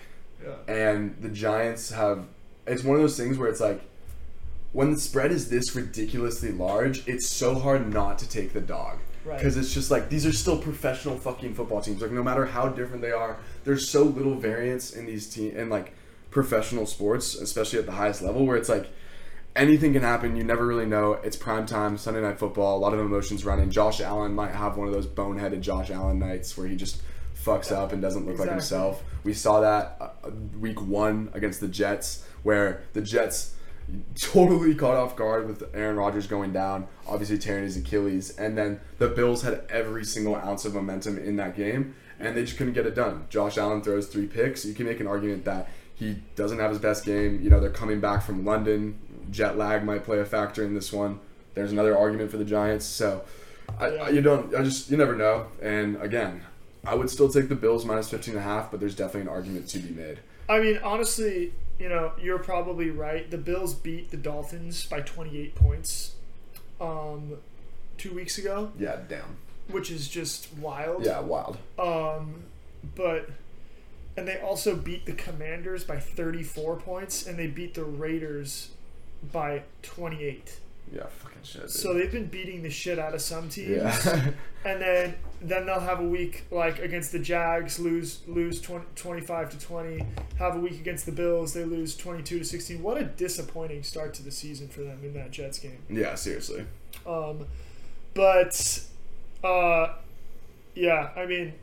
Yeah. 0.40 0.72
and 0.72 1.16
the 1.20 1.30
Giants 1.30 1.90
have. 1.90 2.26
It's 2.64 2.84
one 2.84 2.94
of 2.94 3.02
those 3.02 3.16
things 3.16 3.38
where 3.38 3.48
it's 3.48 3.60
like, 3.60 3.80
when 4.72 4.92
the 4.92 5.00
spread 5.00 5.32
is 5.32 5.48
this 5.48 5.74
ridiculously 5.74 6.52
large, 6.52 7.06
it's 7.08 7.26
so 7.28 7.54
hard 7.54 7.92
not 7.92 8.18
to 8.18 8.28
take 8.28 8.52
the 8.52 8.60
dog. 8.60 8.98
Right. 9.24 9.36
Because 9.36 9.56
it's 9.56 9.74
just 9.74 9.90
like 9.90 10.08
these 10.08 10.24
are 10.24 10.32
still 10.32 10.58
professional 10.58 11.16
fucking 11.16 11.54
football 11.54 11.80
teams. 11.80 12.00
Like 12.00 12.12
no 12.12 12.22
matter 12.22 12.46
how 12.46 12.68
different 12.68 13.02
they 13.02 13.12
are, 13.12 13.38
there's 13.64 13.88
so 13.88 14.04
little 14.04 14.34
variance 14.34 14.92
in 14.92 15.06
these 15.06 15.28
team 15.28 15.54
and 15.56 15.70
like 15.70 15.92
professional 16.30 16.86
sports, 16.86 17.34
especially 17.34 17.78
at 17.78 17.86
the 17.86 17.92
highest 17.92 18.22
level, 18.22 18.46
where 18.46 18.56
it's 18.56 18.68
like 18.68 18.88
anything 19.56 19.92
can 19.92 20.02
happen. 20.02 20.36
You 20.36 20.44
never 20.44 20.66
really 20.66 20.86
know. 20.86 21.14
It's 21.14 21.36
prime 21.36 21.66
time, 21.66 21.98
Sunday 21.98 22.22
night 22.22 22.38
football. 22.38 22.78
A 22.78 22.80
lot 22.80 22.94
of 22.94 23.00
emotions 23.00 23.44
running. 23.44 23.70
Josh 23.70 24.00
Allen 24.00 24.34
might 24.34 24.52
have 24.52 24.76
one 24.76 24.86
of 24.86 24.94
those 24.94 25.06
boneheaded 25.06 25.60
Josh 25.60 25.90
Allen 25.90 26.18
nights 26.18 26.56
where 26.56 26.66
he 26.66 26.76
just 26.76 27.02
fucks 27.44 27.72
up 27.72 27.92
and 27.92 28.00
doesn't 28.00 28.26
look 28.26 28.38
like 28.38 28.50
himself. 28.50 29.02
We 29.24 29.34
saw 29.34 29.60
that 29.60 29.96
uh, 30.00 30.30
week 30.58 30.80
one 30.80 31.30
against 31.34 31.60
the 31.60 31.68
Jets, 31.68 32.24
where 32.42 32.82
the 32.92 33.02
Jets 33.02 33.54
totally 34.14 34.74
caught 34.74 34.96
off 34.96 35.16
guard 35.16 35.46
with 35.46 35.62
Aaron 35.74 35.96
Rodgers 35.96 36.26
going 36.26 36.52
down, 36.52 36.86
obviously 37.06 37.38
tearing 37.38 37.64
his 37.64 37.76
Achilles, 37.76 38.36
and 38.36 38.56
then 38.56 38.80
the 38.98 39.08
Bills 39.08 39.42
had 39.42 39.64
every 39.70 40.04
single 40.04 40.36
ounce 40.36 40.64
of 40.64 40.74
momentum 40.74 41.18
in 41.18 41.36
that 41.36 41.56
game, 41.56 41.94
and 42.18 42.36
they 42.36 42.44
just 42.44 42.56
couldn't 42.56 42.74
get 42.74 42.86
it 42.86 42.94
done. 42.94 43.26
Josh 43.30 43.56
Allen 43.56 43.82
throws 43.82 44.06
three 44.08 44.26
picks. 44.26 44.64
You 44.64 44.74
can 44.74 44.86
make 44.86 45.00
an 45.00 45.06
argument 45.06 45.44
that 45.44 45.68
he 45.94 46.18
doesn't 46.36 46.58
have 46.58 46.70
his 46.70 46.78
best 46.78 47.04
game. 47.04 47.40
You 47.42 47.50
know, 47.50 47.60
they're 47.60 47.70
coming 47.70 48.00
back 48.00 48.22
from 48.22 48.44
London. 48.44 48.98
Jet 49.30 49.56
lag 49.56 49.84
might 49.84 50.04
play 50.04 50.20
a 50.20 50.24
factor 50.24 50.64
in 50.64 50.74
this 50.74 50.92
one. 50.92 51.20
There's 51.54 51.72
another 51.72 51.96
argument 51.96 52.30
for 52.30 52.36
the 52.36 52.44
Giants. 52.44 52.86
So, 52.86 53.24
I, 53.78 53.86
I, 53.86 54.08
you 54.10 54.20
don't. 54.20 54.54
I 54.54 54.62
just 54.62 54.90
you 54.90 54.96
never 54.96 55.16
know. 55.16 55.48
And 55.60 56.00
again, 56.00 56.42
I 56.84 56.94
would 56.94 57.10
still 57.10 57.28
take 57.28 57.48
the 57.48 57.56
Bills 57.56 57.84
minus 57.84 58.08
15 58.10 58.34
and 58.34 58.40
a 58.40 58.42
half, 58.42 58.70
but 58.70 58.80
there's 58.80 58.94
definitely 58.94 59.22
an 59.22 59.28
argument 59.28 59.68
to 59.68 59.78
be 59.78 59.92
made. 59.92 60.20
I 60.48 60.60
mean, 60.60 60.78
honestly, 60.82 61.52
you 61.78 61.88
know, 61.88 62.12
you're 62.20 62.38
probably 62.38 62.90
right. 62.90 63.30
The 63.30 63.38
Bills 63.38 63.74
beat 63.74 64.10
the 64.10 64.16
Dolphins 64.16 64.84
by 64.86 65.00
28 65.00 65.54
points 65.54 66.14
um, 66.80 67.34
two 67.96 68.14
weeks 68.14 68.38
ago, 68.38 68.72
Yeah, 68.78 68.96
damn. 69.08 69.36
which 69.70 69.90
is 69.90 70.08
just 70.08 70.52
wild. 70.58 71.04
Yeah, 71.04 71.20
wild. 71.20 71.58
Um, 71.78 72.44
but 72.94 73.30
and 74.16 74.26
they 74.26 74.40
also 74.40 74.74
beat 74.74 75.06
the 75.06 75.12
Commanders 75.12 75.84
by 75.84 75.98
34 76.00 76.76
points, 76.76 77.26
and 77.26 77.38
they 77.38 77.46
beat 77.46 77.74
the 77.74 77.84
Raiders 77.84 78.70
by 79.32 79.62
28. 79.82 80.58
Yeah, 80.92 81.04
fucking 81.38 81.44
shit. 81.44 81.62
Dude. 81.62 81.70
So 81.70 81.94
they've 81.94 82.10
been 82.12 82.26
beating 82.26 82.62
the 82.62 82.70
shit 82.70 82.98
out 82.98 83.14
of 83.14 83.20
some 83.22 83.48
teams, 83.48 83.70
yeah. 83.76 84.30
and 84.64 84.80
then 84.82 85.14
then 85.40 85.66
they'll 85.66 85.78
have 85.80 86.00
a 86.00 86.04
week 86.04 86.44
like 86.50 86.78
against 86.80 87.12
the 87.12 87.18
Jags, 87.18 87.78
lose 87.78 88.20
lose 88.26 88.60
20, 88.60 88.84
25 88.96 89.50
to 89.50 89.58
20. 89.58 90.04
Have 90.38 90.56
a 90.56 90.58
week 90.60 90.74
against 90.80 91.06
the 91.06 91.12
Bills, 91.12 91.52
they 91.54 91.64
lose 91.64 91.96
22 91.96 92.40
to 92.40 92.44
16. 92.44 92.82
What 92.82 92.96
a 93.00 93.04
disappointing 93.04 93.82
start 93.82 94.14
to 94.14 94.22
the 94.22 94.30
season 94.32 94.68
for 94.68 94.80
them 94.80 95.00
in 95.04 95.14
that 95.14 95.30
Jets 95.30 95.58
game. 95.58 95.78
yeah, 95.88 96.14
seriously. 96.16 96.64
Um, 97.06 97.46
but 98.14 98.84
uh, 99.44 99.94
yeah, 100.74 101.10
I 101.16 101.26
mean, 101.26 101.54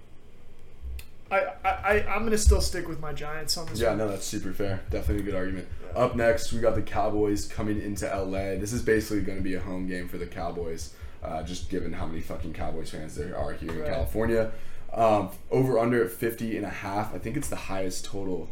I, 1.29 1.39
I, 1.63 1.69
I 1.69 2.05
I'm 2.15 2.23
gonna 2.23 2.37
still 2.37 2.61
stick 2.61 2.87
with 2.87 2.99
my 2.99 3.11
Giants 3.13 3.57
on 3.57 3.65
this 3.67 3.79
Yeah, 3.79 3.89
one. 3.89 3.97
no, 3.97 4.07
that's 4.07 4.25
super 4.25 4.53
fair. 4.53 4.81
Definitely 4.89 5.23
a 5.23 5.25
good 5.25 5.35
argument. 5.35 5.67
Up 5.95 6.15
next, 6.15 6.51
we 6.51 6.59
got 6.59 6.75
the 6.75 6.81
Cowboys 6.81 7.47
coming 7.47 7.81
into 7.81 8.05
LA. 8.05 8.55
This 8.59 8.73
is 8.73 8.81
basically 8.81 9.21
going 9.21 9.37
to 9.37 9.43
be 9.43 9.53
a 9.55 9.59
home 9.61 9.87
game 9.87 10.07
for 10.09 10.17
the 10.17 10.25
Cowboys, 10.25 10.93
uh, 11.23 11.41
just 11.43 11.69
given 11.69 11.93
how 11.93 12.05
many 12.05 12.19
fucking 12.21 12.53
Cowboys 12.53 12.89
fans 12.89 13.15
there 13.15 13.37
are 13.37 13.53
here 13.53 13.71
in 13.71 13.79
Right. 13.79 13.91
California. 13.91 14.51
Um, 14.93 15.29
over 15.51 15.79
under 15.79 16.03
at 16.03 16.11
50 16.11 16.57
and 16.57 16.65
a 16.65 16.69
half. 16.69 17.13
I 17.13 17.17
think 17.17 17.37
it's 17.37 17.47
the 17.49 17.55
highest 17.55 18.05
total. 18.05 18.49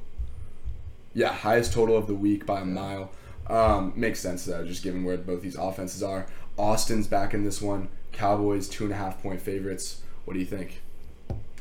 Yeah, 1.14 1.32
highest 1.34 1.74
total 1.74 1.98
of 1.98 2.08
the 2.08 2.16
week 2.16 2.46
by 2.46 2.62
a 2.62 2.66
mile. 2.66 3.12
Um, 3.48 3.92
makes 3.96 4.20
sense 4.20 4.46
though, 4.46 4.66
just 4.66 4.82
given 4.84 5.04
where 5.04 5.18
both 5.18 5.42
these 5.42 5.58
offenses 5.58 6.02
are. 6.02 6.28
Austin's 6.58 7.08
back 7.08 7.34
in 7.34 7.44
this 7.44 7.62
one. 7.62 7.90
Cowboys 8.14 8.70
two 8.70 8.86
and 8.86 8.94
a 8.94 8.96
half 8.98 9.22
point 9.22 9.42
favorites. 9.42 10.02
What 10.26 10.34
do 10.34 10.40
you 10.40 10.46
think? 10.46 10.82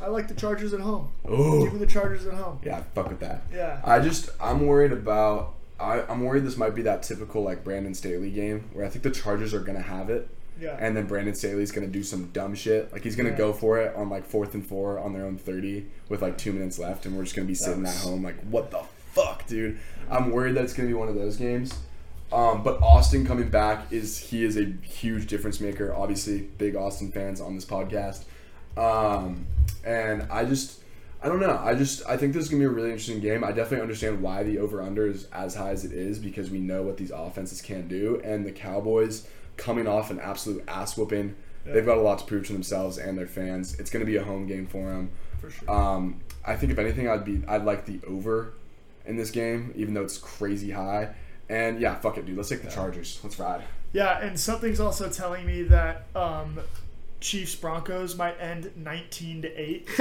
I 0.01 0.07
like 0.07 0.29
the 0.29 0.35
Chargers 0.35 0.73
at 0.73 0.81
home. 0.81 1.11
Oh, 1.27 1.65
Give 1.65 1.73
me 1.75 1.79
the 1.81 1.87
Chargers 1.87 2.27
at 2.27 2.35
home. 2.35 2.61
yeah, 2.65 2.83
fuck 2.95 3.09
with 3.09 3.21
that. 3.21 3.43
Yeah. 3.53 3.81
I 3.85 3.99
just 4.01 4.31
I'm 4.41 4.67
worried 4.67 4.93
about 4.93 5.55
I, 5.83 6.05
I'm 6.11 6.23
worried 6.25 6.45
this 6.45 6.57
might 6.57 6.75
be 6.75 6.83
that 6.83 7.03
typical 7.03 7.43
like 7.43 7.65
Brandon 7.65 7.95
Staley 7.95 8.31
game 8.31 8.71
where 8.73 8.85
I 8.87 8.89
think 8.89 9.03
the 9.03 9.11
Chargers 9.11 9.53
are 9.53 9.61
gonna 9.61 9.83
have 9.83 10.09
it 10.11 10.29
Yeah. 10.61 10.77
and 10.81 10.97
then 10.97 11.07
Brandon 11.07 11.35
Staley's 11.35 11.73
gonna 11.73 11.87
do 11.89 12.03
some 12.03 12.27
dumb 12.33 12.55
shit. 12.55 12.93
Like 12.93 13.03
he's 13.03 13.17
gonna 13.17 13.31
Yeah. 13.31 13.37
go 13.39 13.53
for 13.53 13.79
it 13.81 13.95
on 13.97 14.09
like 14.09 14.25
fourth 14.27 14.55
and 14.55 14.67
four 14.67 14.99
on 14.99 15.13
their 15.13 15.25
own 15.25 15.37
thirty 15.37 15.87
with 16.09 16.23
like 16.23 16.39
two 16.39 16.53
minutes 16.53 16.79
left 16.79 17.05
and 17.07 17.17
we're 17.17 17.25
just 17.25 17.35
gonna 17.37 17.49
be 17.49 17.55
sitting 17.55 17.83
was- 17.83 17.97
at 17.97 18.03
home 18.09 18.23
like 18.23 18.41
what 18.45 18.71
the 18.71 18.81
fuck, 19.13 19.47
dude. 19.47 19.79
I'm 20.11 20.31
worried 20.31 20.55
that 20.57 20.65
it's 20.65 20.73
gonna 20.73 20.89
be 20.89 20.95
one 20.95 21.09
of 21.09 21.15
those 21.15 21.37
games. 21.37 21.75
Um, 22.33 22.63
but 22.63 22.81
Austin 22.83 23.27
coming 23.27 23.51
back 23.51 23.93
is 23.93 24.17
he 24.19 24.43
is 24.45 24.57
a 24.57 24.65
huge 24.83 25.27
difference 25.27 25.61
maker. 25.61 25.93
Obviously, 25.95 26.41
big 26.57 26.75
Austin 26.77 27.13
fans 27.13 27.43
on 27.43 27.55
this 27.55 27.67
podcast. 27.67 28.23
Um, 28.77 29.47
and 29.85 30.27
I 30.31 30.45
just 30.47 30.81
I 31.23 31.29
don't 31.29 31.41
know. 31.41 31.57
I 31.63 31.75
just 31.75 32.05
I 32.07 32.17
think 32.17 32.33
this 32.33 32.45
is 32.45 32.49
gonna 32.51 32.61
be 32.61 32.67
a 32.67 32.71
really 32.71 32.91
interesting 32.91 33.21
game. 33.21 33.45
I 33.45 33.53
definitely 33.53 33.83
understand 33.83 34.21
why 34.21 34.43
the 34.43 34.59
over 34.59 34.83
under 34.83 35.07
is 35.07 35.29
as 35.33 35.55
high 35.55 35.71
as 35.71 35.85
it 35.85 35.93
is 35.93 36.19
because 36.19 36.51
we 36.51 36.59
know 36.59 36.83
what 36.83 36.97
these 36.97 37.11
offenses 37.13 37.63
can 37.63 37.87
do, 37.87 38.21
and 38.25 38.45
the 38.45 38.53
Cowboys 38.53 39.29
coming 39.57 39.87
off 39.87 40.11
an 40.11 40.19
absolute 40.19 40.65
ass 40.67 40.97
whooping. 40.97 41.35
Yeah. 41.65 41.75
They've 41.75 41.87
got 41.87 41.99
a 41.99 42.01
lot 42.01 42.19
to 42.19 42.25
prove 42.25 42.47
to 42.49 42.53
themselves 42.53 42.99
and 42.99 43.17
their 43.17 43.29
fans. 43.29 43.79
It's 43.79 43.91
gonna 43.91 44.05
be 44.05 44.17
a 44.17 44.25
home 44.25 44.47
game 44.47 44.67
for 44.67 44.89
them. 44.89 45.11
for 45.41 45.51
sure. 45.51 45.71
Um, 45.71 46.21
I 46.45 46.57
think 46.57 46.73
if 46.73 46.79
anything, 46.79 47.09
I'd 47.09 47.25
be 47.25 47.43
I'd 47.47 47.65
like 47.65 47.87
the 47.87 48.01
over 48.07 48.55
in 49.07 49.17
this 49.17 49.31
game, 49.31 49.73
even 49.77 49.95
though 49.95 50.03
it's 50.03 50.19
crazy 50.19 50.73
high. 50.73 51.15
And 51.49 51.81
yeah, 51.81 51.95
fuck 51.97 52.19
it, 52.19 52.27
dude. 52.27 52.37
Let's 52.37 52.49
take 52.49 52.63
the 52.63 52.71
Chargers. 52.71 53.21
Let's 53.23 53.39
ride. 53.39 53.63
Yeah, 53.93 54.19
and 54.21 54.41
something's 54.41 54.81
also 54.81 55.11
telling 55.11 55.45
me 55.45 55.65
that 55.65 56.07
um, 56.17 56.59
Chiefs 57.23 57.55
Broncos 57.55 58.17
might 58.17 58.39
end 58.41 58.73
19 58.77 59.43
to 59.43 59.49
8. 59.49 59.89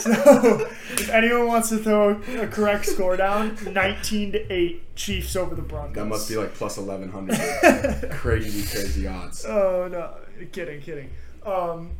so 0.00 0.66
if 0.90 1.08
anyone 1.10 1.46
wants 1.46 1.68
to 1.70 1.78
throw 1.78 2.20
a 2.40 2.46
correct 2.48 2.84
score 2.86 3.16
down, 3.16 3.56
19 3.72 4.32
to 4.32 4.52
8 4.52 4.96
Chiefs 4.96 5.36
over 5.36 5.54
the 5.54 5.62
Broncos. 5.62 5.94
That 5.94 6.06
must 6.06 6.28
be 6.28 6.36
like 6.36 6.52
plus 6.54 6.76
eleven 6.78 7.10
hundred. 7.10 7.38
crazy, 8.12 8.62
crazy 8.70 9.06
odds. 9.06 9.44
Oh 9.46 9.88
no, 9.90 10.14
kidding, 10.52 10.80
kidding. 10.80 11.10
Um, 11.44 11.90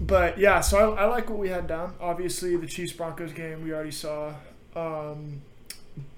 but 0.00 0.38
yeah, 0.38 0.60
so 0.60 0.94
I, 0.94 1.02
I 1.02 1.04
like 1.06 1.28
what 1.28 1.38
we 1.38 1.48
had 1.48 1.66
down. 1.66 1.94
Obviously, 2.00 2.56
the 2.56 2.66
Chiefs 2.66 2.92
Broncos 2.92 3.32
game 3.32 3.62
we 3.64 3.72
already 3.72 3.90
saw. 3.90 4.32
Um, 4.76 5.42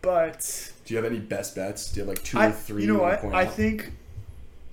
but 0.02 0.72
Do 0.84 0.94
you 0.94 1.02
have 1.02 1.10
any 1.10 1.20
best 1.20 1.54
bets? 1.56 1.90
Do 1.92 2.00
you 2.00 2.06
have 2.06 2.16
like 2.16 2.22
two 2.24 2.38
I, 2.38 2.48
or 2.48 2.52
three? 2.52 2.82
you 2.82 2.92
know 2.92 3.00
what? 3.02 3.24
I 3.24 3.44
out? 3.44 3.54
think 3.54 3.92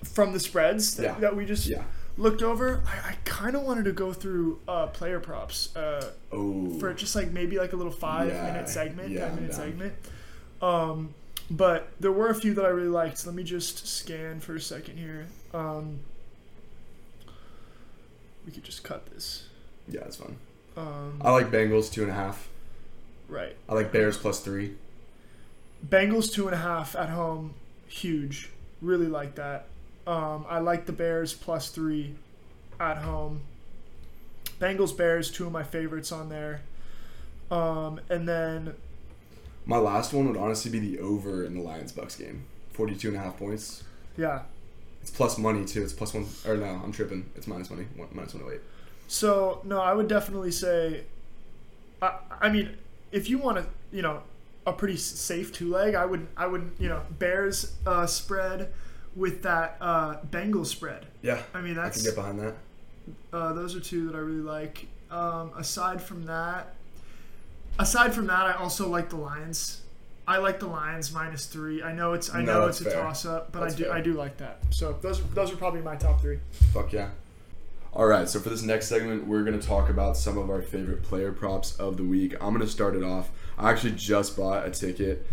from 0.04 0.32
the 0.32 0.40
spreads 0.40 0.96
that, 0.96 1.02
Yeah. 1.02 1.14
that 1.20 1.36
we 1.36 1.44
just 1.46 1.66
Yeah. 1.66 1.82
Looked 2.16 2.42
over, 2.42 2.82
I, 2.86 3.10
I 3.10 3.16
kind 3.24 3.56
of 3.56 3.62
wanted 3.62 3.84
to 3.86 3.92
go 3.92 4.12
through 4.12 4.60
uh, 4.68 4.86
player 4.88 5.20
props 5.20 5.74
uh, 5.76 6.10
Oh. 6.32 6.78
for 6.78 6.92
just 6.94 7.14
like 7.16 7.30
maybe 7.32 7.58
like 7.58 7.72
a 7.72 7.76
little 7.76 7.92
five 7.92 8.28
Yeah, 8.28 8.42
minute 8.52 8.68
segment, 8.68 9.10
yeah, 9.10 9.26
ten 9.26 9.34
minute 9.36 9.54
segment. 9.54 9.92
Um, 10.62 11.14
but 11.50 11.88
there 12.00 12.12
were 12.12 12.28
a 12.28 12.34
few 12.34 12.54
that 12.54 12.64
I 12.64 12.68
really 12.68 12.88
liked. 12.88 13.26
Let 13.26 13.34
me 13.34 13.42
just 13.44 13.86
scan 13.86 14.40
for 14.40 14.54
a 14.56 14.60
second 14.60 14.96
here. 14.96 15.26
Um, 15.52 16.00
we 18.46 18.52
could 18.52 18.64
just 18.64 18.82
cut 18.84 19.06
this. 19.06 19.48
yeah, 19.88 20.00
that's 20.00 20.16
fun. 20.16 20.36
Um, 20.76 21.20
I 21.22 21.30
like 21.32 21.50
Bengals 21.50 21.92
two 21.92 22.02
and 22.02 22.10
a 22.10 22.14
half. 22.14 22.48
right. 23.28 23.56
I 23.68 23.74
like 23.74 23.92
Bears 23.92 24.16
plus 24.16 24.40
three. 24.40 24.74
Bengals 25.86 26.32
two 26.32 26.46
and 26.46 26.54
a 26.54 26.58
half 26.58 26.96
at 26.96 27.10
home, 27.10 27.54
huge. 27.86 28.50
Really 28.82 29.06
like 29.06 29.34
that. 29.36 29.66
Um, 30.06 30.44
I 30.48 30.58
like 30.58 30.86
the 30.86 30.92
Bears 30.92 31.32
plus 31.32 31.70
three 31.70 32.14
at 32.78 32.98
home. 32.98 33.40
Bengals 34.60 34.96
Bears, 34.96 35.30
two 35.30 35.46
of 35.46 35.52
my 35.52 35.62
favorites 35.62 36.12
on 36.12 36.28
there. 36.28 36.60
Um, 37.50 38.00
and 38.08 38.28
then 38.28 38.74
My 39.66 39.78
last 39.78 40.12
one 40.12 40.26
would 40.28 40.36
honestly 40.36 40.70
be 40.70 40.78
the 40.78 40.98
over 41.00 41.44
in 41.44 41.54
the 41.54 41.60
Lions 41.62 41.92
Bucks 41.92 42.16
game. 42.16 42.44
42 42.72 43.08
and 43.08 43.16
a 43.16 43.20
half 43.20 43.38
points. 43.38 43.84
yeah, 44.16 44.42
It's 45.00 45.10
plus 45.10 45.38
money 45.38 45.64
too. 45.64 45.82
It's 45.82 45.92
plus 45.92 46.12
one. 46.12 46.26
Or 46.46 46.56
no, 46.56 46.80
I'm 46.82 46.92
tripping. 46.92 47.30
It's 47.36 47.46
minus 47.46 47.70
money. 47.70 47.86
One, 47.96 48.08
minus 48.12 48.34
108. 48.34 48.60
So 49.06 49.60
no, 49.64 49.80
I 49.80 49.92
would 49.94 50.08
definitely 50.08 50.50
say. 50.50 51.04
I, 52.02 52.18
I 52.40 52.48
mean, 52.48 52.76
if 53.12 53.28
you 53.30 53.38
want 53.38 53.58
to, 53.58 53.66
you 53.92 54.02
know, 54.02 54.22
a 54.66 54.72
pretty 54.72 54.96
safe 54.96 55.52
two 55.52 55.70
leg, 55.70 55.94
I 55.94 56.04
would 56.06 56.26
I 56.36 56.46
would 56.46 56.72
you 56.78 56.88
know 56.88 57.02
Bears 57.18 57.74
uh, 57.86 58.06
spread 58.06 58.72
with 59.16 59.42
that 59.42 59.76
uh, 59.80 60.16
Bengals 60.30 60.66
spread. 60.66 61.06
Yeah. 61.22 61.42
I 61.52 61.60
mean 61.60 61.74
that's 61.74 61.98
I 61.98 62.00
can 62.00 62.10
get 62.10 62.16
behind 62.16 62.38
that. 62.40 62.54
uh, 63.32 63.52
those 63.52 63.74
are 63.76 63.80
two 63.80 64.06
that 64.08 64.16
I 64.16 64.20
really 64.20 64.40
like. 64.40 64.86
Um, 65.10 65.52
aside 65.56 66.02
from 66.02 66.24
that, 66.26 66.74
aside 67.78 68.14
from 68.14 68.26
that, 68.26 68.46
I 68.46 68.52
also 68.54 68.88
like 68.88 69.10
the 69.10 69.16
Lions. 69.16 69.80
I 70.26 70.38
like 70.38 70.58
the 70.58 70.66
Lions 70.66 71.12
minus 71.12 71.46
three. 71.46 71.82
I 71.82 71.92
know 71.92 72.14
it's 72.14 72.34
I 72.34 72.42
No, 72.42 72.60
know 72.60 72.66
it's 72.66 72.80
a 72.80 72.84
fair. 72.84 72.94
toss 73.02 73.26
up, 73.26 73.52
but 73.52 73.60
That's 73.60 73.74
I 73.74 73.78
do 73.78 73.84
fair. 73.84 73.92
I 73.92 74.00
do 74.00 74.12
like 74.14 74.38
that. 74.38 74.58
So 74.70 74.96
those 75.02 75.22
those 75.30 75.52
are 75.52 75.56
probably 75.56 75.82
my 75.82 75.96
top 75.96 76.20
three. 76.20 76.38
Fuck 76.72 76.92
yeah. 76.92 77.10
All 77.92 78.06
right, 78.06 78.28
so 78.28 78.40
for 78.40 78.48
this 78.48 78.62
next 78.62 78.88
segment, 78.88 79.24
we're 79.28 79.44
going 79.44 79.56
to 79.60 79.64
talk 79.64 79.88
about 79.88 80.16
some 80.16 80.36
of 80.36 80.50
our 80.50 80.60
favorite 80.60 81.04
player 81.04 81.30
props 81.30 81.76
of 81.76 81.96
the 81.96 82.02
week. 82.02 82.34
I'm 82.40 82.48
going 82.52 82.58
to 82.60 82.66
start 82.66 82.96
it 82.96 83.04
off. 83.04 83.30
I 83.56 83.70
actually 83.70 83.92
just 83.92 84.36
bought 84.36 84.66
a 84.66 84.70
ticket 84.72 85.24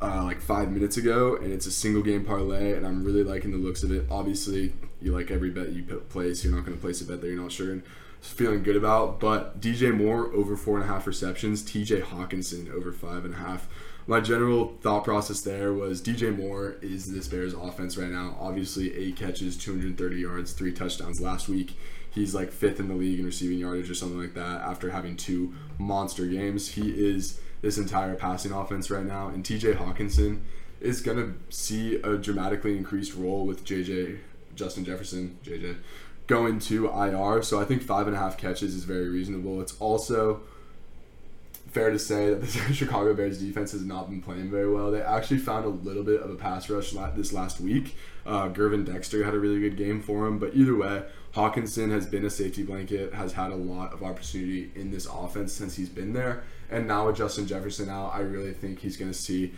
uh, 0.00 0.22
like 0.24 0.40
five 0.40 0.70
minutes 0.70 0.96
ago, 0.96 1.36
and 1.36 1.52
it's 1.52 1.66
a 1.66 1.72
single 1.72 2.02
game 2.02 2.24
parlay, 2.24 2.72
and 2.72 2.86
I'm 2.86 3.04
really 3.04 3.24
liking 3.24 3.50
the 3.50 3.58
looks 3.58 3.82
of 3.82 3.90
it. 3.90 4.06
Obviously, 4.10 4.72
you 5.00 5.12
like 5.12 5.30
every 5.30 5.50
bet 5.50 5.70
you 5.70 5.82
place. 5.82 6.44
You're 6.44 6.54
not 6.54 6.64
going 6.64 6.76
to 6.76 6.80
place 6.80 7.00
a 7.00 7.04
bet 7.04 7.20
that 7.20 7.26
you're 7.26 7.40
not 7.40 7.52
sure 7.52 7.72
and 7.72 7.82
feeling 8.20 8.62
good 8.62 8.76
about. 8.76 9.20
But 9.20 9.60
DJ 9.60 9.96
Moore 9.96 10.32
over 10.32 10.56
four 10.56 10.76
and 10.76 10.84
a 10.84 10.92
half 10.92 11.06
receptions, 11.06 11.62
TJ 11.62 12.02
Hockenson 12.02 12.70
over 12.72 12.92
five 12.92 13.24
and 13.24 13.34
a 13.34 13.38
half. 13.38 13.68
My 14.08 14.20
general 14.20 14.76
thought 14.82 15.04
process 15.04 15.40
there 15.40 15.72
was 15.72 16.00
DJ 16.00 16.36
Moore 16.36 16.76
is 16.80 17.12
this 17.12 17.26
Bears 17.26 17.54
offense 17.54 17.96
right 17.96 18.10
now. 18.10 18.36
Obviously, 18.38 18.94
eight 18.96 19.16
catches, 19.16 19.56
230 19.56 20.16
yards, 20.16 20.52
three 20.52 20.72
touchdowns 20.72 21.20
last 21.20 21.48
week. 21.48 21.76
He's 22.10 22.34
like 22.34 22.52
fifth 22.52 22.78
in 22.80 22.88
the 22.88 22.94
league 22.94 23.18
in 23.18 23.26
receiving 23.26 23.58
yardage 23.58 23.90
or 23.90 23.94
something 23.94 24.18
like 24.18 24.34
that 24.34 24.62
after 24.62 24.90
having 24.90 25.16
two 25.16 25.54
monster 25.78 26.26
games. 26.26 26.68
He 26.68 26.90
is 26.90 27.40
this 27.66 27.78
entire 27.78 28.14
passing 28.14 28.52
offense 28.52 28.90
right 28.90 29.04
now. 29.04 29.26
And 29.26 29.44
TJ 29.44 29.76
Hockenson 29.76 30.42
is 30.80 31.00
going 31.00 31.16
to 31.16 31.34
see 31.54 31.96
a 31.96 32.16
dramatically 32.16 32.76
increased 32.76 33.12
role 33.16 33.44
with 33.44 33.64
JJ, 33.64 34.20
Justin 34.54 34.84
Jefferson, 34.84 35.36
JJ, 35.44 35.78
going 36.28 36.60
to 36.60 36.86
IR. 36.86 37.42
So 37.42 37.60
I 37.60 37.64
think 37.64 37.82
five 37.82 38.06
and 38.06 38.14
a 38.14 38.20
half 38.20 38.38
catches 38.38 38.76
is 38.76 38.84
very 38.84 39.08
reasonable. 39.08 39.60
It's 39.60 39.76
also 39.80 40.42
fair 41.66 41.90
to 41.90 41.98
say 41.98 42.30
that 42.30 42.40
the 42.40 42.46
Chicago 42.72 43.12
Bears 43.14 43.40
defense 43.40 43.72
has 43.72 43.84
not 43.84 44.08
been 44.08 44.22
playing 44.22 44.48
very 44.48 44.72
well. 44.72 44.92
They 44.92 45.02
actually 45.02 45.38
found 45.38 45.64
a 45.64 45.68
little 45.68 46.04
bit 46.04 46.20
of 46.20 46.30
a 46.30 46.36
pass 46.36 46.70
rush 46.70 46.92
this 47.16 47.32
last 47.32 47.60
week. 47.60 47.96
Uh, 48.24 48.48
Gervon 48.48 48.86
Dexter 48.86 49.24
had 49.24 49.34
a 49.34 49.40
really 49.40 49.58
good 49.58 49.76
game 49.76 50.00
for 50.00 50.24
him, 50.28 50.38
but 50.38 50.54
either 50.54 50.76
way, 50.76 51.02
Hockenson 51.34 51.90
has 51.90 52.06
been 52.06 52.24
a 52.24 52.30
safety 52.30 52.62
blanket, 52.62 53.12
has 53.12 53.32
had 53.32 53.50
a 53.50 53.56
lot 53.56 53.92
of 53.92 54.04
opportunity 54.04 54.70
in 54.76 54.92
this 54.92 55.06
offense 55.06 55.52
since 55.52 55.74
he's 55.74 55.88
been 55.88 56.12
there, 56.12 56.44
and 56.70 56.86
now 56.86 57.06
with 57.06 57.16
Justin 57.16 57.46
Jefferson 57.46 57.88
out, 57.88 58.14
I 58.14 58.20
really 58.20 58.52
think 58.52 58.80
he's 58.80 58.96
going 58.96 59.10
to 59.10 59.16
see 59.18 59.52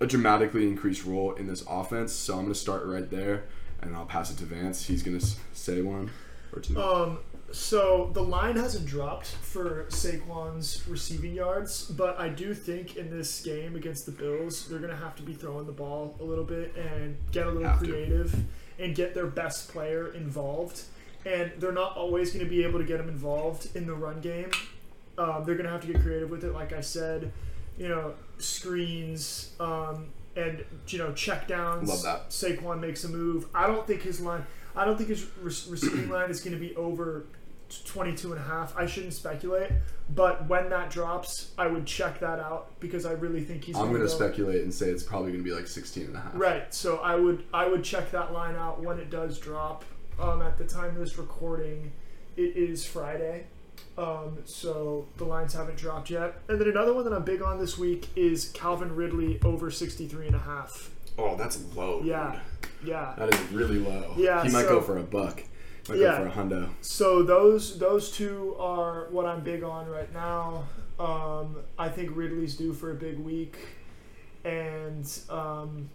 a 0.00 0.06
dramatically 0.06 0.66
increased 0.66 1.04
role 1.04 1.32
in 1.34 1.46
this 1.46 1.64
offense. 1.68 2.12
So 2.12 2.34
I'm 2.34 2.42
going 2.42 2.52
to 2.52 2.58
start 2.58 2.86
right 2.86 3.08
there, 3.10 3.44
and 3.80 3.96
I'll 3.96 4.06
pass 4.06 4.30
it 4.30 4.38
to 4.38 4.44
Vance. 4.44 4.86
He's 4.86 5.02
going 5.02 5.18
to 5.18 5.26
say 5.52 5.82
one 5.82 6.10
or 6.52 6.60
two. 6.60 6.80
Um, 6.80 7.18
so 7.50 8.10
the 8.12 8.22
line 8.22 8.56
hasn't 8.56 8.86
dropped 8.86 9.26
for 9.26 9.86
Saquon's 9.88 10.86
receiving 10.86 11.34
yards, 11.34 11.86
but 11.86 12.18
I 12.20 12.28
do 12.28 12.52
think 12.54 12.96
in 12.96 13.10
this 13.10 13.40
game 13.40 13.74
against 13.74 14.04
the 14.06 14.12
Bills, 14.12 14.68
they're 14.68 14.78
gonna 14.78 14.94
have 14.96 15.16
to 15.16 15.22
be 15.22 15.32
throwing 15.32 15.64
the 15.66 15.72
ball 15.72 16.14
a 16.20 16.24
little 16.24 16.44
bit 16.44 16.76
and 16.76 17.16
get 17.32 17.46
a 17.46 17.50
little 17.50 17.68
Have 17.68 17.80
to. 17.80 17.86
creative 17.86 18.34
and 18.78 18.94
get 18.94 19.14
their 19.14 19.26
best 19.26 19.68
player 19.70 20.12
involved. 20.12 20.82
And 21.24 21.52
they're 21.58 21.72
not 21.72 21.96
always 21.96 22.32
gonna 22.32 22.44
be 22.44 22.64
able 22.64 22.78
to 22.80 22.84
get 22.84 23.00
him 23.00 23.08
involved 23.08 23.74
in 23.74 23.86
the 23.86 23.94
run 23.94 24.20
game. 24.20 24.50
Um, 25.18 25.44
they're 25.44 25.56
gonna 25.56 25.70
have 25.70 25.80
to 25.82 25.86
get 25.86 26.00
creative 26.00 26.30
with 26.30 26.44
it, 26.44 26.52
like 26.52 26.72
I 26.72 26.80
said. 26.80 27.32
You 27.76 27.88
know, 27.88 28.14
screens 28.38 29.50
um, 29.60 30.08
and 30.36 30.64
you 30.88 30.98
know 30.98 31.12
check 31.12 31.48
downs. 31.48 31.88
Love 31.88 32.02
that. 32.02 32.30
Saquon 32.30 32.80
makes 32.80 33.04
a 33.04 33.08
move. 33.08 33.46
I 33.54 33.66
don't 33.66 33.86
think 33.86 34.02
his 34.02 34.20
line. 34.20 34.46
I 34.76 34.84
don't 34.84 34.96
think 34.96 35.10
his 35.10 35.24
re- 35.42 35.72
receiving 35.72 36.08
line 36.10 36.30
is 36.30 36.40
going 36.40 36.54
to 36.54 36.60
be 36.60 36.74
over 36.76 37.26
22 37.84 38.32
and 38.32 38.40
a 38.40 38.44
half. 38.44 38.76
I 38.76 38.86
shouldn't 38.86 39.12
speculate, 39.12 39.70
but 40.14 40.48
when 40.48 40.70
that 40.70 40.90
drops, 40.90 41.50
I 41.58 41.66
would 41.66 41.86
check 41.86 42.20
that 42.20 42.38
out 42.38 42.78
because 42.80 43.04
I 43.04 43.12
really 43.12 43.42
think 43.42 43.64
he's. 43.64 43.76
I'm 43.76 43.86
gonna 43.86 43.98
going 43.98 44.08
to 44.08 44.14
speculate 44.14 44.62
and 44.62 44.72
say 44.72 44.88
it's 44.90 45.02
probably 45.02 45.32
going 45.32 45.44
to 45.44 45.48
be 45.50 45.54
like 45.54 45.66
16 45.66 46.06
and 46.06 46.16
a 46.16 46.20
half. 46.20 46.32
Right. 46.34 46.72
So 46.72 46.98
I 46.98 47.16
would 47.16 47.44
I 47.52 47.66
would 47.68 47.84
check 47.84 48.10
that 48.12 48.32
line 48.32 48.56
out 48.56 48.80
when 48.82 48.98
it 48.98 49.10
does 49.10 49.38
drop. 49.38 49.84
Um, 50.20 50.42
at 50.42 50.58
the 50.58 50.64
time 50.64 50.90
of 50.90 50.96
this 50.96 51.16
recording, 51.16 51.92
it 52.36 52.56
is 52.56 52.84
Friday. 52.84 53.46
Um, 53.98 54.38
so 54.44 55.08
the 55.16 55.24
lines 55.24 55.52
haven't 55.54 55.76
dropped 55.76 56.08
yet. 56.08 56.36
And 56.48 56.60
then 56.60 56.68
another 56.68 56.94
one 56.94 57.02
that 57.04 57.12
I'm 57.12 57.24
big 57.24 57.42
on 57.42 57.58
this 57.58 57.76
week 57.76 58.08
is 58.14 58.48
Calvin 58.50 58.94
Ridley 58.94 59.40
over 59.44 59.70
63 59.72 60.28
and 60.28 60.36
a 60.36 60.38
half. 60.38 60.90
Oh, 61.18 61.34
that's 61.36 61.60
low. 61.74 62.00
Yeah. 62.04 62.38
Yeah. 62.84 63.14
That 63.18 63.34
is 63.34 63.40
really 63.50 63.80
low. 63.80 64.14
Yeah, 64.16 64.44
He 64.44 64.50
might 64.50 64.62
so- 64.66 64.76
go 64.78 64.80
for 64.80 64.98
a 64.98 65.02
buck. 65.02 65.42
Might 65.88 65.98
Yeah. 65.98 66.18
go 66.18 66.30
for 66.30 66.40
a 66.40 66.44
hundo. 66.44 66.68
So 66.80 67.22
those 67.24 67.78
those 67.78 68.12
two 68.12 68.54
are 68.60 69.08
what 69.10 69.24
I'm 69.26 69.40
big 69.42 69.62
on 69.64 69.88
right 69.88 70.12
now. 70.12 70.64
Um, 71.00 71.56
I 71.78 71.88
think 71.88 72.10
Ridley's 72.14 72.56
due 72.56 72.74
for 72.74 72.90
a 72.90 72.94
big 72.94 73.18
week, 73.18 73.56
and 74.44 75.10
um, 75.30 75.88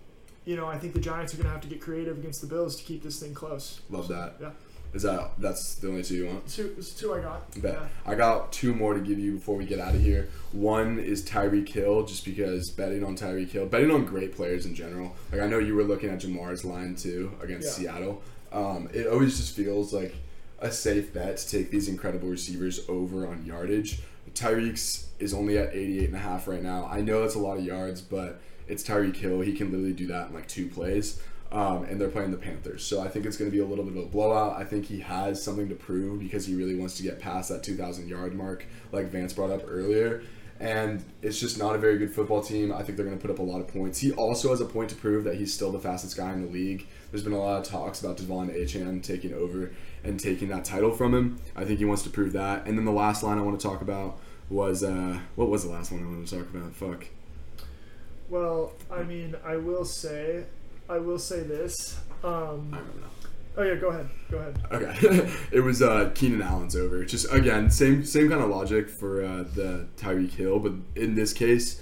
you 0.46 0.56
know 0.56 0.66
I 0.66 0.78
think 0.80 0.94
the 0.94 1.00
Giants 1.00 1.34
are 1.34 1.38
going 1.38 1.46
to 1.48 1.52
have 1.52 1.62
to 1.62 1.68
get 1.68 1.80
creative 1.80 2.18
against 2.18 2.42
the 2.42 2.48
Bills 2.48 2.76
to 2.78 2.84
keep 2.84 3.04
this 3.04 3.20
thing 3.20 3.34
close. 3.36 3.82
Love 3.90 4.08
that. 4.08 4.36
Yeah. 4.42 4.50
Is 4.94 5.02
that 5.04 5.32
that's 5.40 5.76
the 5.76 5.88
only 5.90 6.04
two 6.04 6.16
you 6.16 6.28
want? 6.28 6.48
Two, 6.48 6.76
it's 6.78 6.92
two 6.94 7.14
I 7.14 7.22
got. 7.22 7.62
Bet. 7.62 7.74
Yeah. 7.74 7.88
I 8.06 8.16
got 8.16 8.52
two 8.52 8.74
more 8.76 8.94
to 8.94 9.00
give 9.00 9.18
you 9.18 9.34
before 9.34 9.56
we 9.56 9.66
get 9.66 9.80
out 9.80 9.96
of 9.96 10.02
here. 10.02 10.30
One 10.52 11.00
is 11.00 11.24
Tyreek 11.28 11.68
Hill, 11.70 12.06
just 12.06 12.24
because 12.26 12.70
betting 12.70 13.04
on 13.04 13.18
Tyreek 13.18 13.50
Hill, 13.50 13.66
betting 13.66 13.90
on 13.92 14.06
great 14.06 14.36
players 14.36 14.66
in 14.68 14.76
general. 14.76 15.16
Like 15.32 15.42
I 15.42 15.48
know 15.48 15.58
you 15.60 15.74
were 15.76 15.84
looking 15.84 16.10
at 16.10 16.20
Ja'Marr's 16.20 16.64
line 16.64 16.96
too 16.96 17.32
against 17.42 17.80
Yeah. 17.80 17.92
Seattle. 17.94 18.22
Um, 18.52 18.88
it 18.94 19.08
always 19.08 19.38
just 19.38 19.56
feels 19.56 19.94
like 19.94 20.16
a 20.60 20.72
safe 20.72 21.12
bet 21.14 21.38
to 21.38 21.50
take 21.50 21.72
these 21.72 21.88
incredible 21.90 22.30
receivers 22.30 22.88
over 22.88 23.26
on 23.28 23.44
yardage. 23.46 24.00
Tyreek's 24.36 25.08
is 25.20 25.34
only 25.34 25.58
at 25.58 25.74
88 25.76 26.06
and 26.08 26.16
a 26.16 26.20
half 26.20 26.48
right 26.48 26.62
now. 26.62 26.86
I 26.90 27.02
know 27.02 27.22
that's 27.22 27.36
a 27.36 27.40
lot 27.40 27.58
of 27.58 27.66
yards, 27.66 28.02
but 28.02 28.40
it's 28.68 28.84
Tyreek 28.84 29.16
Hill. 29.16 29.42
He 29.42 29.54
can 29.54 29.72
literally 29.72 29.94
do 29.94 30.08
that 30.08 30.30
in 30.30 30.34
like 30.36 30.48
two 30.48 30.68
plays. 30.68 31.22
Um, 31.54 31.84
and 31.84 32.02
they're 32.02 32.10
playing 32.10 32.32
the 32.32 32.38
Panthers. 32.38 32.84
So 32.84 33.00
I 33.00 33.08
think 33.08 33.28
it's 33.28 33.38
going 33.38 33.50
to 33.50 33.56
be 33.56 33.62
a 33.62 33.66
little 33.66 33.86
bit 33.86 33.96
of 33.96 34.04
a 34.04 34.08
blowout. 34.08 34.60
I 34.60 34.64
think 34.64 34.86
he 34.86 35.00
has 35.02 35.42
something 35.42 35.70
to 35.70 35.76
prove 35.76 36.20
because 36.20 36.48
he 36.48 36.56
really 36.56 36.74
wants 36.74 36.98
to 36.98 37.04
get 37.04 37.20
past 37.20 37.50
that 37.50 37.62
2,000 37.62 38.10
yard 38.10 38.34
mark, 38.34 38.66
like 38.92 39.12
Vance 39.12 39.34
brought 39.34 39.52
up 39.52 39.62
earlier. 39.68 40.24
And 40.60 41.04
it's 41.22 41.40
just 41.40 41.60
not 41.60 41.76
a 41.76 41.78
very 41.78 42.00
good 42.00 42.12
football 42.12 42.42
team. 42.42 42.74
I 42.74 42.82
think 42.82 42.98
they're 42.98 43.06
going 43.06 43.18
to 43.18 43.22
put 43.22 43.30
up 43.30 43.38
a 43.38 43.44
lot 43.44 43.60
of 43.60 43.68
points. 43.68 44.00
He 44.00 44.14
also 44.14 44.50
has 44.50 44.62
a 44.62 44.66
point 44.66 44.90
to 44.90 44.96
prove 44.96 45.26
that 45.26 45.36
he's 45.36 45.54
still 45.54 45.72
the 45.72 45.80
fastest 45.80 46.18
guy 46.18 46.34
in 46.34 46.42
the 46.42 46.52
league. 46.52 46.88
There's 47.12 47.24
been 47.24 47.34
a 47.34 47.40
lot 47.40 47.60
of 47.60 47.68
talks 47.68 48.02
about 48.02 48.18
De'Von 48.18 48.50
Achane 48.50 49.04
taking 49.04 49.34
over 49.36 49.72
and 50.04 50.20
taking 50.20 50.48
that 50.50 50.66
title 50.66 50.92
from 50.92 51.14
him. 51.14 51.40
I 51.56 51.66
think 51.66 51.78
he 51.78 51.86
wants 51.86 52.02
to 52.04 52.10
prove 52.10 52.34
that. 52.34 52.66
And 52.66 52.78
then 52.78 52.86
the 52.86 52.92
last 52.92 53.22
line 53.22 53.38
I 53.38 53.42
want 53.42 53.60
to 53.60 53.68
talk 53.68 53.82
about 53.82 54.18
was 54.50 54.84
uh, 54.84 55.20
what 55.36 55.50
was 55.50 55.64
the 55.64 55.70
last 55.70 55.92
one 55.92 56.02
I 56.02 56.08
wanted 56.08 56.28
to 56.28 56.38
talk 56.38 56.50
about? 56.50 56.74
Fuck. 56.74 57.08
Well, 58.30 58.74
I 58.92 59.04
mean, 59.04 59.36
I 59.46 59.58
will 59.58 59.86
say, 59.86 60.46
I 60.90 60.98
will 61.00 61.20
say 61.20 61.42
this. 61.42 62.00
I 62.24 62.28
Um, 62.28 62.66
remember 62.72 62.94
now. 63.02 63.08
oh 63.58 63.64
yeah, 63.64 63.76
go 63.76 63.90
ahead. 63.90 64.10
Go 64.32 64.38
ahead. 64.38 64.60
Okay, 64.72 65.32
it 65.52 65.62
was 65.62 65.82
uh, 65.82 66.12
Keenan 66.16 66.42
Allen's 66.42 66.76
over. 66.76 67.04
Just 67.06 67.32
again, 67.34 67.70
same 67.70 68.04
same 68.06 68.30
kind 68.30 68.42
of 68.42 68.50
logic 68.50 68.90
for 68.90 69.24
uh, 69.24 69.44
the 69.44 69.88
Tyreek 69.98 70.32
Hill, 70.32 70.60
but 70.60 70.74
in 70.96 71.16
this 71.16 71.34
case, 71.34 71.82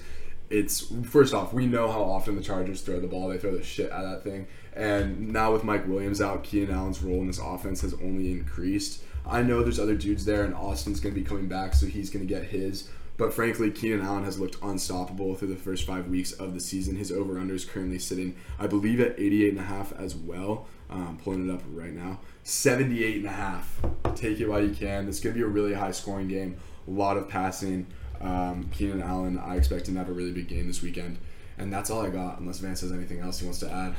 it's 0.50 0.92
first 1.04 1.34
off 1.34 1.54
we 1.54 1.66
know 1.66 1.92
how 1.92 2.02
often 2.04 2.36
the 2.36 2.42
Chargers 2.44 2.82
throw 2.82 3.00
the 3.00 3.08
ball. 3.08 3.30
They 3.30 3.38
throw 3.38 3.56
the 3.56 3.64
shit 3.64 3.92
out 3.92 4.04
of 4.06 4.12
that 4.12 4.24
thing, 4.24 4.48
and 4.76 5.30
now 5.32 5.54
with 5.54 5.64
Mike 5.64 5.88
Williams 5.88 6.22
out, 6.22 6.44
Keenan 6.44 6.72
Allen's 6.76 7.02
role 7.02 7.22
in 7.22 7.28
this 7.28 7.40
offense 7.40 7.82
has 7.82 7.94
only 7.96 8.32
increased. 8.32 9.02
I 9.26 9.44
know 9.44 9.62
there's 9.62 9.80
other 9.80 9.96
dudes 9.96 10.26
there, 10.26 10.44
and 10.44 10.54
Austin's 10.56 11.00
going 11.00 11.14
to 11.14 11.22
be 11.22 11.26
coming 11.26 11.48
back, 11.48 11.76
so 11.76 11.86
he's 11.86 12.10
going 12.10 12.26
to 12.28 12.34
get 12.34 12.44
his. 12.46 12.90
But 13.22 13.36
frankly, 13.36 13.70
Keenan 13.70 14.02
Allen 14.02 14.24
has 14.24 14.40
looked 14.40 14.58
unstoppable 14.64 15.36
through 15.36 15.50
the 15.50 15.56
first 15.56 15.86
five 15.86 16.08
weeks 16.08 16.32
of 16.32 16.56
the 16.56 16.60
season. 16.60 16.96
His 16.96 17.12
over/under 17.12 17.54
is 17.54 17.64
currently 17.64 18.00
sitting, 18.00 18.36
I 18.58 18.66
believe, 18.66 19.00
at 19.00 19.12
88 19.12 19.50
and 19.50 19.60
a 19.60 19.64
half 19.64 19.94
as 19.94 20.16
well. 20.16 20.66
Um, 20.90 21.20
pulling 21.24 21.48
it 21.48 21.54
up 21.54 21.62
right 21.72 21.94
now, 21.94 22.20
78 22.42 23.18
and 23.18 23.28
a 23.28 23.30
half. 23.30 23.80
Take 24.16 24.40
it 24.40 24.48
while 24.48 24.64
you 24.64 24.74
can. 24.74 25.08
It's 25.08 25.20
going 25.20 25.36
to 25.36 25.40
be 25.40 25.44
a 25.46 25.48
really 25.48 25.76
high-scoring 25.76 26.30
game. 26.30 26.58
A 26.88 26.90
lot 26.90 27.16
of 27.16 27.30
passing. 27.30 27.86
Um, 28.20 28.72
Keenan 28.74 29.04
Allen, 29.04 29.38
I 29.38 29.56
expect 29.56 29.88
him 29.88 29.94
to 29.94 30.00
have 30.00 30.10
a 30.10 30.14
really 30.14 30.32
big 30.32 30.48
game 30.48 30.66
this 30.66 30.82
weekend. 30.82 31.20
And 31.60 31.72
that's 31.72 31.92
all 31.92 32.04
I 32.04 32.10
got, 32.10 32.40
unless 32.40 32.58
Vance 32.58 32.82
has 32.82 32.92
anything 32.92 33.20
else 33.20 33.38
he 33.38 33.46
wants 33.46 33.60
to 33.60 33.72
add. 33.72 33.94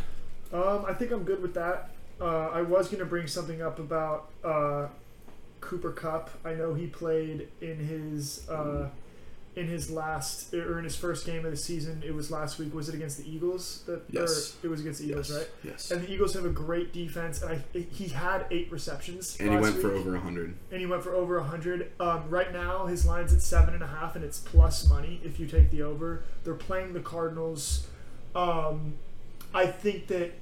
Um, 0.53 0.85
I 0.85 0.95
think 0.95 1.13
I'm 1.13 1.23
good 1.23 1.41
with 1.41 1.55
that. 1.55 1.91
Uh, 2.21 2.49
I 2.49 2.63
was 2.63 2.89
going 2.89 2.99
to 2.99 3.07
bring 3.07 3.29
something 3.29 3.63
up 3.63 3.79
about 3.79 4.31
uh, 4.43 4.89
Cooper 5.61 5.93
Kupp. 5.93 6.31
I 6.45 6.55
know 6.55 6.75
he 6.75 6.89
played 6.89 7.47
in 7.61 7.79
his 7.79 8.49
uh, 8.49 8.89
in 9.55 9.67
his 9.67 9.91
last 9.91 10.55
or 10.55 10.79
in 10.79 10.85
his 10.85 10.97
first 10.97 11.27
game 11.27 11.45
of 11.45 11.51
the 11.51 11.57
season. 11.57 12.03
It 12.07 12.15
was 12.15 12.31
last 12.31 12.59
week. 12.59 12.75
Was 12.75 12.89
it 12.89 12.95
against 12.95 13.19
the 13.19 13.31
Eagles? 13.31 13.83
That, 13.87 14.03
Yes. 14.09 14.57
It 14.63 14.69
was 14.69 14.81
against 14.81 15.01
the 15.01 15.09
Eagles, 15.09 15.29
yes. 15.29 15.39
right? 15.39 15.49
Yes. 15.63 15.91
And 15.91 16.03
the 16.03 16.11
Eagles 16.13 16.33
have 16.35 16.47
a 16.47 16.51
great 16.51 16.93
defense. 16.93 17.43
And 17.43 17.53
I, 17.53 17.79
he 17.79 18.09
had 18.09 18.47
eight 18.51 18.73
receptions. 18.73 19.37
And 19.39 19.51
he 19.51 19.57
went 19.57 19.77
for 19.77 19.89
week, 19.91 20.01
over 20.01 20.13
100. 20.13 20.55
And 20.71 20.81
he 20.81 20.87
went 20.87 21.03
for 21.03 21.15
over 21.15 21.41
hundred. 21.41 21.93
Um, 22.01 22.31
right 22.31 22.53
now, 22.53 22.87
his 22.87 23.05
line's 23.05 23.35
at 23.35 23.43
seven 23.43 23.75
and 23.75 23.83
a 23.83 23.87
half, 23.87 24.17
and 24.17 24.25
it's 24.25 24.39
plus 24.39 24.89
money 24.89 25.21
if 25.23 25.39
you 25.39 25.47
take 25.47 25.71
the 25.71 25.83
over. 25.83 26.23
They're 26.45 26.55
playing 26.55 26.95
the 26.95 27.01
Cardinals. 27.01 27.87
Um, 28.35 28.95
I 29.53 29.67
think 29.67 30.07
that 30.07 30.33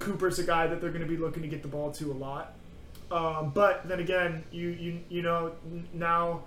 Cooper's 0.00 0.38
a 0.38 0.44
guy 0.44 0.66
that 0.66 0.80
they're 0.80 0.90
going 0.90 1.02
to 1.02 1.08
be 1.08 1.16
looking 1.16 1.42
to 1.42 1.48
get 1.48 1.62
the 1.62 1.68
ball 1.68 1.92
to 1.92 2.10
a 2.10 2.14
lot. 2.14 2.54
Um, 3.12 3.50
but 3.50 3.86
then 3.88 4.00
again, 4.00 4.44
you 4.50 4.68
you 4.68 5.00
you 5.08 5.22
know 5.22 5.52
now 5.92 6.42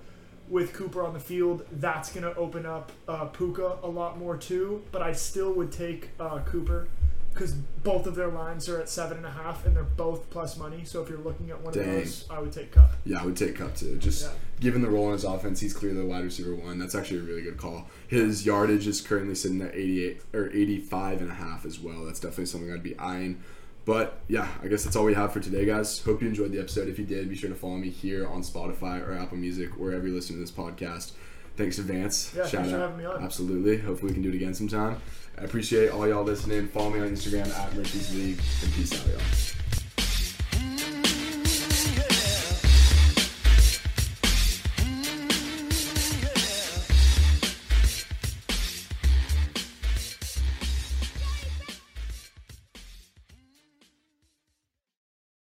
with 0.49 0.73
Cooper 0.73 1.03
on 1.03 1.13
the 1.13 1.19
field, 1.19 1.65
that's 1.71 2.11
going 2.11 2.23
to 2.23 2.35
open 2.37 2.65
up 2.65 2.91
uh, 3.07 3.25
Puka 3.25 3.77
a 3.83 3.87
lot 3.87 4.17
more 4.17 4.37
too. 4.37 4.83
But 4.91 5.01
I 5.01 5.13
still 5.13 5.53
would 5.53 5.71
take 5.71 6.09
uh, 6.19 6.39
Cooper 6.39 6.87
because 7.33 7.53
both 7.53 8.05
of 8.05 8.13
their 8.13 8.27
lines 8.27 8.69
are 8.69 8.79
at 8.79 8.87
seven 8.87 9.17
and 9.17 9.25
a 9.25 9.31
half, 9.31 9.65
and 9.65 9.75
they're 9.75 9.83
both 9.83 10.29
plus 10.29 10.55
money. 10.55 10.83
So 10.85 11.01
if 11.01 11.09
you're 11.09 11.17
looking 11.17 11.49
at 11.49 11.59
one 11.61 11.73
Dang. 11.73 11.89
of 11.89 11.95
those, 11.95 12.27
I 12.29 12.39
would 12.39 12.51
take 12.51 12.71
Kupp. 12.71 12.91
Yeah, 13.05 13.21
I 13.21 13.25
would 13.25 13.35
take 13.35 13.55
Kupp 13.55 13.75
too. 13.75 13.95
Just 13.97 14.23
Yeah. 14.25 14.31
given 14.59 14.81
the 14.83 14.89
role 14.89 15.07
in 15.07 15.13
his 15.13 15.23
offense, 15.23 15.59
he's 15.59 15.73
clearly 15.73 15.99
the 15.99 16.05
wide 16.05 16.23
receiver 16.23 16.53
one. 16.53 16.77
That's 16.77 16.93
actually 16.93 17.19
a 17.19 17.23
really 17.23 17.41
good 17.41 17.57
call. 17.57 17.89
His 18.07 18.45
yardage 18.45 18.85
is 18.85 19.01
currently 19.01 19.33
sitting 19.33 19.61
at 19.63 19.73
88 19.73 20.21
or 20.33 20.49
85 20.51 21.21
and 21.21 21.31
a 21.31 21.35
half 21.35 21.65
as 21.65 21.79
well. 21.79 22.05
That's 22.05 22.19
definitely 22.19 22.45
something 22.45 22.71
I'd 22.71 22.83
be 22.83 22.97
eyeing. 22.99 23.41
But 23.85 24.19
yeah, 24.27 24.47
I 24.61 24.67
guess 24.67 24.83
that's 24.83 24.95
all 24.95 25.03
we 25.03 25.13
have 25.13 25.33
for 25.33 25.39
today, 25.41 25.65
guys. 25.65 25.99
Hope 26.01 26.21
you 26.21 26.27
enjoyed 26.27 26.51
the 26.51 26.59
episode. 26.59 26.87
If 26.87 26.97
you 26.97 27.05
did, 27.05 27.29
be 27.29 27.35
sure 27.35 27.49
to 27.49 27.55
follow 27.55 27.75
me 27.75 27.89
here 27.89 28.27
on 28.27 28.41
Spotify 28.41 29.05
or 29.05 29.13
Apple 29.13 29.37
Music, 29.37 29.71
wherever 29.77 30.07
you 30.07 30.13
listen 30.13 30.35
to 30.35 30.41
this 30.41 30.51
podcast. 30.51 31.11
Thanks, 31.57 31.77
Advance. 31.77 32.33
Yeah, 32.35 32.45
thanks 32.47 32.71
for 32.71 32.77
having 32.77 32.97
me 32.97 33.05
on. 33.05 33.23
Absolutely. 33.23 33.77
Hopefully, 33.77 34.11
we 34.11 34.13
can 34.13 34.23
do 34.23 34.29
it 34.29 34.35
again 34.35 34.53
sometime. 34.53 35.01
I 35.37 35.43
appreciate 35.43 35.89
all 35.89 36.07
y'all 36.07 36.23
listening. 36.23 36.67
Follow 36.67 36.91
me 36.91 36.99
on 36.99 37.09
Instagram 37.09 37.53
at 37.53 37.75
Murphy's 37.75 38.15
League, 38.15 38.39
and 38.63 38.73
peace 38.73 38.93
out, 38.93 39.07
y'all. 39.07 39.62